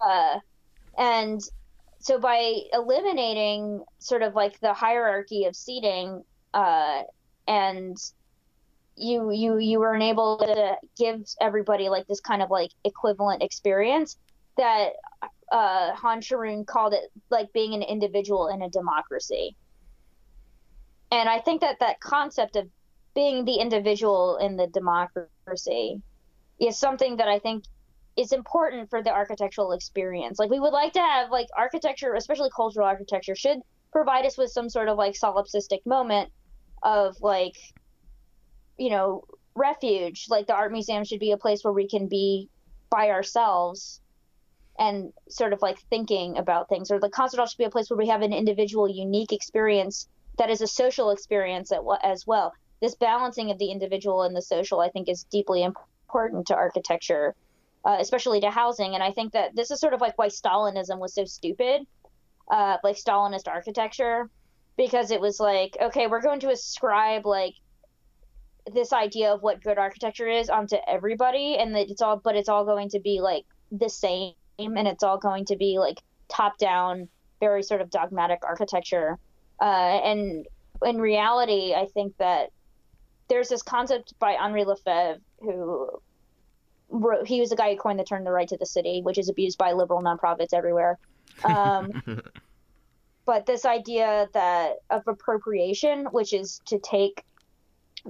Uh, 0.00 0.38
and 0.98 1.40
so 2.06 2.20
by 2.20 2.60
eliminating 2.72 3.82
sort 3.98 4.22
of 4.22 4.36
like 4.36 4.60
the 4.60 4.72
hierarchy 4.72 5.46
of 5.46 5.56
seating, 5.56 6.22
uh, 6.54 7.02
and 7.48 7.96
you 8.94 9.32
you 9.32 9.58
you 9.58 9.80
were 9.80 9.96
able 9.96 10.38
to 10.38 10.76
give 10.96 11.26
everybody 11.40 11.88
like 11.88 12.06
this 12.06 12.20
kind 12.20 12.42
of 12.42 12.48
like 12.48 12.70
equivalent 12.84 13.42
experience 13.42 14.18
that 14.56 14.90
uh, 15.50 15.94
Han 15.94 16.20
Scharoun 16.20 16.64
called 16.64 16.94
it 16.94 17.10
like 17.28 17.52
being 17.52 17.74
an 17.74 17.82
individual 17.82 18.46
in 18.46 18.62
a 18.62 18.70
democracy. 18.70 19.56
And 21.10 21.28
I 21.28 21.40
think 21.40 21.60
that 21.62 21.80
that 21.80 21.98
concept 21.98 22.54
of 22.54 22.68
being 23.16 23.44
the 23.44 23.56
individual 23.56 24.36
in 24.36 24.56
the 24.56 24.68
democracy 24.68 26.00
is 26.60 26.78
something 26.78 27.16
that 27.16 27.26
I 27.26 27.40
think 27.40 27.64
is 28.16 28.32
important 28.32 28.88
for 28.88 29.02
the 29.02 29.10
architectural 29.10 29.72
experience. 29.72 30.38
Like 30.38 30.50
we 30.50 30.60
would 30.60 30.72
like 30.72 30.94
to 30.94 31.00
have 31.00 31.30
like 31.30 31.48
architecture, 31.56 32.14
especially 32.14 32.50
cultural 32.54 32.86
architecture, 32.86 33.34
should 33.34 33.58
provide 33.92 34.24
us 34.26 34.38
with 34.38 34.50
some 34.50 34.68
sort 34.68 34.88
of 34.88 34.96
like 34.96 35.14
solipsistic 35.14 35.80
moment 35.84 36.30
of 36.82 37.16
like 37.20 37.54
you 38.78 38.90
know 38.90 39.24
refuge. 39.54 40.26
Like 40.28 40.46
the 40.46 40.54
art 40.54 40.72
museum 40.72 41.04
should 41.04 41.20
be 41.20 41.32
a 41.32 41.36
place 41.36 41.62
where 41.62 41.72
we 41.72 41.88
can 41.88 42.08
be 42.08 42.48
by 42.90 43.10
ourselves 43.10 44.00
and 44.78 45.12
sort 45.28 45.52
of 45.52 45.60
like 45.62 45.78
thinking 45.90 46.38
about 46.38 46.68
things. 46.68 46.90
Or 46.90 46.98
the 46.98 47.10
concert 47.10 47.38
hall 47.38 47.46
should 47.46 47.58
be 47.58 47.64
a 47.64 47.70
place 47.70 47.90
where 47.90 47.98
we 47.98 48.08
have 48.08 48.22
an 48.22 48.32
individual 48.32 48.88
unique 48.88 49.32
experience 49.32 50.08
that 50.38 50.50
is 50.50 50.60
a 50.60 50.66
social 50.66 51.10
experience 51.10 51.70
as 52.02 52.24
well. 52.26 52.52
This 52.80 52.94
balancing 52.94 53.50
of 53.50 53.58
the 53.58 53.70
individual 53.70 54.22
and 54.22 54.36
the 54.36 54.42
social 54.42 54.80
i 54.80 54.90
think 54.90 55.08
is 55.08 55.24
deeply 55.24 55.62
important 55.62 56.46
to 56.46 56.54
architecture 56.54 57.34
uh, 57.86 57.96
especially 58.00 58.40
to 58.40 58.50
housing. 58.50 58.94
And 58.94 59.02
i 59.02 59.12
think 59.12 59.32
that 59.32 59.54
this 59.54 59.70
is 59.70 59.80
sort 59.80 59.94
of 59.94 60.00
like 60.00 60.18
why 60.18 60.28
stalinism 60.28 60.98
was 60.98 61.14
so 61.14 61.24
stupid 61.24 61.86
uh, 62.50 62.76
like 62.84 62.96
stalinist 62.96 63.48
architecture 63.48 64.30
because 64.76 65.10
it 65.10 65.20
was 65.20 65.40
like 65.40 65.76
okay 65.80 66.06
we're 66.06 66.22
going 66.22 66.40
to 66.40 66.50
ascribe 66.50 67.26
like 67.26 67.54
this 68.72 68.92
idea 68.92 69.32
of 69.32 69.42
what 69.42 69.62
good 69.62 69.78
architecture 69.78 70.28
is 70.28 70.50
onto 70.50 70.76
everybody 70.86 71.56
and 71.56 71.74
that 71.74 71.88
it's 71.90 72.02
all 72.02 72.16
but 72.16 72.36
it's 72.36 72.48
all 72.48 72.64
going 72.64 72.88
to 72.88 73.00
be 73.00 73.20
like 73.20 73.44
the 73.72 73.88
same 73.88 74.34
and 74.58 74.88
it's 74.88 75.02
all 75.02 75.18
going 75.18 75.44
to 75.44 75.56
be 75.56 75.78
like 75.78 76.00
top 76.28 76.58
down 76.58 77.08
very 77.40 77.62
sort 77.62 77.80
of 77.82 77.90
dogmatic 77.90 78.38
architecture. 78.42 79.18
Uh, 79.60 80.00
and 80.04 80.46
in 80.84 80.98
reality 81.00 81.72
i 81.74 81.86
think 81.94 82.14
that 82.18 82.50
there's 83.28 83.48
this 83.48 83.62
concept 83.62 84.12
by 84.18 84.34
henri 84.34 84.64
lefebvre 84.64 85.18
who 85.40 85.88
wrote 86.88 87.26
he 87.26 87.40
was 87.40 87.50
the 87.50 87.56
guy 87.56 87.72
who 87.72 87.78
coined 87.78 87.98
the 87.98 88.04
term 88.04 88.24
the 88.24 88.30
right 88.30 88.48
to 88.48 88.56
the 88.56 88.66
city 88.66 89.02
which 89.02 89.18
is 89.18 89.28
abused 89.28 89.58
by 89.58 89.72
liberal 89.72 90.02
nonprofits 90.02 90.52
everywhere. 90.52 90.98
Um, 91.44 92.02
but 93.24 93.46
this 93.46 93.64
idea 93.64 94.28
that 94.32 94.76
of 94.90 95.06
appropriation 95.06 96.06
which 96.06 96.32
is 96.32 96.60
to 96.66 96.78
take 96.78 97.24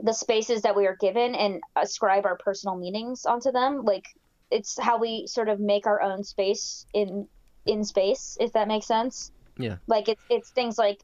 the 0.02 0.12
spaces 0.12 0.62
that 0.62 0.76
we 0.76 0.86
are 0.86 0.96
given 0.96 1.34
and 1.34 1.62
ascribe 1.74 2.26
our 2.26 2.36
personal 2.36 2.76
meanings 2.76 3.24
onto 3.24 3.50
them 3.50 3.82
like 3.84 4.06
it's 4.50 4.78
how 4.78 4.98
we 4.98 5.26
sort 5.26 5.48
of 5.48 5.58
make 5.58 5.86
our 5.86 6.02
own 6.02 6.22
space 6.22 6.86
in 6.92 7.26
in 7.64 7.82
space 7.84 8.36
if 8.40 8.52
that 8.52 8.68
makes 8.68 8.86
sense. 8.86 9.32
Yeah. 9.58 9.76
Like 9.86 10.08
it's 10.08 10.22
it's 10.28 10.50
things 10.50 10.78
like 10.78 11.00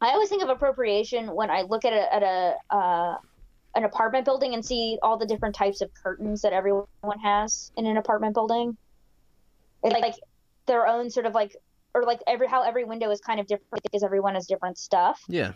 i 0.00 0.12
always 0.12 0.28
think 0.28 0.42
of 0.42 0.48
appropriation 0.48 1.30
when 1.34 1.50
i 1.50 1.60
look 1.62 1.84
at 1.84 1.92
a 1.92 2.14
at 2.14 2.22
a 2.22 2.74
uh, 2.74 3.16
an 3.74 3.84
apartment 3.84 4.24
building 4.24 4.54
and 4.54 4.64
see 4.64 4.98
all 5.02 5.16
the 5.16 5.26
different 5.26 5.54
types 5.54 5.80
of 5.80 5.90
curtains 5.94 6.42
that 6.42 6.52
everyone 6.52 6.86
has 7.22 7.70
in 7.76 7.86
an 7.86 7.96
apartment 7.96 8.34
building 8.34 8.76
it's 9.82 9.98
like 10.00 10.14
their 10.66 10.86
own 10.86 11.10
sort 11.10 11.26
of 11.26 11.34
like 11.34 11.56
or 11.94 12.02
like 12.04 12.20
every 12.26 12.46
how 12.46 12.62
every 12.62 12.84
window 12.84 13.10
is 13.10 13.20
kind 13.20 13.40
of 13.40 13.46
different 13.46 13.82
because 13.82 14.02
everyone 14.02 14.34
has 14.34 14.46
different 14.46 14.78
stuff 14.78 15.22
yeah 15.28 15.52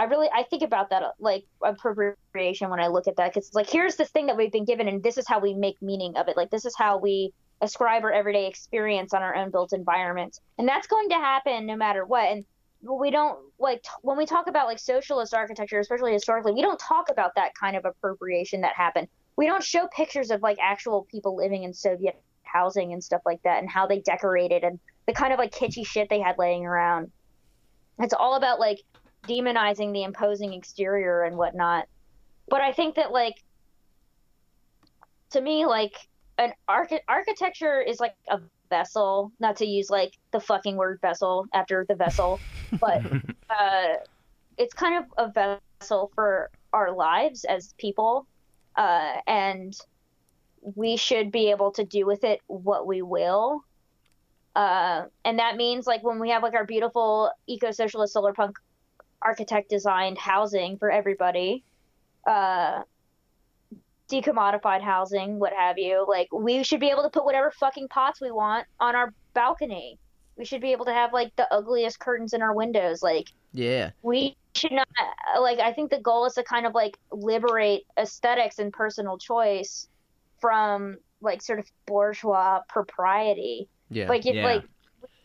I 0.00 0.04
really 0.04 0.30
I 0.32 0.44
think 0.44 0.62
about 0.62 0.88
that 0.90 1.02
like 1.18 1.44
appropriation 1.62 2.70
when 2.70 2.80
I 2.80 2.86
look 2.86 3.06
at 3.06 3.16
that 3.16 3.34
because 3.34 3.48
it's 3.48 3.54
like 3.54 3.68
here's 3.68 3.96
this 3.96 4.08
thing 4.08 4.26
that 4.26 4.36
we've 4.36 4.50
been 4.50 4.64
given 4.64 4.88
and 4.88 5.02
this 5.02 5.18
is 5.18 5.28
how 5.28 5.40
we 5.40 5.52
make 5.52 5.76
meaning 5.82 6.16
of 6.16 6.28
it. 6.28 6.38
Like 6.38 6.48
this 6.48 6.64
is 6.64 6.74
how 6.74 6.96
we 6.96 7.34
ascribe 7.60 8.02
our 8.04 8.10
everyday 8.10 8.46
experience 8.46 9.12
on 9.12 9.22
our 9.22 9.34
own 9.34 9.50
built 9.50 9.74
environment, 9.74 10.38
and 10.56 10.66
that's 10.66 10.86
going 10.86 11.10
to 11.10 11.16
happen 11.16 11.66
no 11.66 11.76
matter 11.76 12.06
what. 12.06 12.30
And 12.30 12.46
we 12.82 13.10
don't 13.10 13.38
like 13.58 13.82
t- 13.82 13.90
when 14.02 14.16
we 14.16 14.26
talk 14.26 14.46
about 14.46 14.66
like 14.66 14.78
socialist 14.78 15.34
architecture, 15.34 15.78
especially 15.78 16.12
historically, 16.12 16.52
we 16.52 16.62
don't 16.62 16.78
talk 16.78 17.10
about 17.10 17.34
that 17.36 17.52
kind 17.54 17.76
of 17.76 17.84
appropriation 17.84 18.62
that 18.62 18.74
happened. 18.74 19.08
We 19.36 19.46
don't 19.46 19.62
show 19.62 19.86
pictures 19.94 20.30
of 20.30 20.42
like 20.42 20.58
actual 20.60 21.06
people 21.10 21.36
living 21.36 21.64
in 21.64 21.74
Soviet 21.74 22.20
housing 22.42 22.92
and 22.92 23.02
stuff 23.02 23.22
like 23.26 23.42
that, 23.42 23.60
and 23.60 23.70
how 23.70 23.86
they 23.86 24.00
decorated 24.00 24.64
and 24.64 24.78
the 25.06 25.12
kind 25.12 25.32
of 25.32 25.38
like 25.38 25.52
kitschy 25.52 25.86
shit 25.86 26.08
they 26.08 26.20
had 26.20 26.38
laying 26.38 26.66
around. 26.66 27.10
It's 27.98 28.14
all 28.14 28.34
about 28.34 28.58
like 28.58 28.80
demonizing 29.28 29.92
the 29.92 30.02
imposing 30.02 30.54
exterior 30.54 31.24
and 31.24 31.36
whatnot. 31.36 31.86
But 32.48 32.62
I 32.62 32.72
think 32.72 32.96
that 32.96 33.12
like 33.12 33.42
to 35.30 35.40
me 35.40 35.66
like 35.66 35.94
an 36.38 36.52
arch- 36.66 36.92
architecture 37.06 37.80
is 37.80 38.00
like 38.00 38.14
a 38.28 38.40
vessel, 38.70 39.32
not 39.40 39.56
to 39.56 39.66
use 39.66 39.90
like 39.90 40.12
the 40.32 40.40
fucking 40.40 40.76
word 40.76 40.98
vessel 41.02 41.46
after 41.52 41.84
the 41.88 41.94
vessel, 41.94 42.40
but 42.80 43.02
uh, 43.50 43.94
it's 44.56 44.74
kind 44.74 45.04
of 45.04 45.30
a 45.32 45.58
vessel 45.80 46.10
for 46.14 46.50
our 46.72 46.92
lives 46.92 47.44
as 47.44 47.74
people, 47.78 48.26
uh, 48.76 49.14
and 49.26 49.74
we 50.62 50.96
should 50.96 51.30
be 51.32 51.50
able 51.50 51.72
to 51.72 51.84
do 51.84 52.06
with 52.06 52.24
it 52.24 52.40
what 52.46 52.86
we 52.86 53.02
will. 53.02 53.62
Uh, 54.54 55.04
and 55.24 55.38
that 55.38 55.56
means 55.56 55.86
like 55.86 56.02
when 56.02 56.18
we 56.18 56.30
have 56.30 56.42
like 56.42 56.54
our 56.54 56.66
beautiful 56.66 57.30
eco-socialist 57.46 58.12
solar 58.12 58.32
punk 58.32 58.56
architect 59.22 59.70
designed 59.70 60.18
housing 60.18 60.76
for 60.78 60.90
everybody, 60.90 61.64
uh, 62.26 62.80
decommodified 64.10 64.82
housing, 64.82 65.38
what 65.38 65.52
have 65.52 65.78
you. 65.78 66.04
Like, 66.08 66.28
we 66.32 66.62
should 66.62 66.80
be 66.80 66.90
able 66.90 67.02
to 67.02 67.10
put 67.10 67.24
whatever 67.24 67.50
fucking 67.52 67.88
pots 67.88 68.20
we 68.20 68.30
want 68.30 68.66
on 68.78 68.96
our 68.96 69.12
balcony. 69.34 69.98
We 70.36 70.44
should 70.44 70.60
be 70.60 70.72
able 70.72 70.86
to 70.86 70.92
have 70.92 71.12
like 71.12 71.34
the 71.36 71.52
ugliest 71.52 72.00
curtains 72.00 72.32
in 72.32 72.42
our 72.42 72.54
windows. 72.54 73.02
Like, 73.02 73.28
yeah, 73.52 73.90
we 74.02 74.36
should 74.54 74.72
not 74.72 74.88
like. 75.38 75.58
I 75.58 75.72
think 75.72 75.90
the 75.90 76.00
goal 76.00 76.24
is 76.24 76.34
to 76.34 76.42
kind 76.42 76.66
of 76.66 76.74
like 76.74 76.96
liberate 77.12 77.82
aesthetics 77.98 78.58
and 78.58 78.72
personal 78.72 79.18
choice 79.18 79.88
from 80.40 80.96
like 81.20 81.42
sort 81.42 81.58
of 81.58 81.66
bourgeois 81.86 82.60
propriety. 82.68 83.68
Yeah, 83.90 84.08
like 84.08 84.24
if 84.24 84.34
yeah. 84.34 84.44
like 84.44 84.64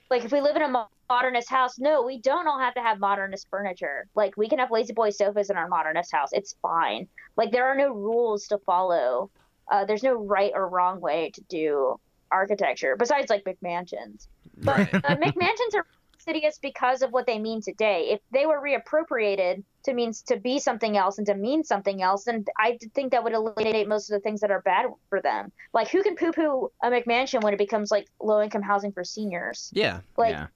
like 0.09 0.25
if 0.25 0.31
we 0.31 0.41
live 0.41 0.55
in 0.55 0.63
a 0.63 0.87
modernist 1.09 1.49
house. 1.49 1.77
No, 1.79 2.03
we 2.03 2.19
don't 2.19 2.47
all 2.47 2.59
have 2.59 2.73
to 2.75 2.81
have 2.81 2.99
modernist 2.99 3.47
furniture. 3.49 4.07
Like 4.15 4.35
we 4.37 4.49
can 4.49 4.59
have 4.59 4.71
lazy 4.71 4.93
boy 4.93 5.11
sofas 5.11 5.49
in 5.49 5.57
our 5.57 5.67
modernist 5.67 6.11
house. 6.11 6.29
It's 6.31 6.55
fine. 6.61 7.07
Like 7.37 7.51
there 7.51 7.65
are 7.65 7.75
no 7.75 7.93
rules 7.93 8.47
to 8.47 8.57
follow. 8.59 9.29
Uh, 9.71 9.85
there's 9.85 10.03
no 10.03 10.13
right 10.13 10.51
or 10.53 10.67
wrong 10.67 11.01
way 11.01 11.31
to 11.33 11.41
do 11.49 11.99
architecture 12.31 12.95
besides 12.97 13.29
like 13.29 13.43
McMansions. 13.43 14.27
But 14.57 14.77
right. 14.77 14.95
uh, 14.95 15.15
McMansions 15.17 15.75
are 15.75 15.85
insidious 16.13 16.57
because 16.59 17.01
of 17.01 17.11
what 17.11 17.25
they 17.25 17.39
mean 17.39 17.61
today. 17.61 18.09
If 18.11 18.19
they 18.31 18.45
were 18.45 18.61
reappropriated 18.61 19.63
to 19.83 19.93
means 19.93 20.23
to 20.23 20.37
be 20.37 20.59
something 20.59 20.97
else 20.97 21.17
and 21.17 21.27
to 21.27 21.35
mean 21.35 21.63
something 21.63 22.01
else, 22.01 22.23
then 22.23 22.45
I 22.57 22.77
think 22.93 23.11
that 23.11 23.23
would 23.23 23.33
eliminate 23.33 23.87
most 23.87 24.09
of 24.09 24.15
the 24.15 24.21
things 24.21 24.41
that 24.41 24.51
are 24.51 24.61
bad 24.61 24.87
for 25.09 25.21
them. 25.21 25.51
Like 25.73 25.89
who 25.89 26.01
can 26.03 26.15
poo-poo 26.15 26.71
a 26.83 26.89
McMansion 26.89 27.43
when 27.43 27.53
it 27.53 27.57
becomes 27.57 27.91
like 27.91 28.07
low-income 28.19 28.63
housing 28.63 28.91
for 28.91 29.03
seniors? 29.03 29.69
Yeah, 29.73 29.99
Like 30.17 30.31
yeah. 30.31 30.47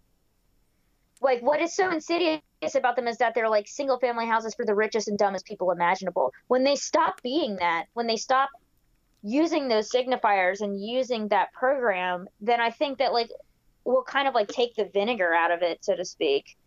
Like 1.22 1.42
what 1.42 1.62
is 1.62 1.76
so 1.76 1.92
insidious 1.92 2.42
about 2.76 2.96
them 2.96 3.08
is 3.08 3.18
that 3.18 3.36
they're 3.36 3.50
like 3.50 3.68
single 3.68 4.00
family 4.00 4.26
houses 4.26 4.56
for 4.56 4.66
the 4.66 4.76
richest 4.76 5.08
and 5.08 5.18
dumbest 5.18 5.46
people 5.46 5.72
imaginable. 5.72 6.34
When 6.48 6.64
they 6.64 6.76
stop 6.76 7.22
being 7.22 7.58
that 7.58 7.86
when 7.94 8.08
they 8.08 8.18
stop 8.18 8.50
using 9.22 9.68
those 9.68 9.92
signifiers 9.92 10.62
and 10.62 10.82
using 10.82 11.28
that 11.28 11.52
program 11.52 12.26
then 12.40 12.62
i 12.62 12.70
think 12.70 13.00
that 13.00 13.12
like 13.12 13.30
we'll 13.84 14.04
kind 14.04 14.30
of 14.30 14.34
like 14.34 14.48
take 14.48 14.74
the 14.76 14.86
vinegar 14.86 15.34
out 15.34 15.52
of 15.52 15.62
it 15.62 15.84
so 15.84 15.96
to 15.96 16.06
speak. 16.06 16.58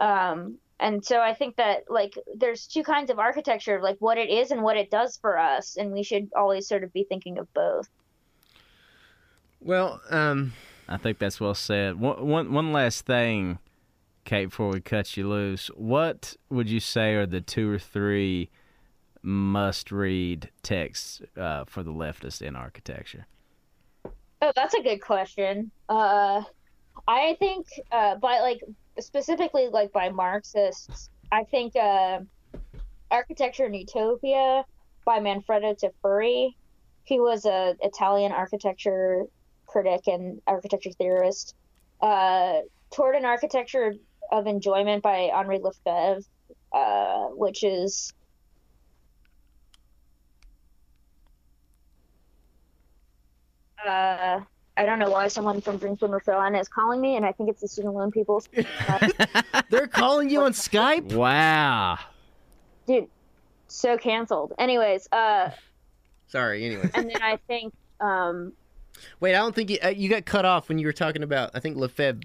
Um 0.00 0.58
and 0.80 1.04
so 1.04 1.20
i 1.20 1.34
think 1.34 1.56
that 1.56 1.84
like 1.88 2.14
there's 2.36 2.66
two 2.66 2.82
kinds 2.82 3.10
of 3.10 3.20
architecture 3.20 3.76
of 3.76 3.82
like 3.82 3.96
what 4.00 4.18
it 4.18 4.28
is 4.28 4.50
and 4.50 4.62
what 4.62 4.76
it 4.76 4.90
does 4.90 5.16
for 5.18 5.38
us 5.38 5.76
and 5.76 5.92
we 5.92 6.02
should 6.02 6.28
always 6.36 6.66
sort 6.66 6.82
of 6.82 6.92
be 6.92 7.04
thinking 7.04 7.38
of 7.38 7.52
both. 7.54 7.88
Well, 9.60 10.00
um, 10.10 10.52
I 10.88 10.96
think 10.96 11.18
that's 11.18 11.40
well 11.40 11.54
said. 11.54 11.98
One, 11.98 12.26
one, 12.26 12.52
one 12.52 12.72
last 12.72 13.06
thing, 13.06 13.58
Kate, 14.24 14.46
before 14.46 14.68
we 14.70 14.80
cut 14.80 15.16
you 15.16 15.28
loose. 15.28 15.68
What 15.68 16.36
would 16.50 16.68
you 16.68 16.80
say 16.80 17.14
are 17.14 17.26
the 17.26 17.40
two 17.40 17.70
or 17.70 17.78
three 17.78 18.50
must 19.22 19.92
read 19.92 20.50
texts 20.62 21.22
uh, 21.36 21.64
for 21.66 21.82
the 21.82 21.92
leftist 21.92 22.42
in 22.42 22.56
architecture? 22.56 23.26
Oh, 24.42 24.52
that's 24.56 24.74
a 24.74 24.82
good 24.82 24.98
question. 24.98 25.70
Uh, 25.88 26.42
I 27.06 27.36
think 27.38 27.66
uh, 27.92 28.16
by 28.16 28.40
like 28.40 28.60
specifically 28.98 29.68
like 29.68 29.92
by 29.92 30.10
Marxists, 30.10 31.10
I 31.30 31.44
think 31.44 31.76
uh, 31.76 32.20
Architecture 33.10 33.66
and 33.66 33.76
Utopia 33.76 34.64
by 35.04 35.20
Manfredo 35.20 35.74
Tafuri. 35.80 36.54
He 37.04 37.20
was 37.20 37.44
a 37.46 37.76
Italian 37.80 38.32
architecture 38.32 39.24
critic 39.72 40.02
and 40.06 40.40
architecture 40.46 40.90
theorist. 40.92 41.54
Uh, 42.00 42.60
Toward 42.92 43.16
an 43.16 43.24
Architecture 43.24 43.94
of 44.30 44.46
Enjoyment 44.46 45.02
by 45.02 45.30
Henri 45.34 45.58
Lefebvre, 45.58 46.20
uh, 46.72 47.28
which 47.28 47.64
is 47.64 48.12
uh, 53.86 54.40
I 54.76 54.84
don't 54.84 54.98
know 54.98 55.10
why 55.10 55.28
someone 55.28 55.60
from 55.60 55.78
Drinks 55.78 56.02
When 56.02 56.10
We're 56.10 56.56
is 56.56 56.68
calling 56.68 57.00
me, 57.00 57.16
and 57.16 57.24
I 57.24 57.32
think 57.32 57.48
it's 57.48 57.60
the 57.60 57.68
student 57.68 57.94
loan 57.94 58.10
people. 58.10 58.42
they're 59.70 59.86
calling 59.86 60.28
you 60.28 60.42
on 60.42 60.52
Skype. 60.52 61.12
Wow. 61.12 61.98
Dude, 62.86 63.08
so 63.68 63.96
canceled. 63.96 64.52
Anyways, 64.58 65.08
uh, 65.12 65.50
Sorry. 66.26 66.64
Anyway, 66.64 66.90
and 66.94 67.10
then 67.10 67.22
I 67.22 67.38
think, 67.46 67.74
um, 68.00 68.54
wait. 69.20 69.34
I 69.34 69.38
don't 69.38 69.54
think 69.54 69.70
you, 69.70 69.78
uh, 69.84 69.88
you 69.88 70.08
got 70.08 70.24
cut 70.24 70.44
off 70.44 70.68
when 70.68 70.78
you 70.78 70.86
were 70.86 70.92
talking 70.92 71.22
about. 71.22 71.50
I 71.54 71.60
think 71.60 71.76
Lefebvre. 71.76 72.20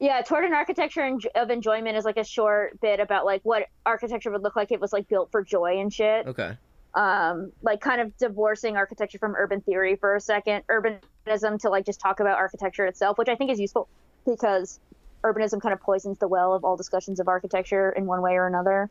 Yeah, 0.00 0.20
toward 0.20 0.44
an 0.44 0.52
architecture 0.52 1.16
of 1.36 1.50
enjoyment 1.50 1.96
is 1.96 2.04
like 2.04 2.16
a 2.16 2.24
short 2.24 2.80
bit 2.80 2.98
about 2.98 3.24
like 3.24 3.40
what 3.44 3.68
architecture 3.86 4.32
would 4.32 4.42
look 4.42 4.56
like 4.56 4.72
if 4.72 4.76
it 4.76 4.80
was 4.80 4.92
like 4.92 5.06
built 5.08 5.30
for 5.30 5.44
joy 5.44 5.78
and 5.78 5.92
shit. 5.92 6.26
Okay. 6.26 6.56
Um, 6.94 7.52
like 7.62 7.80
kind 7.80 8.00
of 8.00 8.16
divorcing 8.18 8.76
architecture 8.76 9.18
from 9.18 9.34
urban 9.36 9.60
theory 9.60 9.94
for 9.96 10.16
a 10.16 10.20
second, 10.20 10.64
urbanism 10.66 11.60
to 11.60 11.70
like 11.70 11.86
just 11.86 12.00
talk 12.00 12.18
about 12.18 12.36
architecture 12.36 12.84
itself, 12.86 13.16
which 13.16 13.28
I 13.28 13.36
think 13.36 13.52
is 13.52 13.60
useful 13.60 13.88
because 14.26 14.80
urbanism 15.22 15.60
kind 15.60 15.72
of 15.72 15.80
poisons 15.80 16.18
the 16.18 16.28
well 16.28 16.52
of 16.52 16.64
all 16.64 16.76
discussions 16.76 17.20
of 17.20 17.28
architecture 17.28 17.90
in 17.90 18.06
one 18.06 18.22
way 18.22 18.32
or 18.32 18.46
another. 18.46 18.90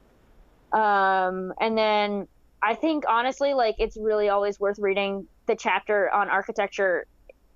Um, 0.72 1.54
and 1.60 1.78
then 1.78 2.28
I 2.64 2.76
think 2.76 3.04
honestly, 3.08 3.54
like 3.54 3.76
it's 3.80 3.98
really 3.98 4.30
always 4.30 4.60
worth 4.60 4.80
reading 4.80 5.28
the 5.52 5.58
chapter 5.58 6.10
on 6.12 6.30
architecture 6.30 7.06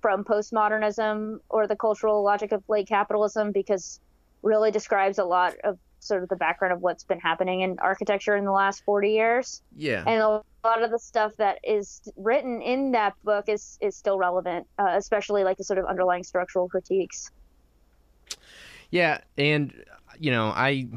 from 0.02 0.22
postmodernism 0.22 1.38
or 1.48 1.66
the 1.66 1.76
cultural 1.76 2.22
logic 2.22 2.52
of 2.52 2.62
late 2.68 2.86
capitalism 2.86 3.52
because 3.52 4.00
really 4.42 4.70
describes 4.70 5.18
a 5.18 5.24
lot 5.24 5.54
of 5.64 5.78
sort 6.00 6.22
of 6.22 6.28
the 6.28 6.36
background 6.36 6.74
of 6.74 6.82
what's 6.82 7.04
been 7.04 7.18
happening 7.18 7.62
in 7.62 7.78
architecture 7.78 8.36
in 8.36 8.44
the 8.44 8.52
last 8.52 8.84
40 8.84 9.10
years 9.10 9.62
Yeah. 9.74 10.04
and 10.06 10.20
a 10.20 10.28
lot 10.62 10.82
of 10.82 10.90
the 10.90 10.98
stuff 10.98 11.32
that 11.38 11.58
is 11.64 12.02
written 12.16 12.60
in 12.60 12.92
that 12.92 13.14
book 13.24 13.48
is 13.48 13.78
is 13.80 13.96
still 13.96 14.18
relevant 14.18 14.66
uh, 14.78 14.92
especially 14.96 15.42
like 15.42 15.56
the 15.56 15.64
sort 15.64 15.78
of 15.78 15.86
underlying 15.86 16.22
structural 16.22 16.68
critiques 16.68 17.30
Yeah, 18.90 19.20
and 19.38 19.72
you 20.18 20.30
know, 20.30 20.46
I 20.48 20.88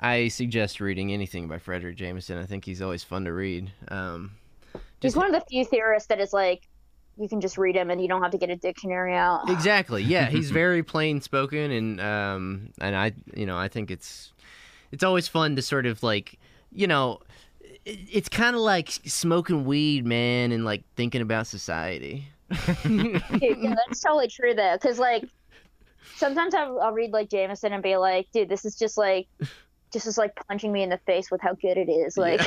I 0.00 0.28
suggest 0.28 0.80
reading 0.80 1.12
anything 1.12 1.48
by 1.48 1.58
Fredric 1.58 1.96
Jameson. 1.96 2.36
I 2.38 2.44
think 2.44 2.64
he's 2.64 2.82
always 2.82 3.04
fun 3.04 3.24
to 3.24 3.32
read. 3.32 3.72
Um, 3.88 4.32
he's 5.02 5.16
one 5.16 5.26
of 5.26 5.32
the 5.32 5.44
few 5.48 5.64
theorists 5.64 6.08
that 6.08 6.20
is 6.20 6.32
like 6.32 6.68
you 7.18 7.28
can 7.28 7.40
just 7.40 7.58
read 7.58 7.76
him 7.76 7.90
and 7.90 8.00
you 8.00 8.08
don't 8.08 8.22
have 8.22 8.30
to 8.30 8.38
get 8.38 8.50
a 8.50 8.56
dictionary 8.56 9.14
out 9.14 9.42
exactly. 9.50 10.02
Yeah, 10.02 10.26
he's 10.26 10.50
very 10.62 10.82
plain 10.82 11.20
spoken, 11.20 11.70
and 11.70 12.00
um, 12.00 12.70
and 12.80 12.96
I, 12.96 13.12
you 13.34 13.46
know, 13.46 13.56
I 13.56 13.68
think 13.68 13.90
it's 13.90 14.32
it's 14.90 15.02
always 15.02 15.28
fun 15.28 15.56
to 15.56 15.62
sort 15.62 15.86
of 15.86 16.02
like, 16.02 16.38
you 16.70 16.86
know, 16.86 17.20
it, 17.84 17.98
it's 18.10 18.28
kind 18.28 18.54
of 18.54 18.62
like 18.62 18.90
smoking 18.90 19.64
weed, 19.64 20.06
man, 20.06 20.52
and 20.52 20.64
like 20.64 20.82
thinking 20.96 21.22
about 21.22 21.46
society. 21.46 22.28
Yeah, 22.84 23.74
that's 23.74 24.00
totally 24.00 24.28
true 24.28 24.54
though, 24.54 24.76
because 24.80 24.98
like 24.98 25.24
sometimes 26.16 26.54
I'll, 26.54 26.80
I'll 26.80 26.92
read 26.92 27.12
like 27.12 27.30
Jameson 27.30 27.72
and 27.72 27.82
be 27.82 27.96
like, 27.96 28.30
dude, 28.32 28.48
this 28.48 28.64
is 28.64 28.76
just 28.76 28.98
like, 28.98 29.26
just 29.92 30.06
is 30.06 30.18
like 30.18 30.34
punching 30.48 30.72
me 30.72 30.82
in 30.82 30.90
the 30.90 30.98
face 30.98 31.30
with 31.30 31.40
how 31.40 31.54
good 31.54 31.76
it 31.76 31.88
is. 31.88 32.16
Like, 32.16 32.40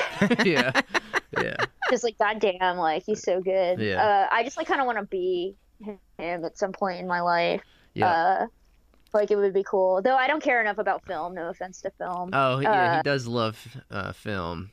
yeah, 0.46 0.72
yeah, 1.42 1.56
just 1.90 2.04
like 2.04 2.18
goddamn, 2.18 2.78
like 2.78 3.04
he's 3.06 3.22
so 3.22 3.42
good. 3.42 3.80
Yeah. 3.80 4.04
Uh, 4.04 4.28
I 4.32 4.44
just 4.44 4.58
like 4.58 4.68
kind 4.68 4.82
of 4.82 4.86
want 4.88 4.98
to 5.00 5.06
be 5.06 5.56
him 5.84 6.00
at 6.18 6.58
some 6.58 6.72
point 6.72 7.00
in 7.00 7.08
my 7.08 7.22
life. 7.22 7.62
yeah. 7.94 8.10
Uh, 8.10 8.48
like 9.14 9.32
it 9.32 9.38
would 9.38 9.54
be 9.54 9.64
cool, 9.64 10.02
though. 10.02 10.16
I 10.16 10.28
don't 10.28 10.44
care 10.44 10.60
enough 10.60 10.78
about 10.78 11.06
film. 11.06 11.36
No 11.36 11.50
offense 11.50 11.82
to 11.82 11.92
film. 11.92 12.32
oh, 12.34 12.60
yeah, 12.60 12.72
uh, 12.72 12.98
he 12.98 13.04
does 13.04 13.28
love 13.28 13.78
uh, 13.90 14.12
film. 14.12 14.72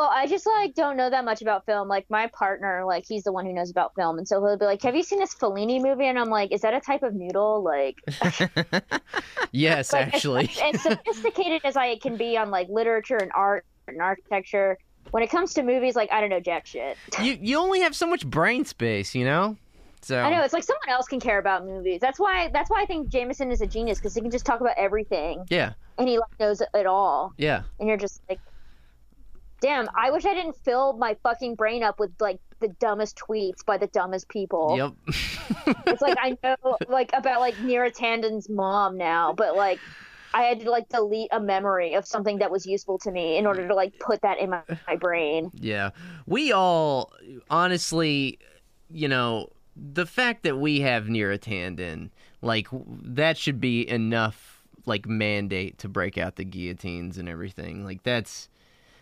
Well, 0.00 0.08
I 0.10 0.26
just 0.26 0.46
like 0.46 0.74
don't 0.74 0.96
know 0.96 1.10
that 1.10 1.26
much 1.26 1.42
about 1.42 1.66
film. 1.66 1.86
Like 1.86 2.06
my 2.08 2.26
partner, 2.28 2.84
like 2.86 3.04
he's 3.06 3.22
the 3.22 3.32
one 3.32 3.44
who 3.44 3.52
knows 3.52 3.70
about 3.70 3.94
film, 3.94 4.16
and 4.16 4.26
so 4.26 4.40
he'll 4.40 4.56
be 4.56 4.64
like, 4.64 4.80
"Have 4.80 4.96
you 4.96 5.02
seen 5.02 5.18
this 5.18 5.34
Fellini 5.34 5.78
movie?" 5.78 6.06
And 6.06 6.18
I'm 6.18 6.30
like, 6.30 6.52
"Is 6.52 6.62
that 6.62 6.72
a 6.72 6.80
type 6.80 7.02
of 7.02 7.12
noodle?" 7.12 7.62
Like, 7.62 7.96
yes, 9.52 9.92
like, 9.92 10.06
as- 10.06 10.14
actually. 10.14 10.50
as, 10.62 10.82
sophisticated 10.82 11.60
as 11.64 11.76
I 11.76 11.98
can 11.98 12.16
be 12.16 12.38
on 12.38 12.50
like 12.50 12.70
literature 12.70 13.18
and 13.18 13.30
art 13.34 13.66
and 13.88 14.00
architecture, 14.00 14.78
when 15.10 15.22
it 15.22 15.28
comes 15.28 15.52
to 15.52 15.62
movies, 15.62 15.96
like 15.96 16.10
I 16.10 16.22
don't 16.22 16.30
know 16.30 16.40
jack 16.40 16.66
shit. 16.66 16.96
you 17.22 17.36
you 17.38 17.58
only 17.58 17.80
have 17.80 17.94
so 17.94 18.06
much 18.06 18.24
brain 18.24 18.64
space, 18.64 19.14
you 19.14 19.26
know. 19.26 19.58
So 20.00 20.18
I 20.18 20.30
know 20.30 20.42
it's 20.42 20.54
like 20.54 20.64
someone 20.64 20.88
else 20.88 21.08
can 21.08 21.20
care 21.20 21.38
about 21.38 21.66
movies. 21.66 22.00
That's 22.00 22.18
why 22.18 22.48
that's 22.54 22.70
why 22.70 22.80
I 22.80 22.86
think 22.86 23.10
Jameson 23.10 23.50
is 23.50 23.60
a 23.60 23.66
genius 23.66 23.98
because 23.98 24.14
he 24.14 24.22
can 24.22 24.30
just 24.30 24.46
talk 24.46 24.62
about 24.62 24.78
everything 24.78 25.44
Yeah, 25.50 25.74
and 25.98 26.08
he 26.08 26.18
like 26.18 26.40
knows 26.40 26.62
it 26.62 26.86
all, 26.86 27.34
yeah, 27.36 27.64
and 27.78 27.86
you're 27.86 27.98
just 27.98 28.22
like. 28.30 28.40
Damn, 29.60 29.88
I 29.94 30.10
wish 30.10 30.24
I 30.24 30.34
didn't 30.34 30.56
fill 30.64 30.94
my 30.94 31.16
fucking 31.22 31.54
brain 31.54 31.82
up 31.82 31.98
with 31.98 32.12
like 32.20 32.40
the 32.60 32.68
dumbest 32.68 33.18
tweets 33.18 33.64
by 33.64 33.78
the 33.78 33.86
dumbest 33.88 34.28
people. 34.28 34.76
yep. 34.76 34.92
It's 35.86 36.02
like 36.02 36.16
I 36.20 36.36
know 36.42 36.76
like 36.88 37.10
about 37.12 37.40
like 37.40 37.54
Neera 37.56 37.92
Tandon's 37.92 38.48
mom 38.48 38.96
now, 38.96 39.32
but 39.32 39.56
like 39.56 39.78
I 40.32 40.42
had 40.42 40.60
to 40.60 40.70
like 40.70 40.88
delete 40.88 41.28
a 41.32 41.40
memory 41.40 41.94
of 41.94 42.06
something 42.06 42.38
that 42.38 42.50
was 42.50 42.66
useful 42.66 42.98
to 43.00 43.10
me 43.10 43.36
in 43.36 43.46
order 43.46 43.66
to 43.66 43.74
like 43.74 43.98
put 43.98 44.22
that 44.22 44.38
in 44.38 44.50
my, 44.50 44.62
my 44.86 44.96
brain. 44.96 45.50
Yeah. 45.54 45.90
We 46.26 46.52
all, 46.52 47.12
honestly, 47.50 48.38
you 48.90 49.08
know, 49.08 49.50
the 49.76 50.06
fact 50.06 50.42
that 50.44 50.58
we 50.58 50.80
have 50.80 51.04
Neera 51.04 51.38
Tandon, 51.38 52.10
like, 52.42 52.68
that 52.72 53.38
should 53.38 53.60
be 53.60 53.88
enough, 53.88 54.62
like, 54.86 55.06
mandate 55.06 55.78
to 55.78 55.88
break 55.88 56.18
out 56.18 56.36
the 56.36 56.44
guillotines 56.44 57.18
and 57.18 57.28
everything. 57.28 57.84
Like, 57.84 58.02
that's. 58.02 58.48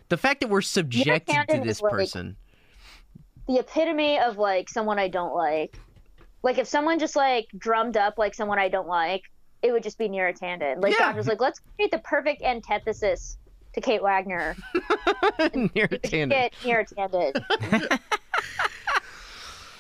The 0.09 0.17
fact 0.17 0.41
that 0.41 0.49
we're 0.49 0.63
subjected 0.63 1.49
to 1.49 1.61
this 1.61 1.81
like, 1.81 1.93
person. 1.93 2.37
The 3.47 3.59
epitome 3.59 4.19
of 4.19 4.39
like 4.39 4.69
someone 4.69 4.99
I 4.99 5.09
don't 5.09 5.35
like. 5.35 5.79
Like 6.43 6.59
if 6.59 6.67
someone 6.67 6.99
just 6.99 7.17
like 7.17 7.49
drummed 7.57 7.97
up 7.97 8.19
like 8.19 8.35
someone 8.35 8.59
I 8.59 8.69
don't 8.69 8.89
like, 8.89 9.23
it 9.63 9.73
would 9.73 9.83
just 9.83 9.99
be 9.99 10.09
Neera 10.09 10.39
Tandon. 10.39 10.83
Like 10.83 10.95
Yeah. 10.99 11.15
Was 11.15 11.27
like, 11.27 11.41
let's 11.41 11.61
create 11.77 11.91
the 11.91 11.99
perfect 11.99 12.43
antithesis 12.43 13.39
to 13.75 13.81
Kate 13.81 14.03
Wagner. 14.03 14.57
Neera 15.39 16.01
Tandon. 16.01 16.31
Get 16.31 16.53
Neera 16.63 16.87
Tandon. 16.93 17.99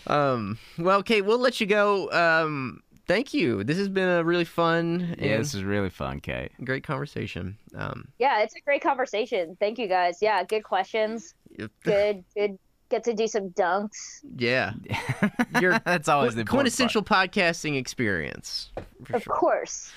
Um, 0.09 0.59
well, 0.78 1.02
Kate, 1.02 1.22
we'll 1.22 1.38
let 1.38 1.60
you 1.60 1.66
go. 1.66 2.10
Um, 2.10 2.82
thank 3.09 3.35
you. 3.35 3.64
This 3.64 3.76
has 3.78 3.89
been 3.89 4.09
a 4.09 4.22
really 4.22 4.44
fun 4.44 5.16
Yeah, 5.18 5.39
this 5.39 5.55
is 5.55 5.64
really 5.64 5.90
fun, 5.90 6.20
Kate. 6.20 6.52
great 6.62 6.85
conversation. 6.85 7.59
Um, 7.74 8.09
yeah, 8.20 8.43
it's 8.43 8.55
a 8.55 8.60
great 8.60 8.82
conversation. 8.82 9.56
Thank 9.59 9.78
you 9.78 9.89
guys. 9.89 10.18
Yeah, 10.22 10.44
good 10.44 10.62
questions. 10.62 11.35
Good, 11.56 12.22
good. 12.36 12.59
Get 12.90 13.05
to 13.05 13.12
do 13.12 13.26
some 13.26 13.51
dunks. 13.51 14.20
yeah. 14.36 14.72
You're 15.60 15.78
That's 15.80 16.09
always 16.09 16.35
the 16.35 16.40
important 16.40 16.72
quintessential 16.74 17.02
podcasting 17.02 17.76
experience. 17.76 18.70
Of 19.12 19.22
sure. 19.24 19.35
course. 19.35 19.93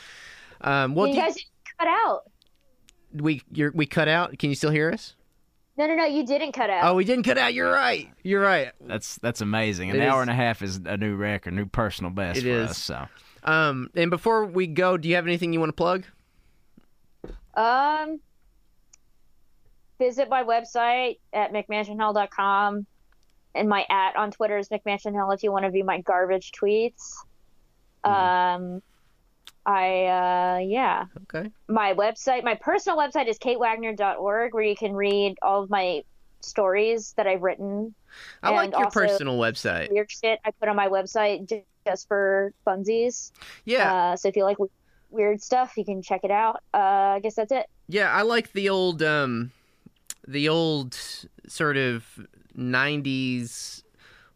Um, 0.62 0.96
well, 0.96 1.08
you 1.08 1.14
do 1.14 1.20
you- 1.20 1.26
guys 1.26 1.36
cut 1.80 1.88
out. 1.88 2.24
we 3.14 3.42
you're, 3.52 3.72
we 3.72 3.86
cut 3.86 4.08
out. 4.10 4.38
Can 4.40 4.50
you 4.50 4.56
still 4.56 4.72
hear 4.72 4.92
us? 4.92 5.16
No, 5.78 5.88
no, 5.88 5.96
no. 5.96 6.06
You 6.06 6.26
didn't 6.26 6.52
cut 6.52 6.70
out. 6.70 6.84
Oh, 6.84 6.96
we 6.96 7.06
didn't 7.06 7.24
cut 7.24 7.38
out. 7.38 7.54
You're 7.54 7.72
right. 7.72 8.10
You're 8.24 8.42
right. 8.42 8.72
That's 8.82 9.16
that's 9.18 9.42
amazing. 9.42 9.90
An 9.90 9.96
It 10.02 10.06
hour 10.06 10.20
is. 10.20 10.24
and 10.24 10.30
a 10.30 10.34
half 10.34 10.62
is 10.62 10.82
a 10.86 10.98
new 10.98 11.16
record, 11.16 11.54
new 11.54 11.66
personal 11.66 12.12
best 12.12 12.40
It 12.40 12.44
for 12.44 12.50
is. 12.50 12.70
us. 12.72 12.78
So 12.78 13.08
Um, 13.44 13.90
and 13.96 14.12
before 14.12 14.46
we 14.46 14.68
go, 14.68 14.98
do 14.98 15.08
you 15.10 15.16
have 15.16 15.26
anything 15.26 15.54
you 15.54 15.60
want 15.60 15.70
to 15.70 15.74
plug? 15.76 16.06
Um, 17.56 18.20
visit 19.98 20.30
my 20.30 20.44
website 20.44 21.20
at 21.34 21.52
mcmansionhell.com, 21.54 22.86
and 23.56 23.70
my 23.70 23.86
at 23.90 24.16
on 24.16 24.32
Twitter 24.32 24.58
is 24.58 24.70
mcmansionhell 24.70 25.34
if 25.34 25.44
you 25.44 25.52
want 25.52 25.66
to 25.66 25.72
view 25.72 25.84
my 25.84 26.02
garbage 26.02 26.52
tweets. 26.52 27.14
Um, 28.04 28.82
I 29.66 30.06
uh, 30.06 30.58
yeah, 30.60 31.06
Okay. 31.24 31.52
my 31.68 31.94
website, 31.94 32.44
my 32.44 32.56
personal 32.56 32.98
website 32.98 33.28
is 33.28 33.38
katewagner.org, 33.38 34.54
where 34.54 34.64
you 34.64 34.76
can 34.76 34.94
read 34.94 35.38
all 35.42 35.62
of 35.64 35.70
my 35.70 36.04
stories 36.42 37.14
that 37.18 37.28
I've 37.28 37.42
written. 37.44 37.94
I 38.44 38.50
like 38.52 38.72
your 38.78 38.90
personal 38.90 39.38
website. 39.38 39.92
Weird 39.92 40.12
shit 40.12 40.40
I 40.44 40.52
put 40.52 40.68
on 40.68 40.76
my 40.76 40.88
website 40.90 41.64
just 41.88 42.08
for 42.08 42.54
funsies. 42.66 43.32
Yeah, 43.66 43.94
Uh, 43.94 44.16
so 44.16 44.28
if 44.28 44.36
you 44.36 44.44
like 44.44 44.58
weird 45.12 45.42
stuff, 45.44 45.78
you 45.78 45.86
can 45.86 46.02
check 46.02 46.22
it 46.24 46.32
out. 46.32 46.62
Uh, 46.74 46.78
I 47.18 47.20
guess 47.22 47.36
that's 47.36 47.52
it. 47.52 47.68
yeah. 47.88 48.12
I 48.12 48.24
like 48.24 48.52
the 48.54 48.70
old 48.70 49.02
um, 49.04 49.52
the 50.28 50.50
old 50.50 50.98
sort 51.48 51.78
of 51.78 52.06
'90s 52.58 53.84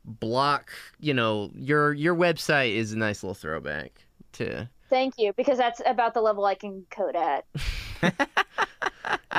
block. 0.03 0.71
You 0.99 1.13
know, 1.13 1.49
your 1.55 1.93
your 1.93 2.15
website 2.15 2.75
is 2.75 2.93
a 2.93 2.97
nice 2.97 3.23
little 3.23 3.33
throwback 3.35 4.05
to. 4.33 4.69
Thank 4.89 5.15
you, 5.17 5.33
because 5.33 5.57
that's 5.57 5.81
about 5.85 6.13
the 6.13 6.21
level 6.21 6.45
I 6.45 6.55
can 6.55 6.85
code 6.89 7.15
at. 7.15 7.45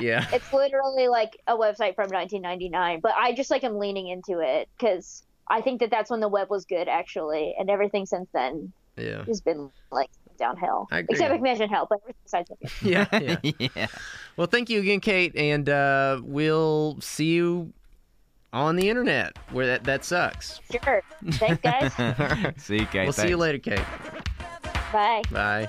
Yeah. 0.01 0.27
It's 0.33 0.53
literally 0.53 1.09
like 1.09 1.41
a 1.47 1.57
website 1.57 1.95
from 1.95 2.11
1999, 2.11 3.01
but 3.01 3.13
I 3.19 3.33
just 3.33 3.51
like 3.51 3.65
am 3.65 3.79
leaning 3.79 4.09
into 4.09 4.41
it 4.41 4.69
because 4.79 5.23
I 5.49 5.61
think 5.61 5.81
that 5.81 5.91
that's 5.91 6.11
when 6.11 6.21
the 6.21 6.29
web 6.29 6.51
was 6.51 6.65
good, 6.67 6.89
actually, 6.89 7.55
and 7.59 7.71
everything 7.71 8.05
since 8.07 8.29
then 8.33 8.73
Yeah. 8.97 9.25
has 9.25 9.41
been 9.41 9.71
like 9.91 10.11
downhill. 10.39 10.87
I 10.93 10.99
agree. 10.99 11.15
Except 11.15 11.33
McMansion 11.35 11.69
Hell, 11.71 11.87
but 11.89 12.01
besides 12.25 12.51
that. 12.51 12.71
Yeah. 12.83 13.07
Yeah. 13.43 13.69
yeah. 13.75 13.87
Well, 14.37 14.47
thank 14.47 14.69
you 14.69 14.81
again, 14.81 15.01
Kate, 15.01 15.35
and 15.35 15.69
uh, 15.69 16.21
we'll 16.23 16.99
see 17.01 17.33
you 17.33 17.73
on 18.53 18.77
the 18.77 18.89
internet 18.91 19.37
where 19.51 19.67
that 19.67 19.85
that 19.85 20.05
sucks. 20.05 20.61
Sure. 20.71 21.03
Thanks, 21.33 21.63
guys. 21.63 22.53
see 22.63 22.81
you, 22.81 22.87
Kate. 22.87 23.05
we'll 23.05 23.13
see 23.13 23.29
you 23.29 23.37
later, 23.39 23.59
Kate. 23.59 23.81
Bye. 24.93 25.23
Bye. 25.31 25.69